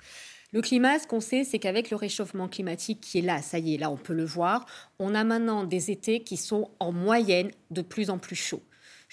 Le 0.52 0.62
climat, 0.62 1.00
ce 1.00 1.08
qu'on 1.08 1.20
sait, 1.20 1.42
c'est 1.42 1.58
qu'avec 1.58 1.90
le 1.90 1.96
réchauffement 1.96 2.46
climatique 2.46 3.00
qui 3.00 3.18
est 3.18 3.22
là, 3.22 3.42
ça 3.42 3.58
y 3.58 3.74
est, 3.74 3.78
là 3.78 3.90
on 3.90 3.96
peut 3.96 4.14
le 4.14 4.24
voir, 4.24 4.66
on 5.00 5.14
a 5.16 5.24
maintenant 5.24 5.64
des 5.64 5.90
étés 5.90 6.22
qui 6.22 6.36
sont 6.36 6.70
en 6.78 6.92
moyenne 6.92 7.50
de 7.72 7.82
plus 7.82 8.10
en 8.10 8.18
plus 8.18 8.36
chauds 8.36 8.62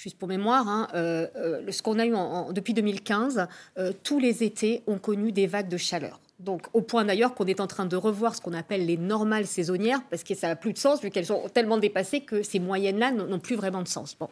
juste 0.04 0.18
pour 0.18 0.28
mémoire, 0.28 0.68
hein, 0.68 0.90
euh, 0.96 1.28
euh, 1.38 1.72
ce 1.72 1.82
qu'on 1.82 1.98
a 1.98 2.06
eu 2.06 2.14
depuis 2.52 2.74
2015, 2.74 3.48
euh, 3.78 3.94
tous 4.04 4.20
les 4.20 4.44
étés 4.44 4.84
ont 4.86 4.98
connu 4.98 5.32
des 5.32 5.48
vagues 5.48 5.70
de 5.70 5.78
chaleur. 5.78 6.20
Donc, 6.40 6.68
au 6.74 6.82
point 6.82 7.06
d'ailleurs 7.06 7.34
qu'on 7.36 7.46
est 7.46 7.62
en 7.62 7.68
train 7.68 7.86
de 7.86 7.96
revoir 7.96 8.36
ce 8.36 8.42
qu'on 8.42 8.54
appelle 8.54 8.86
les 8.86 8.98
normales 8.98 9.48
saisonnières, 9.48 10.02
parce 10.10 10.26
que 10.26 10.36
ça 10.36 10.50
n'a 10.50 10.58
plus 10.58 10.74
de 10.74 10.78
sens, 10.78 11.02
vu 11.02 11.10
qu'elles 11.10 11.28
sont 11.28 11.48
tellement 11.54 11.78
dépassées 11.78 12.20
que 12.20 12.44
ces 12.44 12.60
moyennes-là 12.60 13.12
n'ont 13.12 13.40
plus 13.40 13.56
vraiment 13.56 13.82
de 13.82 13.88
sens. 13.88 14.18
Bon. 14.20 14.28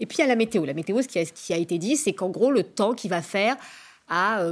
Et 0.00 0.06
puis, 0.06 0.18
il 0.18 0.20
y 0.22 0.24
a 0.24 0.28
la 0.28 0.36
météo. 0.36 0.64
La 0.64 0.72
météo, 0.72 1.02
ce 1.02 1.08
qui 1.08 1.18
a, 1.18 1.26
qui 1.26 1.52
été 1.52 1.76
dit, 1.76 1.96
c'est 1.96 2.14
qu'en 2.14 2.30
gros, 2.30 2.50
le 2.50 2.62
temps 2.62 2.94
qu'il 2.94 3.10
va 3.10 3.20
faire 3.20 3.56
à 4.08 4.42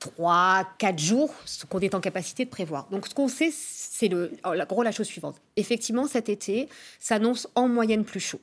3, 0.00 0.60
euh, 0.60 0.64
4 0.76 0.98
jours, 0.98 1.32
ce 1.46 1.64
qu'on 1.64 1.78
est 1.78 1.94
en 1.94 2.00
capacité 2.00 2.44
de 2.44 2.50
prévoir. 2.50 2.88
Donc, 2.90 3.06
ce 3.06 3.14
qu'on 3.14 3.28
sait, 3.28 3.50
c'est 3.52 4.08
le, 4.08 4.32
oh, 4.44 4.52
gros, 4.68 4.82
la 4.82 4.92
chose 4.92 5.06
suivante. 5.06 5.40
Effectivement, 5.56 6.06
cet 6.06 6.28
été 6.28 6.68
s'annonce 6.98 7.48
en 7.54 7.68
moyenne 7.68 8.04
plus 8.04 8.20
chaud. 8.20 8.40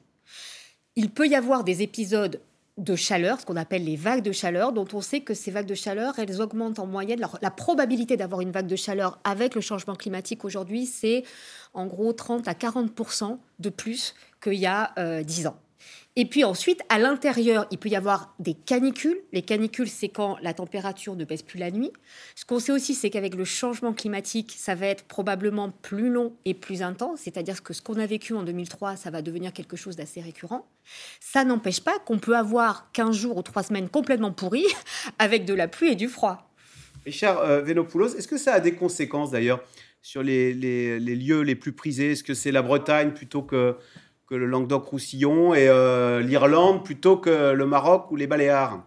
Il 0.97 1.11
peut 1.11 1.27
y 1.27 1.35
avoir 1.35 1.63
des 1.63 1.83
épisodes 1.83 2.41
de 2.79 2.95
chaleur, 2.95 3.39
ce 3.39 3.45
qu'on 3.45 3.55
appelle 3.55 3.83
les 3.83 3.95
vagues 3.95 4.23
de 4.23 4.31
chaleur, 4.31 4.73
dont 4.73 4.87
on 4.93 5.01
sait 5.01 5.21
que 5.21 5.35
ces 5.35 5.51
vagues 5.51 5.67
de 5.67 5.75
chaleur, 5.75 6.17
elles 6.17 6.41
augmentent 6.41 6.79
en 6.79 6.87
moyenne. 6.87 7.21
la 7.39 7.51
probabilité 7.51 8.17
d'avoir 8.17 8.41
une 8.41 8.49
vague 8.49 8.65
de 8.65 8.75
chaleur 8.75 9.19
avec 9.23 9.53
le 9.53 9.61
changement 9.61 9.95
climatique 9.95 10.43
aujourd'hui, 10.43 10.87
c'est 10.87 11.23
en 11.75 11.85
gros 11.85 12.13
30 12.13 12.47
à 12.47 12.55
40 12.55 12.91
de 13.59 13.69
plus 13.69 14.15
qu'il 14.41 14.55
y 14.55 14.65
a 14.65 14.91
10 15.23 15.45
euh, 15.45 15.49
ans. 15.49 15.57
Et 16.19 16.25
puis 16.25 16.43
ensuite, 16.43 16.81
à 16.89 16.97
l'intérieur, 16.97 17.67
il 17.69 17.77
peut 17.77 17.89
y 17.89 17.95
avoir 17.95 18.33
des 18.39 18.55
canicules. 18.55 19.19
Les 19.33 19.43
canicules, 19.43 19.87
c'est 19.87 20.09
quand 20.09 20.37
la 20.41 20.55
température 20.55 21.15
ne 21.15 21.23
baisse 21.25 21.43
plus 21.43 21.59
la 21.59 21.69
nuit. 21.69 21.93
Ce 22.33 22.43
qu'on 22.43 22.57
sait 22.57 22.71
aussi, 22.71 22.95
c'est 22.95 23.11
qu'avec 23.11 23.35
le 23.35 23.45
changement 23.45 23.93
climatique, 23.93 24.55
ça 24.57 24.73
va 24.73 24.87
être 24.87 25.03
probablement 25.03 25.69
plus 25.69 26.09
long 26.09 26.35
et 26.43 26.55
plus 26.55 26.81
intense. 26.81 27.19
C'est-à-dire 27.21 27.61
que 27.61 27.71
ce 27.71 27.83
qu'on 27.83 27.99
a 27.99 28.07
vécu 28.07 28.33
en 28.33 28.41
2003, 28.41 28.95
ça 28.95 29.11
va 29.11 29.21
devenir 29.21 29.53
quelque 29.53 29.77
chose 29.77 29.95
d'assez 29.95 30.19
récurrent. 30.19 30.67
Ça 31.19 31.45
n'empêche 31.45 31.81
pas 31.81 31.99
qu'on 31.99 32.17
peut 32.17 32.35
avoir 32.35 32.89
15 32.93 33.15
jours 33.15 33.37
ou 33.37 33.43
3 33.43 33.61
semaines 33.61 33.87
complètement 33.87 34.31
pourries 34.31 34.65
avec 35.19 35.45
de 35.45 35.53
la 35.53 35.67
pluie 35.67 35.91
et 35.91 35.95
du 35.95 36.07
froid. 36.07 36.51
Richard 37.05 37.41
euh, 37.41 37.61
Venopoulos, 37.61 38.15
est-ce 38.15 38.27
que 38.27 38.39
ça 38.39 38.53
a 38.53 38.59
des 38.59 38.73
conséquences 38.73 39.29
d'ailleurs 39.29 39.63
sur 40.01 40.23
les 40.23 40.55
lieux 40.99 41.41
les 41.41 41.55
plus 41.55 41.73
prisés? 41.73 42.13
Est-ce 42.13 42.23
que 42.23 42.33
c'est 42.33 42.51
la 42.51 42.63
Bretagne 42.63 43.11
plutôt 43.11 43.43
que 43.43 43.77
que 44.27 44.35
le 44.35 44.45
Languedoc-Roussillon 44.45 45.53
et 45.53 45.69
euh, 45.69 46.21
l'Irlande 46.21 46.83
plutôt 46.83 47.17
que 47.17 47.53
le 47.53 47.65
Maroc 47.65 48.11
ou 48.11 48.15
les 48.15 48.27
Baléares 48.27 48.83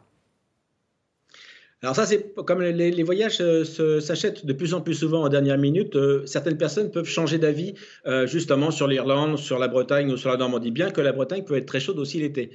alors 1.83 1.97
ça, 1.97 2.05
c'est 2.05 2.35
comme 2.45 2.61
les, 2.61 3.03
voyages 3.03 3.39
euh, 3.41 3.65
s'achètent 4.01 4.45
de 4.45 4.53
plus 4.53 4.75
en 4.75 4.83
plus 4.83 4.93
souvent 4.93 5.23
en 5.23 5.31
dernière 5.31 5.57
minute, 5.57 5.97
euh, 5.97 6.27
certaines 6.27 6.59
personnes 6.59 6.91
peuvent 6.91 7.09
changer 7.09 7.39
d'avis 7.39 7.75
justement 8.27 8.71
sur 8.71 8.87
l'Irlande, 8.87 9.39
sur 9.39 9.59
la 9.59 9.67
Bretagne 9.67 10.13
ou 10.13 10.19
sur 10.19 10.29
la 10.29 10.37
Normandie, 10.37 10.73
bien 10.73 10.91
que 10.91 11.01
la 11.01 11.13
Bretagne 11.13 11.43
peut 11.43 11.57
être 11.57 11.65
très 11.65 11.81
chaude 11.81 11.99
aussi 11.99 12.21
l'été. 12.21 12.51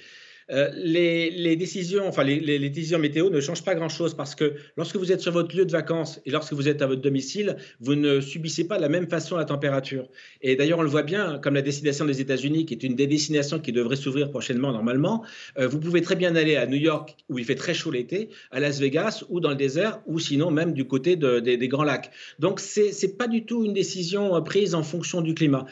Euh, 0.51 0.69
les, 0.75 1.55
décisions, 1.55 2.07
enfin 2.07 2.23
les, 2.23 2.69
décisions 2.69 2.99
météo 2.99 3.29
ne 3.29 3.41
changent 3.41 3.63
pas 3.63 3.73
grand-chose 3.73 4.13
parce 4.13 4.35
que 4.35 4.53
lorsque 4.77 4.95
vous 4.95 5.11
êtes 5.11 5.21
sur 5.21 5.31
votre 5.31 5.55
lieu 5.55 5.65
de 5.65 5.71
vacances 5.71 6.21
et 6.25 6.31
lorsque 6.31 6.53
vous 6.53 6.67
êtes 6.67 6.81
à 6.83 6.87
votre 6.87 7.01
domicile, 7.01 7.57
vous 7.79 7.95
ne 7.95 8.21
subissez 8.21 8.67
pas 8.67 8.77
de 8.77 8.81
la 8.81 8.89
même 8.89 9.07
façon 9.07 9.37
la 9.37 9.45
température. 9.45 10.07
Et 10.41 10.55
d'ailleurs, 10.55 10.79
on 10.79 10.83
le 10.83 10.89
voit 10.89 11.03
bien, 11.03 11.39
comme 11.39 11.55
la 11.55 11.63
destination 11.63 12.05
des 12.05 12.21
États-Unis, 12.21 12.65
qui 12.65 12.75
est 12.75 12.83
une 12.83 12.95
des 12.95 13.07
destinations 13.07 13.59
qui 13.59 13.71
devrait 13.71 13.95
s'ouvrir 13.95 14.29
prochainement 14.29 14.71
normalement, 14.71 15.23
euh, 15.57 15.67
vous 15.67 15.79
pouvez 15.79 16.01
très 16.01 16.15
bien 16.15 16.35
aller 16.35 16.55
à 16.55 16.67
New 16.67 16.77
York 16.77 17.15
où 17.29 17.39
il 17.39 17.45
fait 17.45 17.55
très 17.55 17.73
chaud 17.73 17.89
l'été, 17.89 18.29
à 18.51 18.59
Las 18.59 18.79
Vegas 18.79 19.23
ou 19.29 19.39
dans 19.39 19.49
le 19.49 19.55
désert, 19.55 20.01
ou 20.05 20.19
sinon 20.19 20.51
même 20.51 20.73
du 20.73 20.85
côté 20.85 21.15
des, 21.15 21.67
Grands 21.67 21.83
Lacs. 21.83 22.11
Donc 22.37 22.59
c'est 22.59 22.91
n'est 23.01 23.13
pas 23.13 23.27
du 23.27 23.45
tout 23.45 23.65
une 23.65 23.73
décision 23.73 24.35
euh, 24.35 24.41
prise 24.41 24.75
en 24.75 24.83
fonction 24.83 25.21
du 25.21 25.33
climat. 25.33 25.65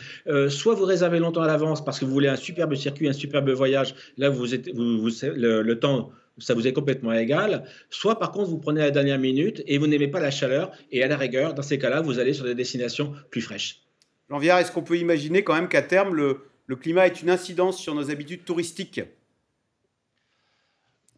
soit 0.49 0.73
vous 0.73 0.85
réservez 0.85 1.19
longtemps 1.19 1.41
à 1.41 1.47
l'avance 1.47 1.83
parce 1.83 1.99
que 1.99 2.05
vous 2.05 2.11
voulez 2.11 2.27
un 2.27 2.35
superbe 2.35 2.73
circuit, 2.75 3.07
un 3.07 3.13
superbe 3.13 3.49
voyage, 3.51 3.93
là 4.17 4.29
vous 4.29 4.55
êtes 4.55 4.62
le, 4.67 5.73
temps, 5.75 6.11
ça 6.37 6.53
vous 6.53 6.67
est 6.67 6.73
complètement 6.73 7.13
égal. 7.13 7.63
Soit 7.89 8.19
par 8.19 8.31
contre, 8.31 8.49
vous 8.49 8.59
prenez 8.59 8.81
la 8.81 8.91
dernière 8.91 9.19
minute 9.19 9.63
et 9.67 9.77
vous 9.77 9.87
n'aimez 9.87 10.07
pas 10.07 10.19
la 10.19 10.31
chaleur. 10.31 10.71
Et 10.91 11.03
à 11.03 11.07
la 11.07 11.17
rigueur, 11.17 11.53
dans 11.53 11.61
ces 11.61 11.77
cas-là, 11.79 12.01
vous 12.01 12.19
allez 12.19 12.33
sur 12.33 12.45
des 12.45 12.55
destinations 12.55 13.13
plus 13.29 13.41
fraîches. 13.41 13.81
Jean 14.29 14.37
Viard, 14.37 14.59
est-ce 14.59 14.71
qu'on 14.71 14.83
peut 14.83 14.97
imaginer 14.97 15.43
quand 15.43 15.53
même 15.53 15.67
qu'à 15.67 15.81
terme, 15.81 16.15
le 16.15 16.75
climat 16.75 17.07
ait 17.07 17.11
une 17.11 17.29
incidence 17.29 17.79
sur 17.79 17.95
nos 17.95 18.09
habitudes 18.09 18.45
touristiques? 18.45 19.01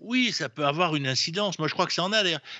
Oui, 0.05 0.31
ça 0.31 0.49
peut 0.49 0.65
avoir 0.65 0.95
une 0.95 1.07
incidence. 1.07 1.59
Moi, 1.59 1.67
je 1.67 1.73
crois 1.73 1.85
que 1.85 1.93
ça 1.93 2.03
en 2.03 2.13
a. 2.13 2.15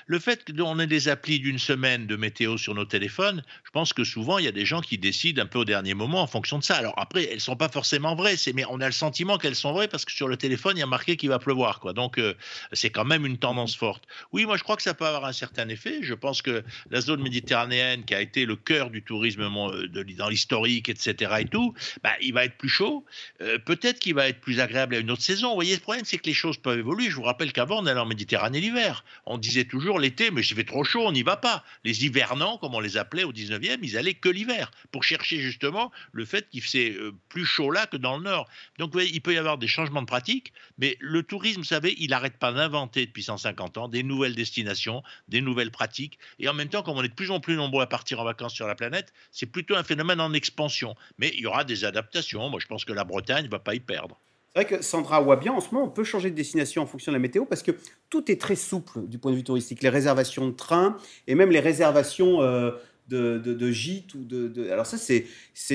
Le 0.06 0.20
fait 0.20 0.44
qu'on 0.46 0.80
ait 0.80 0.88
des 0.88 1.08
applis 1.08 1.40
d'une 1.40 1.60
semaine 1.60 2.08
de 2.08 2.16
météo 2.16 2.58
sur 2.58 2.76
nos 2.76 2.86
téléphones, 2.86 3.44
je 3.64 3.72
pense 3.72 3.94
que 3.94 4.04
souvent, 4.04 4.38
il 4.38 4.46
y 4.46 4.48
a 4.48 4.52
des 4.52 4.66
gens 4.66 4.82
qui 4.82 4.98
décident 4.98 5.42
un 5.42 5.46
peu 5.46 5.60
au 5.60 5.66
dernier 5.66 5.94
moment 5.94 6.22
en 6.22 6.28
fonction 6.28 6.60
de 6.60 6.64
ça. 6.64 6.76
Alors 6.76 6.94
après, 6.98 7.26
elles 7.26 7.36
ne 7.36 7.40
sont 7.40 7.56
pas 7.56 7.70
forcément 7.70 8.16
vraies, 8.16 8.36
mais 8.54 8.64
on 8.70 8.82
a 8.82 8.86
le 8.86 8.92
sentiment 8.92 9.38
qu'elles 9.38 9.56
sont 9.56 9.74
vraies 9.74 9.88
parce 9.88 10.06
que 10.06 10.12
sur 10.12 10.28
le 10.28 10.38
téléphone, 10.38 10.78
il 10.78 10.82
y 10.82 10.84
a 10.84 10.88
marqué 10.88 11.16
qu'il 11.18 11.30
va 11.30 11.40
pleuvoir. 11.40 11.80
Quoi. 11.80 11.94
Donc, 11.94 12.18
euh, 12.18 12.34
c'est 12.74 12.90
quand 12.90 13.06
même 13.06 13.26
une 13.26 13.38
tendance 13.38 13.76
forte. 13.76 14.04
Oui, 14.32 14.46
moi, 14.46 14.58
je 14.58 14.64
crois 14.64 14.76
que 14.76 14.84
ça 14.84 14.94
peut 14.94 15.06
avoir 15.06 15.26
un 15.26 15.34
certain 15.34 15.70
effet. 15.70 16.00
Je 16.02 16.14
pense 16.14 16.42
que 16.42 16.64
la 16.90 17.02
zone 17.02 17.22
méditerranéenne, 17.22 18.04
qui 18.04 18.16
a 18.16 18.22
été 18.22 18.46
le 18.46 18.56
cœur 18.56 18.90
du 18.90 19.02
tourisme 19.04 19.42
euh, 19.42 19.88
dans 20.18 20.30
l'historique, 20.30 20.90
etc., 20.90 21.34
et 21.40 21.46
tout, 21.46 21.74
bah, 22.04 22.14
il 22.22 22.34
va 22.34 22.46
être 22.46 22.58
plus 22.58 22.70
chaud. 22.70 23.06
Euh, 23.42 23.58
peut-être 23.60 24.00
qu'il 24.00 24.16
va 24.16 24.28
être 24.28 24.42
plus 24.42 24.60
agréable 24.60 24.96
à 24.96 25.00
une 25.00 25.12
autre 25.12 25.22
saison. 25.22 25.50
Vous 25.50 25.56
voyez, 25.56 25.76
le 25.76 25.82
problème, 25.82 26.06
c'est 26.06 26.18
que 26.18 26.28
les 26.28 26.34
choses 26.34 26.58
peuvent 26.58 26.80
évoluer. 26.80 27.10
Je 27.10 27.16
vous 27.16 27.24
qu'avant, 27.54 27.82
on 27.82 27.86
allait 27.86 28.00
en 28.00 28.06
Méditerranée 28.06 28.60
l'hiver. 28.60 29.04
On 29.26 29.38
disait 29.38 29.66
toujours 29.66 30.00
l'été, 30.00 30.32
mais 30.32 30.42
il 30.42 30.56
fait 30.56 30.64
trop 30.64 30.84
chaud, 30.84 31.04
on 31.06 31.12
n'y 31.12 31.24
va 31.24 31.38
pas. 31.38 31.64
Les 31.84 32.06
hivernants, 32.06 32.58
comme 32.58 32.76
on 32.76 32.80
les 32.80 32.98
appelait 32.98 33.24
au 33.24 33.34
19e, 33.34 33.80
ils 33.82 33.98
allaient 33.98 34.14
que 34.14 34.30
l'hiver, 34.30 34.72
pour 34.92 35.04
chercher 35.04 35.40
justement 35.40 35.92
le 36.12 36.26
fait 36.26 36.50
qu'il 36.50 36.62
faisait 36.62 36.92
euh, 36.92 37.14
plus 37.30 37.46
chaud 37.46 37.72
là 37.72 37.88
que 37.88 37.98
dans 37.98 38.18
le 38.18 38.24
nord. 38.24 38.48
Donc 38.78 38.94
il 38.96 39.22
peut 39.22 39.34
y 39.34 39.38
avoir 39.38 39.58
des 39.58 39.68
changements 39.68 40.02
de 40.02 40.08
pratique, 40.08 40.54
mais 40.78 40.98
le 41.00 41.24
tourisme, 41.24 41.62
vous 41.62 41.66
savez, 41.66 41.96
il 42.00 42.10
n'arrête 42.10 42.38
pas 42.38 42.52
d'inventer 42.52 43.06
depuis 43.06 43.24
150 43.24 43.78
ans 43.78 43.88
des 43.88 44.04
nouvelles 44.04 44.36
destinations, 44.36 45.04
des 45.28 45.42
nouvelles 45.42 45.72
pratiques. 45.72 46.20
Et 46.40 46.48
en 46.50 46.54
même 46.54 46.70
temps, 46.70 46.84
comme 46.84 46.98
on 46.98 47.04
est 47.04 47.10
de 47.10 47.14
plus 47.14 47.32
en 47.32 47.40
plus 47.40 47.56
nombreux 47.56 47.84
à 47.84 47.88
partir 47.88 48.20
en 48.20 48.24
vacances 48.24 48.54
sur 48.54 48.68
la 48.68 48.76
planète, 48.76 49.14
c'est 49.32 49.46
plutôt 49.46 49.76
un 49.76 49.84
phénomène 49.84 50.22
en 50.22 50.34
expansion. 50.34 50.96
Mais 51.18 51.32
il 51.36 51.42
y 51.42 51.46
aura 51.46 51.64
des 51.64 51.86
adaptations. 51.86 52.50
Moi, 52.50 52.60
je 52.60 52.68
pense 52.68 52.86
que 52.86 52.94
la 52.94 53.04
Bretagne 53.04 53.46
ne 53.46 53.50
va 53.50 53.60
pas 53.60 53.76
y 53.76 53.80
perdre. 53.80 54.20
C'est 54.56 54.64
vrai 54.64 54.78
que 54.78 54.84
Sandra 54.86 55.36
bien 55.36 55.52
en 55.52 55.60
ce 55.60 55.74
moment, 55.74 55.86
on 55.86 55.90
peut 55.90 56.06
changer 56.06 56.32
de 56.32 56.36
destination 56.36 56.82
en 56.82 56.86
fonction 56.86 57.12
de 57.12 57.18
la 57.18 57.20
météo 57.20 57.44
parce 57.44 57.62
que 57.62 57.72
tout 58.10 58.32
est 58.32 58.40
très 58.40 58.56
souple 58.56 59.06
du 59.06 59.18
point 59.18 59.32
de 59.32 59.36
vue 59.36 59.44
touristique. 59.44 59.84
Les 59.84 59.90
réservations 59.90 60.48
de 60.48 60.54
train 60.54 60.96
et 61.28 61.36
même 61.36 61.52
les 61.52 61.60
réservations 61.60 62.42
euh, 62.42 62.72
de, 63.10 63.72
gîtes 63.72 64.14
ou 64.14 64.24
de, 64.24 64.70
alors 64.72 64.86
ça 64.86 64.98
c'est 64.98 65.26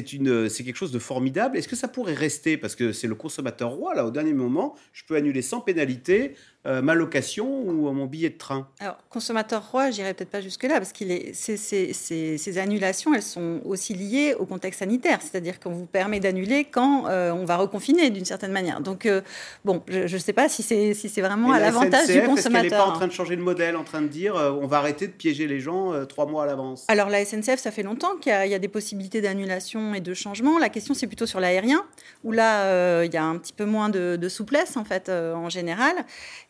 quelque 0.03 0.76
chose 0.76 0.93
de 0.93 0.99
formidable. 0.99 1.59
Est-ce 1.59 1.68
que 1.68 1.76
ça 1.76 1.89
pourrait 1.89 2.14
rester? 2.14 2.57
Parce 2.57 2.74
que 2.74 2.93
c'est 2.93 3.07
le 3.07 3.14
consommateur 3.14 3.68
roi 3.68 3.95
là 3.95 4.07
au 4.07 4.11
dernier 4.11 4.33
moment, 4.33 4.74
je 4.95 5.05
peux 5.05 5.14
annuler 5.14 5.43
sans 5.43 5.61
pénalité 5.61 6.35
euh, 6.66 6.82
ma 6.82 6.92
location 6.92 7.46
ou 7.46 7.90
mon 7.90 8.04
billet 8.04 8.28
de 8.28 8.36
train 8.36 8.68
Alors, 8.80 8.98
consommateur 9.08 9.70
roi, 9.70 9.90
j'irai 9.90 10.12
peut-être 10.12 10.28
pas 10.28 10.42
jusque-là, 10.42 10.74
parce 10.74 10.92
que 10.92 11.06
ces, 11.32 12.58
annulations, 12.58 13.14
elles 13.14 13.22
sont 13.22 13.62
aussi 13.64 13.94
liées 13.94 14.34
au 14.38 14.44
contexte 14.44 14.80
sanitaire, 14.80 15.20
c'est-à-dire 15.22 15.58
qu'on 15.58 15.70
vous 15.70 15.86
permet 15.86 16.20
d'annuler 16.20 16.66
quand 16.66 17.06
euh, 17.06 17.32
on 17.32 17.46
va 17.46 17.56
reconfiner 17.56 18.11
d'une 18.11 18.26
certaine 18.26 18.52
manière. 18.52 18.82
Donc, 18.82 19.06
euh, 19.06 19.22
bon, 19.64 19.82
je 19.88 20.02
ne 20.02 20.20
sais 20.20 20.34
pas 20.34 20.50
si 20.50 20.62
c'est 20.62 20.92
si 20.92 21.20
vraiment 21.22 21.52
à 21.52 21.61
l'avantage 21.61 22.08
du 22.08 22.20
consommateur. 22.24 22.36
Est-ce 22.36 22.48
qu'elle 22.50 22.62
n'est 22.62 22.68
pas 22.68 22.86
en 22.86 22.92
train 22.92 23.06
de 23.06 23.12
changer 23.12 23.36
le 23.36 23.42
modèle, 23.42 23.74
en 23.74 23.84
train 23.84 24.02
de 24.02 24.08
dire 24.08 24.34
on 24.34 24.66
va 24.66 24.76
arrêter 24.76 25.06
de 25.06 25.12
piéger 25.12 25.46
les 25.46 25.61
gens 25.61 26.04
trois 26.04 26.26
mois 26.26 26.42
à 26.42 26.46
l'avance? 26.46 26.84
Alors, 26.88 27.08
la 27.08 27.24
SNCF, 27.24 27.58
ça 27.58 27.70
fait 27.70 27.82
longtemps 27.82 28.16
qu'il 28.20 28.32
y, 28.32 28.54
a 28.54 28.58
des 28.58 28.68
possibilités 28.68 29.22
d'annulation 29.22 29.94
et 29.94 30.00
de 30.00 30.12
changement. 30.12 30.58
La 30.58 30.68
question, 30.68 30.92
c'est 30.92 31.06
plutôt 31.06 31.24
sur 31.24 31.40
l'aérien, 31.40 31.86
où 32.22 32.32
là, 32.32 33.02
il 33.02 33.14
y 33.14 33.16
a 33.16 33.24
un 33.24 33.38
petit 33.38 33.54
peu 33.54 33.64
moins 33.64 33.88
de, 33.88 34.16
de 34.16 34.28
souplesse, 34.28 34.76
en 34.76 34.84
fait, 34.84 35.08
en 35.08 35.48
général. 35.48 35.94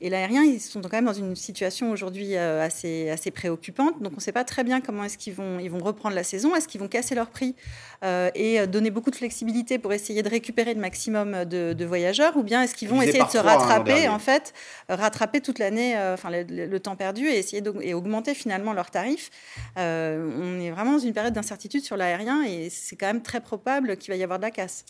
Et 0.03 0.09
l'aérien, 0.09 0.45
ils 0.45 0.61
sont 0.61 0.81
quand 0.81 0.95
même 0.95 1.05
dans 1.05 1.13
une 1.13 1.37
situation 1.37 1.91
aujourd'hui 1.91 2.35
euh, 2.35 2.63
assez, 2.65 3.11
assez 3.11 3.31
préoccupante. 3.31 4.01
Donc 4.01 4.13
on 4.13 4.17
ne 4.17 4.21
sait 4.21 4.33
pas 4.33 4.45
très 4.45 4.65
bien 4.65 4.81
comment 4.81 5.05
est-ce 5.05 5.19
qu'ils 5.19 5.35
vont, 5.35 5.59
ils 5.59 5.71
vont 5.71 5.79
reprendre 5.79 6.15
la 6.15 6.25
saison. 6.25 6.57
Est-ce 6.57 6.67
qu'ils 6.69 6.81
vont 6.81 6.89
casser 6.89 7.15
leur 7.15 7.29
prix 7.29 7.55
euh, 8.03 8.31
et 8.35 8.67
donner 8.67 8.91
beaucoup 8.91 9.11
de 9.11 9.17
flexibilité 9.17 9.79
pour 9.79 9.93
essayer 9.93 10.23
de 10.23 10.29
récupérer 10.31 10.73
le 10.73 10.81
maximum 10.81 11.45
de, 11.45 11.85
voyageurs? 11.85 12.35
Ou 12.39 12.43
bien 12.43 12.63
est-ce 12.63 12.75
qu'ils 12.75 12.89
vont 12.89 13.03
essayer 13.03 13.23
de 13.23 13.29
se 13.29 13.37
hein, 13.37 13.43
rattraper, 13.43 14.09
en 14.09 14.19
fait, 14.19 14.55
rattraper 14.89 15.43
toute 15.43 15.59
l'année, 15.59 15.99
euh, 15.99 16.15
enfin 16.15 16.31
le, 16.31 16.81
temps 16.81 16.97
perdu 16.97 17.27
et 17.27 17.37
essayer 17.37 17.61
d'augmenter 17.61 18.33
finalement 18.33 18.73
leurs 18.73 18.91
tarifs? 18.91 19.31
On 19.77 20.61
est 20.61 20.71
vraiment 20.71 20.93
dans 20.93 20.99
une 20.99 21.13
période 21.13 21.35
d'incertitude 21.35 21.85
sur 21.85 21.99
l'aérien 21.99 22.43
et 22.43 22.71
c'est 22.71 22.97
quand 22.97 23.07
même 23.07 23.23
très 23.23 23.41
probable 23.41 23.99
qu'il 23.99 24.13
va 24.13 24.17
y 24.17 24.23
avoir 24.23 24.39
de 24.39 24.45
la 24.45 24.51
casse. 24.51 24.87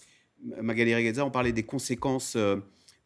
Magali 0.61 0.95
Regaza, 0.95 1.25
on 1.25 1.31
parlait 1.31 1.53
des 1.53 1.65
conséquences 1.65 2.37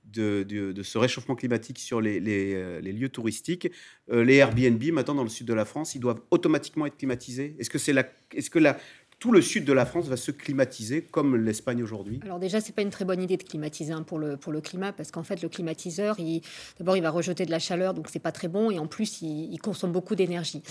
de, 0.04 0.82
ce 0.82 0.98
réchauffement 0.98 1.34
climatique 1.34 1.78
sur 1.78 2.00
les, 2.00 2.54
euh, 2.54 2.80
lieux 2.80 3.08
touristiques. 3.08 3.70
Euh, 4.10 4.24
les 4.24 4.36
Airbnb, 4.36 4.82
maintenant 4.92 5.14
dans 5.14 5.22
le 5.22 5.28
sud 5.28 5.46
de 5.46 5.54
la 5.54 5.64
France, 5.64 5.94
ils 5.94 6.00
doivent 6.00 6.20
automatiquement 6.30 6.86
être 6.86 6.96
climatisés. 6.96 7.56
Est-ce 7.58 7.70
que, 7.70 7.78
c'est 7.78 7.92
la, 7.92 8.04
est-ce 8.32 8.50
que 8.50 8.58
la, 8.58 8.78
tout 9.18 9.32
le 9.32 9.40
sud 9.40 9.64
de 9.64 9.72
la 9.72 9.86
France 9.86 10.06
va 10.06 10.16
se 10.16 10.30
climatiser 10.30 11.02
comme 11.02 11.36
l'Espagne 11.36 11.82
aujourd'hui 11.82 12.20
Alors 12.24 12.38
déjà, 12.38 12.60
c'est 12.60 12.74
pas 12.74 12.82
une 12.82 12.90
très 12.90 13.04
bonne 13.04 13.22
idée 13.22 13.36
de 13.36 13.42
climatiser 13.42 13.92
hein, 13.92 14.02
pour, 14.02 14.18
le, 14.18 14.36
pour 14.36 14.52
le 14.52 14.60
climat, 14.60 14.92
parce 14.92 15.10
qu'en 15.10 15.22
fait, 15.22 15.42
le 15.42 15.48
climatiseur, 15.48 16.16
d'abord, 16.78 16.96
il 16.96 17.02
va 17.02 17.10
rejeter 17.10 17.46
de 17.46 17.50
la 17.50 17.58
chaleur, 17.58 17.94
donc 17.94 18.08
c'est 18.10 18.18
pas 18.18 18.32
très 18.32 18.48
bon, 18.48 18.70
et 18.70 18.78
en 18.78 18.86
plus, 18.86 19.22
il, 19.22 19.58
consomme 19.64 19.92
beaucoup 19.92 20.14
d'énergie. 20.14 20.62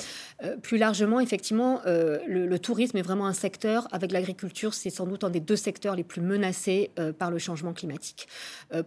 Euh, 0.44 0.56
plus 0.58 0.78
largement, 0.78 1.20
effectivement, 1.20 1.82
euh, 1.88 2.20
le, 2.28 2.60
tourisme 2.60 2.98
est 2.98 3.02
vraiment 3.02 3.26
un 3.26 3.34
secteur, 3.34 3.88
avec 3.92 4.12
l'agriculture, 4.12 4.74
c'est 4.74 4.92
sans 4.92 5.08
doute 5.08 5.24
un 5.24 5.30
des 5.30 5.40
deux 5.40 5.56
secteurs 5.56 5.96
les 5.96 6.04
plus 6.04 6.22
menacés 6.22 6.92
euh, 7.00 7.12
par 7.12 7.32
le 7.32 7.40
changement 7.40 7.74
climatique. 7.74 8.28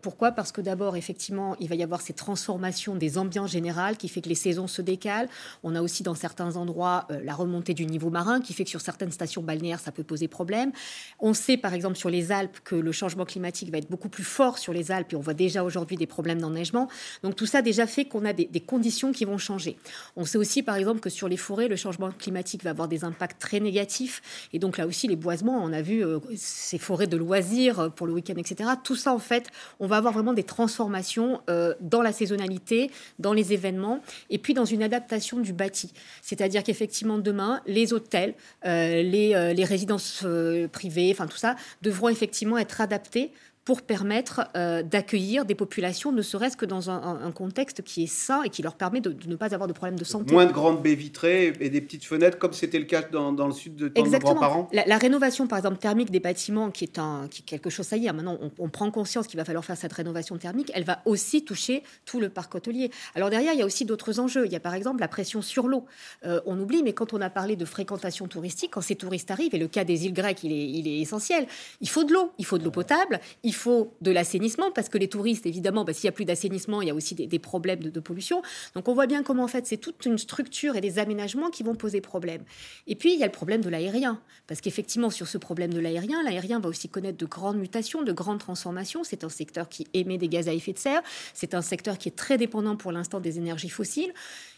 pourquoi? 0.02 0.32
Parce 0.32 0.52
que 0.52 0.60
d'abord, 0.60 0.96
effectivement, 0.96 1.56
il 1.60 1.68
va 1.68 1.74
y 1.74 1.82
avoir 1.82 2.00
ces 2.00 2.12
transformations 2.12 2.94
des 2.94 3.18
ambiances 3.18 3.50
générales 3.50 3.96
qui 3.96 4.08
fait 4.08 4.20
que 4.20 4.28
les 4.28 4.34
saisons 4.34 4.66
se 4.66 4.82
décalent. 4.82 5.28
On 5.62 5.74
a 5.74 5.82
aussi 5.82 6.02
dans 6.02 6.14
certains 6.14 6.56
endroits 6.56 7.06
la 7.08 7.34
remontée 7.34 7.74
du 7.74 7.86
niveau 7.86 8.10
marin 8.10 8.40
qui 8.40 8.52
fait 8.52 8.64
que 8.64 8.70
sur 8.70 8.80
certaines 8.80 9.12
stations 9.12 9.42
ça 9.78 9.92
peut 9.92 10.04
poser 10.04 10.28
problème. 10.28 10.72
On 11.20 11.34
sait 11.34 11.56
par 11.56 11.74
exemple 11.74 11.96
sur 11.96 12.10
les 12.10 12.32
Alpes 12.32 12.58
que 12.64 12.74
le 12.74 12.92
changement 12.92 13.24
climatique 13.24 13.70
va 13.70 13.78
être 13.78 13.90
beaucoup 13.90 14.08
plus 14.08 14.24
fort 14.24 14.58
sur 14.58 14.72
les 14.72 14.90
Alpes 14.90 15.12
et 15.12 15.16
on 15.16 15.20
voit 15.20 15.34
déjà 15.34 15.64
aujourd'hui 15.64 15.96
des 15.96 16.06
problèmes 16.06 16.40
d'enneigement. 16.40 16.88
Donc 17.22 17.36
tout 17.36 17.46
ça 17.46 17.62
déjà 17.62 17.86
fait 17.86 18.04
qu'on 18.04 18.24
a 18.24 18.32
des, 18.32 18.48
conditions 18.60 19.12
qui 19.12 19.24
vont 19.24 19.38
changer. 19.38 19.76
On 20.16 20.24
sait 20.24 20.38
aussi 20.38 20.62
par 20.62 20.76
exemple 20.76 21.00
que 21.00 21.10
sur 21.10 21.28
les 21.28 21.36
forêts, 21.36 21.68
le 21.68 21.76
changement 21.76 22.10
climatique 22.10 22.64
va 22.64 22.70
avoir 22.70 22.88
des 22.88 23.04
impacts 23.04 23.40
très 23.40 23.60
négatifs 23.60 24.48
et 24.52 24.58
donc 24.58 24.78
là 24.78 24.86
aussi 24.86 25.08
les 25.08 25.16
boisements, 25.16 25.62
on 25.62 25.72
a 25.72 25.82
vu 25.82 26.04
euh, 26.04 26.18
ces 26.36 26.78
forêts 26.78 27.06
de 27.06 27.16
loisirs 27.16 27.80
euh, 27.80 27.88
pour 27.88 28.06
le 28.06 28.12
week-end, 28.12 28.34
etc. 28.36 28.70
Tout 28.82 28.96
ça 28.96 29.12
en 29.12 29.18
fait, 29.18 29.46
on 29.78 29.86
va 29.86 29.96
avoir 29.96 30.12
vraiment 30.12 30.32
des 30.32 30.42
transformations 30.42 31.40
euh, 31.48 31.74
dans 31.80 32.02
la 32.02 32.12
saisonnalité, 32.12 32.90
dans 33.18 33.32
les 33.32 33.52
événements 33.52 34.00
et 34.30 34.38
puis 34.38 34.54
dans 34.54 34.64
une 34.64 34.82
adaptation 34.82 35.38
du 35.38 35.52
bâti. 35.52 35.92
C'est-à-dire 36.22 36.62
qu'effectivement 36.62 37.18
demain, 37.18 37.60
les 37.66 37.92
hôtels, 37.92 38.34
les 38.64 39.34
résidences 39.64 40.22
euh, 40.24 40.68
privées, 40.68 41.10
enfin 41.12 41.26
tout 41.26 41.36
ça, 41.36 41.56
devront 41.82 42.08
effectivement 42.08 42.58
être 42.58 42.80
adaptées 42.80 43.32
pour 43.66 43.82
permettre 43.82 44.42
euh, 44.56 44.84
d'accueillir 44.84 45.44
des 45.44 45.56
populations, 45.56 46.12
ne 46.12 46.22
serait-ce 46.22 46.56
que 46.56 46.64
dans 46.64 46.88
un, 46.88 47.32
contexte 47.32 47.82
qui 47.82 48.04
est 48.04 48.06
sain 48.06 48.44
et 48.44 48.48
qui 48.48 48.62
leur 48.62 48.76
permet 48.76 49.00
de, 49.00 49.14
ne 49.26 49.34
pas 49.34 49.52
avoir 49.52 49.66
de 49.66 49.72
problèmes 49.72 49.98
de 49.98 50.04
santé. 50.04 50.32
Moins 50.32 50.46
de 50.46 50.52
grandes 50.52 50.80
baies 50.80 50.94
vitrées 50.94 51.52
et 51.58 51.68
des 51.68 51.80
petites 51.80 52.04
fenêtres, 52.04 52.38
comme 52.38 52.52
c'était 52.52 52.78
le 52.78 52.84
cas 52.84 53.02
dans, 53.02 53.32
le 53.32 53.52
sud 53.52 53.74
de 53.74 53.92
nos 53.96 54.18
grands-parents 54.18 54.68
la, 54.72 54.84
la, 54.86 54.98
rénovation, 54.98 55.48
par 55.48 55.58
exemple, 55.58 55.78
thermique 55.78 56.12
des 56.12 56.20
bâtiments, 56.20 56.70
qui 56.70 56.84
est, 56.84 57.00
un, 57.00 57.26
qui 57.28 57.42
quelque 57.42 57.68
chose, 57.68 57.86
ça 57.86 57.96
y 57.96 58.06
est, 58.06 58.12
maintenant 58.12 58.38
on, 58.58 58.68
prend 58.68 58.88
conscience 58.92 59.26
qu'il 59.26 59.36
va 59.36 59.44
falloir 59.44 59.64
faire 59.64 59.76
cette 59.76 59.92
rénovation 59.92 60.38
thermique, 60.38 60.70
elle 60.72 60.84
va 60.84 61.02
aussi 61.04 61.44
toucher 61.44 61.82
tout 62.04 62.20
le 62.20 62.28
parc 62.28 62.54
hôtelier. 62.54 62.92
Alors 63.16 63.30
derrière, 63.30 63.52
il 63.52 63.58
y 63.58 63.62
a 63.62 63.66
aussi 63.66 63.84
d'autres 63.84 64.20
enjeux. 64.20 64.46
Il 64.46 64.52
y 64.52 64.56
a 64.56 64.60
par 64.60 64.74
exemple 64.74 65.00
la 65.00 65.08
pression 65.08 65.42
sur 65.42 65.66
l'eau. 65.66 65.86
Euh, 66.24 66.40
on 66.46 66.56
oublie, 66.60 66.84
mais 66.84 66.92
quand 66.92 67.14
on 67.14 67.20
a 67.20 67.30
parlé 67.30 67.56
de 67.56 67.64
fréquentation 67.64 68.28
touristique, 68.28 68.70
quand 68.74 68.80
ces 68.80 68.94
touristes 68.94 69.32
arrivent, 69.32 69.56
et 69.56 69.58
le 69.58 69.66
cas 69.66 69.82
des 69.82 70.06
îles 70.06 70.14
grecques, 70.14 70.44
il 70.44 70.52
est, 70.52 70.68
il 70.70 70.86
est 70.86 71.00
essentiel, 71.00 71.48
il 71.80 71.88
faut 71.88 72.04
de 72.04 72.12
l'eau, 72.12 72.30
il 72.38 72.44
faut 72.44 72.58
de 72.58 72.64
l'eau 72.64 72.70
potable, 72.70 73.18
il 73.42 73.55
faut 73.56 73.94
de 74.00 74.10
l'assainissement, 74.10 74.70
parce 74.70 74.88
que 74.88 74.98
les 74.98 75.08
touristes, 75.08 75.46
évidemment, 75.46 75.84
bah, 75.84 75.92
s'il 75.92 76.06
n'y 76.06 76.10
a 76.10 76.12
plus 76.12 76.24
d'assainissement, 76.24 76.82
il 76.82 76.88
y 76.88 76.90
a 76.90 76.94
aussi 76.94 77.14
des, 77.14 77.38
problèmes 77.38 77.80
de, 77.80 78.00
pollution. 78.00 78.42
Donc 78.74 78.88
on 78.88 78.94
voit 78.94 79.06
bien 79.06 79.22
comment, 79.22 79.44
en 79.44 79.48
fait, 79.48 79.66
c'est 79.66 79.76
toute 79.76 80.06
une 80.06 80.18
structure 80.18 80.76
et 80.76 80.80
des 80.80 80.98
aménagements 80.98 81.50
qui 81.50 81.62
vont 81.62 81.74
poser 81.74 82.00
problème. 82.00 82.42
Et 82.86 82.94
puis, 82.94 83.12
il 83.12 83.18
y 83.18 83.22
a 83.22 83.26
le 83.26 83.32
problème 83.32 83.60
de 83.60 83.68
l'aérien, 83.68 84.20
parce 84.46 84.60
qu'effectivement, 84.60 85.10
sur 85.10 85.26
ce 85.26 85.38
problème 85.38 85.72
de 85.72 85.80
l'aérien, 85.80 86.22
l'aérien 86.22 86.60
va 86.60 86.68
aussi 86.68 86.88
connaître 86.88 87.18
de 87.18 87.26
grandes 87.26 87.58
mutations, 87.58 88.02
de 88.02 88.12
grandes 88.12 88.38
transformations. 88.38 89.04
C'est 89.04 89.24
un 89.24 89.28
secteur 89.28 89.68
qui 89.68 89.86
émet 89.94 90.18
des 90.18 90.28
gaz 90.28 90.48
à 90.48 90.52
effet 90.52 90.72
de 90.72 90.78
serre, 90.78 91.02
c'est 91.34 91.54
un 91.54 91.62
secteur 91.62 91.98
qui 91.98 92.08
est 92.08 92.16
très 92.16 92.38
dépendant 92.38 92.76
pour 92.76 92.92
l'instant 92.92 93.20
des 93.20 93.38
énergies 93.38 93.68
fossiles 93.68 94.12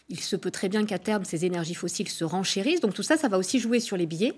il 0.09 0.19
se 0.19 0.35
peut 0.35 0.49
très 0.49 0.69
bien 0.69 0.85
qu'à 0.85 0.97
terme, 0.97 1.23
ces 1.23 1.45
énergies 1.45 1.75
fossiles 1.75 2.09
se 2.09 2.23
renchérissent. 2.23 2.81
Donc 2.81 2.95
tout 2.95 3.03
ça, 3.03 3.15
ça 3.15 3.27
va 3.27 3.37
aussi 3.37 3.59
jouer 3.59 3.79
sur 3.79 3.95
les 3.95 4.07
billets. 4.07 4.33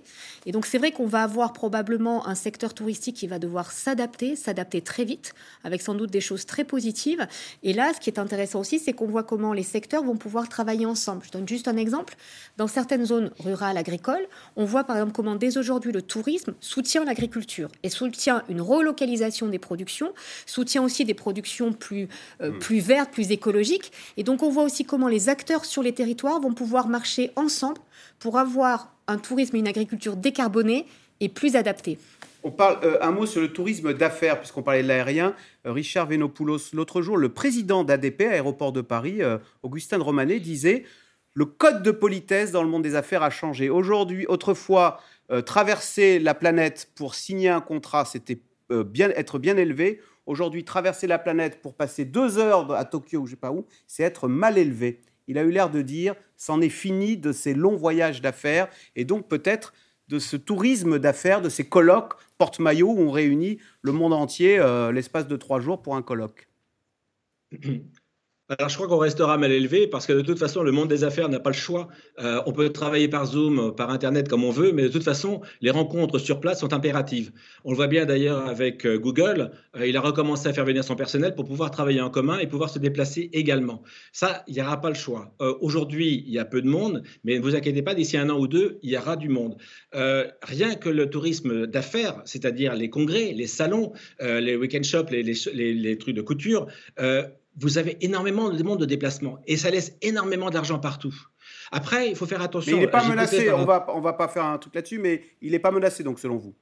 Et 0.46 0.52
donc 0.52 0.66
c'est 0.66 0.78
vrai 0.78 0.92
qu'on 0.92 1.08
va 1.08 1.24
avoir 1.24 1.54
probablement 1.54 2.28
un 2.28 2.36
secteur 2.36 2.74
touristique 2.74 3.16
qui 3.16 3.28
va 3.28 3.40
devoir 3.40 3.72
s'adapter, 3.72 4.36
s'adapter 4.36 4.82
très 4.82 5.06
vite, 5.06 5.34
avec 5.64 5.82
sans 5.82 5.96
doute 5.96 6.12
des 6.12 6.20
choses 6.20 6.46
très 6.46 6.66
positives. 6.66 7.26
Et 7.64 7.72
là, 7.72 7.94
ce 7.94 8.02
qui 8.02 8.10
est 8.10 8.20
intéressant 8.20 8.60
aussi, 8.60 8.80
c'est 8.80 8.92
qu'on 8.92 9.08
voit 9.08 9.24
comment 9.24 9.54
les 9.54 9.64
secteurs 9.64 10.04
vont 10.04 10.18
pouvoir 10.18 10.50
travailler 10.50 10.86
ensemble. 10.86 11.24
Je 11.26 11.32
donne 11.32 11.48
juste 11.48 11.70
un 11.70 11.78
exemple. 11.78 12.16
Dans 12.58 12.68
certaines 12.68 13.06
zones 13.06 13.32
rurales 13.40 13.78
agricoles, 13.78 14.28
on 14.58 14.66
voit 14.66 14.84
par 14.84 14.98
exemple 14.98 15.14
comment 15.14 15.36
dès 15.36 15.58
aujourd'hui 15.58 15.94
le 15.94 16.02
tourisme 16.02 16.54
soutient 16.60 17.06
l'agriculture 17.06 17.70
et 17.84 17.90
soutient 17.90 18.44
une 18.50 18.60
relocalisation 18.60 19.48
des 19.48 19.60
productions, 19.60 20.14
soutient 20.46 20.84
aussi 20.84 21.06
des 21.06 21.14
productions 21.14 21.72
plus, 21.72 22.10
euh, 22.42 22.52
mmh. 22.52 22.60
plus 22.60 22.80
vertes, 22.80 23.12
plus 23.12 23.32
écologiques. 23.32 23.94
Et 24.18 24.24
donc 24.24 24.44
on 24.44 24.50
voit 24.50 24.64
aussi 24.64 24.84
comment 24.84 25.08
les 25.08 25.30
acteurs 25.30 25.61
sur 25.66 25.84
les 25.84 25.94
territoires 25.94 26.40
vont 26.40 26.54
pouvoir 26.54 26.88
marcher 26.88 27.32
ensemble 27.36 27.80
pour 28.20 28.38
avoir 28.38 28.94
un 29.08 29.18
tourisme 29.18 29.56
et 29.56 29.60
une 29.60 29.68
agriculture 29.68 30.16
décarbonée 30.16 30.86
et 31.20 31.30
plus 31.30 31.56
adaptés. 31.56 31.98
On 32.44 32.50
parle 32.50 32.80
euh, 32.84 32.98
un 33.02 33.12
mot 33.12 33.28
sur 33.28 33.40
le 33.40 33.54
tourisme 33.54 33.94
d'affaires, 33.94 34.40
puisqu'on 34.40 34.64
parlait 34.64 34.82
de 34.82 34.88
l'aérien. 34.88 35.36
Euh, 35.68 35.72
Richard 35.72 36.08
Venopoulos, 36.08 36.74
l'autre 36.74 37.02
jour, 37.02 37.18
le 37.18 37.30
président 37.30 37.84
d'ADP, 37.84 38.22
Aéroport 38.22 38.72
de 38.72 38.82
Paris, 38.82 39.22
euh, 39.22 39.38
Augustin 39.62 40.00
de 40.00 40.04
Romanet, 40.04 40.40
disait 40.40 40.84
le 41.34 41.46
code 41.46 41.84
de 41.84 41.92
politesse 41.92 42.52
dans 42.52 42.64
le 42.64 42.70
monde 42.70 42.82
des 42.82 42.96
affaires 42.96 43.22
a 43.22 43.30
changé. 43.30 43.70
Aujourd'hui, 43.70 44.26
autrefois, 44.28 45.00
traverser 45.46 46.20
la 46.20 46.34
planète 46.34 46.90
pour 46.94 47.16
signer 47.16 47.48
un 47.48 47.62
contrat, 47.62 48.04
c'était 48.04 48.42
bien, 48.70 49.12
être 49.12 49.40
bien 49.40 49.56
élevé. 49.56 50.02
Aujourd'hui, 50.26 50.66
traverser 50.66 51.08
la 51.08 51.18
planète 51.18 51.62
pour 51.62 51.74
passer 51.74 52.04
deux 52.04 52.38
heures 52.38 52.74
à 52.74 52.84
Tokyo 52.84 53.22
ou 53.22 53.28
je 53.28 53.32
sais 53.32 53.38
pas 53.38 53.54
où, 53.54 53.66
c'est 53.88 54.04
être 54.04 54.28
mal 54.28 54.58
élevé 54.58 55.00
il 55.32 55.38
a 55.38 55.44
eu 55.44 55.52
l'air 55.52 55.70
de 55.70 55.82
dire 55.82 56.14
c'en 56.36 56.60
est 56.60 56.70
fini 56.70 57.16
de 57.16 57.32
ces 57.32 57.54
longs 57.54 57.78
voyages 57.78 58.22
d'affaires 58.22 58.68
et 58.98 59.06
donc 59.06 59.30
peut-être 59.30 59.74
de 60.10 60.20
ce 60.20 60.36
tourisme 60.36 61.00
d'affaires, 61.00 61.42
de 61.42 61.48
ces 61.48 61.68
colloques 61.68 62.16
porte-maillot 62.38 62.92
où 62.92 63.00
on 63.00 63.12
réunit 63.12 63.60
le 63.82 63.94
monde 63.94 64.12
entier 64.12 64.60
euh, 64.60 64.92
l'espace 64.92 65.28
de 65.28 65.38
trois 65.38 65.62
jours 65.62 65.82
pour 65.82 65.96
un 65.96 66.02
colloque. 66.02 66.50
Alors, 68.58 68.68
je 68.68 68.76
crois 68.76 68.90
qu'on 68.90 68.98
restera 68.98 69.38
mal 69.38 69.54
élevé 69.54 69.88
parce 69.88 70.06
que 70.06 70.12
de 70.12 70.22
toute 70.22 70.38
façon, 70.38 70.62
le 70.62 70.74
monde 70.74 70.90
des 70.90 71.06
affaires 71.06 71.30
n'a 71.30 71.40
pas 71.40 71.52
le 71.52 71.56
choix. 71.56 71.88
Euh, 72.20 72.42
on 72.46 72.52
peut 72.52 72.68
travailler 72.68 73.08
par 73.08 73.26
Zoom, 73.26 73.74
par 73.78 73.92
Internet 73.92 74.28
comme 74.28 74.44
on 74.44 74.52
veut, 74.52 74.74
mais 74.74 74.84
de 74.84 74.88
toute 74.90 75.06
façon, 75.06 75.40
les 75.62 75.72
rencontres 75.72 76.20
sur 76.20 76.42
place 76.42 76.60
sont 76.60 76.74
impératives. 76.74 77.32
On 77.64 77.70
le 77.70 77.78
voit 77.78 77.88
bien 77.88 78.06
d'ailleurs 78.06 78.46
avec 78.46 78.86
euh, 78.86 78.98
Google. 78.98 79.52
Euh, 79.78 79.88
il 79.88 79.96
a 79.96 80.02
recommencé 80.02 80.50
à 80.50 80.54
faire 80.54 80.66
venir 80.66 80.84
son 80.84 80.98
personnel 80.98 81.34
pour 81.34 81.46
pouvoir 81.46 81.72
travailler 81.72 82.02
en 82.02 82.10
commun 82.10 82.40
et 82.40 82.48
pouvoir 82.48 82.70
se 82.70 82.78
déplacer 82.78 83.30
également. 83.32 83.84
Ça, 84.12 84.44
il 84.48 84.56
n'y 84.56 84.62
aura 84.62 84.82
pas 84.82 84.90
le 84.90 84.96
choix. 84.96 85.34
Aujourd'hui, 85.62 86.26
il 86.28 86.34
y 86.34 86.40
a 86.40 86.44
peu 86.44 86.62
de 86.62 86.68
monde, 86.68 87.04
mais 87.24 87.38
ne 87.38 87.42
vous 87.42 87.56
inquiétez 87.56 87.84
pas, 87.84 87.96
d'ici 87.96 88.18
un 88.18 88.30
an 88.30 88.38
ou 88.38 88.48
deux, 88.48 88.80
il 88.84 88.92
y 88.92 88.98
aura 88.98 89.16
du 89.16 89.30
monde. 89.30 89.56
rien 89.94 90.76
que 90.76 90.90
le 90.90 91.10
tourisme 91.10 91.68
d'affaires, 91.68 92.22
c'est-à-dire 92.26 92.76
les 92.76 92.90
congrès, 92.90 93.32
les 93.32 93.48
salons, 93.48 93.94
les 94.20 94.58
week-end 94.58 94.84
shops, 94.84 95.10
les, 95.10 95.98
trucs 95.98 96.16
de 96.16 96.22
couture, 96.22 96.68
vous 97.58 97.78
avez 97.78 97.98
énormément 98.02 98.50
de 98.50 98.58
demandes 98.58 98.80
de 98.80 98.86
déplacement 98.86 99.40
et 99.46 99.58
ça 99.58 99.70
laisse 99.70 99.98
énormément 100.02 100.50
d'argent 100.50 100.80
partout. 100.80 101.14
Après, 101.72 102.10
il 102.10 102.16
faut 102.16 102.26
faire 102.26 102.42
attention. 102.42 102.78
Mais 102.78 102.84
il 102.84 102.86
n'est 102.86 102.92
pas 102.92 103.08
menacé, 103.08 103.52
on 103.52 103.66
va, 103.66 103.86
on 103.90 104.02
va 104.02 104.14
pas 104.14 104.28
faire 104.28 104.46
un 104.46 104.58
truc 104.58 104.76
là-dessus, 104.76 105.00
mais 105.00 105.24
il 105.42 105.52
n'est 105.52 105.60
pas 105.60 105.72
menacé 105.72 106.04
donc 106.04 106.20
selon 106.20 106.38
vous? 106.38 106.56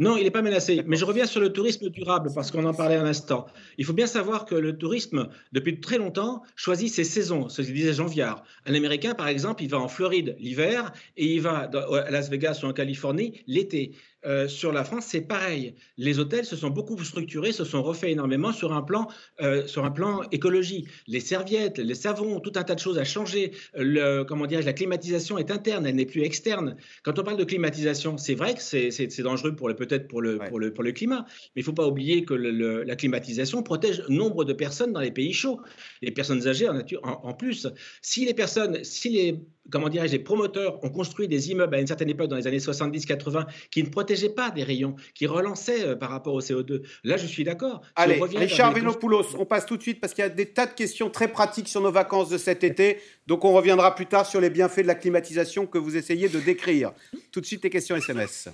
Non, 0.00 0.16
il 0.16 0.22
n'est 0.22 0.30
pas 0.30 0.42
menacé. 0.42 0.84
Mais 0.86 0.96
je 0.96 1.04
reviens 1.04 1.26
sur 1.26 1.40
le 1.40 1.52
tourisme 1.52 1.88
durable 1.88 2.30
parce 2.32 2.52
qu'on 2.52 2.64
en 2.64 2.72
parlait 2.72 2.94
un 2.94 3.04
instant. 3.04 3.46
Il 3.78 3.84
faut 3.84 3.92
bien 3.92 4.06
savoir 4.06 4.44
que 4.44 4.54
le 4.54 4.78
tourisme, 4.78 5.28
depuis 5.50 5.80
très 5.80 5.98
longtemps, 5.98 6.42
choisit 6.54 6.92
ses 6.92 7.02
saisons, 7.02 7.48
ce 7.48 7.62
que 7.62 7.72
disait 7.72 7.92
Jean 7.92 8.06
Viard. 8.06 8.44
Un 8.64 8.74
Américain, 8.74 9.14
par 9.14 9.26
exemple, 9.26 9.64
il 9.64 9.68
va 9.68 9.80
en 9.80 9.88
Floride 9.88 10.36
l'hiver 10.38 10.92
et 11.16 11.26
il 11.26 11.40
va 11.40 11.68
à 11.68 12.10
Las 12.12 12.30
Vegas 12.30 12.60
ou 12.62 12.66
en 12.66 12.72
Californie 12.72 13.42
l'été. 13.48 13.90
Euh, 14.28 14.46
sur 14.46 14.72
la 14.72 14.84
France, 14.84 15.06
c'est 15.08 15.22
pareil. 15.22 15.74
Les 15.96 16.18
hôtels 16.18 16.44
se 16.44 16.54
sont 16.54 16.68
beaucoup 16.68 17.02
structurés, 17.02 17.52
se 17.52 17.64
sont 17.64 17.82
refaits 17.82 18.10
énormément 18.10 18.52
sur 18.52 18.72
un 18.74 18.82
plan, 18.82 19.08
euh, 19.40 19.66
sur 19.66 19.84
un 19.84 19.90
plan 19.90 20.22
écologie. 20.30 20.86
Les 21.06 21.20
serviettes, 21.20 21.78
les 21.78 21.94
savons, 21.94 22.38
tout 22.40 22.52
un 22.56 22.62
tas 22.62 22.74
de 22.74 22.80
choses 22.80 22.98
a 22.98 23.04
changé. 23.04 23.52
Le, 23.74 24.24
comment 24.24 24.46
dire, 24.46 24.62
la 24.62 24.74
climatisation 24.74 25.38
est 25.38 25.50
interne, 25.50 25.86
elle 25.86 25.94
n'est 25.94 26.06
plus 26.06 26.22
externe. 26.22 26.76
Quand 27.02 27.18
on 27.18 27.22
parle 27.22 27.38
de 27.38 27.44
climatisation, 27.44 28.18
c'est 28.18 28.34
vrai 28.34 28.54
que 28.54 28.60
c'est 28.60 29.22
dangereux 29.22 29.56
pour 29.56 29.74
peut-être 29.74 30.08
pour 30.08 30.20
le, 30.20 30.38
pour, 30.38 30.58
le, 30.58 30.72
pour 30.72 30.84
le 30.84 30.92
climat, 30.92 31.24
mais 31.54 31.60
il 31.60 31.60
ne 31.60 31.64
faut 31.64 31.72
pas 31.72 31.86
oublier 31.86 32.24
que 32.24 32.34
la 32.34 32.96
climatisation 32.96 33.62
protège 33.62 34.02
nombre 34.08 34.44
de 34.44 34.52
personnes 34.52 34.92
dans 34.92 35.00
les 35.00 35.10
pays 35.10 35.32
chauds. 35.32 35.60
Les 36.02 36.10
personnes 36.10 36.46
âgées 36.46 36.68
en, 36.68 36.74
nature, 36.74 37.00
en 37.02 37.32
plus. 37.32 37.66
Si 38.02 38.24
les 38.26 38.34
personnes, 38.34 38.84
si 38.84 39.10
les 39.10 39.40
comment 39.70 39.88
dirais-je, 39.88 40.12
les 40.12 40.18
promoteurs 40.18 40.82
ont 40.84 40.90
construit 40.90 41.28
des 41.28 41.50
immeubles 41.50 41.74
à 41.74 41.80
une 41.80 41.86
certaine 41.86 42.08
époque, 42.08 42.28
dans 42.28 42.36
les 42.36 42.46
années 42.46 42.58
70-80, 42.58 43.46
qui 43.70 43.82
ne 43.82 43.88
protégeaient 43.88 44.28
pas 44.30 44.50
des 44.50 44.62
rayons, 44.62 44.96
qui 45.14 45.26
relançaient 45.26 45.86
euh, 45.86 45.96
par 45.96 46.10
rapport 46.10 46.34
au 46.34 46.40
CO2. 46.40 46.82
Là, 47.04 47.16
je 47.16 47.26
suis 47.26 47.44
d'accord. 47.44 47.82
Allez, 47.96 48.20
Richard 48.36 48.72
Venopoulos, 48.72 49.36
on 49.38 49.46
passe 49.46 49.66
tout 49.66 49.76
de 49.76 49.82
suite 49.82 50.00
parce 50.00 50.14
qu'il 50.14 50.22
y 50.22 50.26
a 50.26 50.30
des 50.30 50.46
tas 50.46 50.66
de 50.66 50.74
questions 50.74 51.10
très 51.10 51.28
pratiques 51.28 51.68
sur 51.68 51.80
nos 51.80 51.92
vacances 51.92 52.28
de 52.28 52.38
cet 52.38 52.64
été. 52.64 52.98
Donc, 53.26 53.44
on 53.44 53.52
reviendra 53.52 53.94
plus 53.94 54.06
tard 54.06 54.26
sur 54.26 54.40
les 54.40 54.50
bienfaits 54.50 54.80
de 54.80 54.86
la 54.86 54.94
climatisation 54.94 55.66
que 55.66 55.78
vous 55.78 55.96
essayez 55.96 56.28
de 56.28 56.40
décrire. 56.40 56.92
Tout 57.32 57.40
de 57.40 57.46
suite, 57.46 57.62
les 57.64 57.70
questions 57.70 57.96
SMS. 57.96 58.48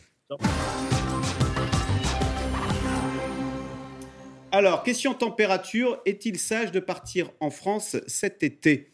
Alors, 4.55 4.85
question 4.85 5.15
température, 5.15 6.01
est-il 6.07 6.39
sage 6.39 6.71
de 6.71 6.79
partir 6.79 7.29
en 7.41 7.51
France 7.51 7.97
cet 8.07 8.45
été? 8.45 8.89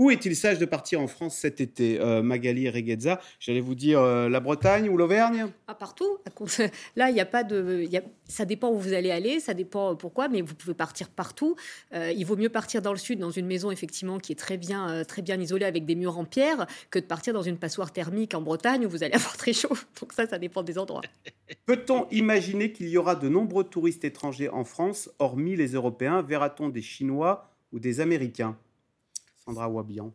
Où 0.00 0.10
est-il 0.10 0.34
sage 0.34 0.58
de 0.58 0.64
partir 0.64 0.98
en 0.98 1.06
France 1.08 1.36
cet 1.36 1.60
été 1.60 2.00
euh, 2.00 2.22
Magali 2.22 2.70
Reguezza, 2.70 3.20
j'allais 3.38 3.60
vous 3.60 3.74
dire 3.74 4.00
euh, 4.00 4.30
la 4.30 4.40
Bretagne 4.40 4.88
ou 4.88 4.96
l'Auvergne? 4.96 5.48
Ah, 5.68 5.74
Partout. 5.74 6.16
Là, 6.96 7.10
il 7.10 7.12
n'y 7.12 7.20
a 7.20 7.26
pas 7.26 7.44
de. 7.44 7.86
Ça 8.26 8.46
dépend 8.46 8.70
où 8.70 8.78
vous 8.78 8.94
allez 8.94 9.10
aller, 9.10 9.40
ça 9.40 9.52
dépend 9.52 9.94
pourquoi, 9.96 10.28
mais 10.28 10.40
vous 10.40 10.54
pouvez 10.54 10.72
partir 10.72 11.10
partout. 11.10 11.54
il 11.92 12.24
vaut 12.24 12.36
mieux 12.36 12.48
partir 12.48 12.80
dans 12.80 12.92
le 12.92 12.98
sud, 12.98 13.18
dans 13.18 13.30
une 13.30 13.44
maison 13.44 13.70
effectivement 13.70 14.18
qui 14.18 14.32
est 14.32 14.36
très 14.36 14.56
bien, 14.56 15.04
très 15.04 15.20
bien 15.20 15.38
isolée 15.38 15.66
avec 15.66 15.84
des 15.84 15.96
murs 15.96 16.16
en 16.16 16.24
pierre, 16.24 16.66
que 16.90 16.98
de 16.98 17.04
partir 17.04 17.34
dans 17.34 17.42
une 17.42 17.58
passoire 17.58 17.92
thermique 17.92 18.32
en 18.32 18.40
Bretagne 18.40 18.86
où 18.86 18.88
vous 18.88 19.04
allez 19.04 19.14
avoir 19.16 19.36
très 19.36 19.52
chaud. 19.52 19.76
Donc 20.00 20.14
ça, 20.14 20.26
ça 20.26 20.38
dépend 20.38 20.62
des 20.62 20.78
endroits. 20.78 21.02
Peut-on 21.66 22.08
imaginer 22.10 22.72
qu'il 22.72 22.88
y 22.88 22.96
aura 22.96 23.16
de 23.16 23.28
nombreux 23.28 23.64
touristes 23.64 24.04
étrangers 24.04 24.48
en 24.48 24.64
France, 24.64 25.10
hormis 25.18 25.56
les 25.56 25.72
Européens? 25.72 26.22
Verra-t-on 26.22 26.70
des 26.70 26.80
Chinois 26.80 27.50
ou 27.74 27.78
des 27.78 28.00
Américains? 28.00 28.56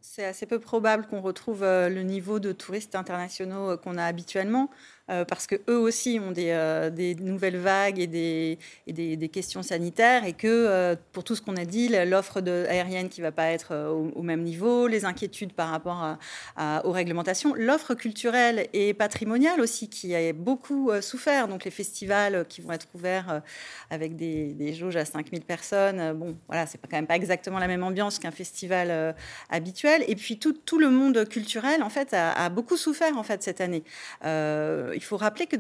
C'est 0.02 0.26
assez 0.26 0.46
peu 0.46 0.60
probable 0.60 1.08
qu'on 1.08 1.22
retrouve 1.22 1.64
euh, 1.64 1.90
le 1.90 2.04
niveau 2.04 2.40
de 2.40 2.52
touristes 2.52 2.96
internationaux 2.96 3.72
euh, 3.72 3.78
qu'on 3.78 3.98
a 3.98 4.06
habituellement. 4.06 4.70
Euh, 5.12 5.24
parce 5.24 5.46
que 5.46 5.54
eux 5.70 5.78
aussi 5.78 6.20
ont 6.20 6.32
des, 6.32 6.50
euh, 6.50 6.90
des 6.90 7.14
nouvelles 7.14 7.58
vagues 7.58 8.00
et, 8.00 8.08
des, 8.08 8.58
des, 8.88 9.30
questions 9.30 9.62
sanitaires, 9.62 10.26
et 10.26 10.34
que 10.34 10.48
euh, 10.48 10.96
pour 11.12 11.24
tout 11.24 11.36
ce 11.36 11.44
qu'on 11.44 11.56
a 11.58 11.66
dit, 11.66 11.90
l'offre 12.08 12.42
aérienne 12.68 13.10
qui 13.10 13.22
ne 13.22 13.26
va 13.28 13.32
pas 13.32 13.52
être 13.52 13.76
au, 14.16 14.24
même 14.24 14.42
niveau, 14.42 14.88
les 14.88 15.06
inquiétudes 15.06 15.54
par 15.54 15.70
rapport 15.70 16.18
aux 16.84 16.92
réglementations, 16.92 17.54
l'offre 17.54 17.94
culturelle 17.94 18.68
et 18.74 18.96
patrimoniale 18.96 19.62
aussi 19.62 19.90
qui 19.90 20.16
a 20.16 20.34
beaucoup 20.34 20.92
souffert, 21.02 21.48
donc 21.48 21.66
les 21.66 21.72
festivals 21.72 22.46
qui 22.48 22.62
vont 22.62 22.72
être 22.72 22.88
ouverts 22.96 23.42
avec 23.92 24.16
des, 24.16 24.74
jauges 24.74 24.96
à 24.96 25.06
5000 25.06 25.42
personnes, 25.42 26.14
bon, 26.14 26.36
voilà, 26.48 26.66
c'est 26.66 26.80
quand 26.80 26.98
même 26.98 27.08
pas 27.08 27.16
exactement 27.16 27.60
la 27.60 27.68
même 27.68 27.84
ambiance 27.84 28.18
qu'un 28.18 28.32
festival 28.32 29.16
habituel, 29.50 30.04
et 30.08 30.16
puis 30.16 30.40
tout, 30.40 30.80
le 30.80 30.90
monde 30.90 31.28
culturel 31.30 31.84
en 31.84 31.90
fait 31.90 32.14
a, 32.14 32.32
a, 32.32 32.50
beaucoup 32.50 32.78
souffert 32.78 33.18
en 33.18 33.24
fait 33.24 33.44
cette 33.44 33.62
année 33.62 33.84
il 34.96 35.04
faut 35.04 35.18
rappeler 35.18 35.46
que, 35.46 35.56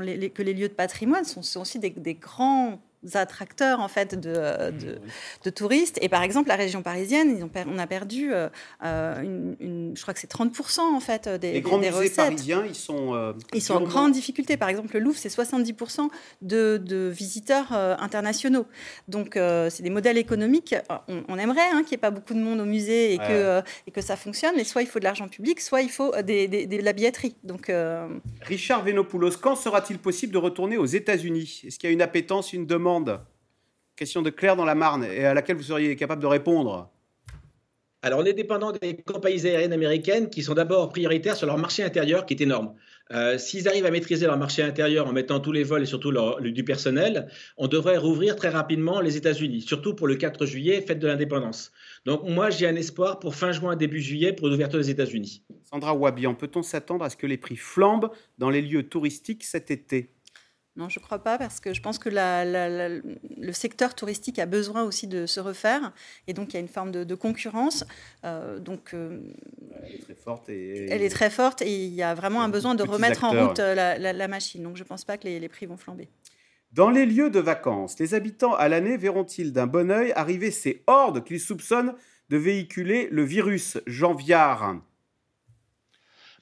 les, 0.00 0.54
lieux 0.54 0.68
de 0.68 0.74
patrimoine 0.74 1.24
sont, 1.24 1.60
aussi 1.60 1.78
des 1.78 2.14
grands 2.14 2.80
attracteurs 3.14 3.80
en 3.80 3.88
fait 3.88 4.18
de, 4.18 4.70
de, 5.44 5.50
touristes. 5.50 5.98
Et 6.02 6.08
par 6.08 6.22
exemple, 6.22 6.48
la 6.48 6.56
région 6.56 6.82
parisienne, 6.82 7.34
ils 7.36 7.44
ont 7.44 7.50
on 7.66 7.78
a 7.78 7.86
perdu, 7.86 8.32
euh, 8.32 8.48
euh, 8.84 9.22
une, 9.60 9.92
je 9.96 10.02
crois 10.02 10.14
que 10.14 10.20
c'est 10.20 10.30
30% 10.30 10.80
en 10.80 11.00
fait 11.00 11.28
des, 11.28 11.52
Les 11.52 11.60
grands 11.60 11.78
des 11.78 11.90
musées 11.90 12.10
parisiens, 12.10 12.64
ils 12.66 12.74
sont 12.74 13.14
euh, 13.14 13.32
ils 13.54 13.62
sont 13.62 13.74
en 13.74 13.82
grande 13.82 14.12
difficulté. 14.12 14.56
Par 14.56 14.68
exemple, 14.68 14.94
le 14.94 15.00
Louvre, 15.00 15.18
c'est 15.18 15.28
70% 15.28 16.08
de, 16.42 16.80
de, 16.84 17.08
visiteurs 17.08 17.72
internationaux. 17.72 18.66
Donc, 19.08 19.34
c'est 19.34 19.82
des 19.82 19.90
modèles 19.90 20.18
économiques. 20.18 20.74
On, 21.08 21.38
aimerait 21.38 21.60
hein, 21.72 21.82
qu'il 21.82 21.90
n'y 21.90 21.94
ait 21.94 21.98
pas 21.98 22.10
beaucoup 22.10 22.34
de 22.34 22.40
monde 22.40 22.60
au 22.60 22.64
musée 22.64 23.14
et 23.14 23.18
que 23.18 23.62
et 23.86 23.90
que 23.90 24.00
ça 24.00 24.16
fonctionne. 24.16 24.54
Mais 24.56 24.64
soit 24.64 24.82
il 24.82 24.88
faut 24.88 24.98
de 24.98 25.04
l'argent 25.04 25.28
public, 25.28 25.60
soit 25.60 25.82
il 25.82 25.90
faut 25.90 26.12
des, 26.22 26.48
de 26.48 26.82
la 26.82 26.92
billetterie. 26.92 27.36
Donc, 27.44 27.70
Richard 28.42 28.84
Venopoulos, 28.84 29.36
quand 29.40 29.56
sera-t-il 29.56 29.98
possible 29.98 30.32
de 30.32 30.38
retourner 30.38 30.76
aux 30.76 30.86
États-Unis? 30.86 31.62
Est-ce 31.66 31.78
qu'il 31.78 31.88
y 31.88 31.90
a 31.90 31.94
une 31.94 32.02
appétence, 32.02 32.52
une 32.52 32.66
demande? 32.66 32.85
Question 33.96 34.22
de 34.22 34.30
Claire 34.30 34.56
dans 34.56 34.64
la 34.64 34.74
Marne 34.74 35.04
et 35.04 35.24
à 35.24 35.34
laquelle 35.34 35.56
vous 35.56 35.62
seriez 35.62 35.96
capable 35.96 36.22
de 36.22 36.26
répondre. 36.26 36.90
Alors, 38.02 38.20
on 38.20 38.24
est 38.24 38.34
dépendant 38.34 38.70
des 38.70 38.96
compagnies 38.98 39.44
aériennes 39.46 39.72
américaines 39.72 40.30
qui 40.30 40.44
sont 40.44 40.54
d'abord 40.54 40.90
prioritaires 40.90 41.34
sur 41.34 41.48
leur 41.48 41.58
marché 41.58 41.82
intérieur 41.82 42.24
qui 42.24 42.34
est 42.34 42.40
énorme. 42.40 42.74
Euh, 43.12 43.38
s'ils 43.38 43.66
arrivent 43.66 43.86
à 43.86 43.90
maîtriser 43.90 44.26
leur 44.26 44.38
marché 44.38 44.62
intérieur 44.62 45.08
en 45.08 45.12
mettant 45.12 45.40
tous 45.40 45.50
les 45.50 45.64
vols 45.64 45.82
et 45.82 45.86
surtout 45.86 46.12
leur, 46.12 46.40
du 46.40 46.62
personnel, 46.62 47.26
on 47.56 47.66
devrait 47.66 47.96
rouvrir 47.96 48.36
très 48.36 48.50
rapidement 48.50 49.00
les 49.00 49.16
États-Unis, 49.16 49.62
surtout 49.62 49.94
pour 49.94 50.06
le 50.06 50.14
4 50.14 50.46
juillet, 50.46 50.80
fête 50.82 51.00
de 51.00 51.08
l'indépendance. 51.08 51.72
Donc, 52.04 52.22
moi, 52.22 52.50
j'ai 52.50 52.68
un 52.68 52.76
espoir 52.76 53.18
pour 53.18 53.34
fin 53.34 53.50
juin, 53.50 53.74
début 53.74 54.00
juillet 54.00 54.32
pour 54.32 54.48
l'ouverture 54.48 54.78
des 54.78 54.90
États-Unis. 54.90 55.42
Sandra 55.64 55.92
Wabian, 55.92 56.34
peut-on 56.34 56.62
s'attendre 56.62 57.04
à 57.04 57.10
ce 57.10 57.16
que 57.16 57.26
les 57.26 57.38
prix 57.38 57.56
flambent 57.56 58.10
dans 58.38 58.50
les 58.50 58.62
lieux 58.62 58.84
touristiques 58.84 59.42
cet 59.42 59.72
été? 59.72 60.10
Non, 60.76 60.90
je 60.90 61.00
ne 61.00 61.04
crois 61.04 61.18
pas, 61.18 61.38
parce 61.38 61.58
que 61.58 61.72
je 61.72 61.80
pense 61.80 61.98
que 61.98 62.10
le 62.10 63.52
secteur 63.52 63.94
touristique 63.94 64.38
a 64.38 64.46
besoin 64.46 64.82
aussi 64.82 65.06
de 65.06 65.24
se 65.24 65.40
refaire, 65.40 65.92
et 66.26 66.34
donc 66.34 66.52
il 66.52 66.54
y 66.54 66.56
a 66.58 66.60
une 66.60 66.68
forme 66.68 66.90
de, 66.90 67.14
concurrence. 67.14 67.84
Euh, 68.24 68.58
donc, 68.58 68.92
euh, 68.92 69.20
elle 69.82 69.94
est 69.94 70.02
très 70.02 70.14
forte. 70.14 70.48
Et... 70.50 70.86
Elle 70.90 71.02
est 71.02 71.08
très 71.08 71.30
forte, 71.30 71.62
et 71.62 71.84
il 71.86 71.94
y 71.94 72.02
a 72.02 72.14
vraiment 72.14 72.42
un 72.42 72.50
besoin 72.50 72.74
de 72.74 72.82
remettre 72.82 73.24
en 73.24 73.30
route 73.30 73.58
euh, 73.58 73.74
la, 73.74 74.28
machine. 74.28 74.62
Donc 74.62 74.76
je 74.76 74.82
ne 74.82 74.88
pense 74.88 75.04
pas 75.04 75.16
que 75.16 75.24
les, 75.24 75.40
les, 75.40 75.48
prix 75.48 75.66
vont 75.66 75.78
flamber. 75.78 76.08
Dans 76.72 76.90
les 76.90 77.06
lieux 77.06 77.30
de 77.30 77.40
vacances, 77.40 77.98
les 77.98 78.12
habitants 78.12 78.54
à 78.54 78.68
l'année 78.68 78.98
verront-ils 78.98 79.52
d'un 79.52 79.66
bon 79.66 79.90
oeil 79.90 80.12
arriver? 80.14 80.50
Ces 80.50 80.82
hordes 80.86 81.24
qu'ils 81.24 81.40
soupçonnent 81.40 81.94
de 82.28 82.36
véhiculer 82.36 83.08
le 83.10 83.22
virus 83.22 83.78
Jean 83.86 84.14
Viard 84.14 84.76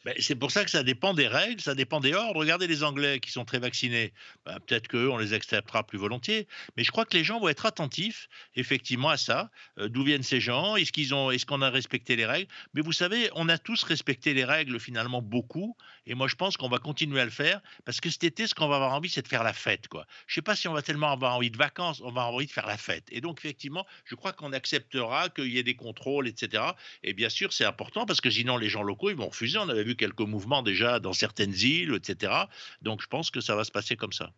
ben, 0.05 0.15
c'est 0.19 0.35
pour 0.35 0.51
ça 0.51 0.65
que 0.65 0.71
ça 0.71 0.83
dépend 0.83 1.15
des 1.15 1.29
règles, 1.29 1.61
ça 1.61 1.75
dépend 1.75 1.99
des 2.01 2.13
ordres. 2.13 2.39
Regardez 2.39 2.67
les 2.67 2.83
Anglais 2.83 3.21
qui 3.21 3.31
sont 3.31 3.45
très 3.45 3.59
vaccinés. 3.59 4.13
Ben, 4.45 4.59
peut-être 4.61 4.87
qu'eux, 4.89 5.09
on 5.09 5.17
les 5.17 5.33
acceptera 5.33 5.87
plus 5.87 5.99
volontiers. 5.99 6.47
Mais 6.77 6.85
je 6.85 6.91
crois 6.91 7.07
que 7.07 7.17
les 7.17 7.25
gens 7.25 7.41
vont 7.41 7.49
être 7.49 7.65
attentifs, 7.65 8.29
effectivement, 8.55 9.09
à 9.09 9.17
ça. 9.17 9.51
Euh, 9.79 9.89
d'où 9.89 10.05
viennent 10.05 10.23
ces 10.23 10.41
gens? 10.41 10.77
Est-ce 10.77 10.93
qu'ils 10.93 11.15
est-ce 11.33 11.47
qu'on 11.47 11.63
a 11.63 11.71
respecté 11.71 12.17
les 12.17 12.27
règles? 12.27 12.51
Mais 12.75 12.83
vous 12.83 12.93
savez, 12.93 13.31
on 13.35 13.49
a 13.49 13.57
tous 13.57 13.83
respecté 13.83 14.35
les 14.35 14.45
règles 14.45 14.79
finalement 14.79 15.23
beaucoup. 15.23 15.77
Et 16.07 16.15
moi, 16.15 16.29
je 16.29 16.35
pense 16.35 16.57
qu'on 16.57 16.69
va 16.69 16.79
continuer 16.79 17.21
à 17.21 17.25
le 17.25 17.31
faire 17.31 17.61
parce 17.85 18.01
que 18.01 18.11
cet 18.11 18.25
été, 18.25 18.47
ce 18.47 18.55
qu'on 18.55 18.69
va 18.69 18.77
avoir 18.77 18.93
envie, 18.93 19.09
c'est 19.09 19.23
de 19.23 19.29
faire 19.29 19.43
la 19.43 19.55
fête, 19.55 19.89
quoi. 19.89 20.07
Je 20.27 20.35
sais 20.35 20.43
pas 20.43 20.55
si 20.55 20.69
on 20.69 20.75
va 20.75 20.83
tellement 20.83 21.11
avoir 21.11 21.37
envie 21.37 21.51
de 21.51 21.57
vacances, 21.57 22.01
on 22.01 22.13
va 22.13 22.23
avoir 22.23 22.35
envie 22.35 22.47
de 22.47 22.53
faire 22.53 22.67
la 22.67 22.77
fête. 22.77 23.05
Et 23.11 23.21
donc, 23.21 23.39
effectivement, 23.39 23.87
je 24.05 24.15
crois 24.15 24.33
qu'on 24.33 24.53
acceptera 24.53 25.31
qu'il 25.31 25.49
y 25.49 25.59
ait 25.59 25.63
des 25.63 25.77
contrôles, 25.77 26.29
etc. 26.29 26.63
Et 27.03 27.15
bien 27.15 27.31
sûr, 27.31 27.53
c'est 27.53 27.65
important 27.65 28.05
parce 28.05 28.21
que 28.21 28.31
sinon, 28.31 28.59
les 28.59 28.69
gens 28.69 28.83
locaux, 28.83 29.11
ils 29.11 29.17
vont 29.17 29.29
refuser. 29.29 29.59
On 29.59 29.69
avait 29.69 29.85
vu 29.85 29.94
quelques 29.97 30.21
mouvements 30.21 30.63
déjà 30.63 31.01
dans 31.01 31.13
certaines 31.13 31.55
îles, 31.55 31.95
etc. 31.95 32.33
Donc 32.83 33.03
je 33.03 33.07
pense 33.07 33.31
que 33.31 33.41
ça 33.41 33.57
va 33.57 33.65
se 33.65 33.73
passer 33.73 33.97
comme 33.97 34.13
ça. 34.13 34.33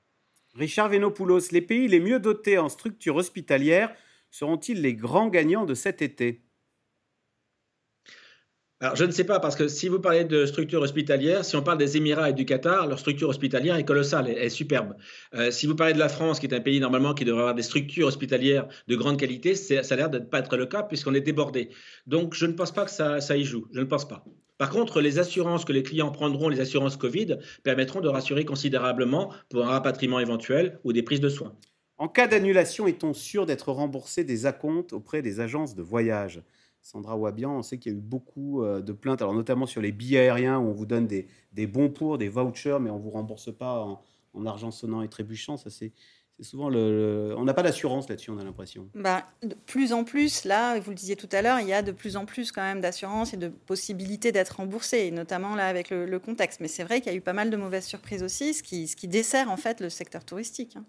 Richard 0.54 0.88
Venopoulos, 0.88 1.52
les 1.52 1.60
pays 1.60 1.88
les 1.88 2.00
mieux 2.00 2.20
dotés 2.20 2.58
en 2.58 2.68
structures 2.68 3.16
hospitalières 3.16 3.94
seront-ils 4.30 4.80
les 4.80 4.94
grands 4.94 5.28
gagnants 5.28 5.64
de 5.64 5.74
cet 5.74 6.02
été? 6.02 6.42
Alors, 8.78 8.94
je 8.94 9.06
ne 9.06 9.10
sais 9.10 9.24
pas, 9.24 9.40
parce 9.40 9.56
que 9.56 9.68
si 9.68 9.88
vous 9.88 10.00
parlez 10.00 10.24
de 10.24 10.44
structure 10.44 10.82
hospitalière, 10.82 11.46
si 11.46 11.56
on 11.56 11.62
parle 11.62 11.78
des 11.78 11.96
Émirats 11.96 12.28
et 12.28 12.34
du 12.34 12.44
Qatar, 12.44 12.86
leur 12.86 12.98
structure 12.98 13.30
hospitalière 13.30 13.76
est 13.76 13.86
colossale, 13.86 14.28
elle 14.28 14.36
est 14.36 14.50
superbe. 14.50 14.96
Euh, 15.34 15.50
si 15.50 15.66
vous 15.66 15.74
parlez 15.74 15.94
de 15.94 15.98
la 15.98 16.10
France, 16.10 16.40
qui 16.40 16.46
est 16.46 16.54
un 16.54 16.60
pays 16.60 16.78
normalement 16.78 17.14
qui 17.14 17.24
devrait 17.24 17.40
avoir 17.40 17.54
des 17.54 17.62
structures 17.62 18.06
hospitalières 18.06 18.68
de 18.86 18.96
grande 18.96 19.18
qualité, 19.18 19.54
ça 19.54 19.80
a 19.88 19.96
l'air 19.96 20.10
de 20.10 20.18
ne 20.18 20.24
pas 20.24 20.40
être 20.40 20.58
le 20.58 20.66
cas 20.66 20.82
puisqu'on 20.82 21.14
est 21.14 21.22
débordé. 21.22 21.70
Donc, 22.06 22.34
je 22.34 22.44
ne 22.44 22.52
pense 22.52 22.70
pas 22.70 22.84
que 22.84 22.90
ça, 22.90 23.22
ça 23.22 23.38
y 23.38 23.44
joue. 23.44 23.66
Je 23.72 23.80
ne 23.80 23.86
pense 23.86 24.06
pas. 24.06 24.26
Par 24.58 24.70
contre, 24.70 25.00
les 25.00 25.18
assurances 25.18 25.64
que 25.64 25.72
les 25.72 25.82
clients 25.82 26.10
prendront, 26.10 26.48
les 26.48 26.60
assurances 26.60 26.96
Covid, 26.96 27.38
permettront 27.62 28.00
de 28.00 28.08
rassurer 28.08 28.44
considérablement 28.44 29.32
pour 29.50 29.64
un 29.64 29.68
rapatriement 29.68 30.18
éventuel 30.18 30.78
ou 30.84 30.92
des 30.92 31.02
prises 31.02 31.20
de 31.20 31.28
soins. 31.28 31.54
En 31.98 32.08
cas 32.08 32.26
d'annulation, 32.26 32.86
est-on 32.86 33.14
sûr 33.14 33.46
d'être 33.46 33.72
remboursé 33.72 34.24
des 34.24 34.46
acomptes 34.46 34.92
auprès 34.92 35.22
des 35.22 35.40
agences 35.40 35.74
de 35.74 35.82
voyage? 35.82 36.42
Sandra 36.82 37.16
Wabian, 37.16 37.58
on 37.58 37.62
sait 37.62 37.78
qu'il 37.78 37.92
y 37.92 37.94
a 37.94 37.98
eu 37.98 38.00
beaucoup 38.00 38.62
euh, 38.62 38.80
de 38.80 38.92
plaintes, 38.92 39.20
alors 39.20 39.34
notamment 39.34 39.66
sur 39.66 39.80
les 39.80 39.92
billets 39.92 40.20
aériens 40.20 40.58
où 40.58 40.68
on 40.68 40.72
vous 40.72 40.86
donne 40.86 41.06
des, 41.06 41.66
bons 41.66 41.88
pour, 41.88 42.16
des 42.16 42.28
vouchers, 42.28 42.78
mais 42.80 42.90
on 42.90 42.98
ne 42.98 43.02
vous 43.02 43.10
rembourse 43.10 43.52
pas 43.52 43.80
en, 43.80 44.00
en, 44.34 44.46
argent 44.46 44.70
sonnant 44.70 45.02
et 45.02 45.08
trébuchant. 45.08 45.56
Ça, 45.56 45.68
c'est 45.68 45.92
c'est 46.38 46.44
souvent 46.44 46.68
le, 46.68 47.34
on 47.38 47.44
n'a 47.44 47.54
pas 47.54 47.62
d'assurance 47.62 48.08
là-dessus, 48.08 48.30
on 48.30 48.38
a 48.38 48.44
l'impression. 48.44 48.88
Bah, 48.94 49.24
de 49.42 49.54
plus 49.54 49.94
en 49.94 50.04
plus, 50.04 50.44
là, 50.44 50.78
vous 50.78 50.90
le 50.90 50.96
disiez 50.96 51.16
tout 51.16 51.28
à 51.32 51.40
l'heure, 51.40 51.60
il 51.60 51.68
y 51.68 51.72
a 51.72 51.80
de 51.80 51.92
plus 51.92 52.16
en 52.16 52.26
plus 52.26 52.52
quand 52.52 52.62
même 52.62 52.82
d'assurance 52.82 53.32
et 53.32 53.38
de 53.38 53.48
possibilités 53.48 54.32
d'être 54.32 54.56
remboursé, 54.56 55.10
notamment 55.10 55.54
là 55.54 55.66
avec 55.66 55.90
le, 55.90 56.18
contexte. 56.18 56.60
Mais 56.60 56.68
c'est 56.68 56.84
vrai 56.84 57.00
qu'il 57.00 57.10
y 57.10 57.14
a 57.14 57.18
eu 57.18 57.22
pas 57.22 57.32
mal 57.32 57.48
de 57.48 57.56
mauvaises 57.56 57.86
surprises 57.86 58.22
aussi, 58.22 58.52
ce 58.52 58.62
qui, 58.62 58.86
ce 58.86 58.96
qui 58.96 59.08
dessert 59.08 59.50
en 59.50 59.56
fait 59.56 59.80
le 59.80 59.88
secteur 59.88 60.24
touristique. 60.24 60.76
Hein. 60.76 60.84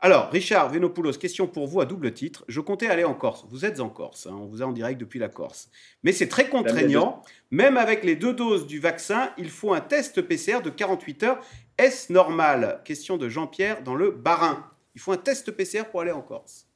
Alors, 0.00 0.30
Richard 0.30 0.68
Venopoulos, 0.68 1.12
question 1.12 1.46
pour 1.46 1.66
vous 1.66 1.80
à 1.80 1.86
double 1.86 2.12
titre. 2.12 2.44
Je 2.46 2.60
comptais 2.60 2.88
aller 2.88 3.04
en 3.04 3.14
Corse. 3.14 3.46
Vous 3.48 3.64
êtes 3.64 3.80
en 3.80 3.88
Corse, 3.88 4.26
hein, 4.26 4.36
on 4.38 4.44
vous 4.44 4.60
est 4.60 4.64
en 4.64 4.72
direct 4.72 5.00
depuis 5.00 5.18
la 5.18 5.30
Corse. 5.30 5.70
Mais 6.02 6.12
c'est 6.12 6.28
très 6.28 6.50
contraignant. 6.50 7.22
Même 7.50 7.78
avec 7.78 8.04
les 8.04 8.16
deux 8.16 8.34
doses 8.34 8.66
du 8.66 8.80
vaccin, 8.80 9.30
il 9.38 9.48
faut 9.48 9.72
un 9.72 9.80
test 9.80 10.20
PCR 10.20 10.60
de 10.60 10.68
48 10.68 11.22
heures. 11.22 11.40
Est-ce 11.78 12.12
normal? 12.12 12.82
Question 12.84 13.16
de 13.16 13.30
Jean-Pierre 13.30 13.82
dans 13.82 13.94
le 13.94 14.10
Barin. 14.10 14.70
Il 14.94 15.00
faut 15.00 15.12
un 15.12 15.16
test 15.16 15.50
PCR 15.50 15.84
pour 15.90 16.00
aller 16.00 16.12
en 16.12 16.22
Corse. 16.22 16.68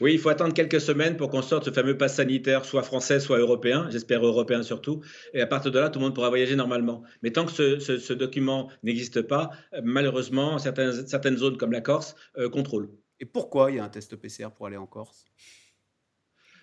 Oui, 0.00 0.12
il 0.12 0.18
faut 0.18 0.28
attendre 0.28 0.52
quelques 0.52 0.80
semaines 0.80 1.16
pour 1.16 1.30
qu'on 1.30 1.40
sorte 1.40 1.64
ce 1.64 1.70
fameux 1.70 1.96
pass 1.96 2.16
sanitaire, 2.16 2.64
soit 2.64 2.82
français, 2.82 3.20
soit 3.20 3.38
européen, 3.38 3.88
j'espère 3.90 4.24
européen 4.24 4.62
surtout. 4.62 5.00
Et 5.32 5.40
à 5.40 5.46
partir 5.46 5.70
de 5.70 5.78
là, 5.78 5.88
tout 5.88 5.98
le 5.98 6.04
monde 6.04 6.14
pourra 6.14 6.28
voyager 6.28 6.56
normalement. 6.56 7.02
Mais 7.22 7.30
tant 7.30 7.46
que 7.46 7.52
ce, 7.78 8.12
document 8.12 8.70
n'existe 8.82 9.22
pas, 9.22 9.50
malheureusement, 9.82 10.58
certaines, 10.58 11.06
certaines 11.06 11.38
zones 11.38 11.56
comme 11.56 11.72
la 11.72 11.80
Corse 11.80 12.14
euh, 12.36 12.50
contrôlent. 12.50 12.90
Et 13.20 13.24
pourquoi 13.24 13.70
il 13.70 13.76
y 13.76 13.80
a 13.80 13.84
un 13.84 13.88
test 13.88 14.16
PCR 14.16 14.50
pour 14.54 14.66
aller 14.66 14.76
en 14.76 14.86
Corse? 14.86 15.24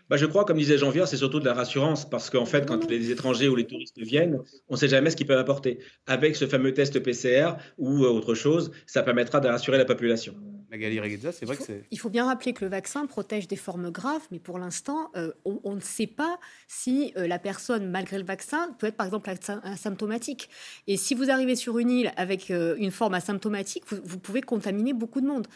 Bah, 0.10 0.18
je 0.18 0.26
crois, 0.26 0.45
comme 0.45 0.57
disait 0.57 0.78
Jean-Pierre, 0.78 1.07
c'est 1.07 1.18
surtout 1.18 1.39
de 1.39 1.45
la 1.45 1.53
rassurance 1.53 2.10
parce 2.10 2.30
qu'en 2.30 2.45
fait, 2.45 2.66
quand 2.66 2.89
les 2.89 3.12
étrangers 3.12 3.47
ou 3.47 3.55
les 3.55 3.66
touristes 3.66 3.99
viennent, 3.99 4.39
on 4.68 4.74
ne 4.74 4.80
sait 4.80 4.88
jamais 4.88 5.10
ce 5.10 5.16
qu'ils 5.16 5.28
peuvent 5.28 5.39
apporter. 5.39 5.80
Avec 6.07 6.36
ce 6.36 6.47
fameux 6.47 6.74
test 6.74 6.99
PCR 6.99 7.53
ou 7.78 8.03
euh, 8.03 8.10
autre 8.10 8.34
chose, 8.34 8.72
ça 8.86 9.03
permettra 9.03 9.39
de 9.39 9.47
rassurer 9.47 9.78
la 9.78 9.86
population. 9.86 10.36
Magali 10.70 10.99
c'est 11.32 11.45
vrai 11.45 11.57
que 11.57 11.64
c'est. 11.64 11.84
Il 11.89 11.99
faut 11.99 12.10
bien 12.10 12.26
rappeler 12.26 12.53
que 12.53 12.64
le 12.64 12.70
vaccin 12.70 13.07
protège 13.07 13.47
des 13.47 13.55
formes 13.55 13.89
graves, 13.89 14.22
mais 14.32 14.39
pour 14.39 14.60
l'instant, 14.60 15.10
euh, 15.16 15.32
on, 15.43 15.76
ne 15.76 15.80
sait 15.80 16.07
pas 16.07 16.39
si 16.68 17.12
euh, 17.18 17.28
la 17.28 17.39
personne, 17.39 17.89
malgré 17.89 18.20
le 18.20 18.24
vaccin, 18.24 18.76
peut 18.78 18.88
être 18.88 18.95
par 18.95 19.07
exemple 19.07 19.32
asymptomatique. 19.64 20.49
Et 20.86 20.95
si 20.95 21.16
vous 21.16 21.32
arrivez 21.32 21.55
sur 21.55 21.80
une 21.80 21.89
île 21.89 22.12
avec 22.18 22.51
euh, 22.51 22.76
une 22.78 22.91
forme 22.91 23.16
asymptomatique, 23.16 23.84
vous, 23.89 24.20
pouvez 24.20 24.41
contaminer 24.41 24.93
beaucoup 24.93 25.22
de 25.22 25.28
monde. 25.28 25.47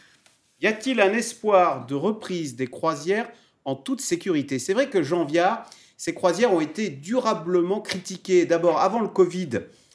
Y 0.60 0.66
a-t-il 0.66 1.00
un 1.00 1.12
espoir 1.12 1.86
de 1.86 1.94
reprise 1.94 2.56
des 2.56 2.66
croisières 2.66 3.30
en 3.64 3.74
toute 3.74 4.00
sécurité 4.00 4.58
C'est 4.58 4.74
vrai 4.74 4.90
que 4.90 5.02
Jean 5.02 5.24
Viard, 5.24 5.68
ces 5.96 6.14
croisières 6.14 6.52
ont 6.52 6.60
été 6.60 6.90
durablement 6.90 7.80
critiquées. 7.80 8.46
D'abord, 8.46 8.80
avant 8.80 9.00
le 9.00 9.08
Covid, 9.08 9.50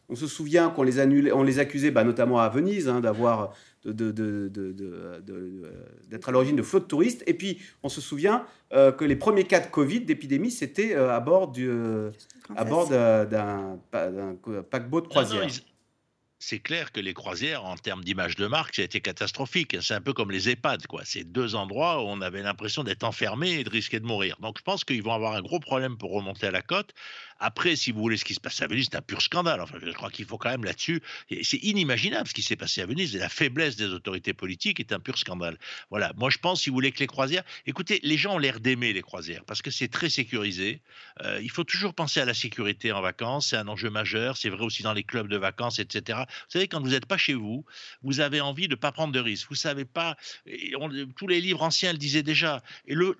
on 0.09 0.15
se 0.15 0.27
souvient 0.27 0.69
qu'on 0.69 0.83
les, 0.83 0.99
annulait, 0.99 1.31
on 1.31 1.43
les 1.43 1.59
accusait, 1.59 1.91
bah, 1.91 2.03
notamment 2.03 2.39
à 2.39 2.49
Venise, 2.49 2.89
hein, 2.89 2.99
d'avoir 2.99 3.53
d'être 3.85 6.27
à 6.27 6.31
l'origine 6.31 6.55
de 6.55 6.61
flottes 6.61 6.87
touristes. 6.87 7.23
Et 7.27 7.33
puis, 7.33 7.59
on 7.83 7.89
se 7.89 8.01
souvient 8.01 8.45
euh, 8.73 8.91
que 8.91 9.05
les 9.05 9.15
premiers 9.15 9.45
cas 9.45 9.59
de 9.59 9.67
Covid, 9.67 10.01
d'épidémie, 10.01 10.51
c'était 10.51 10.95
euh, 10.95 11.15
à 11.15 11.19
bord 11.19 11.51
d'un 11.51 12.11
paquebot 14.69 15.01
de 15.01 15.07
croisière 15.07 15.47
c'est 16.39 16.59
clair 16.59 16.93
que 16.93 17.01
les 17.01 17.13
croisières, 17.13 17.65
en 17.65 17.75
termes 17.75 18.03
d'image 18.03 18.37
de 18.37 18.47
marque, 18.47 18.75
ça 18.75 18.81
a 18.81 18.85
été 18.85 19.01
catastrophique. 19.01 19.75
C'est 19.81 19.93
un 19.93 20.01
peu 20.01 20.13
comme 20.13 20.31
les 20.31 20.49
EHPAD, 20.49 20.87
quoi. 20.87 21.01
C'est 21.03 21.25
deux 21.25 21.55
endroits 21.55 22.01
où 22.01 22.07
on 22.07 22.21
avait 22.21 22.41
l'impression 22.41 22.83
d'être 22.83 23.03
enfermé 23.03 23.59
et 23.59 23.63
de 23.65 23.69
risquer 23.69 23.99
de 23.99 24.05
mourir. 24.05 24.37
Donc 24.39 24.57
je 24.57 24.63
pense 24.63 24.85
qu'ils 24.85 25.03
vont 25.03 25.13
avoir 25.13 25.33
un 25.33 25.41
gros 25.41 25.59
problème 25.59 25.97
pour 25.97 26.11
remonter 26.13 26.47
à 26.47 26.51
la 26.51 26.61
côte. 26.61 26.93
Après, 27.39 27.75
si 27.75 27.91
vous 27.91 27.99
voulez, 27.99 28.17
ce 28.17 28.25
qui 28.25 28.33
se 28.33 28.39
passe 28.39 28.61
à 28.61 28.67
Venise, 28.67 28.89
c'est 28.91 28.97
un 28.97 29.01
pur 29.01 29.21
scandale. 29.21 29.61
Enfin, 29.61 29.77
je 29.81 29.91
crois 29.91 30.09
qu'il 30.09 30.25
faut 30.25 30.37
quand 30.37 30.49
même 30.49 30.63
là-dessus. 30.63 31.01
C'est 31.41 31.57
inimaginable 31.57 32.27
ce 32.27 32.33
qui 32.33 32.41
s'est 32.41 32.55
passé 32.55 32.81
à 32.81 32.85
Venise. 32.85 33.15
La 33.15 33.29
faiblesse 33.29 33.75
des 33.75 33.87
autorités 33.87 34.33
politiques 34.33 34.79
est 34.79 34.91
un 34.91 34.99
pur 34.99 35.17
scandale. 35.17 35.57
Voilà. 35.89 36.11
Moi, 36.17 36.29
je 36.29 36.37
pense, 36.37 36.61
si 36.61 36.69
vous 36.69 36.75
voulez, 36.75 36.91
que 36.91 36.99
les 36.99 37.07
croisières. 37.07 37.43
Écoutez, 37.65 37.99
les 38.03 38.17
gens 38.17 38.35
ont 38.35 38.37
l'air 38.37 38.59
d'aimer 38.59 38.93
les 38.93 39.01
croisières 39.01 39.45
parce 39.45 39.61
que 39.61 39.71
c'est 39.71 39.87
très 39.87 40.09
sécurisé. 40.09 40.81
Euh, 41.21 41.39
il 41.41 41.49
faut 41.49 41.63
toujours 41.63 41.93
penser 41.93 42.19
à 42.19 42.25
la 42.25 42.33
sécurité 42.33 42.91
en 42.91 43.01
vacances. 43.01 43.49
C'est 43.49 43.57
un 43.57 43.67
enjeu 43.67 43.89
majeur. 43.89 44.37
C'est 44.37 44.49
vrai 44.49 44.63
aussi 44.63 44.83
dans 44.83 44.93
les 44.93 45.03
clubs 45.03 45.27
de 45.27 45.37
vacances, 45.37 45.79
etc. 45.79 46.19
Vous 46.27 46.51
savez, 46.51 46.67
quand 46.67 46.81
vous 46.81 46.89
n'êtes 46.89 47.05
pas 47.05 47.17
chez 47.17 47.33
vous, 47.33 47.65
vous 48.03 48.19
avez 48.19 48.41
envie 48.41 48.67
de 48.67 48.73
ne 48.73 48.79
pas 48.79 48.91
prendre 48.91 49.13
de 49.13 49.19
risques. 49.19 49.47
Vous 49.49 49.55
savez 49.55 49.85
pas. 49.85 50.17
tous 51.15 51.27
les 51.27 51.41
livres 51.41 51.61
anciens 51.61 51.93
le 51.93 51.97
disaient 51.97 52.23
déjà. 52.23 52.61
Et 52.85 52.95
le 52.95 53.15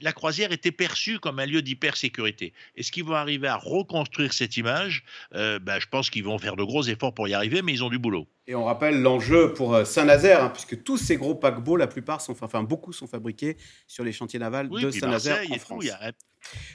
la 0.00 0.12
croisière 0.12 0.52
était 0.52 0.72
perçue 0.72 1.18
comme 1.18 1.38
un 1.38 1.46
lieu 1.46 1.62
d'hypersécurité. 1.62 2.52
Et 2.76 2.82
ce 2.82 2.92
qui 2.92 3.02
va 3.02 3.20
arriver 3.20 3.45
à 3.46 3.56
reconstruire 3.56 4.32
cette 4.32 4.56
image, 4.56 5.04
euh, 5.34 5.58
ben, 5.58 5.78
je 5.78 5.86
pense 5.86 6.10
qu'ils 6.10 6.24
vont 6.24 6.38
faire 6.38 6.56
de 6.56 6.62
gros 6.62 6.82
efforts 6.82 7.14
pour 7.14 7.28
y 7.28 7.34
arriver, 7.34 7.62
mais 7.62 7.72
ils 7.72 7.84
ont 7.84 7.88
du 7.88 7.98
boulot. 7.98 8.26
Et 8.46 8.54
on 8.54 8.64
rappelle 8.64 9.02
l'enjeu 9.02 9.52
pour 9.52 9.74
euh, 9.74 9.84
Saint-Nazaire, 9.84 10.44
hein, 10.44 10.50
puisque 10.50 10.82
tous 10.82 10.96
ces 10.96 11.16
gros 11.16 11.34
paquebots, 11.34 11.76
la 11.76 11.86
plupart 11.86 12.20
sont, 12.20 12.36
enfin 12.40 12.62
beaucoup 12.62 12.92
sont 12.92 13.06
fabriqués 13.06 13.56
sur 13.86 14.04
les 14.04 14.12
chantiers 14.12 14.38
navals 14.38 14.68
de 14.68 14.90
Saint-Nazaire 14.90 15.42
en 15.50 15.58
France. 15.58 15.84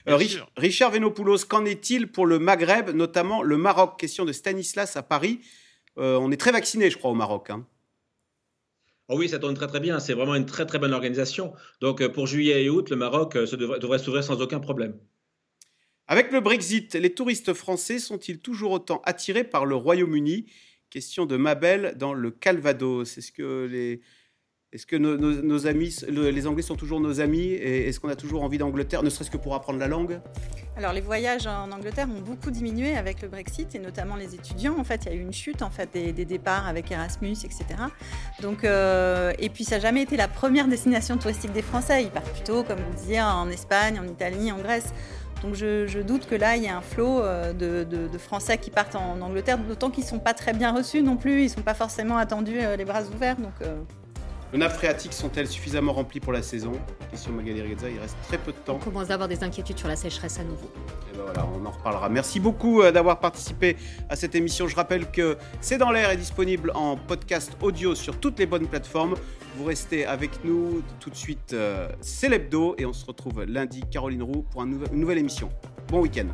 Euh, 0.10 0.20
Richard 0.58 0.92
Venopoulos, 0.92 1.46
qu'en 1.48 1.64
est-il 1.66 2.12
pour 2.12 2.26
le 2.26 2.40
Maghreb, 2.40 2.90
notamment 2.90 3.42
le 3.42 3.58
Maroc? 3.58 3.98
Question 3.98 4.26
de 4.26 4.34
Stanislas 4.34 4.98
à 4.98 5.04
Paris. 5.04 5.40
on 5.96 6.32
est 6.32 6.38
très 6.38 6.52
vacciné, 6.52 6.90
je 6.90 6.98
crois, 6.98 7.12
au 7.12 7.16
Maroc. 7.16 7.50
Hein. 7.50 7.66
Oh 9.08 9.18
oui, 9.18 9.30
ça 9.30 9.40
tourne 9.40 9.56
très 9.56 9.68
très 9.68 9.80
bien. 9.80 10.00
C'est 10.00 10.14
vraiment 10.14 10.36
une 10.36 10.46
très 10.46 10.66
très 10.66 10.80
bonne 10.80 10.94
organisation. 10.94 11.54
Donc 11.80 12.06
pour 12.08 12.28
juillet 12.28 12.66
et 12.66 12.70
août, 12.70 12.90
le 12.90 12.96
Maroc 12.98 13.38
devrait 13.38 14.00
s'ouvrir 14.00 14.24
sans 14.24 14.42
aucun 14.42 14.60
problème. 14.60 14.98
Avec 16.12 16.34
le 16.34 16.42
Brexit, 16.42 16.96
les 16.96 17.14
touristes 17.14 17.54
français 17.54 17.98
sont-ils 17.98 18.40
toujours 18.40 18.72
autant 18.72 19.02
attirés 19.06 19.46
par 19.46 19.66
le 19.66 19.76
Royaume-Uni? 19.76 20.46
Question 20.90 21.26
de 21.26 21.38
Mabel 21.38 21.96
dans 21.98 22.14
le 22.14 22.32
Calvados. 22.32 23.18
Est-ce 23.18 23.32
que 23.32 23.66
les, 23.72 24.02
est-ce 24.74 24.86
que 24.86 24.98
nos, 24.98 25.68
amis, 25.68 25.96
les 26.10 26.48
Anglais 26.48 26.64
sont 26.64 26.76
toujours 26.76 27.00
nos 27.00 27.22
amis 27.22 27.52
est-ce 27.52 28.02
qu'on 28.02 28.10
a 28.10 28.18
toujours 28.18 28.44
envie 28.44 28.58
d'Angleterre, 28.58 29.04
ne 29.04 29.10
serait-ce 29.10 29.32
que 29.32 29.38
pour 29.38 29.56
apprendre 29.56 29.80
la 29.80 29.88
langue? 29.88 30.20
Alors 30.76 30.92
les 30.92 31.00
voyages 31.00 31.48
en 31.48 31.72
Angleterre 31.72 32.08
ont 32.10 32.22
beaucoup 32.22 32.52
diminué 32.52 32.98
avec 32.98 33.22
le 33.22 33.30
Brexit 33.30 33.74
et 33.76 33.80
notamment 33.80 34.18
les 34.18 34.36
étudiants. 34.36 34.78
En 34.78 34.84
fait, 34.84 35.06
il 35.06 35.12
y 35.14 35.16
a 35.16 35.18
eu 35.18 35.22
une 35.22 35.34
chute 35.34 35.62
en 35.62 35.70
fait 35.70 35.90
des, 35.94 36.26
départs 36.26 36.68
avec 36.68 36.92
Erasmus, 36.92 37.38
etc. 37.44 37.64
Donc 38.42 38.66
euh, 38.66 39.32
et 39.40 39.48
puis 39.50 39.64
ça 39.64 39.76
n'a 39.76 39.82
jamais 39.82 40.02
été 40.02 40.18
la 40.18 40.28
première 40.28 40.68
destination 40.68 41.18
touristique 41.18 41.54
des 41.54 41.62
Français. 41.62 42.04
Ils 42.04 42.10
partent 42.10 42.34
plutôt, 42.34 42.64
comme 42.64 42.80
vous 42.80 42.98
disiez, 42.98 43.22
en 43.22 43.50
Espagne, 43.50 43.98
en 43.98 44.08
Italie, 44.08 44.52
en 44.52 44.58
Grèce. 44.58 44.94
Donc 45.42 45.56
je, 45.56 46.02
doute 46.02 46.28
que 46.28 46.36
là, 46.36 46.56
il 46.56 46.64
y 46.64 46.66
ait 46.68 46.70
un 46.70 46.82
flot 46.82 47.22
euh, 47.22 47.54
de, 47.54 48.18
Français 48.18 48.58
qui 48.58 48.70
partent 48.70 48.96
en 48.96 49.20
Angleterre, 49.22 49.58
d'autant 49.58 49.90
qu'ils 49.90 50.04
ne 50.04 50.10
sont 50.10 50.20
pas 50.20 50.34
très 50.34 50.54
bien 50.54 50.72
reçus 50.72 51.02
non 51.02 51.18
plus, 51.18 51.42
ils 51.42 51.46
ne 51.46 51.50
sont 51.50 51.62
pas 51.62 51.74
forcément 51.74 52.18
attendus 52.18 52.60
euh, 52.62 52.76
les 52.76 52.86
bras 52.86 53.04
ouverts. 53.04 53.38
Donc, 53.38 53.54
euh. 54.52 54.54
Les 54.54 54.60
nappes 54.60 54.74
phréatiques 54.74 55.14
sont-elles 55.14 55.48
suffisamment 55.48 55.94
remplies 55.94 56.20
pour 56.20 56.34
la 56.34 56.42
saison? 56.42 56.74
Question 57.10 57.32
Magali 57.34 57.62
Reza, 57.62 57.90
il 57.90 58.00
reste 58.00 58.18
très 58.28 58.38
peu 58.38 58.52
de 58.52 58.58
temps. 58.58 58.76
On 58.76 58.84
commence 58.84 59.10
à 59.10 59.14
avoir 59.14 59.30
des 59.30 59.44
inquiétudes 59.44 59.78
sur 59.78 59.88
la 59.88 59.96
sécheresse 59.96 60.40
à 60.40 60.44
nouveau. 60.44 60.70
Et 61.14 61.18
ben 61.18 61.24
voilà, 61.24 61.48
on 61.56 61.66
en 61.66 61.72
reparlera. 61.72 62.10
Merci 62.10 62.40
beaucoup 62.40 62.82
d'avoir 62.92 63.20
participé 63.20 63.78
à 64.10 64.16
cette 64.16 64.36
émission. 64.36 64.68
Je 64.68 64.76
rappelle 64.76 65.10
que 65.12 65.38
C'est 65.60 65.78
dans 65.78 65.92
l'air 65.92 66.10
est 66.10 66.18
disponible 66.18 66.72
en 66.76 66.98
podcast 66.98 67.58
audio 67.62 67.96
sur 67.96 68.20
toutes 68.20 68.40
les 68.40 68.46
bonnes 68.46 68.68
plateformes. 68.68 69.16
Vous 69.58 69.66
restez 69.66 70.06
avec 70.06 70.44
nous 70.46 70.82
tout 71.00 71.10
de 71.10 71.16
suite, 71.16 71.54
euh, 71.54 71.90
c'est 72.00 72.30
l'hebdo 72.30 72.76
et 72.78 72.86
on 72.86 72.94
se 72.94 73.06
retrouve 73.06 73.44
lundi, 73.44 73.84
Caroline 73.92 74.24
Roux, 74.24 74.46
pour 74.50 74.64
une 74.64 74.80
nouvelle 74.94 75.18
émission. 75.18 75.50
Bon 75.90 76.02
week-end. 76.02 76.28